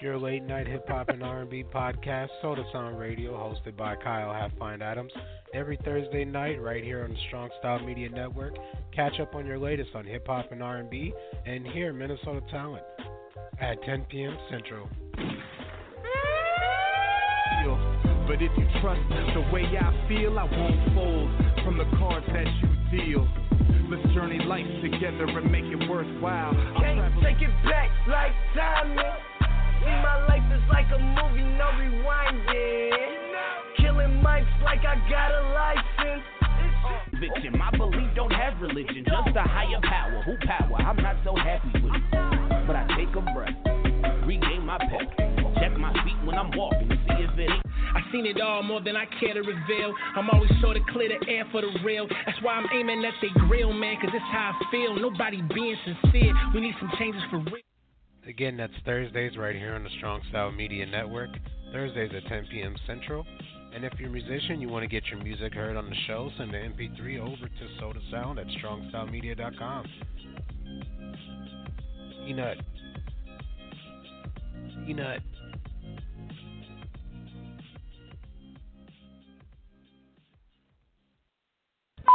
Your 0.00 0.18
late 0.18 0.42
night 0.42 0.66
hip 0.66 0.88
hop 0.88 1.10
and 1.10 1.22
R&B 1.22 1.64
podcast, 1.72 2.28
Soda 2.40 2.64
Sound 2.72 2.98
Radio, 2.98 3.34
hosted 3.34 3.76
by 3.76 3.94
Kyle 3.96 4.30
Halffind 4.30 4.82
Adams, 4.82 5.12
every 5.54 5.78
Thursday 5.84 6.24
night 6.24 6.60
right 6.60 6.82
here 6.82 7.04
on 7.04 7.10
the 7.10 7.18
Strong 7.28 7.50
Style 7.60 7.84
Media 7.84 8.08
Network. 8.08 8.56
Catch 8.92 9.20
up 9.20 9.34
on 9.34 9.46
your 9.46 9.58
latest 9.58 9.90
on 9.94 10.04
hip 10.04 10.26
hop 10.26 10.50
and 10.50 10.62
R&B, 10.62 11.12
and 11.46 11.66
hear 11.66 11.92
Minnesota 11.92 12.40
talent 12.50 12.82
at 13.60 13.82
10 13.84 14.06
p.m. 14.10 14.36
Central. 14.50 14.88
But 18.26 18.40
if 18.40 18.50
you 18.56 18.66
trust 18.80 19.00
the 19.34 19.42
way 19.52 19.64
I 19.76 19.92
feel, 20.08 20.38
I 20.38 20.44
won't 20.44 20.94
fold 20.94 21.28
from 21.64 21.76
the 21.76 21.84
cards 21.98 22.24
that 22.32 22.46
you 22.46 22.68
deal. 22.90 23.28
Let's 23.90 24.02
journey 24.14 24.38
life 24.38 24.64
together 24.80 25.26
and 25.26 25.50
make 25.52 25.64
it 25.64 25.88
worthwhile. 25.90 26.54
I'll 26.56 26.80
Can't 26.80 26.98
travel- 26.98 27.22
take 27.22 27.42
it 27.42 27.50
back 27.68 27.90
like 28.08 28.32
timing. 28.54 28.96
See, 29.82 29.96
my 30.00 30.24
life 30.28 30.48
is 30.54 30.62
like 30.70 30.86
a 30.94 30.98
movie, 30.98 31.44
no 31.58 31.66
rewinding. 31.76 33.34
Killing 33.76 34.22
mics 34.22 34.48
like 34.62 34.80
I 34.86 34.96
got 35.10 35.30
a 35.30 35.42
license. 35.52 36.24
Conviction. 37.10 37.58
My 37.58 37.70
belief 37.76 38.14
don't 38.14 38.32
have 38.32 38.60
religion, 38.62 39.04
just 39.04 39.36
a 39.36 39.42
higher 39.42 39.80
power. 39.82 40.22
Who 40.24 40.36
power? 40.46 40.76
I'm 40.80 40.96
not 40.96 41.16
so 41.24 41.34
happy 41.36 41.68
with 41.82 41.92
it. 41.92 42.51
But 42.66 42.76
I 42.76 42.86
take 42.96 43.14
a 43.16 43.20
breath, 43.34 43.54
regain 44.26 44.64
my 44.64 44.78
pep, 44.78 45.08
check 45.58 45.76
my 45.78 45.92
feet 46.04 46.16
when 46.24 46.36
I'm 46.36 46.50
walking 46.56 46.88
to 46.88 46.96
see 46.96 47.22
if 47.22 47.38
it 47.38 47.50
ain't. 47.50 47.62
I 47.94 48.00
seen 48.10 48.24
it 48.26 48.40
all 48.40 48.62
more 48.62 48.80
than 48.80 48.96
I 48.96 49.04
care 49.20 49.34
to 49.34 49.40
reveal. 49.40 49.94
I'm 50.16 50.30
always 50.30 50.50
sure 50.60 50.72
to 50.72 50.80
clear 50.92 51.08
the 51.08 51.28
air 51.28 51.44
for 51.52 51.60
the 51.60 51.68
real. 51.84 52.06
That's 52.26 52.40
why 52.42 52.54
I'm 52.54 52.66
aiming 52.74 53.04
at 53.04 53.14
they 53.20 53.28
grill, 53.48 53.72
man, 53.72 53.96
cause 54.00 54.10
it's 54.14 54.24
how 54.32 54.52
I 54.58 54.70
feel. 54.70 54.94
Nobody 54.96 55.42
being 55.54 55.76
sincere. 55.84 56.32
We 56.54 56.60
need 56.60 56.74
some 56.80 56.90
changes 56.98 57.22
for 57.30 57.38
real. 57.38 57.62
Again, 58.26 58.56
that's 58.56 58.72
Thursdays 58.84 59.36
right 59.36 59.56
here 59.56 59.74
on 59.74 59.82
the 59.82 59.90
Strong 59.98 60.22
Style 60.30 60.52
Media 60.52 60.86
Network. 60.86 61.30
Thursdays 61.72 62.12
at 62.16 62.26
10 62.28 62.46
p.m. 62.50 62.76
Central. 62.86 63.26
And 63.74 63.84
if 63.84 63.92
you're 63.98 64.08
a 64.08 64.12
musician, 64.12 64.60
you 64.60 64.68
want 64.68 64.82
to 64.84 64.88
get 64.88 65.06
your 65.06 65.22
music 65.22 65.54
heard 65.54 65.76
on 65.76 65.88
the 65.88 65.96
show, 66.06 66.30
send 66.36 66.52
the 66.52 66.58
MP3 66.58 67.18
over 67.18 67.48
to 67.48 67.68
Soda 67.80 68.00
Sound 68.10 68.38
at 68.38 68.46
strongstylemedia.com. 68.46 69.86
Peanut. 72.24 72.58
Peanut. 74.86 75.20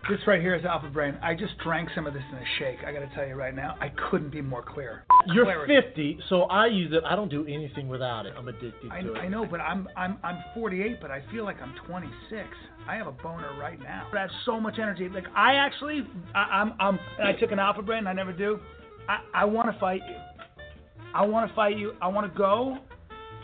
This 0.09 0.19
right 0.25 0.39
here 0.39 0.55
is 0.55 0.63
Alpha 0.63 0.87
Brain. 0.87 1.17
I 1.21 1.33
just 1.33 1.57
drank 1.61 1.89
some 1.93 2.07
of 2.07 2.13
this 2.13 2.23
in 2.31 2.37
a 2.37 2.45
shake. 2.57 2.77
I 2.87 2.93
got 2.93 2.99
to 2.99 3.13
tell 3.13 3.27
you 3.27 3.35
right 3.35 3.53
now, 3.53 3.75
I 3.81 3.89
couldn't 4.09 4.31
be 4.31 4.39
more 4.39 4.63
clear. 4.63 5.03
You're 5.33 5.43
Clarity. 5.43 5.75
50, 6.15 6.19
so 6.29 6.43
I 6.43 6.67
use 6.67 6.93
it. 6.93 7.03
I 7.05 7.17
don't 7.17 7.29
do 7.29 7.45
anything 7.45 7.89
without 7.89 8.25
it. 8.25 8.33
I'm 8.37 8.47
addicted 8.47 8.89
I, 8.89 9.01
to 9.01 9.15
it. 9.15 9.17
I 9.17 9.27
know, 9.27 9.45
but 9.45 9.59
I'm 9.59 9.89
I'm 9.97 10.17
I'm 10.23 10.41
48, 10.55 11.01
but 11.01 11.11
I 11.11 11.21
feel 11.29 11.43
like 11.43 11.57
I'm 11.61 11.73
26. 11.85 12.47
I 12.87 12.95
have 12.95 13.07
a 13.07 13.11
boner 13.11 13.51
right 13.59 13.81
now. 13.81 14.07
I 14.13 14.21
have 14.21 14.29
so 14.45 14.61
much 14.61 14.75
energy. 14.79 15.09
Like 15.09 15.25
I 15.35 15.55
actually, 15.55 16.07
I, 16.33 16.39
I'm 16.39 16.73
I'm. 16.79 16.97
And 17.19 17.27
I 17.27 17.33
took 17.33 17.51
an 17.51 17.59
Alpha 17.59 17.81
Brain. 17.81 18.07
I 18.07 18.13
never 18.13 18.31
do. 18.31 18.61
I 19.07 19.19
I 19.33 19.45
want 19.45 19.71
to 19.71 19.79
fight 19.79 20.01
you. 20.07 20.15
I 21.13 21.25
want 21.25 21.49
to 21.49 21.55
fight 21.55 21.77
you. 21.77 21.93
I 22.01 22.07
want 22.07 22.31
to 22.31 22.37
go, 22.37 22.77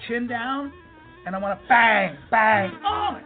chin 0.07 0.27
down, 0.27 0.71
and 1.25 1.35
I 1.35 1.39
want 1.39 1.59
to 1.59 1.67
bang 1.67 2.17
bang. 2.29 2.71
Oh. 2.85 3.17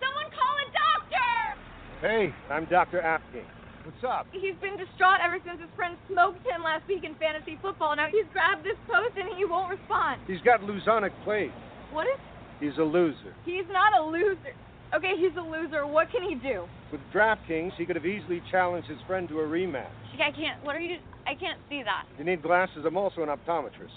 Someone 0.00 0.30
call 0.30 0.54
a 0.56 0.68
doctor! 0.72 1.58
Hey, 2.00 2.34
I'm 2.50 2.66
Dr. 2.66 3.00
Apke. 3.00 3.42
What's 3.84 4.04
up? 4.04 4.26
He's 4.32 4.54
been 4.60 4.76
distraught 4.76 5.20
ever 5.24 5.38
since 5.46 5.60
his 5.60 5.70
friend 5.74 5.96
smoked 6.12 6.44
him 6.44 6.62
last 6.62 6.86
week 6.86 7.04
in 7.04 7.14
fantasy 7.14 7.58
football. 7.62 7.96
Now 7.96 8.08
he's 8.12 8.26
grabbed 8.32 8.62
this 8.62 8.76
post 8.86 9.16
and 9.16 9.34
he 9.36 9.46
won't 9.46 9.70
respond. 9.70 10.20
He's 10.26 10.42
got 10.44 10.60
Luzonic 10.60 11.12
plague. 11.24 11.52
What 11.90 12.06
is? 12.06 12.20
He's 12.60 12.76
a 12.78 12.82
loser. 12.82 13.34
He's 13.46 13.64
not 13.70 13.98
a 13.98 14.04
loser. 14.04 14.52
Okay, 14.94 15.12
he's 15.18 15.36
a 15.36 15.40
loser. 15.40 15.86
What 15.86 16.10
can 16.10 16.22
he 16.22 16.34
do? 16.34 16.64
With 16.90 17.00
DraftKings, 17.12 17.72
he 17.76 17.84
could 17.84 17.96
have 17.96 18.06
easily 18.06 18.42
challenged 18.50 18.88
his 18.88 18.98
friend 19.06 19.28
to 19.28 19.40
a 19.40 19.44
rematch. 19.44 19.86
I 20.14 20.30
can't. 20.30 20.64
What 20.64 20.74
are 20.74 20.80
you? 20.80 20.96
I 21.26 21.34
can't 21.34 21.60
see 21.68 21.82
that. 21.82 22.04
You 22.18 22.24
need 22.24 22.42
glasses, 22.42 22.84
I'm 22.86 22.96
also 22.96 23.22
an 23.22 23.28
optometrist. 23.28 23.92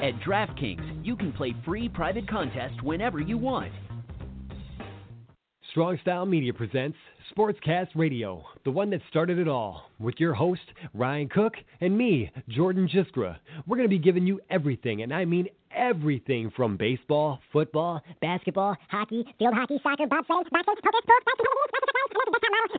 At 0.00 0.14
DraftKings, 0.20 1.04
you 1.04 1.16
can 1.16 1.32
play 1.32 1.54
free 1.64 1.88
private 1.88 2.28
contests 2.28 2.82
whenever 2.82 3.20
you 3.20 3.38
want. 3.38 3.72
Strong 5.70 5.98
Style 6.02 6.26
Media 6.26 6.52
presents 6.52 6.96
Sportscast 7.36 7.88
Radio, 7.94 8.44
the 8.64 8.70
one 8.70 8.90
that 8.90 9.00
started 9.10 9.38
it 9.38 9.48
all, 9.48 9.90
with 9.98 10.14
your 10.18 10.34
host, 10.34 10.62
Ryan 10.94 11.28
Cook, 11.28 11.54
and 11.80 11.96
me, 11.96 12.30
Jordan 12.48 12.88
Jiskra. 12.88 13.36
We're 13.66 13.76
going 13.76 13.88
to 13.88 13.94
be 13.94 13.98
giving 13.98 14.26
you 14.26 14.40
everything, 14.50 15.02
and 15.02 15.12
I 15.12 15.24
mean 15.24 15.46
everything 15.74 16.50
from 16.56 16.76
baseball, 16.76 17.40
football, 17.52 18.02
basketball, 18.20 18.76
hockey, 18.88 19.24
field 19.38 19.54
hockey, 19.54 19.78
soccer, 19.82 20.06
bobsled, 20.06 20.48
boxing, 20.50 20.74
poker, 20.82 20.98
sports, 21.04 21.18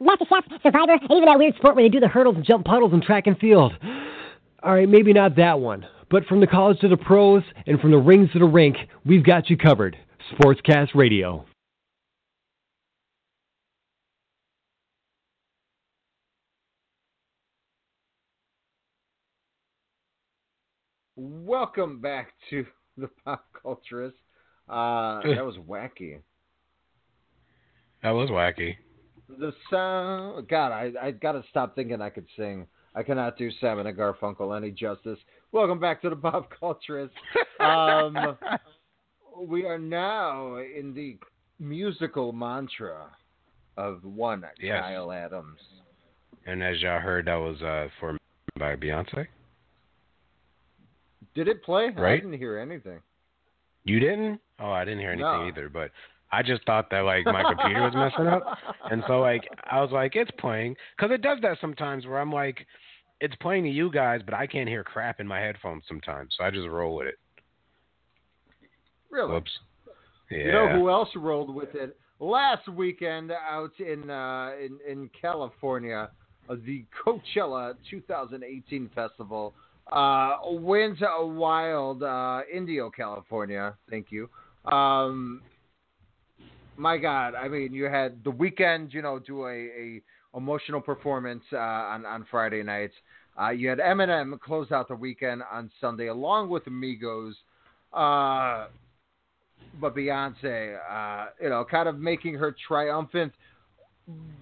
Master 0.01 0.25
Chef, 0.29 0.61
Survivor, 0.63 0.93
and 0.93 1.11
even 1.11 1.25
that 1.25 1.37
weird 1.37 1.55
sport 1.55 1.75
where 1.75 1.85
they 1.85 1.89
do 1.89 1.99
the 1.99 2.07
hurdles 2.07 2.35
and 2.35 2.45
jump 2.45 2.65
puddles 2.65 2.93
and 2.93 3.03
track 3.03 3.27
and 3.27 3.37
field. 3.37 3.73
All 4.63 4.73
right, 4.73 4.89
maybe 4.89 5.13
not 5.13 5.35
that 5.37 5.59
one, 5.59 5.85
but 6.09 6.25
from 6.25 6.39
the 6.39 6.47
college 6.47 6.79
to 6.79 6.87
the 6.87 6.97
pros 6.97 7.43
and 7.65 7.79
from 7.79 7.91
the 7.91 7.97
rings 7.97 8.31
to 8.33 8.39
the 8.39 8.45
rink, 8.45 8.77
we've 9.05 9.23
got 9.23 9.49
you 9.49 9.57
covered. 9.57 9.97
Sportscast 10.33 10.95
Radio. 10.95 11.45
Welcome 21.15 21.99
back 21.99 22.33
to 22.49 22.65
the 22.99 23.09
Pop 23.25 23.45
Culturist. 23.63 24.13
Uh, 24.67 25.21
that 25.35 25.43
was 25.45 25.55
wacky. 25.67 26.19
That 28.03 28.11
was 28.11 28.29
wacky. 28.29 28.75
The 29.27 29.53
sound. 29.69 30.47
God, 30.47 30.71
I 30.71 30.91
I 31.01 31.11
gotta 31.11 31.43
stop 31.49 31.75
thinking 31.75 32.01
I 32.01 32.09
could 32.09 32.27
sing. 32.37 32.65
I 32.95 33.03
cannot 33.03 33.37
do 33.37 33.49
Simon 33.61 33.87
and 33.87 33.97
Garfunkel 33.97 34.55
any 34.57 34.71
justice. 34.71 35.19
Welcome 35.51 35.79
back 35.79 36.01
to 36.01 36.09
the 36.09 36.15
Pop 36.15 36.49
Culturist. 36.61 37.11
Um, 37.59 38.37
we 39.37 39.65
are 39.65 39.77
now 39.77 40.55
in 40.59 40.93
the 40.93 41.17
musical 41.59 42.31
mantra 42.31 43.07
of 43.75 44.01
one 44.05 44.45
Yes. 44.61 44.81
Kyle 44.81 45.11
Adams. 45.11 45.59
And 46.45 46.63
as 46.63 46.81
y'all 46.81 47.01
heard, 47.01 47.25
that 47.25 47.35
was 47.35 47.61
uh, 47.61 47.89
for 47.99 48.17
by 48.57 48.77
Beyonce. 48.77 49.27
Did 51.35 51.47
it 51.47 51.63
play? 51.63 51.89
Right? 51.95 52.13
I 52.13 52.17
didn't 52.17 52.37
hear 52.37 52.57
anything. 52.57 52.99
You 53.83 53.99
didn't? 53.99 54.39
Oh, 54.59 54.71
I 54.71 54.83
didn't 54.85 54.99
hear 54.99 55.11
anything 55.11 55.25
No. 55.25 55.47
either. 55.47 55.69
But 55.69 55.91
I 56.31 56.43
just 56.43 56.65
thought 56.65 56.89
that 56.91 57.01
like 57.01 57.25
my 57.25 57.43
computer 57.43 57.81
was 57.81 57.93
messing 57.95 58.27
up, 58.27 58.43
and 58.91 59.03
so 59.07 59.19
like 59.19 59.47
I 59.69 59.81
was 59.81 59.91
like, 59.91 60.15
it's 60.15 60.31
playing 60.39 60.75
because 60.97 61.11
it 61.13 61.21
does 61.21 61.39
that 61.41 61.57
sometimes 61.61 62.05
where 62.05 62.19
I'm 62.19 62.31
like, 62.31 62.65
it's 63.21 63.35
playing 63.41 63.63
to 63.63 63.69
you 63.69 63.91
guys, 63.91 64.21
but 64.25 64.33
I 64.33 64.47
can't 64.47 64.67
hear 64.69 64.83
crap 64.83 65.19
in 65.19 65.27
my 65.27 65.39
headphones 65.39 65.83
sometimes, 65.87 66.33
so 66.37 66.43
I 66.43 66.51
just 66.51 66.67
roll 66.67 66.95
with 66.95 67.07
it. 67.07 67.15
Really? 69.09 69.31
Whoops. 69.33 69.51
Yeah. 70.29 70.37
You 70.37 70.51
know 70.51 70.69
who 70.73 70.89
else 70.89 71.09
rolled 71.15 71.53
with 71.53 71.73
it 71.73 71.97
last 72.19 72.67
weekend 72.67 73.31
out 73.31 73.71
in 73.79 74.09
uh, 74.09 74.51
in 74.63 74.77
in 74.87 75.09
California, 75.19 76.09
uh, 76.49 76.55
the 76.65 76.85
Coachella 77.05 77.73
2018 77.89 78.89
festival. 78.93 79.55
Uh, 79.91 80.37
wins 80.45 80.99
a 81.01 81.25
wild 81.25 82.03
uh, 82.03 82.41
Indio, 82.53 82.89
California. 82.89 83.75
Thank 83.89 84.07
you. 84.11 84.29
Um, 84.71 85.41
my 86.77 86.97
God, 86.97 87.33
I 87.35 87.47
mean, 87.47 87.73
you 87.73 87.85
had 87.85 88.23
the 88.23 88.31
Weeknd, 88.31 88.93
you 88.93 89.01
know, 89.01 89.19
do 89.19 89.45
a, 89.45 89.51
a 89.51 90.01
emotional 90.35 90.79
performance 90.79 91.43
uh, 91.51 91.57
on 91.57 92.05
on 92.05 92.25
Friday 92.29 92.63
nights. 92.63 92.93
Uh, 93.39 93.49
you 93.49 93.69
had 93.69 93.79
Eminem 93.79 94.39
close 94.39 94.71
out 94.71 94.87
the 94.87 94.95
weekend 94.95 95.41
on 95.51 95.71
Sunday, 95.79 96.07
along 96.07 96.49
with 96.49 96.65
Migos. 96.65 97.33
Uh, 97.93 98.67
but 99.79 99.95
Beyonce, 99.95 100.77
uh, 100.89 101.27
you 101.41 101.49
know, 101.49 101.65
kind 101.69 101.87
of 101.87 101.97
making 101.97 102.35
her 102.35 102.55
triumphant 102.67 103.33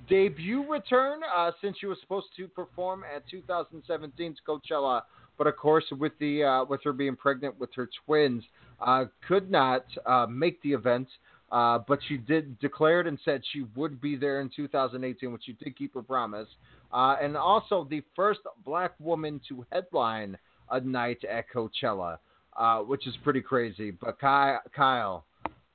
debut 0.09 0.69
return 0.69 1.19
uh, 1.35 1.51
since 1.61 1.77
she 1.79 1.85
was 1.85 1.97
supposed 2.01 2.27
to 2.37 2.47
perform 2.47 3.03
at 3.03 3.23
2017's 3.31 4.39
Coachella, 4.47 5.01
but 5.37 5.47
of 5.47 5.55
course 5.57 5.85
with 5.99 6.13
the 6.19 6.43
uh, 6.43 6.65
with 6.65 6.83
her 6.83 6.93
being 6.93 7.15
pregnant 7.15 7.59
with 7.59 7.69
her 7.75 7.89
twins, 8.05 8.43
uh, 8.79 9.05
could 9.27 9.49
not 9.49 9.85
uh, 10.05 10.25
make 10.29 10.61
the 10.61 10.73
event. 10.73 11.07
Uh, 11.49 11.79
but 11.87 11.99
she 12.09 12.17
did 12.17 12.59
declared 12.59 13.07
and 13.07 13.17
said 13.23 13.41
she 13.53 13.65
would 13.75 14.01
be 14.01 14.17
there 14.17 14.41
in 14.41 14.49
2018, 14.53 15.31
which 15.31 15.43
she 15.45 15.53
did 15.53 15.77
keep 15.77 15.93
her 15.93 16.01
promise. 16.01 16.47
Uh, 16.91 17.15
and 17.21 17.37
also 17.37 17.87
the 17.89 18.03
first 18.15 18.41
black 18.65 18.93
woman 18.99 19.39
to 19.47 19.65
headline 19.71 20.37
a 20.71 20.79
night 20.81 21.23
at 21.23 21.45
Coachella, 21.49 22.17
uh, 22.57 22.79
which 22.79 23.07
is 23.07 23.15
pretty 23.23 23.39
crazy. 23.39 23.91
But 23.91 24.19
Ky- 24.19 24.69
Kyle, 24.75 25.25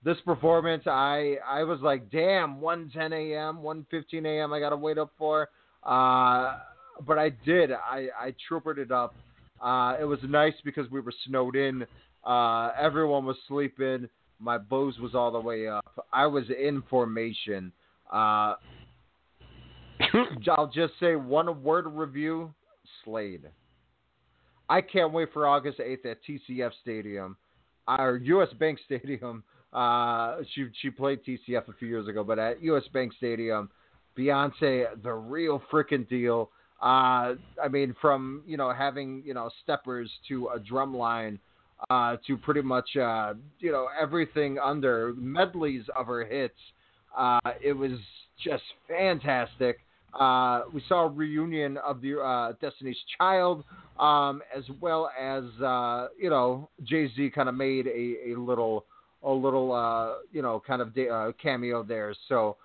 this 0.05 0.19
performance, 0.25 0.83
I 0.87 1.37
I 1.47 1.65
was 1.65 1.81
like, 1.81 2.11
damn, 2.11 2.61
1:10 2.61 3.13
a.m., 3.13 3.59
1:15 3.63 4.27
a.m. 4.27 4.53
I 4.53 4.61
gotta 4.61 4.77
wait 4.77 4.99
up 4.99 5.13
for. 5.17 5.49
Uh, 5.83 6.59
but 7.07 7.19
I 7.19 7.31
did. 7.31 7.73
I 7.73 8.09
I 8.19 8.35
troopered 8.49 8.79
it 8.79 8.91
up. 8.91 9.15
Uh, 9.63 9.97
it 10.01 10.05
was 10.05 10.19
nice 10.25 10.55
because 10.65 10.91
we 10.91 11.01
were 11.01 11.13
snowed 11.27 11.57
in. 11.57 11.87
Uh, 12.25 12.71
everyone 12.79 13.25
was 13.25 13.37
sleeping. 13.47 14.09
My 14.39 14.59
Bose 14.59 14.99
was 14.99 15.15
all 15.15 15.31
the 15.31 15.41
way 15.41 15.69
up. 15.69 16.07
I 16.13 16.27
was 16.27 16.45
in 16.51 16.83
formation. 16.91 17.73
Uh, 18.13 18.55
I'll 20.57 20.71
just 20.73 20.95
say 20.99 21.15
one 21.15 21.63
word 21.63 21.87
review: 21.87 22.53
Slade. 23.05 23.45
I 24.69 24.81
can't 24.81 25.13
wait 25.13 25.33
for 25.33 25.47
August 25.47 25.79
8th 25.79 26.07
at 26.07 26.19
TCF 26.25 26.71
Stadium, 26.81 27.37
or 27.87 28.21
U.S. 28.25 28.49
Bank 28.59 28.79
Stadium. 28.85 29.45
Uh, 29.73 30.43
she 30.55 30.67
she 30.83 30.91
played 30.91 31.19
TCF 31.25 31.67
a 31.67 31.73
few 31.79 31.89
years 31.89 32.07
ago, 32.07 32.23
but 32.23 32.39
at 32.39 32.63
U.S. 32.63 32.83
Bank 32.93 33.11
Stadium, 33.17 33.71
Beyonce, 34.19 34.85
the 35.03 35.11
real 35.11 35.63
freaking 35.73 36.07
deal. 36.11 36.51
Uh, 36.83 37.35
I 37.63 37.69
mean, 37.71 37.95
from 38.01 38.43
you 38.47 38.57
know 38.57 38.73
having 38.73 39.23
you 39.25 39.35
know 39.35 39.51
steppers 39.63 40.11
to 40.29 40.49
a 40.49 40.59
drum 40.59 40.95
line, 40.95 41.39
uh, 41.91 42.17
to 42.27 42.37
pretty 42.37 42.63
much 42.63 42.97
uh, 42.97 43.35
you 43.61 43.71
know 43.71 43.87
everything 44.01 44.59
under 44.59 45.15
medleys 45.17 45.85
of 45.97 46.07
her 46.07 46.25
hits. 46.25 46.59
Uh, 47.17 47.39
it 47.63 47.73
was 47.73 47.93
just 48.43 48.65
fantastic. 48.89 49.79
Uh, 50.19 50.63
we 50.75 50.83
saw 50.89 51.05
a 51.05 51.09
reunion 51.09 51.79
of 51.79 52.01
the 52.03 52.19
uh, 52.19 52.53
Destiny's 52.61 52.99
Child, 53.19 53.65
um, 53.99 54.43
as 54.55 54.65
well 54.81 55.11
as 55.19 55.45
uh, 55.63 56.09
you 56.19 56.31
know 56.31 56.69
Jay 56.83 57.09
Z 57.15 57.31
kind 57.35 57.49
of 57.49 57.55
made 57.55 57.87
a, 57.87 58.33
a 58.33 58.35
little 58.37 58.87
a 59.23 59.31
little 59.31 59.73
uh, 59.73 60.15
you 60.33 60.43
know 60.43 60.63
kind 60.67 60.83
of 60.83 60.95
de- 60.95 61.09
uh, 61.09 61.33
cameo 61.41 61.83
there. 61.83 62.15
So 62.29 62.57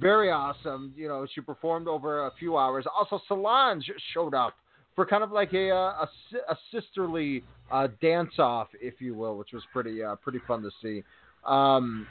very 0.00 0.30
awesome. 0.30 0.92
You 0.96 1.08
know 1.08 1.26
she 1.34 1.40
performed 1.40 1.88
over 1.88 2.26
a 2.26 2.32
few 2.38 2.56
hours. 2.56 2.84
Also 2.96 3.20
Solange 3.28 3.90
showed 4.12 4.34
up 4.34 4.54
for 4.98 5.06
kind 5.06 5.22
of 5.22 5.30
like 5.30 5.52
a 5.52 5.70
uh, 5.70 6.04
a, 6.04 6.08
a 6.50 6.58
sisterly 6.72 7.44
uh, 7.70 7.86
dance 8.02 8.32
off, 8.38 8.66
if 8.80 9.00
you 9.00 9.14
will, 9.14 9.36
which 9.36 9.50
was 9.52 9.62
pretty 9.72 10.02
uh, 10.02 10.16
pretty 10.16 10.40
fun 10.48 10.60
to 10.60 10.70
see. 10.82 11.04
Um, 11.46 12.04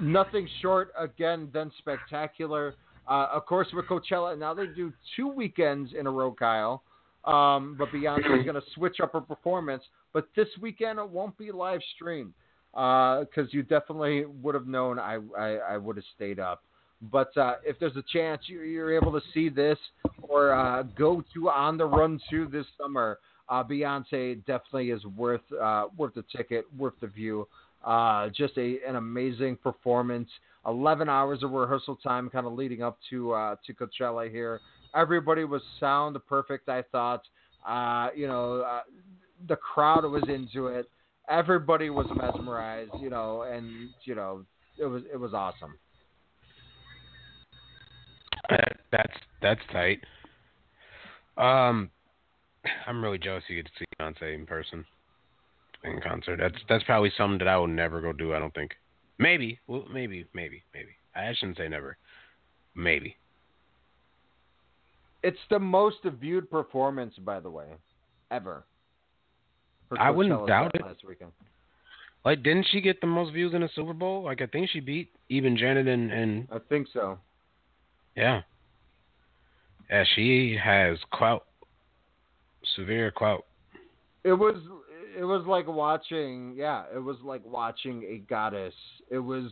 nothing 0.00 0.48
short 0.62 0.92
again 0.96 1.48
than 1.52 1.72
spectacular. 1.78 2.74
Uh, 3.08 3.26
of 3.32 3.44
course, 3.46 3.66
with 3.72 3.86
Coachella 3.86 4.38
now 4.38 4.54
they 4.54 4.66
do 4.66 4.92
two 5.16 5.26
weekends 5.26 5.90
in 5.98 6.06
a 6.06 6.10
row, 6.10 6.32
Kyle. 6.32 6.84
Um, 7.24 7.74
but 7.76 7.88
Beyonce 7.88 8.38
is 8.38 8.44
going 8.44 8.54
to 8.54 8.62
switch 8.76 9.00
up 9.02 9.12
her 9.12 9.20
performance. 9.20 9.82
But 10.12 10.28
this 10.36 10.46
weekend 10.60 11.00
it 11.00 11.10
won't 11.10 11.36
be 11.36 11.50
live 11.50 11.80
streamed 11.96 12.34
because 12.72 13.48
you 13.50 13.64
definitely 13.64 14.26
would 14.42 14.54
have 14.54 14.68
known 14.68 15.00
I 15.00 15.18
I, 15.36 15.56
I 15.56 15.76
would 15.76 15.96
have 15.96 16.04
stayed 16.14 16.38
up. 16.38 16.62
But 17.02 17.36
uh, 17.36 17.56
if 17.64 17.78
there's 17.78 17.96
a 17.96 18.04
chance 18.12 18.42
you, 18.46 18.62
you're 18.62 18.94
able 18.94 19.12
to 19.12 19.20
see 19.34 19.48
this 19.48 19.78
or 20.22 20.52
uh, 20.52 20.82
go 20.82 21.22
to 21.34 21.50
On 21.50 21.76
the 21.76 21.84
Run 21.84 22.18
2 22.30 22.48
this 22.50 22.66
summer, 22.80 23.18
uh, 23.48 23.62
Beyonce 23.62 24.44
definitely 24.46 24.90
is 24.90 25.04
worth 25.04 25.42
uh, 25.60 25.86
worth 25.96 26.14
the 26.14 26.24
ticket, 26.34 26.64
worth 26.76 26.94
the 27.00 27.06
view. 27.06 27.46
Uh, 27.84 28.28
just 28.30 28.56
a 28.56 28.78
an 28.86 28.96
amazing 28.96 29.56
performance. 29.56 30.28
11 30.66 31.08
hours 31.08 31.44
of 31.44 31.52
rehearsal 31.52 31.94
time, 31.94 32.28
kind 32.28 32.44
of 32.44 32.54
leading 32.54 32.82
up 32.82 32.98
to 33.10 33.32
uh, 33.32 33.56
to 33.64 33.72
Coachella 33.72 34.28
here. 34.28 34.60
Everybody 34.96 35.44
was 35.44 35.62
sound 35.78 36.16
perfect. 36.28 36.68
I 36.68 36.82
thought. 36.90 37.22
You 38.16 38.26
know, 38.26 38.80
the 39.48 39.56
crowd 39.56 40.04
was 40.04 40.22
into 40.28 40.68
it. 40.68 40.88
Everybody 41.28 41.90
was 41.90 42.06
mesmerized. 42.16 42.92
You 43.00 43.10
know, 43.10 43.42
and 43.42 43.90
you 44.04 44.16
know, 44.16 44.44
it 44.76 44.86
was 44.86 45.02
it 45.12 45.20
was 45.20 45.34
awesome. 45.34 45.78
That's 48.48 49.12
that's 49.42 49.60
tight. 49.72 50.00
Um, 51.36 51.90
I'm 52.86 53.02
really 53.02 53.18
jealous 53.18 53.44
you 53.48 53.56
get 53.56 53.66
to 53.66 53.72
see 53.78 53.84
Beyonce 54.00 54.34
in 54.34 54.46
person, 54.46 54.84
in 55.84 56.00
concert. 56.00 56.38
That's 56.38 56.56
that's 56.68 56.84
probably 56.84 57.12
something 57.16 57.38
that 57.38 57.48
I 57.48 57.56
will 57.56 57.66
never 57.66 58.00
go 58.00 58.12
do. 58.12 58.34
I 58.34 58.38
don't 58.38 58.54
think. 58.54 58.72
Maybe, 59.18 59.58
well, 59.66 59.84
maybe, 59.92 60.26
maybe, 60.34 60.62
maybe. 60.74 60.90
I 61.14 61.32
shouldn't 61.34 61.56
say 61.56 61.68
never. 61.68 61.96
Maybe. 62.74 63.16
It's 65.22 65.38
the 65.50 65.58
most 65.58 65.98
viewed 66.20 66.50
performance, 66.50 67.14
by 67.24 67.40
the 67.40 67.50
way, 67.50 67.66
ever. 68.30 68.64
I 69.98 70.10
wouldn't 70.10 70.46
doubt 70.46 70.72
it. 70.74 70.82
Last 70.82 71.04
weekend. 71.06 71.32
Like, 72.24 72.42
didn't 72.42 72.66
she 72.70 72.80
get 72.80 73.00
the 73.00 73.06
most 73.06 73.32
views 73.32 73.54
in 73.54 73.62
a 73.62 73.68
Super 73.74 73.92
Bowl? 73.92 74.24
Like, 74.24 74.42
I 74.42 74.46
think 74.46 74.68
she 74.70 74.80
beat 74.80 75.10
even 75.28 75.56
Janet 75.56 75.86
and 75.86 76.12
and 76.12 76.48
I 76.50 76.58
think 76.68 76.88
so. 76.92 77.18
Yeah. 78.16 78.42
Yeah, 79.90 80.04
she 80.14 80.58
has 80.62 80.98
clout, 81.12 81.46
severe 82.74 83.12
clout. 83.12 83.44
It 84.24 84.32
was 84.32 84.56
it 85.16 85.24
was 85.24 85.46
like 85.46 85.68
watching 85.68 86.54
yeah, 86.56 86.84
it 86.94 86.98
was 86.98 87.16
like 87.22 87.42
watching 87.44 88.02
a 88.04 88.18
goddess. 88.28 88.74
It 89.10 89.18
was 89.18 89.44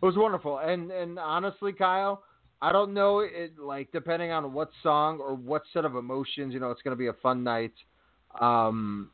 it 0.00 0.04
was 0.04 0.16
wonderful. 0.16 0.58
And 0.58 0.90
and 0.90 1.18
honestly, 1.18 1.72
Kyle, 1.72 2.22
I 2.62 2.72
don't 2.72 2.94
know 2.94 3.18
it 3.20 3.58
like 3.58 3.92
depending 3.92 4.30
on 4.30 4.54
what 4.54 4.70
song 4.82 5.18
or 5.20 5.34
what 5.34 5.62
set 5.74 5.84
of 5.84 5.94
emotions, 5.94 6.54
you 6.54 6.60
know, 6.60 6.70
it's 6.70 6.82
gonna 6.82 6.96
be 6.96 7.08
a 7.08 7.14
fun 7.14 7.44
night. 7.44 7.74
Um 8.40 9.10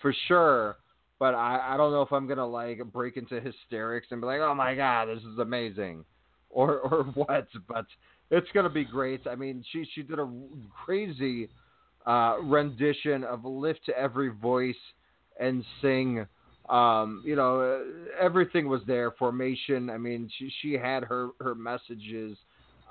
for 0.00 0.14
sure. 0.26 0.78
But 1.20 1.34
I, 1.34 1.74
I 1.74 1.76
don't 1.76 1.92
know 1.92 2.02
if 2.02 2.12
I'm 2.12 2.26
gonna 2.26 2.46
like 2.46 2.82
break 2.92 3.16
into 3.16 3.40
hysterics 3.40 4.08
and 4.10 4.20
be 4.20 4.26
like, 4.26 4.40
Oh 4.40 4.54
my 4.54 4.74
god, 4.74 5.06
this 5.06 5.22
is 5.22 5.38
amazing 5.38 6.04
or 6.50 6.78
or 6.80 7.04
what, 7.14 7.48
but 7.68 7.86
it's 8.30 8.48
gonna 8.52 8.70
be 8.70 8.84
great. 8.84 9.26
I 9.26 9.34
mean, 9.34 9.64
she 9.72 9.86
she 9.94 10.02
did 10.02 10.18
a 10.18 10.28
crazy 10.84 11.48
uh, 12.06 12.36
rendition 12.42 13.24
of 13.24 13.44
"Lift 13.44 13.80
to 13.86 13.98
Every 13.98 14.28
Voice" 14.28 14.74
and 15.38 15.64
sing. 15.80 16.26
Um, 16.68 17.22
you 17.24 17.34
know, 17.34 17.84
everything 18.20 18.68
was 18.68 18.82
there. 18.86 19.10
Formation. 19.12 19.90
I 19.90 19.98
mean, 19.98 20.30
she 20.38 20.52
she 20.60 20.74
had 20.74 21.04
her 21.04 21.30
her 21.40 21.54
messages. 21.54 22.36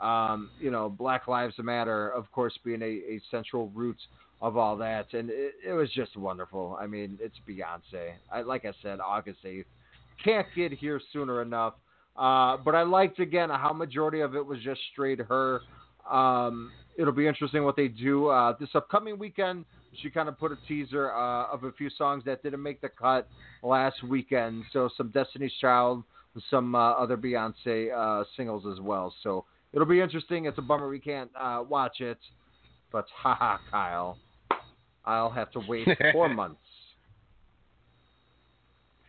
Um, 0.02 0.50
you 0.62 0.72
know, 0.72 0.90
Black 0.90 1.28
Lives 1.28 1.56
Matter, 1.58 2.10
of 2.10 2.32
course, 2.32 2.58
being 2.64 2.82
a, 2.82 2.86
a 2.86 3.22
central 3.30 3.70
root 3.76 3.98
of 4.42 4.56
all 4.56 4.78
that, 4.78 5.14
and 5.14 5.30
it, 5.30 5.56
it 5.68 5.74
was 5.74 5.90
just 5.92 6.16
wonderful. 6.16 6.78
I 6.80 6.88
mean, 6.88 7.18
it's 7.22 7.36
Beyonce. 7.48 8.14
I, 8.32 8.42
like 8.42 8.64
I 8.64 8.72
said, 8.82 9.00
August 9.02 9.40
eighth. 9.44 9.68
Can't 10.24 10.48
get 10.56 10.72
here 10.72 11.02
sooner 11.12 11.42
enough. 11.42 11.74
Uh, 12.20 12.58
but 12.58 12.76
I 12.76 12.84
liked 12.84 13.20
again 13.20 13.50
how 13.50 13.72
majority 13.72 14.20
of 14.20 14.36
it 14.36 14.46
was 14.46 14.60
just 14.60 14.82
straight 14.92 15.20
her. 15.20 15.62
Um, 16.10 16.72
it'll 16.98 17.14
be 17.14 17.28
interesting 17.28 17.64
what 17.64 17.78
they 17.78 17.88
do 17.88 18.28
uh, 18.28 18.56
this 18.60 18.70
upcoming 18.76 19.18
weekend. 19.18 19.64
She 20.02 20.10
kind 20.10 20.28
of 20.28 20.38
put 20.38 20.52
a 20.52 20.58
teaser 20.68 21.12
uh, 21.12 21.46
of 21.48 21.64
a 21.64 21.72
few 21.72 21.90
songs 21.90 22.24
that 22.26 22.44
didn't 22.44 22.62
make 22.62 22.82
the 22.82 22.90
cut 22.90 23.28
last 23.64 24.04
weekend. 24.04 24.64
So 24.74 24.90
some 24.98 25.10
Destiny's 25.12 25.54
Child, 25.62 26.04
some 26.50 26.76
uh, 26.76 26.92
other 26.92 27.16
Beyonce 27.16 27.94
uh, 27.96 28.26
singles 28.36 28.66
as 28.72 28.82
well. 28.82 29.14
So 29.24 29.46
it'll 29.72 29.88
be 29.88 30.02
interesting. 30.02 30.46
It's 30.46 30.58
a 30.58 30.62
bummer 30.62 30.90
we 30.90 31.00
can't 31.00 31.32
uh, 31.40 31.64
watch 31.68 32.02
it, 32.02 32.20
but 32.92 33.06
haha, 33.16 33.58
Kyle, 33.72 34.18
I'll 35.06 35.32
have 35.32 35.52
to 35.52 35.62
wait 35.68 35.88
four 36.12 36.28
months. 36.34 36.60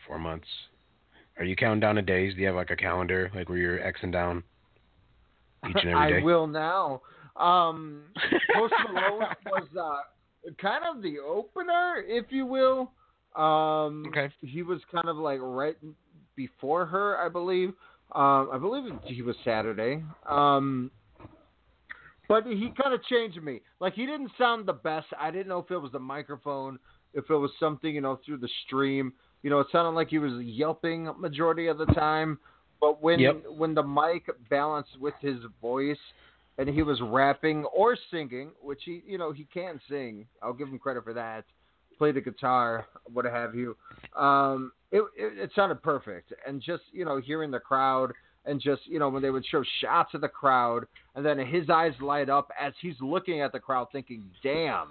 Four 0.07 0.19
months. 0.19 0.47
Are 1.41 1.45
you 1.45 1.57
counting 1.57 1.81
down 1.81 1.97
the 1.97 2.03
days? 2.03 2.35
Do 2.35 2.41
you 2.43 2.47
have 2.49 2.57
like 2.57 2.71
a 2.71 2.77
calendar, 2.77 3.31
like 3.35 3.49
where 3.49 3.57
you're 3.57 3.79
xing 3.79 4.13
down 4.13 4.45
each 5.67 5.77
and 5.83 5.91
every 5.91 6.13
day? 6.13 6.19
I 6.21 6.23
will 6.23 6.47
now. 6.47 7.01
Um, 7.35 8.03
Post 8.55 8.75
Malone 8.93 9.25
was 9.47 9.69
uh, 9.75 10.51
kind 10.61 10.85
of 10.85 11.03
the 11.03 11.19
opener, 11.19 12.05
if 12.07 12.27
you 12.29 12.45
will. 12.45 12.93
Um, 13.35 14.05
okay. 14.09 14.29
He 14.43 14.63
was 14.63 14.81
kind 14.93 15.09
of 15.09 15.17
like 15.17 15.39
right 15.41 15.77
before 16.37 16.85
her, 16.85 17.17
I 17.17 17.31
believe. 17.31 17.71
Um, 18.15 18.51
I 18.53 18.59
believe 18.61 18.93
he 19.05 19.23
was 19.23 19.35
Saturday. 19.43 20.05
Um, 20.29 20.91
but 22.29 22.45
he 22.45 22.71
kind 22.81 22.93
of 22.93 23.03
changed 23.05 23.43
me. 23.43 23.63
Like 23.81 23.95
he 23.95 24.05
didn't 24.05 24.31
sound 24.37 24.67
the 24.67 24.75
best. 24.75 25.07
I 25.19 25.31
didn't 25.31 25.49
know 25.49 25.61
if 25.61 25.71
it 25.71 25.79
was 25.79 25.93
the 25.93 26.01
microphone, 26.01 26.79
if 27.15 27.31
it 27.31 27.35
was 27.35 27.51
something 27.59 27.95
you 27.95 28.03
know 28.03 28.21
through 28.27 28.39
the 28.39 28.51
stream. 28.67 29.15
You 29.43 29.51
know, 29.51 29.61
it 29.61 29.69
sounded 29.73 29.91
like 29.91 30.09
he 30.09 30.19
was 30.19 30.33
yelping 30.45 31.11
majority 31.19 31.67
of 31.69 31.79
the 31.79 31.87
time. 31.87 32.39
But 32.81 33.03
when 33.03 33.19
Yep. 33.19 33.45
when 33.51 33.75
the 33.75 33.83
mic 33.83 34.29
balanced 34.49 34.99
with 34.99 35.15
his 35.21 35.39
voice, 35.61 35.99
and 36.59 36.69
he 36.69 36.83
was 36.83 37.01
rapping 37.01 37.65
or 37.67 37.97
singing, 38.11 38.53
which 38.63 38.81
he 38.85 39.03
you 39.07 39.19
know 39.19 39.33
he 39.33 39.45
can 39.53 39.81
sing. 39.89 40.27
I'll 40.43 40.53
give 40.53 40.69
him 40.69 40.79
credit 40.79 41.05
for 41.05 41.13
that. 41.15 41.45
Play 41.99 42.13
the 42.13 42.21
guitar, 42.21 42.87
what 43.13 43.27
have 43.27 43.55
you. 43.55 43.77
Um, 44.17 44.73
it, 44.91 45.03
it 45.17 45.39
it 45.39 45.51
sounded 45.55 45.83
perfect, 45.83 46.33
and 46.47 46.61
just 46.63 46.83
you 46.93 47.05
know 47.05 47.19
hearing 47.21 47.51
the 47.51 47.61
crowd, 47.61 48.13
and 48.47 48.61
just 48.61 48.87
you 48.87 48.99
know 48.99 49.11
when 49.11 49.23
they 49.23 49.31
would 49.31 49.45
show 49.47 49.63
shots 49.81 50.15
of 50.15 50.23
the 50.23 50.29
crowd, 50.29 50.87
and 51.15 51.25
then 51.25 51.39
his 51.39 51.69
eyes 51.69 51.93
light 52.01 52.31
up 52.31 52.51
as 52.59 52.73
he's 52.81 52.97
looking 53.01 53.43
at 53.43 53.53
the 53.53 53.61
crowd, 53.61 53.89
thinking, 53.93 54.25
"Damn." 54.43 54.89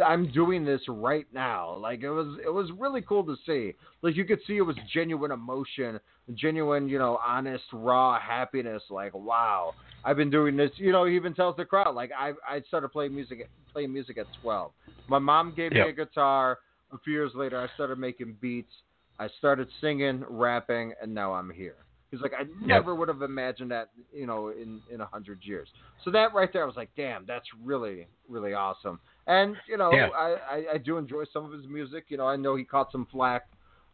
I'm 0.00 0.30
doing 0.32 0.64
this 0.64 0.80
right 0.88 1.26
now. 1.32 1.76
Like 1.76 2.02
it 2.02 2.10
was, 2.10 2.38
it 2.44 2.50
was 2.50 2.70
really 2.78 3.02
cool 3.02 3.24
to 3.24 3.36
see. 3.46 3.74
Like 4.02 4.16
you 4.16 4.24
could 4.24 4.40
see 4.46 4.56
it 4.56 4.62
was 4.62 4.76
genuine 4.92 5.30
emotion, 5.30 5.98
genuine, 6.34 6.88
you 6.88 6.98
know, 6.98 7.18
honest, 7.26 7.64
raw 7.72 8.18
happiness. 8.20 8.82
Like 8.90 9.14
wow, 9.14 9.74
I've 10.04 10.16
been 10.16 10.30
doing 10.30 10.56
this. 10.56 10.70
You 10.76 10.92
know, 10.92 11.04
he 11.04 11.16
even 11.16 11.34
tells 11.34 11.56
the 11.56 11.64
crowd 11.64 11.94
like 11.94 12.10
I, 12.16 12.32
I 12.48 12.60
started 12.68 12.88
playing 12.88 13.14
music, 13.14 13.48
playing 13.72 13.92
music 13.92 14.18
at 14.18 14.26
12. 14.42 14.72
My 15.08 15.18
mom 15.18 15.52
gave 15.54 15.72
me 15.72 15.80
a 15.80 15.92
guitar. 15.92 16.58
A 16.92 16.98
few 16.98 17.14
years 17.14 17.32
later, 17.34 17.58
I 17.58 17.72
started 17.74 17.98
making 17.98 18.36
beats. 18.40 18.72
I 19.18 19.28
started 19.38 19.68
singing, 19.80 20.24
rapping, 20.28 20.92
and 21.00 21.14
now 21.14 21.32
I'm 21.32 21.48
here. 21.50 21.76
He's 22.10 22.20
like, 22.20 22.32
I 22.38 22.44
never 22.66 22.94
would 22.94 23.08
have 23.08 23.22
imagined 23.22 23.70
that, 23.70 23.88
you 24.12 24.26
know, 24.26 24.48
in 24.48 24.82
in 24.92 25.00
a 25.00 25.06
hundred 25.06 25.40
years. 25.42 25.68
So 26.04 26.10
that 26.10 26.34
right 26.34 26.52
there, 26.52 26.62
I 26.62 26.66
was 26.66 26.76
like, 26.76 26.90
damn, 26.96 27.24
that's 27.26 27.46
really 27.64 28.06
really 28.28 28.52
awesome. 28.52 29.00
And 29.26 29.56
you 29.68 29.76
know, 29.76 29.92
Yeah. 29.92 30.08
I, 30.08 30.36
I 30.50 30.64
I 30.74 30.78
do 30.78 30.96
enjoy 30.98 31.24
some 31.32 31.44
of 31.44 31.52
his 31.52 31.66
music. 31.66 32.06
You 32.08 32.16
know, 32.16 32.26
I 32.26 32.36
know 32.36 32.56
he 32.56 32.64
caught 32.64 32.90
some 32.90 33.06
flack, 33.10 33.42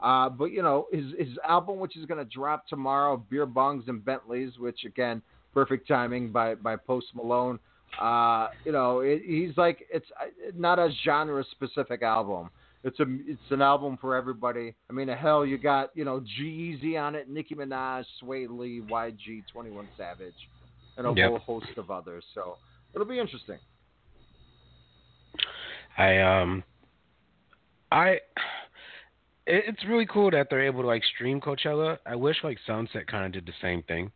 uh, 0.00 0.28
but 0.28 0.46
you 0.46 0.62
know, 0.62 0.86
his 0.92 1.04
his 1.18 1.36
album, 1.46 1.78
which 1.78 1.96
is 1.96 2.06
going 2.06 2.18
to 2.18 2.24
drop 2.30 2.66
tomorrow, 2.66 3.16
Beer 3.30 3.46
Bongs 3.46 3.88
and 3.88 4.02
Bentleys, 4.04 4.58
which 4.58 4.84
again, 4.84 5.20
perfect 5.52 5.86
timing 5.86 6.30
by 6.32 6.54
by 6.54 6.76
Post 6.76 7.08
Malone. 7.14 7.58
Uh, 8.00 8.48
you 8.64 8.72
know, 8.72 9.00
it, 9.00 9.22
he's 9.24 9.56
like 9.56 9.84
it's 9.92 10.06
uh, 10.20 10.26
not 10.56 10.78
a 10.78 10.90
genre 11.04 11.44
specific 11.50 12.02
album. 12.02 12.48
It's 12.84 12.98
a 13.00 13.04
it's 13.26 13.50
an 13.50 13.60
album 13.60 13.98
for 14.00 14.14
everybody. 14.14 14.74
I 14.88 14.92
mean, 14.92 15.08
hell, 15.08 15.44
you 15.44 15.58
got 15.58 15.90
you 15.94 16.04
know 16.04 16.20
G-Eazy 16.38 16.98
on 16.98 17.14
it, 17.16 17.28
Nicki 17.28 17.54
Minaj, 17.54 18.04
Swae 18.22 18.46
Lee, 18.48 18.80
YG, 18.88 19.44
Twenty 19.52 19.70
One 19.70 19.88
Savage. 19.96 20.48
and 20.96 21.06
a 21.06 21.12
Yep. 21.12 21.28
whole 21.28 21.38
host 21.40 21.76
of 21.76 21.90
others. 21.90 22.24
So 22.34 22.56
it'll 22.94 23.06
be 23.06 23.18
interesting. 23.18 23.58
I 25.98 26.18
um 26.18 26.62
I 27.90 28.20
it, 29.46 29.64
it's 29.66 29.84
really 29.86 30.06
cool 30.06 30.30
that 30.30 30.46
they're 30.48 30.64
able 30.64 30.82
to 30.82 30.86
like 30.86 31.02
stream 31.14 31.40
Coachella. 31.40 31.98
I 32.06 32.14
wish 32.14 32.36
like 32.44 32.58
Soundset 32.66 33.08
kind 33.08 33.26
of 33.26 33.32
did 33.32 33.46
the 33.46 33.58
same 33.60 33.82
thing. 33.82 34.12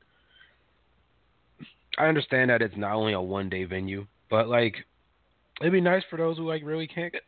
I 1.99 2.07
understand 2.07 2.51
that 2.51 2.63
it's 2.63 2.77
not 2.77 2.95
only 2.95 3.13
a 3.13 3.21
one 3.21 3.51
day 3.51 3.65
venue, 3.65 4.07
but 4.31 4.49
like 4.49 4.77
it'd 5.61 5.73
be 5.73 5.81
nice 5.81 6.05
for 6.09 6.17
those 6.17 6.37
who 6.39 6.49
like 6.49 6.63
really 6.65 6.87
can't 6.87 7.13
get 7.13 7.23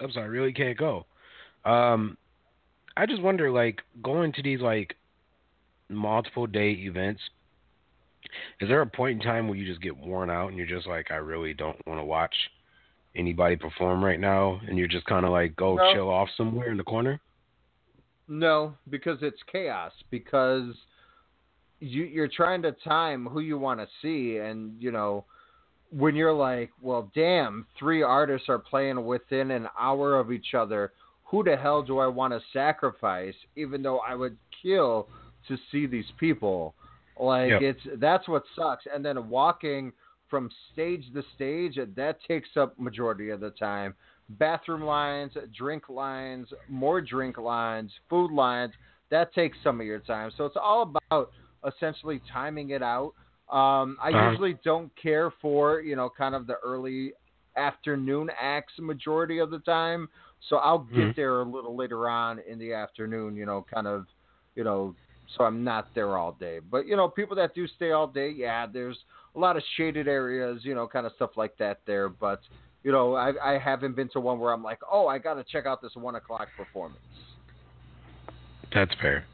I'm 0.00 0.12
sorry, 0.12 0.28
really 0.28 0.52
can't 0.52 0.78
go. 0.78 1.04
Um 1.64 2.16
I 2.96 3.04
just 3.04 3.20
wonder 3.20 3.50
like 3.50 3.82
going 4.02 4.32
to 4.34 4.42
these 4.42 4.60
like 4.60 4.94
multiple 5.88 6.46
day 6.46 6.70
events 6.70 7.20
is 8.60 8.68
there 8.68 8.82
a 8.82 8.86
point 8.86 9.20
in 9.20 9.26
time 9.26 9.48
where 9.48 9.56
you 9.56 9.66
just 9.66 9.80
get 9.80 9.96
worn 9.96 10.28
out 10.28 10.48
and 10.48 10.56
you're 10.56 10.66
just 10.66 10.86
like 10.86 11.10
I 11.10 11.16
really 11.16 11.54
don't 11.54 11.84
want 11.86 11.98
to 11.98 12.04
watch 12.04 12.34
anybody 13.18 13.56
perform 13.56 14.02
right 14.04 14.20
now 14.20 14.60
and 14.68 14.78
you're 14.78 14.88
just 14.88 15.04
kind 15.06 15.26
of 15.26 15.32
like 15.32 15.54
go 15.56 15.76
No. 15.76 15.92
chill 15.92 16.08
off 16.08 16.28
somewhere 16.36 16.70
in 16.70 16.76
the 16.76 16.84
corner? 16.84 17.20
No, 18.28 18.74
because 18.90 19.18
it's 19.22 19.42
chaos. 19.50 19.92
Because 20.10 20.74
you 21.80 22.04
you're 22.04 22.28
trying 22.28 22.62
to 22.62 22.72
time 22.72 23.26
who 23.26 23.40
you 23.40 23.58
want 23.58 23.80
to 23.80 23.86
see, 24.02 24.38
and 24.38 24.80
you 24.80 24.90
know 24.90 25.24
when 25.90 26.14
you're 26.14 26.34
like, 26.34 26.70
well, 26.82 27.10
damn, 27.14 27.66
three 27.78 28.02
artists 28.02 28.48
are 28.50 28.58
playing 28.58 29.06
within 29.06 29.50
an 29.50 29.68
hour 29.78 30.18
of 30.18 30.30
each 30.30 30.54
other. 30.54 30.92
Who 31.24 31.42
the 31.44 31.56
hell 31.56 31.82
do 31.82 31.98
I 31.98 32.06
want 32.06 32.32
to 32.34 32.40
sacrifice? 32.52 33.34
Even 33.56 33.82
though 33.82 33.98
I 34.00 34.14
would 34.14 34.36
kill 34.62 35.08
to 35.46 35.56
see 35.70 35.86
these 35.86 36.10
people. 36.18 36.74
Like 37.18 37.50
Yep. 37.50 37.62
it's 37.62 37.80
that's 37.96 38.28
what 38.28 38.44
sucks. 38.54 38.86
And 38.92 39.04
then 39.04 39.28
walking 39.28 39.92
from 40.28 40.50
stage 40.72 41.04
to 41.14 41.22
stage, 41.34 41.78
that 41.96 42.18
takes 42.26 42.50
up 42.56 42.78
majority 42.78 43.30
of 43.30 43.40
the 43.40 43.50
time. 43.50 43.94
Bathroom 44.30 44.82
lines, 44.84 45.32
drink 45.56 45.88
lines, 45.88 46.48
more 46.68 47.00
drink 47.00 47.38
lines, 47.38 47.90
food 48.10 48.30
lines. 48.30 48.72
That 49.10 49.32
takes 49.32 49.56
some 49.62 49.80
of 49.80 49.86
your 49.86 50.00
time. 50.00 50.30
So 50.36 50.44
it's 50.44 50.56
all 50.60 50.94
about 51.10 51.30
essentially 51.66 52.20
timing 52.30 52.70
it 52.70 52.82
out. 52.82 53.14
Um, 53.48 53.96
I 54.02 54.10
Uh-huh. 54.10 54.30
usually 54.30 54.58
don't 54.62 54.94
care 55.00 55.30
for 55.40 55.80
you 55.80 55.96
know 55.96 56.10
kind 56.10 56.34
of 56.34 56.46
the 56.46 56.56
early 56.62 57.14
afternoon 57.56 58.30
acts 58.40 58.74
majority 58.78 59.38
of 59.38 59.50
the 59.50 59.58
time. 59.60 60.08
So 60.48 60.56
I'll 60.56 60.78
get 60.80 60.92
Mhm. 61.08 61.16
there 61.16 61.40
a 61.40 61.44
little 61.44 61.74
later 61.74 62.08
on 62.08 62.38
in 62.40 62.58
the 62.58 62.74
afternoon. 62.74 63.34
You 63.34 63.46
know, 63.46 63.64
kind 63.72 63.86
of, 63.86 64.06
you 64.54 64.64
know, 64.64 64.94
so 65.36 65.44
I'm 65.44 65.64
not 65.64 65.88
there 65.94 66.16
all 66.16 66.32
day. 66.32 66.58
But 66.60 66.86
you 66.86 66.96
know, 66.96 67.08
people 67.08 67.36
that 67.36 67.54
do 67.54 67.66
stay 67.66 67.92
all 67.92 68.06
day, 68.06 68.28
yeah, 68.30 68.66
there's 68.66 68.98
a 69.38 69.40
lot 69.40 69.56
of 69.56 69.62
shaded 69.76 70.08
areas, 70.08 70.60
you 70.64 70.74
know, 70.74 70.88
kind 70.88 71.06
of 71.06 71.12
stuff 71.14 71.30
like 71.36 71.56
that 71.58 71.80
there. 71.86 72.08
But 72.08 72.40
you 72.82 72.92
know, 72.92 73.14
I, 73.14 73.32
I 73.42 73.58
haven't 73.58 73.96
been 73.96 74.08
to 74.10 74.20
one 74.20 74.38
where 74.38 74.52
I'm 74.52 74.62
like, 74.62 74.80
oh, 74.90 75.06
I 75.06 75.18
got 75.18 75.34
to 75.34 75.44
check 75.44 75.66
out 75.66 75.80
this 75.80 75.92
one 75.94 76.16
o'clock 76.16 76.48
performance. 76.56 76.98
That's 78.74 78.92
fair. 79.00 79.24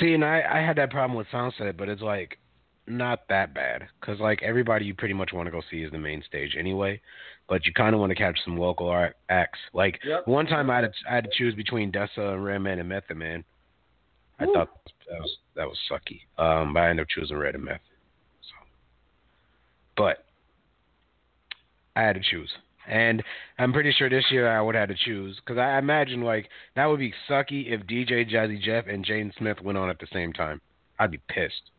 See, 0.00 0.12
and 0.12 0.24
I 0.24 0.42
I 0.48 0.58
had 0.58 0.76
that 0.76 0.90
problem 0.90 1.16
with 1.16 1.26
Soundset, 1.32 1.76
but 1.76 1.88
it's 1.88 2.02
like 2.02 2.38
not 2.86 3.20
that 3.28 3.54
bad 3.54 3.86
because 4.00 4.20
like 4.20 4.42
everybody 4.42 4.84
you 4.84 4.94
pretty 4.94 5.14
much 5.14 5.32
want 5.32 5.46
to 5.46 5.50
go 5.50 5.62
see 5.70 5.82
is 5.82 5.90
the 5.90 5.98
main 5.98 6.22
stage 6.26 6.54
anyway, 6.58 7.00
but 7.48 7.64
you 7.64 7.72
kind 7.72 7.94
of 7.94 8.00
want 8.00 8.10
to 8.10 8.16
catch 8.16 8.38
some 8.44 8.58
local 8.58 8.88
art 8.88 9.16
acts. 9.30 9.58
Like 9.72 9.98
Yep. 10.04 10.26
one 10.26 10.46
time 10.46 10.68
I 10.68 10.76
had 10.76 10.80
to, 10.82 10.92
I 11.10 11.14
had 11.14 11.24
to 11.24 11.30
choose 11.32 11.54
between 11.54 11.90
Dessa 11.90 12.34
and 12.34 12.44
Redman 12.44 12.80
and 12.80 12.88
Method 12.88 13.16
Man. 13.16 13.44
I 14.38 14.46
Woo. 14.46 14.52
thought 14.52 14.68
that 15.08 15.20
was 15.20 15.36
that 15.56 15.66
was 15.66 15.78
sucky, 15.90 16.20
um, 16.42 16.74
but 16.74 16.80
I 16.80 16.90
ended 16.90 17.04
up 17.04 17.08
choosing 17.08 17.36
Red 17.36 17.54
and 17.54 17.64
Meth. 17.64 17.80
But 19.96 20.24
I 21.96 22.02
had 22.02 22.14
to 22.14 22.22
choose. 22.22 22.50
And 22.88 23.22
I'm 23.58 23.72
pretty 23.72 23.92
sure 23.92 24.10
this 24.10 24.24
year 24.30 24.48
I 24.48 24.60
would 24.60 24.74
have 24.74 24.88
to 24.88 24.94
choose 24.94 25.36
because 25.36 25.58
I 25.58 25.78
imagine 25.78 26.22
like 26.22 26.48
that 26.74 26.86
would 26.86 26.98
be 26.98 27.14
sucky 27.28 27.70
if 27.72 27.82
DJ 27.82 28.28
Jazzy 28.28 28.60
Jeff 28.60 28.86
and 28.88 29.04
Jaden 29.04 29.36
Smith 29.38 29.60
went 29.62 29.78
on 29.78 29.88
at 29.88 29.98
the 30.00 30.08
same 30.12 30.32
time. 30.32 30.60
I'd 30.98 31.12
be 31.12 31.20
pissed. 31.28 31.70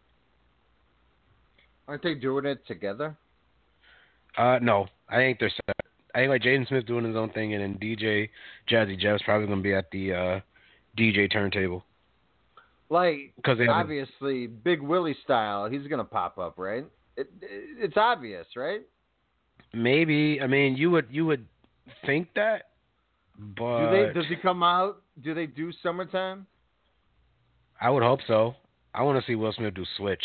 Aren't 1.88 2.04
they 2.04 2.16
doing 2.16 2.46
it 2.46 2.66
together? 2.66 3.18
Uh, 4.38 4.60
no, 4.62 4.88
I 5.10 5.18
think 5.18 5.40
they're 5.40 5.52
set. 5.66 5.76
I 6.16 6.20
think 6.20 6.30
like 6.30 6.42
Jaden 6.42 6.68
Smith 6.68 6.86
doing 6.86 7.06
his 7.06 7.16
own 7.16 7.30
thing, 7.32 7.54
and 7.54 7.62
then 7.62 7.80
DJ 7.80 8.30
Jazzy 8.70 8.98
Jeff's 8.98 9.24
probably 9.24 9.48
gonna 9.48 9.62
be 9.62 9.74
at 9.74 9.92
the 9.92 10.14
uh, 10.14 10.40
DJ 10.98 11.32
turntable. 11.32 11.84
Like, 12.90 13.34
because 13.36 13.58
obviously, 13.70 14.48
Big 14.48 14.82
Willie 14.82 15.18
style, 15.24 15.68
he's 15.70 15.88
gonna 15.88 16.04
pop 16.04 16.38
up, 16.38 16.58
right? 16.58 16.86
It, 17.16 17.30
it, 17.42 17.78
it's 17.80 17.98
obvious, 17.98 18.46
right? 18.56 18.82
Maybe 19.74 20.40
I 20.42 20.48
mean 20.48 20.76
you 20.76 20.92
would 20.92 21.08
you 21.10 21.26
would 21.26 21.46
think 22.06 22.30
that, 22.36 22.70
but 23.38 23.92
Do 23.92 23.92
they? 23.92 24.14
Does 24.14 24.26
he 24.30 24.36
come 24.36 24.64
out? 24.64 25.02
Do 25.22 25.34
they 25.34 25.46
do 25.46 25.72
summertime? 25.82 26.46
I 27.82 27.90
would 27.90 28.04
hope 28.04 28.20
so. 28.28 28.56
I 28.94 29.04
want 29.04 29.20
to 29.20 29.26
see 29.30 29.36
Will 29.36 29.54
Smith 29.54 29.74
do 29.74 29.86
Switch. 29.98 30.24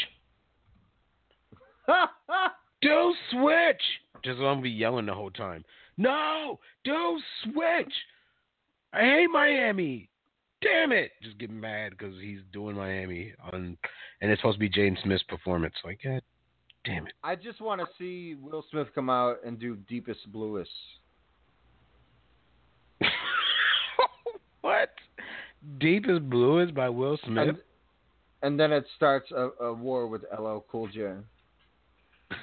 Do 2.83 3.15
Switch. 3.33 3.83
Just 4.25 4.39
gonna 4.39 4.61
be 4.61 4.71
yelling 4.71 5.07
the 5.07 5.15
whole 5.15 5.31
time. 5.31 5.65
No, 5.97 6.59
do 6.85 7.21
Switch. 7.43 7.93
I 8.93 9.01
hate 9.01 9.31
Miami. 9.33 10.09
Damn 10.61 10.93
it! 10.93 11.13
Just 11.23 11.39
get 11.39 11.51
mad 11.51 11.93
because 11.93 12.15
he's 12.21 12.41
doing 12.53 12.77
Miami 12.77 13.33
on, 13.53 13.77
and 14.21 14.31
it's 14.31 14.41
supposed 14.41 14.57
to 14.57 14.61
be 14.61 14.71
Jaden 14.71 15.01
Smith's 15.03 15.23
performance. 15.25 15.75
Like, 15.85 16.01
God 16.03 16.23
damn 16.89 17.07
it! 17.07 17.13
I 17.23 17.37
just 17.37 17.61
want 17.61 17.81
to 17.81 17.87
see 17.99 18.37
Will 18.41 18.65
Smith 18.71 18.89
come 18.95 19.11
out 19.11 19.39
and 19.45 19.59
do 19.59 19.77
Deepest 19.89 20.31
Bluest. 20.33 20.71
What? 24.61 24.91
Deepest 25.79 26.29
Blue 26.29 26.59
is 26.61 26.71
by 26.71 26.91
Will 26.91 27.19
Smith. 27.25 27.49
And, 27.49 27.59
and 28.43 28.61
then 28.61 28.73
it 28.73 28.85
starts 28.97 29.31
a, 29.31 29.49
a 29.65 29.73
war 29.73 30.07
with 30.07 30.23
LL 30.39 30.59
Cool 30.71 30.89
J. 30.89 31.15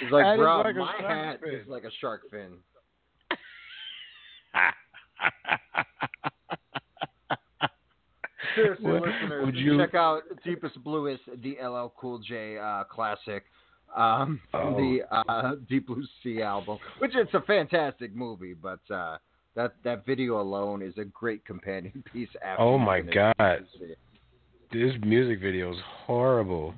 He's 0.00 0.10
like, 0.10 0.36
bro, 0.36 0.62
like 0.62 0.76
my 0.76 0.94
hat 0.98 1.40
fin." 1.42 1.54
is 1.54 1.66
like 1.68 1.84
a 1.84 1.90
shark 2.00 2.22
fin. 2.30 2.58
Seriously, 8.54 8.90
Would- 8.90 9.02
listeners, 9.02 9.46
would 9.46 9.56
you- 9.56 9.78
check 9.78 9.94
out 9.94 10.22
Deepest 10.44 10.82
Bluest, 10.84 11.22
the 11.42 11.56
LL 11.62 11.92
Cool 11.98 12.18
J 12.18 12.58
uh, 12.58 12.84
classic 12.84 13.44
um, 13.96 14.40
Oh. 14.54 14.74
the 14.76 15.00
uh, 15.10 15.54
Deep 15.68 15.86
Blue 15.86 16.02
Sea 16.22 16.42
album, 16.42 16.78
which 16.98 17.12
it's 17.14 17.34
a 17.34 17.40
fantastic 17.42 18.14
movie, 18.14 18.54
but 18.54 18.80
uh, 18.90 19.18
that 19.54 19.74
that 19.84 20.06
video 20.06 20.40
alone 20.40 20.80
is 20.82 20.94
a 20.98 21.04
great 21.04 21.44
companion 21.44 22.02
piece. 22.12 22.28
After 22.42 22.62
Oh 22.62 22.78
my 22.78 23.00
God. 23.02 23.66
This 24.72 24.92
music 25.04 25.40
video 25.42 25.70
is 25.72 25.78
horrible. 26.06 26.72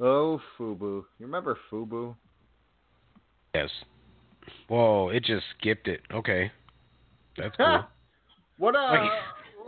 Oh, 0.00 0.40
Fubu. 0.58 1.04
You 1.18 1.26
remember 1.26 1.56
Fubu? 1.70 2.16
Yes. 3.54 3.70
Whoa! 4.68 5.10
It 5.10 5.22
just 5.24 5.44
skipped 5.58 5.86
it. 5.86 6.00
Okay, 6.12 6.50
that's 7.36 7.54
cool. 7.56 7.84
What 8.58 8.74
uh, 8.76 8.88
Like- 8.90 9.10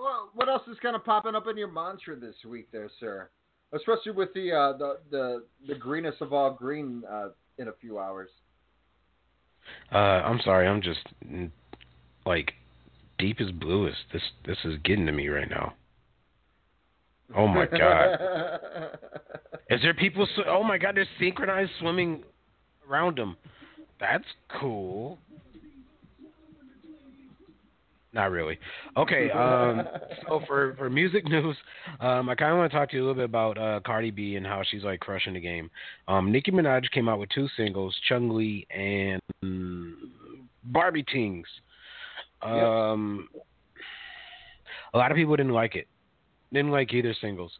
what, 0.02 0.34
what 0.34 0.48
else 0.48 0.62
is 0.70 0.76
kind 0.82 0.96
of 0.96 1.04
popping 1.04 1.34
up 1.34 1.46
in 1.48 1.56
your 1.56 1.70
mantra 1.70 2.16
this 2.16 2.34
week, 2.46 2.68
there, 2.72 2.90
sir? 3.00 3.28
Especially 3.72 4.12
with 4.12 4.34
the 4.34 4.52
uh, 4.52 4.76
the 4.76 4.98
the 5.10 5.44
the 5.66 5.74
greenest 5.74 6.20
of 6.20 6.32
all 6.32 6.52
green 6.52 7.02
uh, 7.10 7.28
in 7.58 7.68
a 7.68 7.72
few 7.80 7.98
hours. 7.98 8.28
Uh, 9.90 9.96
I'm 9.96 10.40
sorry. 10.44 10.66
I'm 10.66 10.82
just 10.82 11.00
like 12.26 12.52
deep 13.18 13.40
as 13.40 13.50
blue 13.52 13.86
is 13.86 13.94
this. 14.12 14.22
This 14.44 14.58
is 14.64 14.74
getting 14.84 15.06
to 15.06 15.12
me 15.12 15.28
right 15.28 15.48
now. 15.48 15.72
Oh 17.34 17.46
my 17.46 17.64
god! 17.66 18.18
Is 19.70 19.80
there 19.80 19.94
people? 19.94 20.24
s- 20.24 20.44
Oh 20.46 20.62
my 20.62 20.76
god! 20.76 20.96
They're 20.96 21.06
synchronized 21.18 21.70
swimming 21.80 22.24
around 22.90 23.16
them. 23.16 23.36
That's 23.98 24.24
cool. 24.60 25.18
Not 28.12 28.30
really. 28.30 28.58
Okay. 28.96 29.30
Um, 29.42 29.82
so 30.26 30.40
for 30.46 30.74
for 30.76 30.90
music 30.90 31.24
news, 31.28 31.56
um, 32.00 32.28
I 32.28 32.34
kind 32.34 32.52
of 32.52 32.58
want 32.58 32.70
to 32.70 32.78
talk 32.78 32.90
to 32.90 32.96
you 32.96 33.02
a 33.02 33.04
little 33.06 33.16
bit 33.16 33.24
about 33.24 33.58
uh, 33.58 33.80
Cardi 33.84 34.10
B 34.10 34.36
and 34.36 34.46
how 34.46 34.62
she's 34.68 34.84
like 34.84 35.00
crushing 35.00 35.34
the 35.34 35.40
game. 35.40 35.70
Um, 36.06 36.30
Nicki 36.30 36.50
Minaj 36.50 36.90
came 36.90 37.08
out 37.08 37.18
with 37.18 37.30
two 37.30 37.48
singles, 37.56 37.94
Chun-Li 38.08 38.66
and 38.70 39.20
Barbie 40.64 41.04
Tings. 41.04 41.46
Um, 42.42 43.28
a 44.94 44.98
lot 44.98 45.10
of 45.10 45.16
people 45.16 45.36
didn't 45.36 45.52
like 45.52 45.74
it. 45.74 45.88
Didn't 46.52 46.70
like 46.70 46.92
either 46.92 47.14
singles. 47.20 47.52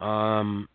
Um, 0.00 0.68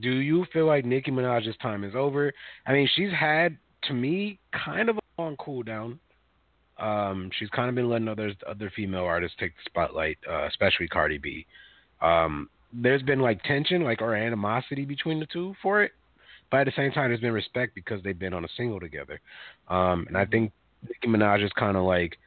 do 0.00 0.10
you 0.10 0.46
feel 0.52 0.66
like 0.66 0.84
Nicki 0.84 1.10
Minaj's 1.10 1.56
time 1.58 1.84
is 1.84 1.94
over? 1.94 2.32
I 2.66 2.72
mean, 2.72 2.88
she's 2.94 3.12
had 3.12 3.56
to 3.84 3.92
me 3.92 4.38
kind 4.64 4.88
of 4.88 4.96
a 4.96 5.22
long 5.22 5.36
cool 5.36 5.62
down. 5.62 5.98
Um, 6.78 7.30
she's 7.38 7.50
kind 7.50 7.68
of 7.68 7.74
been 7.74 7.88
letting 7.88 8.08
others 8.08 8.34
other 8.48 8.72
female 8.74 9.04
artists 9.04 9.36
take 9.38 9.52
the 9.52 9.62
spotlight, 9.66 10.18
uh, 10.28 10.46
especially 10.46 10.88
Cardi 10.88 11.18
B. 11.18 11.46
Um, 12.00 12.48
there's 12.72 13.02
been 13.02 13.20
like 13.20 13.42
tension, 13.44 13.82
like 13.82 14.02
or 14.02 14.14
animosity 14.14 14.84
between 14.84 15.20
the 15.20 15.26
two 15.26 15.54
for 15.62 15.82
it. 15.82 15.92
But 16.50 16.60
at 16.60 16.66
the 16.66 16.72
same 16.76 16.92
time, 16.92 17.10
there's 17.10 17.20
been 17.20 17.32
respect 17.32 17.74
because 17.74 18.02
they've 18.02 18.18
been 18.18 18.34
on 18.34 18.44
a 18.44 18.48
single 18.56 18.80
together. 18.80 19.20
Um, 19.68 20.04
and 20.08 20.16
I 20.16 20.24
think 20.24 20.52
Nicki 20.82 21.08
Minaj 21.08 21.44
is 21.44 21.52
kind 21.56 21.76
of 21.76 21.84
like 21.84 22.18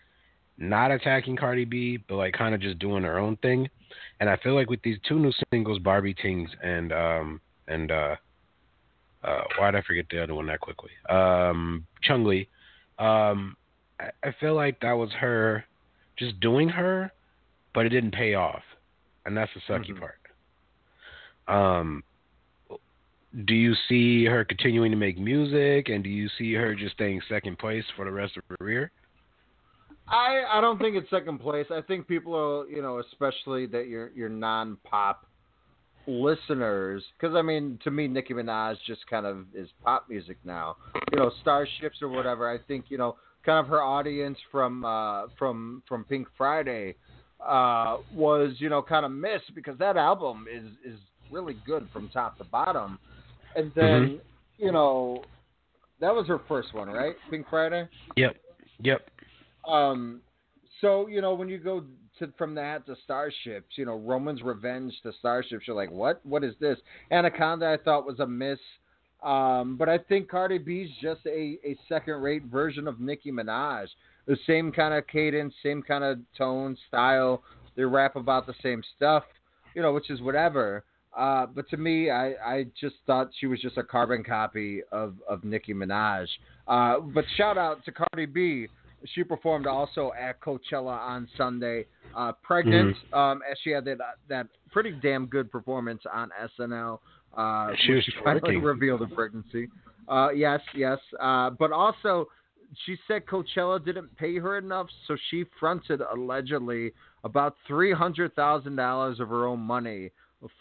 not 0.57 0.91
attacking 0.91 1.35
Cardi 1.35 1.65
B, 1.65 1.97
but 2.07 2.15
like 2.15 2.33
kind 2.33 2.55
of 2.55 2.61
just 2.61 2.79
doing 2.79 3.03
her 3.03 3.19
own 3.19 3.37
thing. 3.37 3.69
And 4.19 4.29
I 4.29 4.37
feel 4.37 4.55
like 4.55 4.69
with 4.69 4.81
these 4.81 4.97
two 5.07 5.19
new 5.19 5.31
singles, 5.51 5.79
Barbie 5.79 6.13
Tings 6.13 6.49
and 6.63 6.91
um 6.91 7.41
and 7.67 7.91
uh 7.91 8.15
uh 9.23 9.43
why 9.57 9.71
did 9.71 9.77
I 9.77 9.81
forget 9.83 10.05
the 10.09 10.23
other 10.23 10.33
one 10.33 10.47
that 10.47 10.59
quickly? 10.59 10.91
Um 11.09 11.85
Chun-Li. 12.01 12.47
Um 12.97 13.55
I, 13.99 14.31
feel 14.39 14.55
like 14.55 14.79
that 14.81 14.93
was 14.93 15.09
her 15.19 15.65
just 16.17 16.39
doing 16.39 16.69
her, 16.69 17.11
but 17.73 17.85
it 17.85 17.89
didn't 17.89 18.11
pay 18.11 18.35
off. 18.35 18.61
And 19.25 19.35
that's 19.35 19.51
the 19.53 19.73
sucky 19.73 19.97
part. 19.99 20.19
Um 21.47 22.03
do 23.45 23.53
you 23.53 23.75
see 23.87 24.25
her 24.25 24.43
continuing 24.45 24.89
to 24.91 24.97
make 24.97 25.17
music 25.17 25.89
and 25.89 26.03
do 26.03 26.09
you 26.09 26.29
see 26.37 26.53
her 26.53 26.73
just 26.73 26.95
staying 26.95 27.21
second 27.29 27.59
place 27.59 27.83
for 27.95 28.05
the 28.05 28.11
rest 28.11 28.37
of 28.37 28.43
her 28.49 28.57
career? 28.57 28.91
I 30.07 30.43
I 30.49 30.61
don't 30.61 30.79
think 30.79 30.95
it's 30.95 31.09
second 31.09 31.39
place. 31.39 31.67
I 31.69 31.81
think 31.81 32.07
people 32.07 32.33
are 32.33 32.67
you 32.69 32.81
know 32.81 32.99
especially 32.99 33.65
that 33.67 33.87
your 33.87 34.11
your 34.11 34.29
non 34.29 34.77
pop 34.83 35.27
listeners 36.07 37.03
because 37.19 37.35
I 37.35 37.41
mean 37.41 37.77
to 37.83 37.91
me 37.91 38.07
Nicki 38.07 38.33
Minaj 38.33 38.77
just 38.85 39.05
kind 39.09 39.25
of 39.25 39.45
is 39.53 39.69
pop 39.83 40.07
music 40.09 40.37
now. 40.43 40.77
You 41.11 41.19
know 41.19 41.31
Starships 41.41 42.01
or 42.01 42.07
whatever. 42.07 42.49
I 42.49 42.57
think 42.67 42.85
you 42.87 42.97
know 42.97 43.17
kind 43.47 43.59
of 43.59 43.67
her 43.67 43.81
audience 43.81 44.37
from 44.51 44.83
uh, 44.83 45.23
from 45.39 45.81
from 45.87 46.03
Pink 46.03 46.27
Friday 46.37 46.95
uh, 47.39 47.97
was 48.13 48.53
you 48.59 48.69
know 48.69 48.81
kind 48.81 49.05
of 49.05 49.11
missed 49.11 49.55
because 49.55 49.77
that 49.79 49.95
album 49.95 50.45
is 50.53 50.65
is 50.85 50.99
really 51.31 51.55
good 51.65 51.87
from 51.91 52.09
top 52.09 52.37
to 52.37 52.43
bottom. 52.43 52.99
And 53.55 53.71
then 53.73 54.01
Mhm. 54.01 54.21
you 54.57 54.71
know 54.71 55.23
that 56.01 56.13
was 56.13 56.27
her 56.27 56.39
first 56.47 56.73
one, 56.73 56.89
right? 56.89 57.15
Pink 57.29 57.47
Friday. 57.49 57.87
Yep. 58.17 58.35
Yep. 58.81 59.09
Um, 59.65 60.21
so 60.81 61.07
you 61.07 61.21
know 61.21 61.33
when 61.33 61.47
you 61.47 61.57
go 61.57 61.85
to 62.19 62.33
from 62.37 62.53
that 62.55 62.85
to 62.87 62.95
Starships, 63.05 63.77
you 63.77 63.85
know 63.85 63.97
Roman's 63.97 64.41
Revenge 64.43 64.93
to 65.03 65.13
Starships, 65.13 65.67
you're 65.67 65.75
like, 65.75 65.91
what? 65.91 66.23
What 66.25 66.43
is 66.43 66.53
this? 66.59 66.77
Anaconda, 67.11 67.65
I 67.67 67.77
thought 67.77 68.05
was 68.05 68.19
a 68.19 68.27
miss. 68.27 68.59
Um, 69.23 69.77
but 69.77 69.89
I 69.89 69.97
think 69.97 70.29
Cardi 70.29 70.57
B's 70.57 70.89
just 71.01 71.21
a, 71.25 71.57
a 71.65 71.77
second 71.89 72.21
rate 72.21 72.43
version 72.43 72.87
of 72.87 72.99
Nicki 72.99 73.31
Minaj. 73.31 73.87
The 74.27 74.37
same 74.45 74.71
kind 74.71 74.93
of 74.93 75.07
cadence, 75.07 75.53
same 75.63 75.81
kind 75.81 76.03
of 76.03 76.19
tone, 76.37 76.77
style. 76.87 77.41
They 77.75 77.83
rap 77.83 78.15
about 78.15 78.45
the 78.45 78.53
same 78.61 78.83
stuff, 78.95 79.23
you 79.73 79.81
know, 79.81 79.93
which 79.93 80.09
is 80.09 80.21
whatever. 80.21 80.83
Uh, 81.17 81.47
but 81.47 81.67
to 81.69 81.77
me, 81.77 82.11
I, 82.11 82.33
I 82.45 82.65
just 82.79 82.95
thought 83.07 83.29
she 83.39 83.47
was 83.47 83.59
just 83.59 83.77
a 83.77 83.83
carbon 83.83 84.23
copy 84.23 84.81
of, 84.91 85.15
of 85.27 85.43
Nicki 85.43 85.73
Minaj. 85.73 86.27
Uh, 86.67 86.99
but 86.99 87.25
shout 87.37 87.57
out 87.57 87.83
to 87.85 87.91
Cardi 87.91 88.27
B. 88.27 88.67
She 89.13 89.23
performed 89.23 89.67
also 89.67 90.11
at 90.19 90.41
Coachella 90.41 90.97
on 90.97 91.27
Sunday, 91.37 91.85
uh, 92.15 92.33
pregnant, 92.43 92.95
um, 93.13 93.41
as 93.49 93.57
she 93.63 93.69
had 93.69 93.85
that 93.85 93.97
that 94.27 94.47
pretty 94.71 94.91
damn 94.91 95.27
good 95.27 95.51
performance 95.51 96.01
on 96.11 96.29
SNL. 96.59 96.99
Uh, 97.37 97.71
She 97.85 97.93
was 97.93 98.03
twerking. 98.23 98.63
revealed 98.63 98.99
her 99.01 99.15
pregnancy. 99.15 99.69
Uh, 100.07 100.29
yes, 100.35 100.59
yes. 100.75 100.97
Uh, 101.19 101.51
but 101.51 101.71
also, 101.71 102.27
she 102.85 102.97
said 103.07 103.25
Coachella 103.25 103.83
didn't 103.83 104.15
pay 104.17 104.37
her 104.37 104.57
enough, 104.57 104.87
so 105.07 105.15
she 105.29 105.45
fronted 105.59 106.01
allegedly 106.01 106.91
about 107.23 107.55
three 107.67 107.93
hundred 107.93 108.33
thousand 108.35 108.75
dollars 108.75 109.19
of 109.19 109.29
her 109.29 109.45
own 109.45 109.59
money 109.59 110.11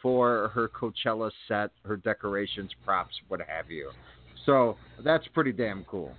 for 0.02 0.48
her 0.54 0.68
Coachella 0.68 1.30
set, 1.48 1.70
her 1.84 1.96
decorations, 1.96 2.70
props, 2.84 3.14
what 3.28 3.40
have 3.40 3.70
you. 3.70 3.90
So 4.44 4.76
that's 5.04 5.26
pretty 5.28 5.52
damn 5.52 5.84
cool. 5.84 6.12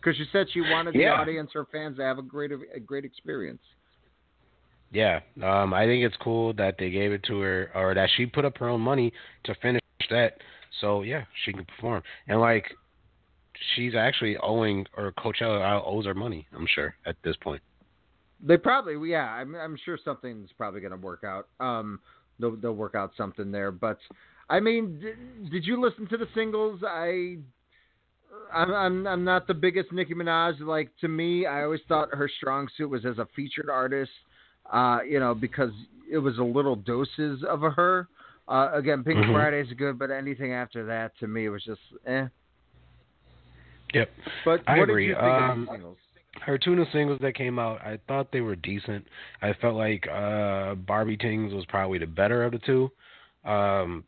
Because 0.00 0.16
she 0.16 0.26
said 0.32 0.46
she 0.52 0.60
wanted 0.60 0.94
the 0.94 1.06
audience, 1.08 1.50
her 1.54 1.66
fans, 1.72 1.96
to 1.96 2.02
have 2.02 2.18
a 2.18 2.22
great 2.22 2.52
a 2.52 2.80
great 2.80 3.04
experience. 3.04 3.62
Yeah, 4.90 5.20
um, 5.42 5.74
I 5.74 5.84
think 5.84 6.04
it's 6.04 6.16
cool 6.16 6.54
that 6.54 6.76
they 6.78 6.90
gave 6.90 7.12
it 7.12 7.22
to 7.24 7.40
her, 7.40 7.70
or 7.74 7.94
that 7.94 8.08
she 8.16 8.26
put 8.26 8.44
up 8.44 8.56
her 8.58 8.68
own 8.68 8.80
money 8.80 9.12
to 9.44 9.54
finish 9.56 9.82
that. 10.10 10.38
So 10.80 11.02
yeah, 11.02 11.24
she 11.44 11.52
can 11.52 11.64
perform, 11.64 12.02
and 12.26 12.40
like, 12.40 12.64
she's 13.74 13.94
actually 13.94 14.36
owing, 14.38 14.86
or 14.96 15.12
Coachella 15.12 15.82
owes 15.84 16.06
her 16.06 16.14
money. 16.14 16.46
I'm 16.54 16.66
sure 16.74 16.94
at 17.06 17.16
this 17.22 17.36
point. 17.36 17.60
They 18.40 18.56
probably, 18.56 19.10
yeah, 19.10 19.24
I'm, 19.24 19.54
I'm 19.56 19.76
sure 19.84 19.98
something's 20.04 20.50
probably 20.56 20.80
going 20.80 20.92
to 20.92 20.96
work 20.96 21.24
out. 21.24 21.48
Um, 21.58 21.98
they'll, 22.38 22.54
they'll 22.54 22.72
work 22.72 22.94
out 22.94 23.10
something 23.16 23.50
there. 23.50 23.72
But 23.72 23.98
I 24.48 24.60
mean, 24.60 25.00
did, 25.00 25.50
did 25.50 25.66
you 25.66 25.80
listen 25.80 26.06
to 26.08 26.16
the 26.16 26.28
singles? 26.34 26.80
I, 26.86 27.38
I'm, 28.54 28.72
I'm, 28.72 29.06
I'm 29.06 29.24
not 29.24 29.48
the 29.48 29.54
biggest 29.54 29.90
Nicki 29.92 30.14
Minaj. 30.14 30.60
Like 30.60 30.90
to 31.00 31.08
me, 31.08 31.46
I 31.46 31.64
always 31.64 31.80
thought 31.88 32.14
her 32.14 32.30
strong 32.38 32.68
suit 32.76 32.88
was 32.88 33.04
as 33.04 33.18
a 33.18 33.26
featured 33.34 33.68
artist. 33.68 34.12
Uh, 34.70 35.00
you 35.08 35.18
know, 35.18 35.34
because 35.34 35.70
it 36.10 36.18
was 36.18 36.38
a 36.38 36.42
little 36.42 36.76
doses 36.76 37.42
of 37.48 37.62
a 37.62 37.70
her. 37.70 38.06
Uh, 38.48 38.70
again, 38.72 39.04
Pink 39.04 39.18
Mhm. 39.18 39.32
Friday's 39.32 39.72
good, 39.74 39.98
but 39.98 40.10
anything 40.10 40.52
after 40.52 40.84
that 40.86 41.16
to 41.18 41.26
me 41.26 41.48
was 41.48 41.62
just 41.64 41.80
eh. 42.06 42.26
Yep. 43.94 44.10
But 44.44 44.62
I 44.66 44.78
what 44.78 44.90
agree. 44.90 45.06
did 45.06 45.10
you 45.10 45.14
think 45.16 45.24
of 45.24 45.50
Um, 45.50 45.96
her 46.42 46.58
two 46.58 46.76
new 46.76 46.84
singles 46.92 47.18
that 47.20 47.32
came 47.34 47.58
out, 47.58 47.80
I 47.82 47.98
thought 48.06 48.30
they 48.30 48.40
were 48.42 48.56
decent. 48.56 49.06
I 49.42 49.52
felt 49.54 49.76
like 49.76 50.06
uh, 50.08 50.74
Barbie 50.76 51.16
Tings 51.16 51.52
was 51.52 51.64
probably 51.66 51.98
the 51.98 52.06
better 52.06 52.44
of 52.44 52.52
the 52.52 52.58
two. 52.58 52.90
Um, 53.44 54.04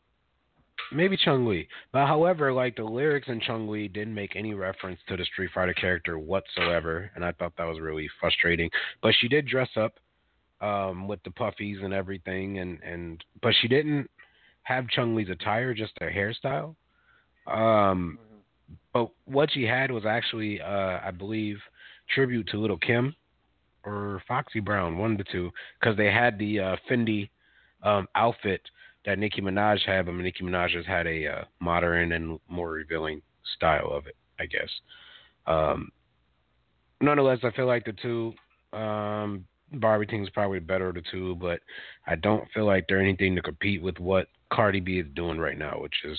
maybe 0.93 1.17
Chun-Li, 1.17 1.69
but 1.93 2.07
however, 2.07 2.53
like 2.53 2.77
the 2.77 2.85
lyrics 2.85 3.29
in 3.29 3.41
Chun-Li 3.41 3.89
didn't 3.89 4.15
make 4.15 4.37
any 4.37 4.55
reference 4.55 5.01
to 5.09 5.17
the 5.17 5.25
Street 5.25 5.51
Fighter 5.55 5.75
character 5.75 6.19
whatsoever, 6.19 7.11
and 7.15 7.25
I 7.25 7.33
thought 7.33 7.57
that 7.57 7.67
was 7.67 7.81
really 7.81 8.09
frustrating. 8.21 8.71
But 9.03 9.15
she 9.15 9.29
did 9.29 9.47
dress 9.47 9.71
up 9.77 9.99
um, 10.61 11.09
with 11.09 11.23
the 11.25 11.31
puffies 11.31 11.83
and 11.83 11.95
everything, 11.95 12.59
and 12.59 12.83
and 12.83 13.25
but 13.43 13.55
she 13.61 13.69
didn't 13.69 14.11
have 14.63 14.89
Chun-Li's 14.89 15.31
attire, 15.31 15.75
just 15.75 15.93
her 16.01 16.11
hairstyle. 16.11 16.75
Um, 17.47 18.19
but 18.93 19.11
what 19.25 19.51
she 19.53 19.65
had 19.65 19.91
was 19.91 20.05
actually, 20.05 20.61
uh, 20.61 21.01
I 21.03 21.11
believe, 21.11 21.59
tribute 22.15 22.49
to 22.49 22.59
Lil' 22.59 22.77
Kim 22.79 23.15
or 23.85 24.23
Foxy 24.29 24.61
Brown, 24.61 24.99
one 24.99 25.13
of 25.13 25.19
the 25.19 25.25
two, 25.25 25.51
because 25.81 25.97
they 25.97 26.13
had 26.13 26.39
the 26.39 26.61
uh, 26.61 26.77
Fendi 26.89 27.31
um, 27.83 28.07
outfit 28.15 28.61
that 29.07 29.19
Nicki 29.19 29.41
Minaj 29.41 29.81
had, 29.87 30.07
but 30.07 30.15
Nicki 30.15 30.45
Minaj 30.45 30.75
has 30.77 30.85
had 30.87 31.07
a 31.07 31.27
uh, 31.27 31.45
modern 31.61 32.13
and 32.13 32.39
more 32.49 32.71
revealing 32.71 33.23
style 33.57 33.91
of 33.91 34.07
it, 34.07 34.17
I 34.39 34.47
guess. 34.47 34.69
Um, 35.47 35.91
nonetheless, 37.01 37.39
I 37.43 37.51
feel 37.53 37.67
like 37.67 37.87
the 37.87 37.95
two 37.95 38.35
um, 38.79 39.47
Barbie 39.74 40.07
things 40.07 40.28
probably 40.31 40.58
the 40.58 40.66
better 40.66 40.89
of 40.89 40.94
the 40.94 41.02
two, 41.10 41.36
but 41.36 41.60
I 42.07 42.16
don't 42.16 42.49
feel 42.52 42.66
like 42.66 42.86
they're 42.89 43.00
anything 43.00 43.36
to 43.36 43.42
compete 43.42 43.82
with 43.82 43.99
what 43.99 44.28
Cardi 44.52 44.81
B 44.81 44.99
is 44.99 45.07
doing 45.15 45.39
right 45.39 45.58
now, 45.58 45.78
which 45.81 45.94
is 46.05 46.18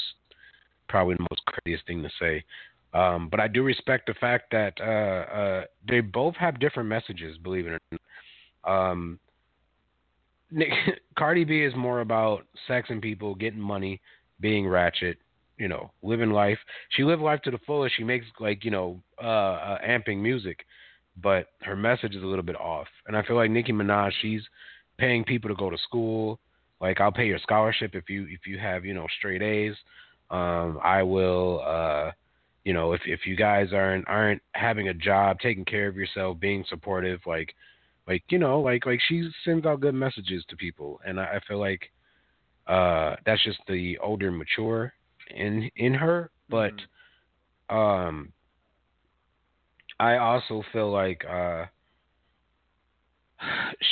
probably 0.87 1.15
the 1.15 1.27
most 1.31 1.41
craziest 1.45 1.85
thing 1.87 2.03
to 2.03 2.09
say. 2.19 2.43
Um, 2.93 3.29
but 3.29 3.39
I 3.39 3.47
do 3.47 3.63
respect 3.63 4.07
the 4.07 4.13
fact 4.15 4.51
that 4.51 4.73
uh, 4.81 5.33
uh, 5.33 5.63
they 5.87 6.01
both 6.01 6.35
have 6.35 6.59
different 6.59 6.89
messages, 6.89 7.37
believe 7.37 7.67
it 7.67 7.71
or 7.71 7.79
not. 7.91 8.91
Um, 8.91 9.19
Nick, 10.51 10.69
Cardi 11.17 11.45
B 11.45 11.61
is 11.61 11.73
more 11.75 12.01
about 12.01 12.45
sex 12.67 12.89
and 12.89 13.01
people, 13.01 13.35
getting 13.35 13.59
money, 13.59 14.01
being 14.39 14.67
ratchet, 14.67 15.17
you 15.57 15.67
know, 15.67 15.91
living 16.03 16.31
life. 16.31 16.57
She 16.89 17.03
lived 17.03 17.21
life 17.21 17.41
to 17.43 17.51
the 17.51 17.59
fullest. 17.65 17.95
She 17.95 18.03
makes 18.03 18.25
like 18.39 18.65
you 18.65 18.71
know, 18.71 19.01
uh, 19.21 19.27
uh, 19.27 19.77
amping 19.87 20.17
music, 20.17 20.65
but 21.21 21.47
her 21.61 21.75
message 21.75 22.15
is 22.15 22.23
a 22.23 22.25
little 22.25 22.43
bit 22.43 22.55
off. 22.55 22.87
And 23.07 23.15
I 23.15 23.23
feel 23.23 23.35
like 23.35 23.51
Nicki 23.51 23.71
Minaj, 23.71 24.11
she's 24.21 24.41
paying 24.97 25.23
people 25.23 25.49
to 25.49 25.55
go 25.55 25.69
to 25.69 25.77
school. 25.77 26.39
Like 26.79 26.99
I'll 26.99 27.11
pay 27.11 27.27
your 27.27 27.39
scholarship 27.39 27.91
if 27.93 28.09
you 28.09 28.27
if 28.29 28.47
you 28.47 28.57
have 28.57 28.85
you 28.85 28.93
know 28.93 29.07
straight 29.17 29.41
A's. 29.41 29.75
Um, 30.29 30.79
I 30.83 31.03
will. 31.03 31.61
Uh, 31.65 32.11
you 32.63 32.73
know, 32.73 32.93
if 32.93 33.01
if 33.05 33.21
you 33.25 33.35
guys 33.35 33.69
aren't 33.73 34.07
aren't 34.07 34.41
having 34.53 34.89
a 34.89 34.93
job, 34.93 35.39
taking 35.39 35.65
care 35.65 35.87
of 35.87 35.95
yourself, 35.95 36.39
being 36.39 36.63
supportive, 36.69 37.19
like 37.25 37.53
like 38.07 38.23
you 38.29 38.39
know, 38.39 38.61
like 38.61 38.85
like 38.85 38.99
she 39.07 39.29
sends 39.45 39.65
out 39.65 39.81
good 39.81 39.95
messages 39.95 40.43
to 40.49 40.55
people, 40.55 40.99
and 41.05 41.19
I, 41.19 41.23
I 41.23 41.39
feel 41.47 41.59
like 41.59 41.91
uh 42.67 43.15
that's 43.25 43.43
just 43.43 43.59
the 43.67 43.97
older, 43.99 44.31
mature 44.31 44.93
in 45.35 45.69
in 45.75 45.93
her. 45.93 46.29
But 46.49 46.73
um, 47.69 48.33
I 50.01 50.17
also 50.17 50.63
feel 50.73 50.91
like 50.91 51.23
uh 51.29 51.65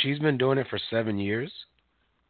she's 0.02 0.18
been 0.20 0.38
doing 0.38 0.58
it 0.58 0.68
for 0.70 0.80
seven 0.90 1.20
years. 1.20 1.52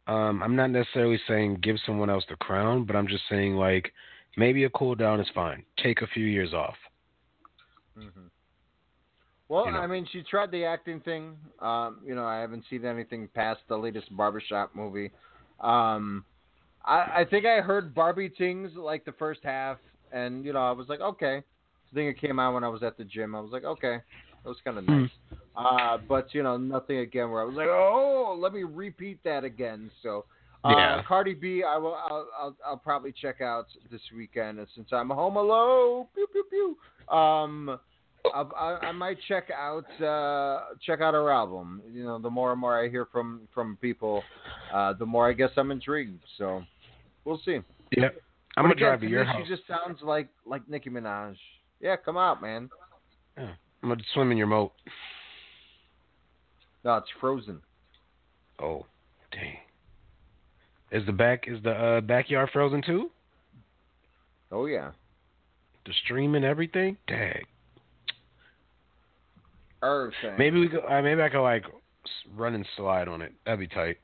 Um, 0.06 0.42
I'm 0.42 0.54
not 0.54 0.70
necessarily 0.70 1.18
saying 1.26 1.60
give 1.62 1.76
someone 1.86 2.10
else 2.10 2.24
the 2.28 2.36
crown, 2.36 2.84
but 2.84 2.94
I'm 2.94 3.08
just 3.08 3.24
saying 3.30 3.54
like 3.56 3.92
maybe 4.36 4.64
a 4.64 4.70
cool 4.70 4.94
down 4.94 5.18
is 5.18 5.28
fine. 5.34 5.64
Take 5.82 6.02
a 6.02 6.06
few 6.08 6.26
years 6.26 6.52
off. 6.52 6.74
Well, 9.48 9.66
You 9.66 9.72
know. 9.72 9.78
I 9.78 9.86
mean, 9.86 10.06
she 10.12 10.22
tried 10.22 10.50
the 10.50 10.64
acting 10.64 11.00
thing. 11.00 11.36
Um, 11.58 12.00
you 12.06 12.14
know, 12.14 12.24
I 12.24 12.38
haven't 12.40 12.64
seen 12.68 12.84
anything 12.84 13.28
past 13.34 13.60
the 13.68 13.76
latest 13.76 14.14
barbershop 14.16 14.74
movie. 14.74 15.10
Um, 15.58 16.24
I, 16.84 17.20
I 17.20 17.26
think 17.28 17.46
I 17.46 17.60
heard 17.60 17.94
Barbie 17.94 18.28
Tings 18.28 18.72
like 18.76 19.04
the 19.04 19.12
first 19.12 19.40
half, 19.42 19.78
and 20.12 20.44
you 20.44 20.52
know 20.52 20.60
I 20.60 20.72
was 20.72 20.88
like, 20.88 21.00
okay. 21.00 21.42
I 21.90 21.94
think 21.94 22.16
it 22.16 22.20
came 22.20 22.38
out 22.38 22.54
when 22.54 22.64
I 22.64 22.68
was 22.68 22.82
at 22.82 22.96
the 22.96 23.04
gym. 23.04 23.34
I 23.34 23.40
was 23.40 23.50
like, 23.52 23.64
okay, 23.64 23.98
that 24.42 24.48
was 24.48 24.58
kind 24.64 24.78
of 24.78 24.84
Hmm. 24.84 25.02
nice. 25.02 25.10
Uh, 25.56 25.98
but 26.08 26.32
you 26.32 26.42
know, 26.42 26.56
nothing 26.56 26.98
again 26.98 27.30
where 27.30 27.42
I 27.42 27.44
was 27.44 27.56
like, 27.56 27.68
oh, 27.68 28.36
let 28.40 28.52
me 28.52 28.62
repeat 28.62 29.22
that 29.24 29.42
again. 29.44 29.90
So, 30.02 30.24
uh, 30.64 30.70
Yeah. 30.76 31.02
Cardi 31.06 31.34
B, 31.34 31.64
I 31.64 31.76
will, 31.76 31.94
I'll, 31.94 32.28
I'll, 32.38 32.56
I'll 32.64 32.76
probably 32.76 33.12
check 33.12 33.40
out 33.40 33.66
this 33.90 34.00
weekend 34.16 34.58
and 34.60 34.68
since 34.74 34.88
I'm 34.92 35.10
home 35.10 35.36
alone. 35.36 36.06
Pew 36.14 36.26
pew 36.32 36.44
pew. 36.48 37.14
Um, 37.14 37.78
I, 38.32 38.42
I, 38.42 38.78
I 38.88 38.92
might 38.92 39.18
check 39.26 39.50
out 39.50 39.86
uh, 40.00 40.74
check 40.86 41.00
out 41.00 41.14
her 41.14 41.30
album. 41.30 41.82
You 41.92 42.04
know, 42.04 42.18
the 42.20 42.30
more 42.30 42.52
and 42.52 42.60
more 42.60 42.82
I 42.82 42.88
hear 42.88 43.06
from 43.06 43.48
from 43.52 43.76
people, 43.80 44.22
uh, 44.72 44.92
the 44.92 45.06
more 45.06 45.28
I 45.28 45.32
guess 45.32 45.50
I'm 45.56 45.72
intrigued. 45.72 46.22
So, 46.38 46.62
we'll 47.24 47.40
see. 47.44 47.58
Yep. 47.96 48.14
I'm 48.56 48.62
But 48.62 48.62
gonna 48.62 48.72
again, 48.74 48.88
drive 48.88 49.00
to 49.00 49.08
your 49.08 49.24
house. 49.24 49.42
She 49.42 49.48
just 49.52 49.66
sounds 49.66 50.00
like 50.02 50.28
like 50.46 50.68
Nicki 50.68 50.90
Minaj. 50.90 51.34
Yeah, 51.80 51.96
come 51.96 52.16
out, 52.16 52.42
man. 52.42 52.68
Yeah. 53.36 53.52
I'm 53.82 53.88
gonna 53.88 54.02
swim 54.12 54.30
in 54.30 54.36
your 54.36 54.46
moat. 54.46 54.72
No, 56.84 56.96
it's 56.96 57.08
frozen. 57.20 57.60
Oh, 58.58 58.86
dang. 59.32 59.56
Is 60.92 61.06
the 61.06 61.12
back 61.12 61.44
is 61.46 61.62
the 61.62 61.70
uh, 61.70 62.00
backyard 62.00 62.50
frozen 62.52 62.82
too? 62.82 63.10
Oh 64.52 64.66
yeah. 64.66 64.90
The 65.86 65.92
stream 66.04 66.34
and 66.34 66.44
everything? 66.44 66.96
Dang. 67.06 67.42
Everything. 69.82 70.36
Maybe 70.38 70.60
we 70.60 70.68
go. 70.68 70.80
Uh, 70.80 71.00
maybe 71.00 71.22
I 71.22 71.28
could 71.28 71.42
like 71.42 71.64
run 72.36 72.54
and 72.54 72.66
slide 72.76 73.08
on 73.08 73.22
it. 73.22 73.32
That'd 73.46 73.60
be 73.60 73.68
tight. 73.68 73.96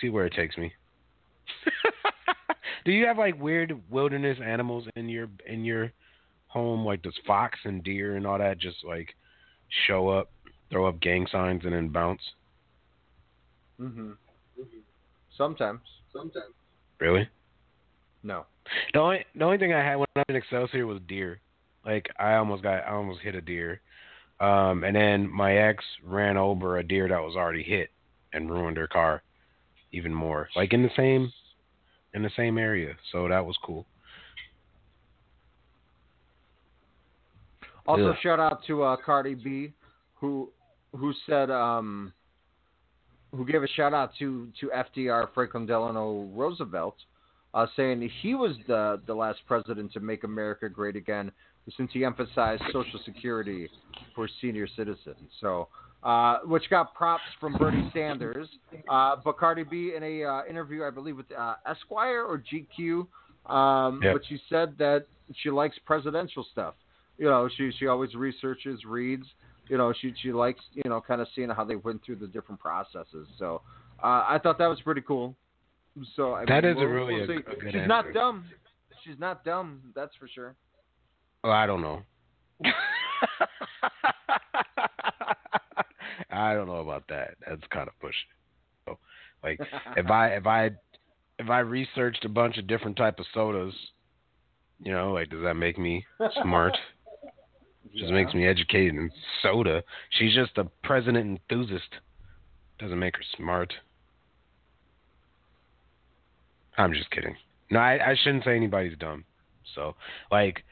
See 0.00 0.08
where 0.08 0.26
it 0.26 0.32
takes 0.34 0.56
me. 0.56 0.72
Do 2.84 2.92
you 2.92 3.06
have 3.06 3.18
like 3.18 3.40
weird 3.40 3.80
wilderness 3.90 4.38
animals 4.44 4.86
in 4.96 5.08
your 5.08 5.28
in 5.46 5.64
your 5.64 5.92
home? 6.54 6.86
Like 6.86 7.02
does 7.02 7.18
fox 7.26 7.58
and 7.64 7.82
deer 7.82 8.16
and 8.16 8.26
all 8.26 8.38
that 8.38 8.58
just 8.58 8.78
like 8.84 9.14
show 9.86 10.08
up, 10.08 10.30
throw 10.70 10.86
up 10.86 11.00
gang 11.00 11.26
signs, 11.30 11.64
and 11.64 11.74
then 11.74 11.88
bounce? 11.88 12.22
hmm 13.78 14.12
Sometimes. 15.36 15.80
Sometimes. 16.12 16.54
Really? 17.00 17.28
No. 18.22 18.46
The 18.92 19.00
only 19.00 19.24
the 19.34 19.44
only 19.44 19.58
thing 19.58 19.74
I 19.74 19.84
had 19.84 19.96
when 19.96 20.06
I 20.16 20.20
was 20.20 20.26
in 20.28 20.36
Excelsior 20.36 20.86
was 20.86 21.00
deer. 21.08 21.40
Like 21.84 22.08
I 22.18 22.34
almost 22.34 22.62
got 22.62 22.84
I 22.84 22.92
almost 22.92 23.20
hit 23.20 23.34
a 23.34 23.40
deer. 23.40 23.80
Um 24.40 24.84
and 24.84 24.94
then 24.94 25.28
my 25.28 25.56
ex 25.56 25.84
ran 26.04 26.36
over 26.36 26.78
a 26.78 26.86
deer 26.86 27.08
that 27.08 27.20
was 27.20 27.36
already 27.36 27.64
hit 27.64 27.90
and 28.32 28.48
ruined 28.48 28.76
her 28.76 28.86
car 28.86 29.22
even 29.92 30.14
more. 30.14 30.48
Like 30.54 30.72
in 30.72 30.82
the 30.82 30.90
same 30.96 31.32
in 32.14 32.22
the 32.22 32.30
same 32.36 32.58
area. 32.58 32.94
So 33.10 33.28
that 33.28 33.44
was 33.44 33.56
cool. 33.64 33.86
Also, 37.86 38.10
Ugh. 38.10 38.16
shout 38.22 38.40
out 38.40 38.64
to 38.66 38.82
uh, 38.82 38.96
Cardi 39.04 39.34
B, 39.34 39.72
who 40.14 40.50
who 40.96 41.12
said 41.26 41.50
um, 41.50 42.12
who 43.32 43.44
gave 43.44 43.62
a 43.62 43.68
shout 43.68 43.92
out 43.92 44.12
to 44.18 44.48
to 44.60 44.70
FDR 44.70 45.28
Franklin 45.34 45.66
Delano 45.66 46.30
Roosevelt, 46.34 46.96
uh, 47.52 47.66
saying 47.76 48.08
he 48.22 48.34
was 48.34 48.56
the 48.66 49.00
the 49.06 49.14
last 49.14 49.40
president 49.46 49.92
to 49.92 50.00
make 50.00 50.24
America 50.24 50.68
great 50.68 50.96
again, 50.96 51.30
since 51.76 51.90
he 51.92 52.04
emphasized 52.04 52.62
Social 52.72 53.00
Security 53.04 53.68
for 54.14 54.28
senior 54.40 54.66
citizens. 54.76 55.30
So. 55.40 55.68
Uh, 56.02 56.40
which 56.40 56.68
got 56.68 56.92
props 56.94 57.22
from 57.40 57.56
Bernie 57.56 57.90
Sanders, 57.94 58.46
uh, 58.90 59.16
but 59.24 59.38
Cardi 59.38 59.62
B 59.62 59.94
in 59.96 60.02
a 60.02 60.22
uh, 60.22 60.42
interview, 60.44 60.84
I 60.84 60.90
believe, 60.90 61.16
with 61.16 61.32
uh, 61.32 61.54
Esquire 61.66 62.22
or 62.22 62.42
GQ, 62.52 63.06
um, 63.50 64.02
Yep. 64.02 64.12
but 64.12 64.20
she 64.28 64.38
said 64.50 64.76
that 64.76 65.06
she 65.36 65.48
likes 65.48 65.78
presidential 65.86 66.46
stuff 66.52 66.74
you 67.18 67.26
know 67.26 67.48
she 67.56 67.70
she 67.78 67.86
always 67.86 68.14
researches 68.14 68.84
reads 68.84 69.26
you 69.68 69.76
know 69.78 69.92
she 70.00 70.12
she 70.22 70.32
likes 70.32 70.60
you 70.72 70.82
know 70.88 71.00
kind 71.00 71.20
of 71.20 71.28
seeing 71.34 71.48
how 71.50 71.64
they 71.64 71.76
went 71.76 72.04
through 72.04 72.16
the 72.16 72.26
different 72.26 72.60
processes 72.60 73.26
so 73.38 73.60
uh, 74.02 74.24
i 74.28 74.38
thought 74.42 74.58
that 74.58 74.66
was 74.66 74.80
pretty 74.82 75.00
cool 75.00 75.34
so 76.16 76.32
I 76.34 76.44
That 76.44 76.64
mean, 76.64 76.72
is 76.72 76.76
we'll- 76.76 76.86
really 76.86 77.14
we'll 77.14 77.30
a- 77.30 77.36
a 77.38 77.42
good 77.42 77.72
she's 77.72 77.86
not 77.88 78.12
dumb 78.12 78.44
she's 79.04 79.18
not 79.18 79.44
dumb 79.44 79.80
that's 79.94 80.14
for 80.16 80.28
sure 80.28 80.54
Oh, 81.46 81.50
I 81.50 81.66
don't 81.66 81.82
know. 81.82 82.00
I 86.30 86.54
don't 86.54 86.66
know 86.66 86.76
about 86.76 87.04
that. 87.08 87.34
That's 87.46 87.60
kind 87.70 87.88
of 87.88 87.94
pushing. 88.00 88.14
So, 88.86 88.98
like 89.42 89.60
if 89.96 90.10
I 90.10 90.28
if 90.28 90.46
I 90.46 90.70
if 91.38 91.50
I 91.50 91.58
researched 91.60 92.24
a 92.24 92.28
bunch 92.28 92.56
of 92.58 92.66
different 92.66 92.96
type 92.96 93.18
of 93.18 93.26
sodas, 93.34 93.74
you 94.80 94.92
know, 94.92 95.12
like 95.12 95.30
does 95.30 95.42
that 95.42 95.54
make 95.54 95.78
me 95.78 96.04
smart? 96.42 96.76
Just 97.92 98.12
makes 98.12 98.34
me 98.34 98.46
educated 98.46 98.94
in 98.94 99.10
soda. 99.42 99.82
She's 100.10 100.34
just 100.34 100.56
a 100.58 100.64
president 100.82 101.40
enthusiast. 101.50 101.88
Doesn't 102.78 102.98
make 102.98 103.16
her 103.16 103.22
smart. 103.36 103.72
I'm 106.76 106.92
just 106.92 107.10
kidding. 107.10 107.36
No, 107.70 107.78
I, 107.78 108.10
I 108.10 108.16
shouldn't 108.22 108.44
say 108.44 108.56
anybody's 108.56 108.98
dumb. 108.98 109.24
So, 109.74 109.94
like, 110.30 110.64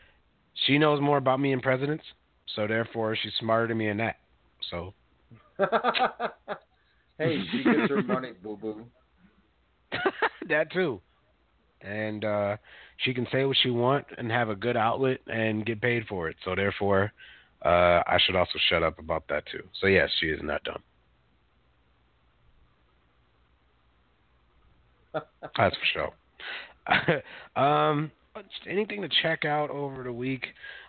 she 0.67 0.79
knows 0.79 1.01
more 1.01 1.17
about 1.17 1.41
me 1.41 1.53
and 1.53 1.63
presidents, 1.63 2.05
so 2.55 2.67
therefore 2.67 3.17
she's 3.17 3.33
smarter 3.39 3.69
than 3.69 3.79
me 3.79 3.89
in 3.89 3.99
that. 3.99 4.17
So, 4.71 4.95
hey 7.19 7.43
she 7.51 7.63
gets 7.63 7.91
her 7.91 8.03
money 8.03 8.33
boo 8.43 8.57
boo 8.57 8.85
that 10.49 10.73
too. 10.73 11.01
And 11.81 12.25
uh 12.25 12.57
she 13.03 13.15
can 13.15 13.27
say 13.33 13.45
what 13.45 13.57
she 13.63 13.71
want 13.71 14.07
and 14.19 14.31
have 14.31 14.49
a 14.49 14.55
good 14.55 14.77
outlet 14.77 15.19
and 15.27 15.67
get 15.67 15.81
paid 15.81 16.07
for 16.07 16.29
it. 16.29 16.37
So 16.45 16.55
therefore, 16.55 17.13
uh 17.65 18.03
I 18.07 18.19
should 18.25 18.37
also 18.37 18.59
shut 18.69 18.83
up 18.83 18.99
about 18.99 19.25
that 19.29 19.45
too. 19.51 19.63
So 19.81 19.87
yes, 19.87 20.11
she 20.21 20.27
is 20.27 20.41
not 20.43 20.63
dumb. 20.65 20.83
That's 25.57 25.77
for 25.77 25.87
sure. 25.93 27.23
um 27.63 28.11
anything 28.69 29.03
to 29.03 29.09
check 29.23 29.45
out 29.45 29.71
over 29.71 30.03
the 30.03 30.13
week? 30.13 30.47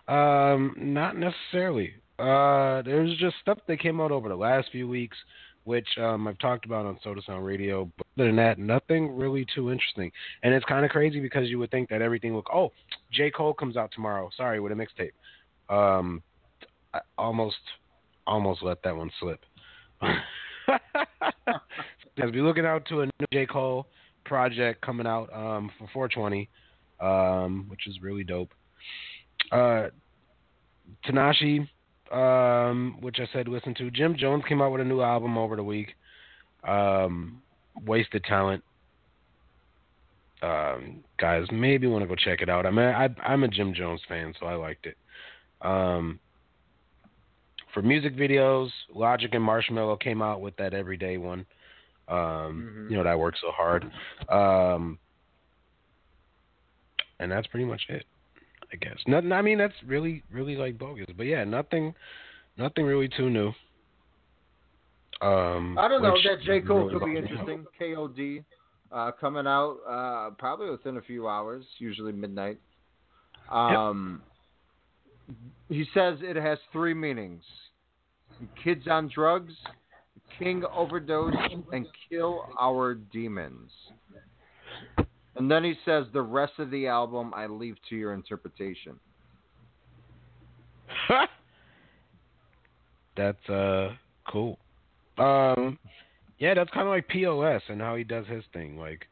Um 0.08 0.74
not 0.78 1.16
necessarily. 1.16 1.94
Uh 2.18 2.82
there's 2.82 3.16
just 3.18 3.36
stuff 3.40 3.58
that 3.66 3.80
came 3.80 4.00
out 4.00 4.12
over 4.12 4.28
the 4.28 4.36
last 4.36 4.68
few 4.70 4.88
weeks 4.88 5.16
which 5.64 5.88
um, 5.98 6.28
I've 6.28 6.38
talked 6.38 6.64
about 6.66 6.86
on 6.86 6.98
Soda 7.02 7.20
Sound 7.26 7.44
Radio. 7.44 7.90
But 7.96 8.06
other 8.16 8.28
than 8.28 8.36
that, 8.36 8.58
nothing 8.58 9.16
really 9.16 9.46
too 9.54 9.72
interesting. 9.72 10.12
And 10.42 10.54
it's 10.54 10.64
kind 10.66 10.84
of 10.84 10.90
crazy 10.90 11.20
because 11.20 11.48
you 11.48 11.58
would 11.58 11.70
think 11.70 11.88
that 11.88 12.02
everything 12.02 12.34
would. 12.34 12.44
Oh, 12.52 12.72
J 13.12 13.30
Cole 13.30 13.54
comes 13.54 13.76
out 13.76 13.90
tomorrow. 13.92 14.30
Sorry, 14.36 14.60
with 14.60 14.72
a 14.72 14.74
mixtape. 14.74 15.12
Um, 15.68 16.22
I 16.92 17.00
almost, 17.18 17.56
almost 18.26 18.62
let 18.62 18.82
that 18.82 18.96
one 18.96 19.10
slip. 19.18 19.40
As 22.16 22.30
we 22.32 22.40
looking 22.42 22.66
out 22.66 22.86
to 22.86 23.00
a 23.00 23.06
new 23.06 23.26
J 23.32 23.46
Cole 23.46 23.86
project 24.24 24.80
coming 24.82 25.06
out 25.06 25.32
um, 25.32 25.70
for 25.78 25.88
420, 25.92 26.48
um, 27.00 27.66
which 27.68 27.86
is 27.86 28.00
really 28.02 28.24
dope. 28.24 28.52
Uh, 29.50 29.88
Tanashi 31.06 31.68
um, 32.12 32.98
which 33.00 33.18
I 33.20 33.28
said 33.32 33.48
listen 33.48 33.74
to. 33.76 33.90
Jim 33.90 34.16
Jones 34.16 34.44
came 34.48 34.60
out 34.62 34.72
with 34.72 34.80
a 34.80 34.84
new 34.84 35.00
album 35.00 35.36
over 35.38 35.56
the 35.56 35.64
week. 35.64 35.94
Um, 36.66 37.42
Wasted 37.84 38.24
Talent. 38.24 38.62
Um, 40.42 41.02
guys, 41.18 41.46
maybe 41.50 41.86
want 41.86 42.02
to 42.02 42.08
go 42.08 42.14
check 42.14 42.42
it 42.42 42.48
out. 42.50 42.66
I 42.66 42.70
mean, 42.70 42.84
I, 42.86 43.08
I'm 43.22 43.44
a 43.44 43.48
Jim 43.48 43.72
Jones 43.72 44.02
fan, 44.08 44.34
so 44.38 44.46
I 44.46 44.54
liked 44.54 44.86
it. 44.86 44.96
Um, 45.62 46.20
for 47.72 47.82
music 47.82 48.14
videos, 48.14 48.68
Logic 48.94 49.32
and 49.32 49.42
Marshmello 49.42 49.98
came 49.98 50.20
out 50.22 50.40
with 50.40 50.54
that 50.56 50.74
Everyday 50.74 51.16
one. 51.16 51.46
Um, 52.08 52.16
Mhm. 52.16 52.90
You 52.90 52.96
know 52.98 53.04
that 53.04 53.18
worked 53.18 53.38
so 53.40 53.50
hard. 53.50 53.90
Um, 54.28 54.98
and 57.18 57.32
that's 57.32 57.46
pretty 57.46 57.64
much 57.64 57.82
it. 57.88 58.04
I 58.74 58.84
guess. 58.84 58.98
Nothing. 59.06 59.32
I 59.32 59.40
mean, 59.40 59.58
that's 59.58 59.74
really, 59.86 60.22
really 60.32 60.56
like 60.56 60.78
bogus. 60.78 61.06
But 61.16 61.26
yeah, 61.26 61.44
nothing, 61.44 61.94
nothing 62.58 62.84
really 62.84 63.08
too 63.08 63.30
new. 63.30 63.52
Um, 65.22 65.78
i 65.78 65.86
don't 65.86 66.02
know 66.02 66.16
that 66.24 66.42
j 66.44 66.60
cole 66.60 66.86
really 66.86 66.98
could 66.98 67.04
be 67.06 67.16
interesting 67.16 67.64
kod 67.78 68.44
uh, 68.92 69.12
coming 69.12 69.46
out 69.46 69.78
uh, 69.88 70.30
probably 70.38 70.68
within 70.68 70.96
a 70.96 71.02
few 71.02 71.28
hours 71.28 71.64
usually 71.78 72.12
midnight 72.12 72.58
um, 73.50 74.20
he 75.68 75.84
says 75.94 76.18
it 76.20 76.34
has 76.34 76.58
three 76.72 76.94
meanings 76.94 77.44
kids 78.62 78.86
on 78.90 79.08
drugs 79.14 79.54
king 80.36 80.64
overdose 80.74 81.32
and 81.72 81.86
kill 82.10 82.48
our 82.60 82.94
demons 82.94 83.70
and 85.36 85.50
then 85.50 85.64
he 85.64 85.74
says 85.84 86.06
the 86.12 86.22
rest 86.22 86.52
of 86.58 86.70
the 86.70 86.86
album 86.86 87.32
i 87.34 87.46
leave 87.46 87.76
to 87.88 87.96
your 87.96 88.12
interpretation 88.14 88.98
That's 93.16 93.48
uh 93.48 93.90
cool. 94.28 94.58
Um, 95.18 95.78
yeah, 96.38 96.54
that's 96.54 96.70
kind 96.70 96.86
of 96.86 96.90
like 96.90 97.06
POS 97.08 97.62
and 97.68 97.80
how 97.80 97.94
he 97.94 98.02
does 98.02 98.26
his 98.26 98.42
thing. 98.52 98.76
Like, 98.76 99.06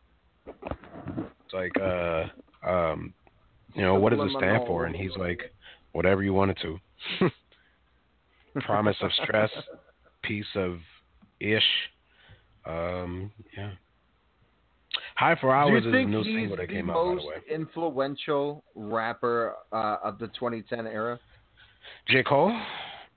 It's 0.46 1.52
like, 1.52 1.72
uh, 1.80 2.24
um, 2.68 3.14
you 3.74 3.82
know, 3.82 3.94
what 3.94 4.10
does 4.10 4.20
it 4.20 4.36
stand 4.36 4.66
for? 4.66 4.86
And 4.86 4.96
he's 4.96 5.16
like, 5.16 5.52
whatever 5.92 6.22
you 6.24 6.34
want 6.34 6.50
it 6.50 6.58
to. 6.62 7.30
Promise 8.62 8.96
of 9.00 9.12
stress, 9.22 9.50
piece 10.22 10.44
of 10.56 10.78
ish. 11.38 11.62
Um, 12.66 13.30
yeah. 13.56 13.70
High 15.22 15.36
for 15.40 15.48
Do 15.48 15.52
Hours 15.52 15.70
you 15.84 15.90
is 15.90 15.94
a 15.94 15.96
think 15.96 16.10
new 16.10 16.22
he's 16.24 16.34
single 16.34 16.56
that 16.56 16.66
the 16.68 16.74
came 16.74 16.90
out, 16.90 16.94
by 16.94 17.08
the 17.10 17.14
most 17.14 17.28
influential 17.48 18.64
rapper 18.74 19.54
uh, 19.72 19.98
of 20.02 20.18
the 20.18 20.26
2010 20.28 20.86
era? 20.86 21.18
J. 22.08 22.22
Cole? 22.24 22.52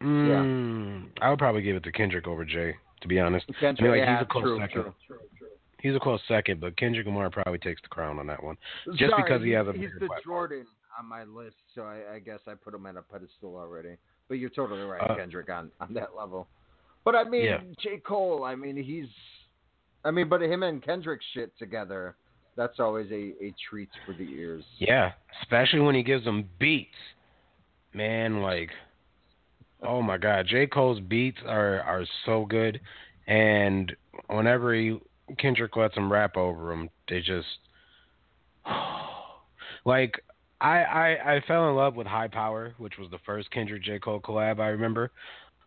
Mm, 0.04 1.08
I 1.22 1.30
would 1.32 1.40
probably 1.40 1.62
give 1.64 1.76
it 1.76 1.84
to 1.84 1.92
Kendrick 1.92 2.28
over 2.28 2.46
Jay, 2.46 2.76
to 3.02 3.08
be 3.08 3.20
honest. 3.20 3.48
Kendrick, 3.60 3.80
I 3.80 3.82
mean, 3.84 3.92
like, 3.92 4.08
yeah, 4.08 4.18
he's 4.20 4.24
a 4.24 4.32
close 4.32 4.44
true, 4.44 4.60
second. 4.60 4.84
true. 5.08 5.18
He's 5.82 5.96
a 5.96 6.00
close 6.00 6.20
second, 6.28 6.60
but 6.62 6.78
Kendrick 6.78 7.06
Lamar 7.08 7.30
probably 7.30 7.58
takes 7.60 7.82
the 7.82 7.88
crown 7.88 8.20
on 8.20 8.28
that 8.28 8.44
one, 8.44 8.58
just 8.96 9.12
Sorry, 9.12 9.24
because 9.24 9.44
he 9.44 9.52
has 9.52 9.68
a 9.68 9.74
he's 9.74 9.90
the 10.00 10.06
platform. 10.08 10.22
Jordan 10.24 10.66
on 11.00 11.06
my 11.08 11.24
list, 11.24 11.56
so 11.74 11.84
I, 11.84 12.16
I 12.16 12.20
guess 12.20 12.40
I 12.48 12.54
put 12.54 12.74
him 12.74 12.86
at 12.86 12.96
a 12.98 13.02
pedestal 13.02 13.56
already. 13.56 13.96
But 14.28 14.36
you're 14.36 14.50
totally 14.50 14.82
right, 14.82 15.02
Uh, 15.02 15.16
Kendrick, 15.16 15.50
on 15.50 15.72
on 15.80 15.94
that 15.94 16.10
level. 16.18 16.48
But 17.04 17.16
I 17.16 17.24
mean, 17.24 17.46
Yeah. 17.46 17.60
J. 17.80 17.98
Cole. 17.98 18.44
I 18.44 18.56
mean, 18.56 18.76
he's. 18.78 19.06
I 20.06 20.12
mean, 20.12 20.30
but 20.30 20.42
him 20.42 20.64
and 20.64 20.82
Kendrick 20.84 21.20
shit 21.34 21.58
together. 21.58 22.16
That's 22.56 22.80
always 22.80 23.12
a, 23.12 23.34
a 23.44 23.54
treat 23.70 23.90
for 24.06 24.14
the 24.14 24.24
ears. 24.24 24.64
Yeah, 24.78 25.12
especially 25.42 25.82
when 25.82 25.96
he 25.96 26.04
gives 26.04 26.24
them 26.24 26.48
beats, 26.58 26.96
man. 27.94 28.42
Like, 28.42 28.70
oh 29.86 30.02
my 30.02 30.18
God, 30.18 30.46
J. 30.48 30.68
Cole's 30.68 31.02
beats 31.02 31.40
are 31.46 31.82
are 31.82 32.06
so 32.26 32.46
good, 32.46 32.80
and 33.28 33.94
whenever 34.28 34.74
he 34.74 35.00
Kendrick 35.38 35.76
lets 35.76 35.96
him 35.98 36.10
rap 36.10 36.38
over 36.38 36.70
them, 36.70 36.90
they 37.10 37.20
just 37.20 37.48
like. 39.86 40.22
I, 40.62 40.84
I 40.84 41.36
I 41.36 41.42
fell 41.46 41.70
in 41.70 41.76
love 41.76 41.98
with 41.98 42.08
High 42.08 42.30
Power, 42.30 42.74
which 42.78 42.94
was 42.98 43.12
the 43.12 43.20
first 43.26 43.52
Kendrick 43.52 43.84
J 43.84 44.00
Cole 44.00 44.22
collab 44.22 44.62
I 44.62 44.68
remember, 44.68 45.12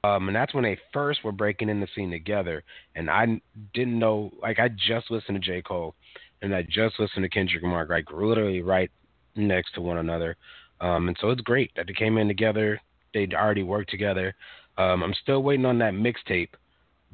um, 0.05 0.29
and 0.29 0.37
that's 0.37 0.55
when 0.55 0.65
they 0.65 0.79
first 0.93 1.25
were 1.25 1.33
breaking 1.33 1.69
in 1.69 1.81
the 1.81 1.89
scene 1.95 2.11
together. 2.11 2.63
And 2.95 3.11
I 3.11 3.41
didn't 3.75 3.99
know, 3.99 4.33
like, 4.41 4.59
I 4.59 4.69
just 4.69 5.11
listened 5.11 5.43
to 5.43 5.47
J 5.47 5.63
Cole, 5.63 5.95
and 6.43 6.55
I 6.55 6.63
just 6.63 6.99
listened 6.99 7.25
to 7.25 7.29
Kendrick 7.29 7.63
Lamar, 7.63 7.87
like 7.89 8.11
literally 8.13 8.63
right 8.63 8.91
next 9.35 9.75
to 9.75 9.81
one 9.81 9.99
another. 9.99 10.37
Um, 10.81 11.09
and 11.09 11.17
so 11.21 11.31
it's 11.31 11.41
great 11.41 11.73
that 11.77 11.87
they 11.87 11.93
came 11.93 12.19
in 12.19 12.29
together. 12.29 12.81
They'd 13.13 13.35
already 13.35 13.63
worked 13.63 13.91
together. 13.91 14.35
Um, 14.77 15.03
I'm 15.03 15.15
still 15.15 15.43
waiting 15.43 15.67
on 15.67 15.79
that 15.79 15.95
mixtape, 15.95 16.51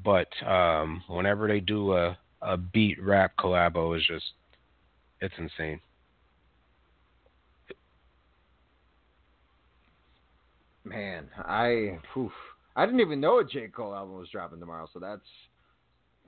but 0.05 0.29
um, 0.47 1.03
whenever 1.09 1.49
they 1.49 1.61
do 1.61 1.95
a, 1.95 2.19
a 2.43 2.59
beat 2.59 3.03
rap 3.03 3.33
collabo, 3.39 3.97
it's 3.97 4.07
just 4.07 4.25
it's 5.21 5.35
insane. 5.39 5.81
Man, 10.85 11.31
I 11.39 11.99
poof, 12.13 12.33
I 12.77 12.87
didn't 12.87 13.01
even 13.01 13.21
know 13.21 13.39
a 13.39 13.45
J 13.45 13.69
Cole 13.69 13.95
album 13.95 14.17
was 14.17 14.29
dropping 14.31 14.61
tomorrow, 14.61 14.89
so 14.93 14.99
that's 14.99 15.23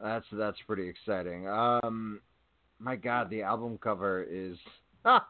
that's 0.02 0.26
that's 0.32 0.58
pretty 0.66 0.88
exciting. 0.88 1.48
Um, 1.48 2.20
my 2.78 2.96
God, 2.96 3.30
the 3.30 3.42
album 3.42 3.78
cover 3.82 4.22
is 4.22 4.56
ah, 5.04 5.26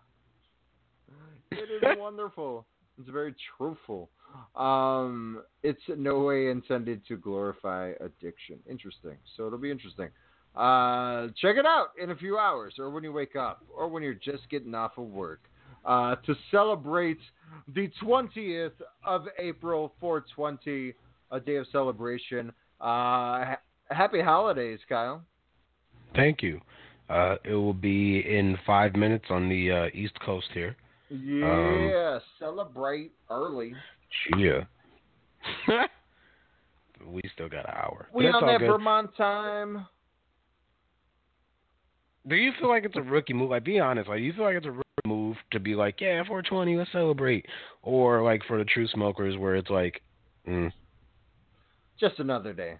it 1.52 1.68
is 1.82 1.82
wonderful. 1.98 2.66
It's 2.98 3.08
very 3.08 3.34
truthful. 3.56 4.10
Um, 4.54 5.42
it's 5.62 5.80
no 5.96 6.20
way 6.20 6.50
intended 6.50 7.06
to 7.08 7.16
glorify 7.16 7.92
addiction. 8.00 8.58
Interesting. 8.68 9.16
So 9.36 9.46
it'll 9.46 9.58
be 9.58 9.70
interesting. 9.70 10.08
Uh, 10.54 11.28
check 11.40 11.56
it 11.56 11.66
out 11.66 11.88
in 12.02 12.10
a 12.10 12.16
few 12.16 12.38
hours, 12.38 12.74
or 12.78 12.90
when 12.90 13.04
you 13.04 13.12
wake 13.12 13.36
up, 13.36 13.62
or 13.74 13.88
when 13.88 14.02
you're 14.02 14.14
just 14.14 14.48
getting 14.50 14.74
off 14.74 14.92
of 14.96 15.04
work, 15.04 15.40
uh, 15.84 16.16
to 16.26 16.34
celebrate 16.50 17.18
the 17.74 17.90
20th 18.02 18.72
of 19.04 19.26
April, 19.38 19.92
420, 20.00 20.94
a 21.30 21.40
day 21.40 21.56
of 21.56 21.66
celebration. 21.72 22.50
Uh, 22.80 23.44
ha- 23.44 23.60
happy 23.90 24.20
holidays, 24.20 24.78
Kyle. 24.88 25.22
Thank 26.14 26.42
you. 26.42 26.60
Uh, 27.08 27.36
it 27.44 27.54
will 27.54 27.74
be 27.74 28.20
in 28.20 28.58
five 28.66 28.94
minutes 28.94 29.26
on 29.30 29.48
the 29.48 29.70
uh, 29.70 29.86
East 29.94 30.18
Coast 30.20 30.48
here. 30.52 30.76
Yeah, 31.08 32.18
celebrate 32.38 33.12
early. 33.30 33.74
Yeah. 34.36 34.64
we 37.06 37.20
still 37.34 37.48
got 37.48 37.68
an 37.68 37.74
hour. 37.76 38.08
We 38.12 38.24
that's 38.24 38.36
on 38.36 38.46
that 38.46 38.58
good. 38.58 38.68
Vermont 38.68 39.10
time. 39.16 39.86
Do 42.26 42.34
you 42.34 42.50
feel 42.58 42.68
like 42.68 42.84
it's 42.84 42.96
a 42.96 43.02
rookie 43.02 43.34
move? 43.34 43.50
Like, 43.50 43.64
be 43.64 43.78
honest. 43.78 44.08
Like, 44.08 44.18
do 44.18 44.24
you 44.24 44.32
feel 44.32 44.44
like 44.44 44.56
it's 44.56 44.66
a 44.66 44.72
rookie 44.72 44.82
move 45.06 45.36
to 45.52 45.60
be 45.60 45.76
like, 45.76 46.00
yeah, 46.00 46.24
420, 46.24 46.76
let's 46.76 46.90
celebrate, 46.90 47.46
or 47.82 48.22
like 48.22 48.42
for 48.48 48.58
the 48.58 48.64
true 48.64 48.88
smokers, 48.88 49.36
where 49.36 49.54
it's 49.54 49.70
like, 49.70 50.02
mm, 50.48 50.72
Just 51.98 52.18
another 52.18 52.52
day, 52.52 52.76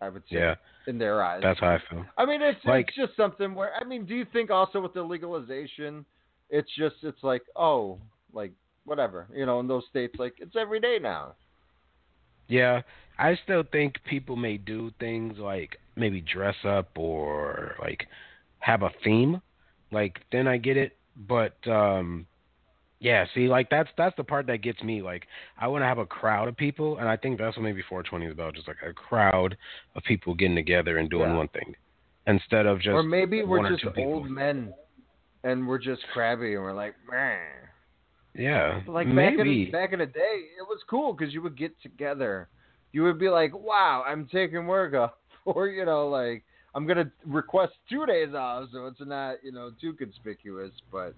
I 0.00 0.08
would 0.08 0.22
say. 0.30 0.38
yeah, 0.38 0.54
In 0.86 0.98
their 0.98 1.22
eyes. 1.22 1.40
that's 1.42 1.60
how 1.60 1.68
I 1.68 1.78
feel. 1.90 2.04
I 2.16 2.24
mean, 2.26 2.42
it's 2.42 2.64
Like- 2.64 2.88
it's 2.88 2.96
just 2.96 3.16
something 3.16 3.54
where 3.54 3.74
I 3.74 3.84
mean, 3.84 4.04
do 4.06 4.14
you 4.14 4.24
think 4.32 4.50
also 4.50 4.80
with 4.80 4.94
the 4.94 5.02
legalization, 5.02 6.04
it's 6.50 6.70
just 6.76 6.96
it's 7.02 7.22
like 7.22 7.42
oh, 7.56 7.98
like 8.32 8.52
whatever, 8.84 9.26
you 9.34 9.46
know, 9.46 9.58
in 9.60 9.66
those 9.66 9.84
states, 9.90 10.14
like 10.18 10.34
it's 10.38 10.54
every 10.56 10.78
day 10.80 10.98
now. 11.00 11.34
Yeah, 12.48 12.82
I 13.18 13.34
still 13.42 13.64
think 13.64 13.96
people 14.04 14.36
may 14.36 14.56
do 14.56 14.92
things 15.00 15.38
like 15.38 15.78
maybe 15.96 16.20
dress 16.20 16.54
up 16.64 16.90
or 16.96 17.74
like 17.80 18.06
have 18.60 18.82
a 18.82 18.90
theme. 19.02 19.42
Like 19.90 20.20
then 20.30 20.46
I 20.46 20.56
get 20.58 20.76
it, 20.76 20.96
but 21.16 21.56
um 21.66 22.26
yeah, 23.00 23.26
see 23.34 23.48
like 23.48 23.68
that's 23.70 23.90
that's 23.96 24.16
the 24.16 24.24
part 24.24 24.46
that 24.46 24.62
gets 24.62 24.82
me. 24.82 25.02
Like 25.02 25.26
I 25.58 25.68
want 25.68 25.82
to 25.82 25.86
have 25.86 25.98
a 25.98 26.06
crowd 26.06 26.48
of 26.48 26.56
people 26.56 26.98
and 26.98 27.08
I 27.08 27.16
think 27.16 27.38
that's 27.38 27.56
what 27.56 27.62
maybe 27.62 27.82
420 27.88 28.26
is 28.26 28.32
about, 28.32 28.54
just 28.54 28.68
like 28.68 28.76
a 28.86 28.92
crowd 28.92 29.56
of 29.94 30.02
people 30.04 30.34
getting 30.34 30.56
together 30.56 30.98
and 30.98 31.10
doing 31.10 31.30
Yeah. 31.30 31.36
one 31.36 31.48
thing 31.48 31.74
instead 32.26 32.66
of 32.66 32.78
just 32.78 32.88
or 32.94 33.02
maybe 33.02 33.42
we're 33.44 33.68
just 33.68 33.84
old 33.96 34.28
men, 34.30 34.72
and 35.44 35.66
we're 35.66 35.78
just 35.78 36.02
crabby, 36.12 36.54
and 36.54 36.62
we're 36.62 36.72
like, 36.74 36.94
man. 37.10 37.40
Yeah, 38.34 38.80
Like 38.86 39.06
back 39.06 39.36
maybe. 39.36 39.64
in 39.64 39.70
back 39.70 39.92
in 39.92 40.00
the 40.00 40.06
day, 40.06 40.42
it 40.58 40.66
was 40.68 40.80
cool 40.90 41.14
because 41.14 41.32
you 41.32 41.40
would 41.42 41.56
get 41.56 41.72
together. 41.82 42.48
You 42.92 43.02
would 43.04 43.18
be 43.18 43.28
like, 43.30 43.54
"Wow, 43.54 44.04
I'm 44.06 44.26
taking 44.26 44.66
work 44.66 44.92
off," 45.02 45.12
or 45.46 45.68
you 45.68 45.86
know, 45.86 46.08
like 46.08 46.44
I'm 46.74 46.86
gonna 46.86 47.10
request 47.24 47.72
two 47.88 48.04
days 48.04 48.34
off, 48.34 48.68
so 48.72 48.86
it's 48.88 49.00
not 49.00 49.36
you 49.42 49.52
know 49.52 49.70
too 49.80 49.94
conspicuous. 49.94 50.72
But 50.92 51.14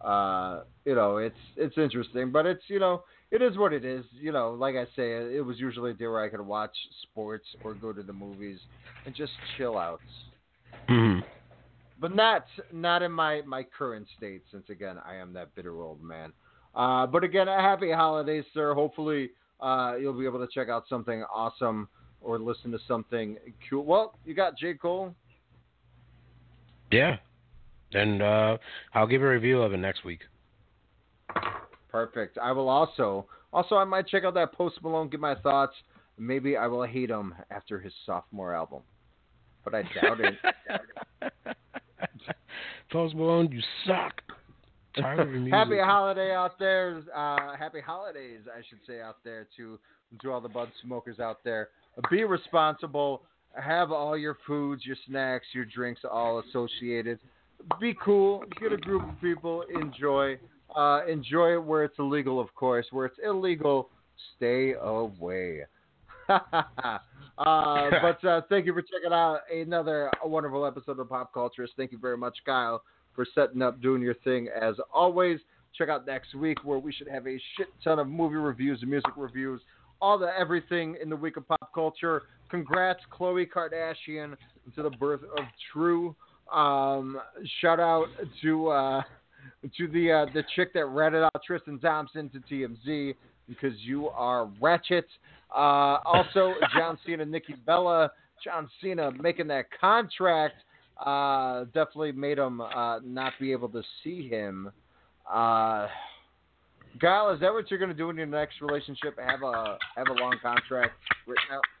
uh, 0.00 0.62
you 0.84 0.94
know, 0.94 1.18
it's 1.18 1.36
it's 1.56 1.76
interesting, 1.76 2.30
but 2.30 2.46
it's 2.46 2.62
you 2.68 2.78
know, 2.78 3.04
it 3.30 3.42
is 3.42 3.56
what 3.56 3.72
it 3.72 3.84
is. 3.84 4.04
You 4.12 4.32
know, 4.32 4.50
like 4.50 4.76
I 4.76 4.84
say, 4.96 5.36
it 5.36 5.44
was 5.44 5.58
usually 5.58 5.90
a 5.90 5.94
day 5.94 6.06
where 6.06 6.24
I 6.24 6.28
could 6.28 6.40
watch 6.40 6.76
sports 7.02 7.46
or 7.64 7.74
go 7.74 7.92
to 7.92 8.02
the 8.02 8.12
movies 8.12 8.58
and 9.06 9.14
just 9.14 9.32
chill 9.56 9.76
out. 9.76 10.00
Mhm. 10.88 11.24
But 12.00 12.14
not 12.14 12.46
not 12.72 13.02
in 13.02 13.12
my 13.12 13.42
my 13.42 13.64
current 13.64 14.06
state, 14.16 14.42
since 14.50 14.68
again 14.70 14.98
I 15.04 15.16
am 15.16 15.32
that 15.32 15.54
bitter 15.54 15.80
old 15.80 16.02
man. 16.02 16.32
Uh, 16.74 17.06
but 17.06 17.24
again, 17.24 17.48
a 17.48 17.60
happy 17.60 17.90
holidays, 17.90 18.44
sir. 18.54 18.72
Hopefully, 18.74 19.30
uh, 19.60 19.96
you'll 20.00 20.18
be 20.18 20.26
able 20.26 20.38
to 20.38 20.52
check 20.52 20.68
out 20.68 20.84
something 20.88 21.24
awesome 21.24 21.88
or 22.20 22.38
listen 22.38 22.70
to 22.70 22.78
something 22.86 23.36
cool. 23.68 23.84
Well, 23.84 24.14
you 24.24 24.34
got 24.34 24.56
J 24.56 24.74
Cole. 24.74 25.14
Yeah. 26.90 27.16
And 27.94 28.22
uh 28.22 28.58
I'll 28.94 29.06
give 29.06 29.22
a 29.22 29.28
review 29.28 29.62
of 29.62 29.72
it 29.72 29.78
next 29.78 30.04
week. 30.04 30.20
Perfect. 31.90 32.38
I 32.38 32.52
will 32.52 32.68
also 32.68 33.26
also 33.52 33.76
I 33.76 33.84
might 33.84 34.06
check 34.06 34.24
out 34.24 34.34
that 34.34 34.52
Post 34.52 34.78
Malone, 34.82 35.08
get 35.08 35.20
my 35.20 35.34
thoughts. 35.34 35.74
Maybe 36.18 36.56
I 36.56 36.66
will 36.66 36.84
hate 36.84 37.10
him 37.10 37.34
after 37.50 37.78
his 37.78 37.92
sophomore 38.04 38.54
album, 38.54 38.82
but 39.64 39.74
I 39.74 39.82
doubt 39.82 40.20
it. 40.20 40.34
Post 42.90 43.14
Malone, 43.14 43.50
you 43.52 43.60
suck. 43.86 44.22
Tired 44.96 45.20
of 45.20 45.30
your 45.30 45.40
music. 45.40 45.54
happy 45.54 45.78
holiday 45.78 46.32
out 46.34 46.58
there. 46.58 47.02
Uh, 47.14 47.56
happy 47.56 47.80
holidays, 47.80 48.40
I 48.52 48.62
should 48.68 48.80
say, 48.86 49.00
out 49.00 49.16
there 49.24 49.46
to 49.56 49.78
to 50.20 50.32
all 50.32 50.40
the 50.40 50.48
bud 50.48 50.70
smokers 50.82 51.20
out 51.20 51.44
there. 51.44 51.68
Be 52.10 52.24
responsible. 52.24 53.22
Have 53.54 53.92
all 53.92 54.16
your 54.16 54.38
foods, 54.46 54.84
your 54.84 54.96
snacks, 55.06 55.46
your 55.52 55.64
drinks 55.64 56.00
all 56.10 56.40
associated. 56.40 57.18
Be 57.80 57.94
cool. 58.02 58.44
Get 58.60 58.72
a 58.72 58.76
group 58.76 59.08
of 59.08 59.20
people. 59.20 59.64
Enjoy. 59.74 60.38
Uh, 60.74 61.00
enjoy 61.06 61.54
it 61.54 61.62
where 61.62 61.84
it's 61.84 61.98
illegal, 61.98 62.40
of 62.40 62.54
course. 62.54 62.86
Where 62.90 63.06
it's 63.06 63.18
illegal, 63.24 63.90
stay 64.36 64.74
away. 64.74 65.62
uh, 66.28 66.40
but 67.38 68.24
uh, 68.24 68.42
thank 68.48 68.66
you 68.66 68.74
for 68.74 68.82
checking 68.82 69.12
out 69.12 69.40
another 69.52 70.10
wonderful 70.24 70.66
episode 70.66 70.98
of 70.98 71.08
Pop 71.08 71.32
Culturists. 71.34 71.74
Thank 71.76 71.92
you 71.92 71.98
very 71.98 72.16
much, 72.16 72.36
Kyle, 72.44 72.82
for 73.14 73.26
setting 73.34 73.62
up, 73.62 73.80
doing 73.80 74.02
your 74.02 74.14
thing 74.14 74.48
as 74.60 74.74
always. 74.92 75.38
Check 75.76 75.88
out 75.88 76.06
next 76.06 76.34
week 76.34 76.58
where 76.64 76.78
we 76.78 76.92
should 76.92 77.08
have 77.08 77.26
a 77.26 77.40
shit 77.56 77.68
ton 77.84 77.98
of 77.98 78.08
movie 78.08 78.36
reviews 78.36 78.80
and 78.80 78.90
music 78.90 79.12
reviews, 79.16 79.60
all 80.00 80.18
the 80.18 80.28
everything 80.38 80.96
in 81.00 81.08
the 81.08 81.16
week 81.16 81.36
of 81.36 81.46
pop 81.46 81.72
culture. 81.74 82.22
Congrats, 82.50 83.00
Khloe 83.12 83.46
Kardashian, 83.48 84.36
to 84.74 84.82
the 84.82 84.90
birth 84.90 85.22
of 85.22 85.44
true 85.72 86.16
Um, 86.52 87.20
shout 87.60 87.78
out 87.78 88.06
to 88.42 88.68
uh, 88.68 89.02
to 89.76 89.88
the 89.88 90.12
uh, 90.12 90.26
the 90.32 90.44
chick 90.54 90.72
that 90.74 90.86
ratted 90.86 91.22
out 91.22 91.42
Tristan 91.46 91.78
Thompson 91.78 92.30
to 92.30 92.38
TMZ 92.40 93.14
because 93.48 93.74
you 93.80 94.08
are 94.08 94.48
ratchet. 94.60 95.06
Uh, 95.54 95.98
also, 96.04 96.54
John 96.76 96.98
Cena, 97.04 97.24
Nikki 97.24 97.54
Bella, 97.66 98.10
John 98.44 98.68
Cena 98.80 99.10
making 99.12 99.46
that 99.48 99.66
contract 99.80 100.56
uh, 101.04 101.64
definitely 101.66 102.12
made 102.12 102.38
him 102.38 102.60
uh, 102.60 103.00
not 103.04 103.32
be 103.40 103.52
able 103.52 103.68
to 103.70 103.82
see 104.02 104.28
him. 104.28 104.70
Uh, 105.30 105.86
Kyle, 107.00 107.30
is 107.30 107.40
that 107.40 107.52
what 107.52 107.70
you're 107.70 107.78
going 107.78 107.90
to 107.90 107.96
do 107.96 108.10
in 108.10 108.16
your 108.16 108.26
next 108.26 108.60
relationship? 108.60 109.18
Have 109.18 109.42
a 109.42 109.78
have 109.96 110.08
a 110.08 110.14
long 110.14 110.36
contract 110.42 110.92
written 111.26 111.44
out? 111.52 111.62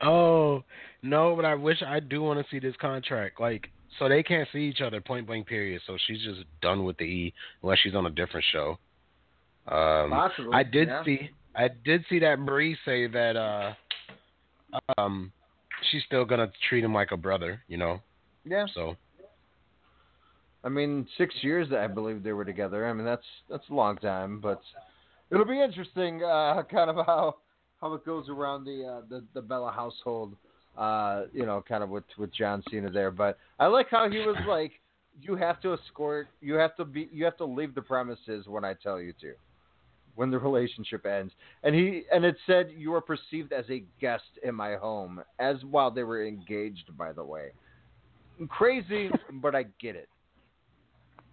Oh 0.00 0.64
no, 1.02 1.34
but 1.36 1.44
I 1.44 1.54
wish 1.54 1.82
I 1.86 2.00
do 2.00 2.22
want 2.22 2.38
to 2.38 2.46
see 2.50 2.58
this 2.58 2.74
contract. 2.80 3.40
Like, 3.40 3.68
so 3.98 4.08
they 4.08 4.22
can't 4.22 4.48
see 4.52 4.60
each 4.60 4.80
other 4.80 5.00
point 5.00 5.26
blank. 5.26 5.46
Period. 5.46 5.80
So 5.86 5.96
she's 6.06 6.22
just 6.22 6.44
done 6.60 6.84
with 6.84 6.96
the 6.98 7.04
E 7.04 7.34
unless 7.62 7.78
she's 7.82 7.94
on 7.94 8.06
a 8.06 8.10
different 8.10 8.46
show. 8.52 8.78
Um, 9.68 10.10
Possibly, 10.10 10.52
I 10.54 10.62
did 10.62 10.88
yeah. 10.88 11.04
see. 11.04 11.30
I 11.54 11.68
did 11.84 12.04
see 12.08 12.18
that 12.20 12.44
Brie 12.44 12.76
say 12.84 13.06
that 13.08 13.36
uh, 13.36 13.72
um, 14.96 15.32
she's 15.90 16.02
still 16.06 16.24
gonna 16.24 16.50
treat 16.68 16.82
him 16.82 16.94
like 16.94 17.12
a 17.12 17.16
brother. 17.16 17.62
You 17.68 17.76
know. 17.76 18.00
Yeah. 18.44 18.66
So 18.74 18.96
I 20.64 20.68
mean, 20.68 21.06
six 21.18 21.34
years 21.42 21.68
I 21.72 21.86
believe 21.86 22.22
they 22.22 22.32
were 22.32 22.44
together. 22.44 22.88
I 22.88 22.92
mean, 22.92 23.04
that's 23.04 23.26
that's 23.50 23.68
a 23.70 23.74
long 23.74 23.96
time, 23.96 24.40
but 24.40 24.60
it'll 25.30 25.44
be 25.44 25.60
interesting, 25.60 26.22
uh, 26.22 26.62
kind 26.70 26.90
of 26.90 26.96
how 27.04 27.36
how 27.80 27.94
it 27.94 28.04
goes 28.04 28.28
around 28.28 28.64
the 28.64 28.84
uh, 28.84 29.00
the 29.08 29.24
the 29.34 29.42
Bella 29.42 29.72
household. 29.72 30.36
Uh, 30.76 31.24
you 31.34 31.44
know, 31.44 31.62
kind 31.66 31.82
of 31.84 31.90
with 31.90 32.04
with 32.16 32.32
John 32.32 32.62
Cena 32.70 32.90
there. 32.90 33.10
But 33.10 33.38
I 33.58 33.66
like 33.66 33.88
how 33.90 34.08
he 34.08 34.18
was 34.18 34.36
like, 34.48 34.72
you 35.20 35.36
have 35.36 35.60
to 35.60 35.74
escort, 35.74 36.28
you 36.40 36.54
have 36.54 36.74
to 36.76 36.84
be, 36.84 37.08
you 37.12 37.24
have 37.24 37.36
to 37.38 37.44
leave 37.44 37.74
the 37.74 37.82
premises 37.82 38.46
when 38.46 38.64
I 38.64 38.74
tell 38.74 39.00
you 39.00 39.12
to. 39.20 39.34
When 40.14 40.30
the 40.30 40.38
relationship 40.38 41.06
ends, 41.06 41.32
and 41.62 41.74
he 41.74 42.02
and 42.12 42.22
it 42.22 42.36
said 42.46 42.70
you 42.76 42.92
are 42.92 43.00
perceived 43.00 43.52
as 43.52 43.64
a 43.70 43.82
guest 43.98 44.24
in 44.42 44.54
my 44.54 44.74
home, 44.74 45.22
as 45.38 45.56
while 45.70 45.90
they 45.90 46.02
were 46.02 46.26
engaged, 46.26 46.94
by 46.98 47.12
the 47.12 47.24
way. 47.24 47.48
Crazy, 48.48 49.10
but 49.42 49.54
I 49.54 49.64
get 49.80 49.96
it. 49.96 50.10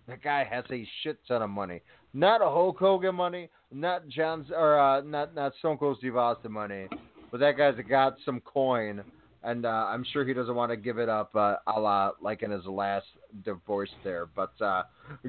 That 0.08 0.24
guy 0.24 0.46
has 0.50 0.64
a 0.72 0.88
shit 1.04 1.20
ton 1.28 1.42
of 1.42 1.50
money. 1.50 1.82
Not 2.14 2.42
a 2.42 2.46
Hulk 2.46 2.80
Hogan 2.80 3.16
money, 3.16 3.50
not 3.72 4.08
John's 4.08 4.48
or 4.50 4.80
uh, 4.80 5.02
not 5.02 5.36
not 5.36 5.54
Stone 5.60 5.78
Cold 5.78 5.98
Steve 6.00 6.16
Austin 6.16 6.54
money, 6.54 6.88
but 7.32 7.40
that 7.42 7.58
guy's 7.58 7.76
got 7.90 8.16
some 8.26 8.40
coin, 8.42 9.04
and 9.44 9.66
uh, 9.66 9.70
I'm 9.88 10.06
sure 10.12 10.26
he 10.26 10.34
doesn't 10.34 10.56
want 10.56 10.72
to 10.72 10.78
give 10.78 10.98
it 10.98 11.10
up, 11.10 11.36
uh, 11.36 11.56
a 11.68 11.80
la 11.80 12.12
like 12.22 12.44
in 12.44 12.52
his 12.52 12.66
last 12.66 13.06
divorce 13.46 13.90
there. 14.04 14.28
But 14.36 14.54
uh, 14.62 14.84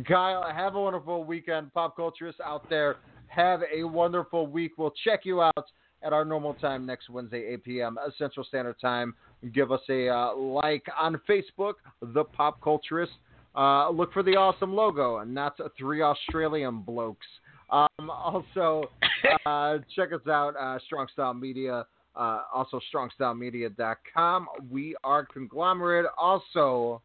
Kyle, 0.06 0.44
have 0.52 0.74
a 0.74 0.80
wonderful 0.80 1.24
weekend, 1.24 1.72
pop 1.72 1.96
culturists 1.96 2.40
out 2.44 2.68
there. 2.68 2.96
Have 3.28 3.60
a 3.72 3.84
wonderful 3.84 4.46
week. 4.46 4.72
We'll 4.76 4.92
check 5.04 5.20
you 5.24 5.40
out 5.40 5.66
at 6.02 6.12
our 6.12 6.24
normal 6.24 6.54
time 6.54 6.84
next 6.86 7.10
Wednesday, 7.10 7.46
8 7.52 7.64
p.m. 7.64 7.98
Central 8.18 8.44
Standard 8.44 8.80
Time. 8.80 9.14
Give 9.52 9.70
us 9.70 9.80
a 9.88 10.08
uh, 10.08 10.34
like 10.34 10.84
on 11.00 11.20
Facebook, 11.28 11.74
The 12.00 12.24
Pop 12.24 12.60
Culturist. 12.60 13.08
Uh, 13.54 13.90
look 13.90 14.12
for 14.12 14.22
the 14.22 14.32
awesome 14.32 14.74
logo, 14.74 15.18
and 15.18 15.34
not 15.34 15.58
three 15.78 16.02
Australian 16.02 16.80
blokes. 16.80 17.26
Um, 17.70 18.10
also, 18.10 18.84
uh, 19.46 19.78
check 19.94 20.12
us 20.12 20.26
out, 20.28 20.56
uh, 20.56 20.78
Strong 20.86 21.08
Style 21.12 21.34
Media, 21.34 21.86
uh, 22.16 22.42
also 22.54 22.80
strongstylemedia.com. 22.92 24.46
We 24.70 24.96
are 25.04 25.24
conglomerate. 25.24 26.06
Also, 26.18 27.02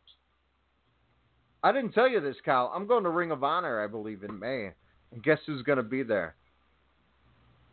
I 1.64 1.72
didn't 1.72 1.92
tell 1.94 2.08
you 2.08 2.20
this, 2.22 2.36
Kyle. 2.46 2.72
I'm 2.76 2.86
going 2.88 3.04
to 3.04 3.10
Ring 3.10 3.32
of 3.32 3.44
Honor, 3.44 3.84
I 3.84 3.88
believe, 3.88 4.24
in 4.24 4.38
May. 4.40 4.72
And 5.12 5.24
guess 5.24 5.40
who's 5.46 5.62
going 5.64 5.78
to 5.78 5.84
be 5.84 6.04
there? 6.04 6.36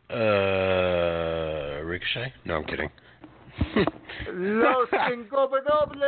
uh, 0.09 1.81
Ricochet? 1.83 2.33
No, 2.45 2.55
I'm 2.57 2.65
kidding. 2.65 2.89
Los 4.33 4.89
Ingobernables 4.89 5.99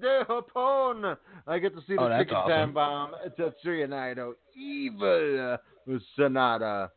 de 0.00 0.24
Japón. 0.28 1.16
I 1.46 1.58
get 1.58 1.74
to 1.74 1.80
see 1.86 1.96
the 1.96 2.02
Oh, 2.02 2.18
Chicken 2.18 2.36
awesome. 2.36 2.50
Time 2.50 2.72
Bomb, 2.74 3.10
Tetsuya 3.38 3.86
Naito, 3.88 4.32
Evil 4.56 5.58
uh, 5.88 5.98
Sanada, 6.18 6.88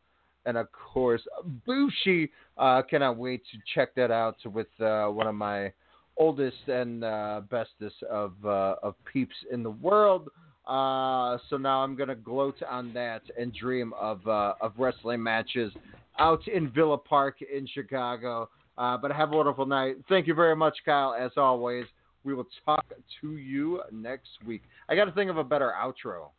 and 0.48 0.56
of 0.56 0.66
course 0.72 1.22
Bushi. 1.66 2.30
Uh, 2.56 2.82
cannot 2.82 3.16
wait 3.16 3.42
to 3.52 3.58
check 3.72 3.94
that 3.94 4.10
out 4.10 4.36
with 4.46 4.66
uh, 4.80 5.06
one 5.06 5.28
of 5.28 5.34
my 5.34 5.72
oldest 6.16 6.66
and 6.66 7.04
uh, 7.04 7.40
bestest 7.48 8.02
of 8.10 8.32
uh, 8.44 8.74
of 8.82 8.94
peeps 9.12 9.36
in 9.52 9.62
the 9.62 9.70
world. 9.70 10.28
Uh, 10.66 11.38
so 11.48 11.56
now 11.56 11.84
I'm 11.84 11.94
gonna 11.94 12.16
gloat 12.16 12.56
on 12.68 12.92
that 12.94 13.22
and 13.38 13.54
dream 13.54 13.92
of 13.92 14.26
uh, 14.26 14.54
of 14.60 14.72
wrestling 14.76 15.22
matches 15.22 15.72
out 16.18 16.40
in 16.48 16.70
Villa 16.70 16.98
Park 16.98 17.36
in 17.42 17.68
Chicago. 17.72 18.48
But 18.76 19.12
have 19.12 19.32
a 19.32 19.36
wonderful 19.36 19.66
night. 19.66 19.96
Thank 20.08 20.26
you 20.26 20.34
very 20.34 20.56
much, 20.56 20.76
Kyle. 20.84 21.14
As 21.14 21.32
always, 21.36 21.84
we 22.24 22.34
will 22.34 22.46
talk 22.64 22.86
to 23.20 23.36
you 23.36 23.82
next 23.92 24.30
week. 24.46 24.62
I 24.88 24.96
got 24.96 25.04
to 25.04 25.12
think 25.12 25.30
of 25.30 25.36
a 25.36 25.44
better 25.44 25.72
outro. 25.76 26.30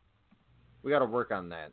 We 0.83 0.91
got 0.91 0.99
to 0.99 1.05
work 1.05 1.31
on 1.31 1.49
that. 1.49 1.71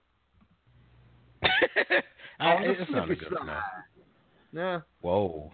I, 2.41 2.55
Oh, 2.55 2.59
it 2.71 2.79
this 2.79 2.89
sounded 2.93 3.19
good 3.19 3.33
not- 3.33 3.43
enough. 3.43 3.63
Yeah, 4.53 4.81
Whoa. 5.03 5.53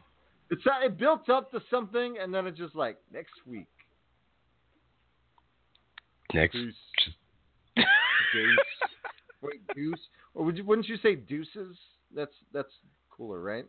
it's 0.50 0.62
uh, 0.64 0.84
it 0.86 0.96
built 0.96 1.28
up 1.28 1.50
to 1.52 1.60
something, 1.70 2.16
and 2.22 2.32
then 2.32 2.46
it's 2.46 2.58
just 2.58 2.76
like 2.76 2.98
next 3.12 3.32
week. 3.46 3.66
Next. 6.32 6.52
Deuce. 6.52 6.74
Deuce. 7.76 7.86
Wait, 9.42 9.60
deuce. 9.74 9.98
Or 10.34 10.44
would 10.44 10.56
you? 10.56 10.64
Wouldn't 10.64 10.86
you 10.88 10.98
say 11.02 11.16
deuces? 11.16 11.76
That's 12.14 12.34
that's 12.52 12.68
cooler, 13.10 13.40
right? 13.40 13.66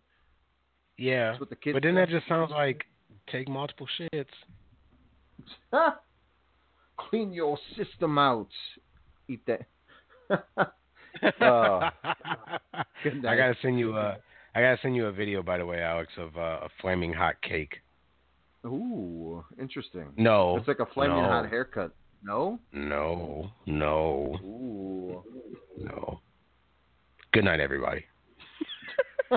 Yeah. 1.00 1.30
That's 1.32 1.40
what 1.40 1.50
the 1.50 1.56
kids 1.56 1.74
But 1.76 1.84
then 1.84 1.96
that 1.96 2.10
just 2.10 2.28
sounds 2.28 2.52
like 2.52 2.84
take 3.32 3.50
multiple 3.50 3.88
shits. 4.00 4.26
Clean 7.10 7.34
your 7.34 7.58
system 7.76 8.20
out. 8.20 8.50
Eat 9.28 9.42
that. 9.48 10.74
oh. 11.42 11.80
I 13.06 13.36
gotta 13.36 13.56
send 13.62 13.80
you 13.80 13.96
a. 13.96 14.18
I 14.56 14.62
gotta 14.62 14.78
send 14.82 14.96
you 14.96 15.08
a 15.08 15.12
video, 15.12 15.42
by 15.42 15.58
the 15.58 15.66
way, 15.66 15.82
Alex, 15.82 16.12
of 16.18 16.38
uh, 16.38 16.66
a 16.66 16.70
flaming 16.82 17.12
hot 17.14 17.36
cake. 17.42 17.82
Ooh, 18.66 19.44
interesting. 19.60 20.14
No, 20.16 20.58
It's 20.58 20.68
like 20.68 20.80
a 20.80 20.86
flaming 20.86 21.18
no. 21.18 21.24
hot 21.30 21.50
haircut. 21.50 21.94
No? 22.24 22.60
No, 22.72 23.52
no, 23.66 24.38
Ooh. 24.44 25.24
no. 25.78 26.22
Good 27.34 27.44
night, 27.44 27.60
everybody. 27.60 28.06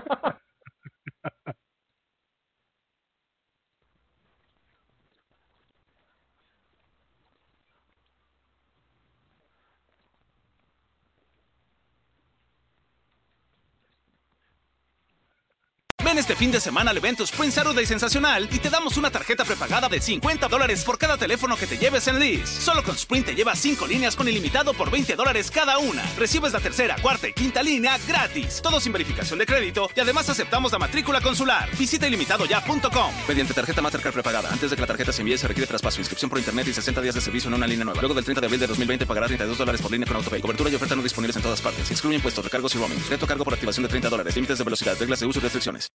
Ven 16.07 16.19
este 16.19 16.37
fin 16.37 16.53
de 16.53 16.61
semana 16.61 16.93
al 16.93 16.97
evento 16.99 17.25
Sprint 17.25 17.53
Saturday 17.53 17.85
Sensacional 17.85 18.49
y 18.53 18.61
te 18.61 18.71
damos 18.71 18.97
una 18.97 19.11
tarjeta 19.11 19.45
prepagada 19.45 19.89
de 19.89 20.01
50 20.01 20.47
dólares 20.47 20.85
por 20.85 20.99
cada 20.99 21.17
teléfono 21.17 21.57
que 21.57 21.67
te 21.67 21.79
lleves 21.79 22.07
en 22.07 22.21
Liz. 22.21 22.49
Solo 22.49 22.85
con 22.85 22.95
Sprint 22.95 23.27
te 23.27 23.35
llevas 23.35 23.59
5 23.59 23.89
líneas 23.89 24.15
con 24.15 24.29
ilimitado 24.29 24.73
por 24.73 24.89
20 24.89 25.17
dólares 25.17 25.51
cada 25.51 25.79
una. 25.79 26.05
Recibes 26.17 26.53
la 26.53 26.61
tercera, 26.61 26.95
cuarta 27.03 27.27
y 27.27 27.33
quinta 27.33 27.61
línea 27.61 27.99
gratis. 28.07 28.63
Todo 28.63 28.79
sin 28.79 28.93
verificación 28.93 29.41
de 29.41 29.47
crédito 29.47 29.91
y 29.97 29.99
además 29.99 30.31
aceptamos 30.31 30.71
la 30.71 30.79
matrícula 30.79 31.21
consular. 31.21 31.69
Visita 31.77 32.07
ilimitadoya.com. 32.07 33.13
Mediante 33.27 33.53
tarjeta 33.53 33.83
Mastercard 33.83 34.15
prepagada. 34.15 34.49
Antes 34.53 34.71
de 34.71 34.77
que 34.77 34.83
la 34.83 34.87
tarjeta 34.87 35.13
se 35.13 35.23
envíe 35.23 35.37
se 35.37 35.49
requiere 35.49 35.67
traspaso, 35.67 35.99
inscripción 35.99 36.31
por 36.31 36.39
internet 36.39 36.69
y 36.69 36.73
60 36.73 37.01
días 37.01 37.17
de 37.17 37.21
servicio 37.21 37.49
en 37.49 37.55
una 37.55 37.67
línea 37.67 37.85
nueva. 37.85 38.01
Luego 38.01 38.15
del 38.15 38.25
30 38.25 38.43
de 38.43 38.47
abril 38.47 38.61
de 38.61 38.69
2020 38.69 39.07
pagará 39.07 39.27
32 39.27 39.59
dólares 39.59 39.83
por 39.83 39.91
línea 39.91 40.07
con 40.07 40.19
autopay. 40.19 40.41
Cobertura 40.41 40.71
y 40.71 40.77
oferta 40.77 40.95
no 40.95 41.03
disponibles 41.03 41.35
en 41.35 41.43
todas 41.43 41.61
partes. 41.61 41.91
Excluye 41.91 42.15
impuestos, 42.15 42.45
recargos 42.45 42.73
y 42.77 42.79
roaming. 42.79 43.03
Reto 43.11 43.27
cargo 43.27 43.43
por 43.43 43.55
activación 43.55 43.83
de 43.83 43.89
30 43.89 44.09
dólares. 44.09 44.37
Límites 44.37 44.59
de 44.59 44.63
velocidad, 44.63 44.97
reglas 45.01 45.19
de 45.19 45.27
uso 45.27 45.41
y 45.41 45.43
restricciones. 45.43 45.96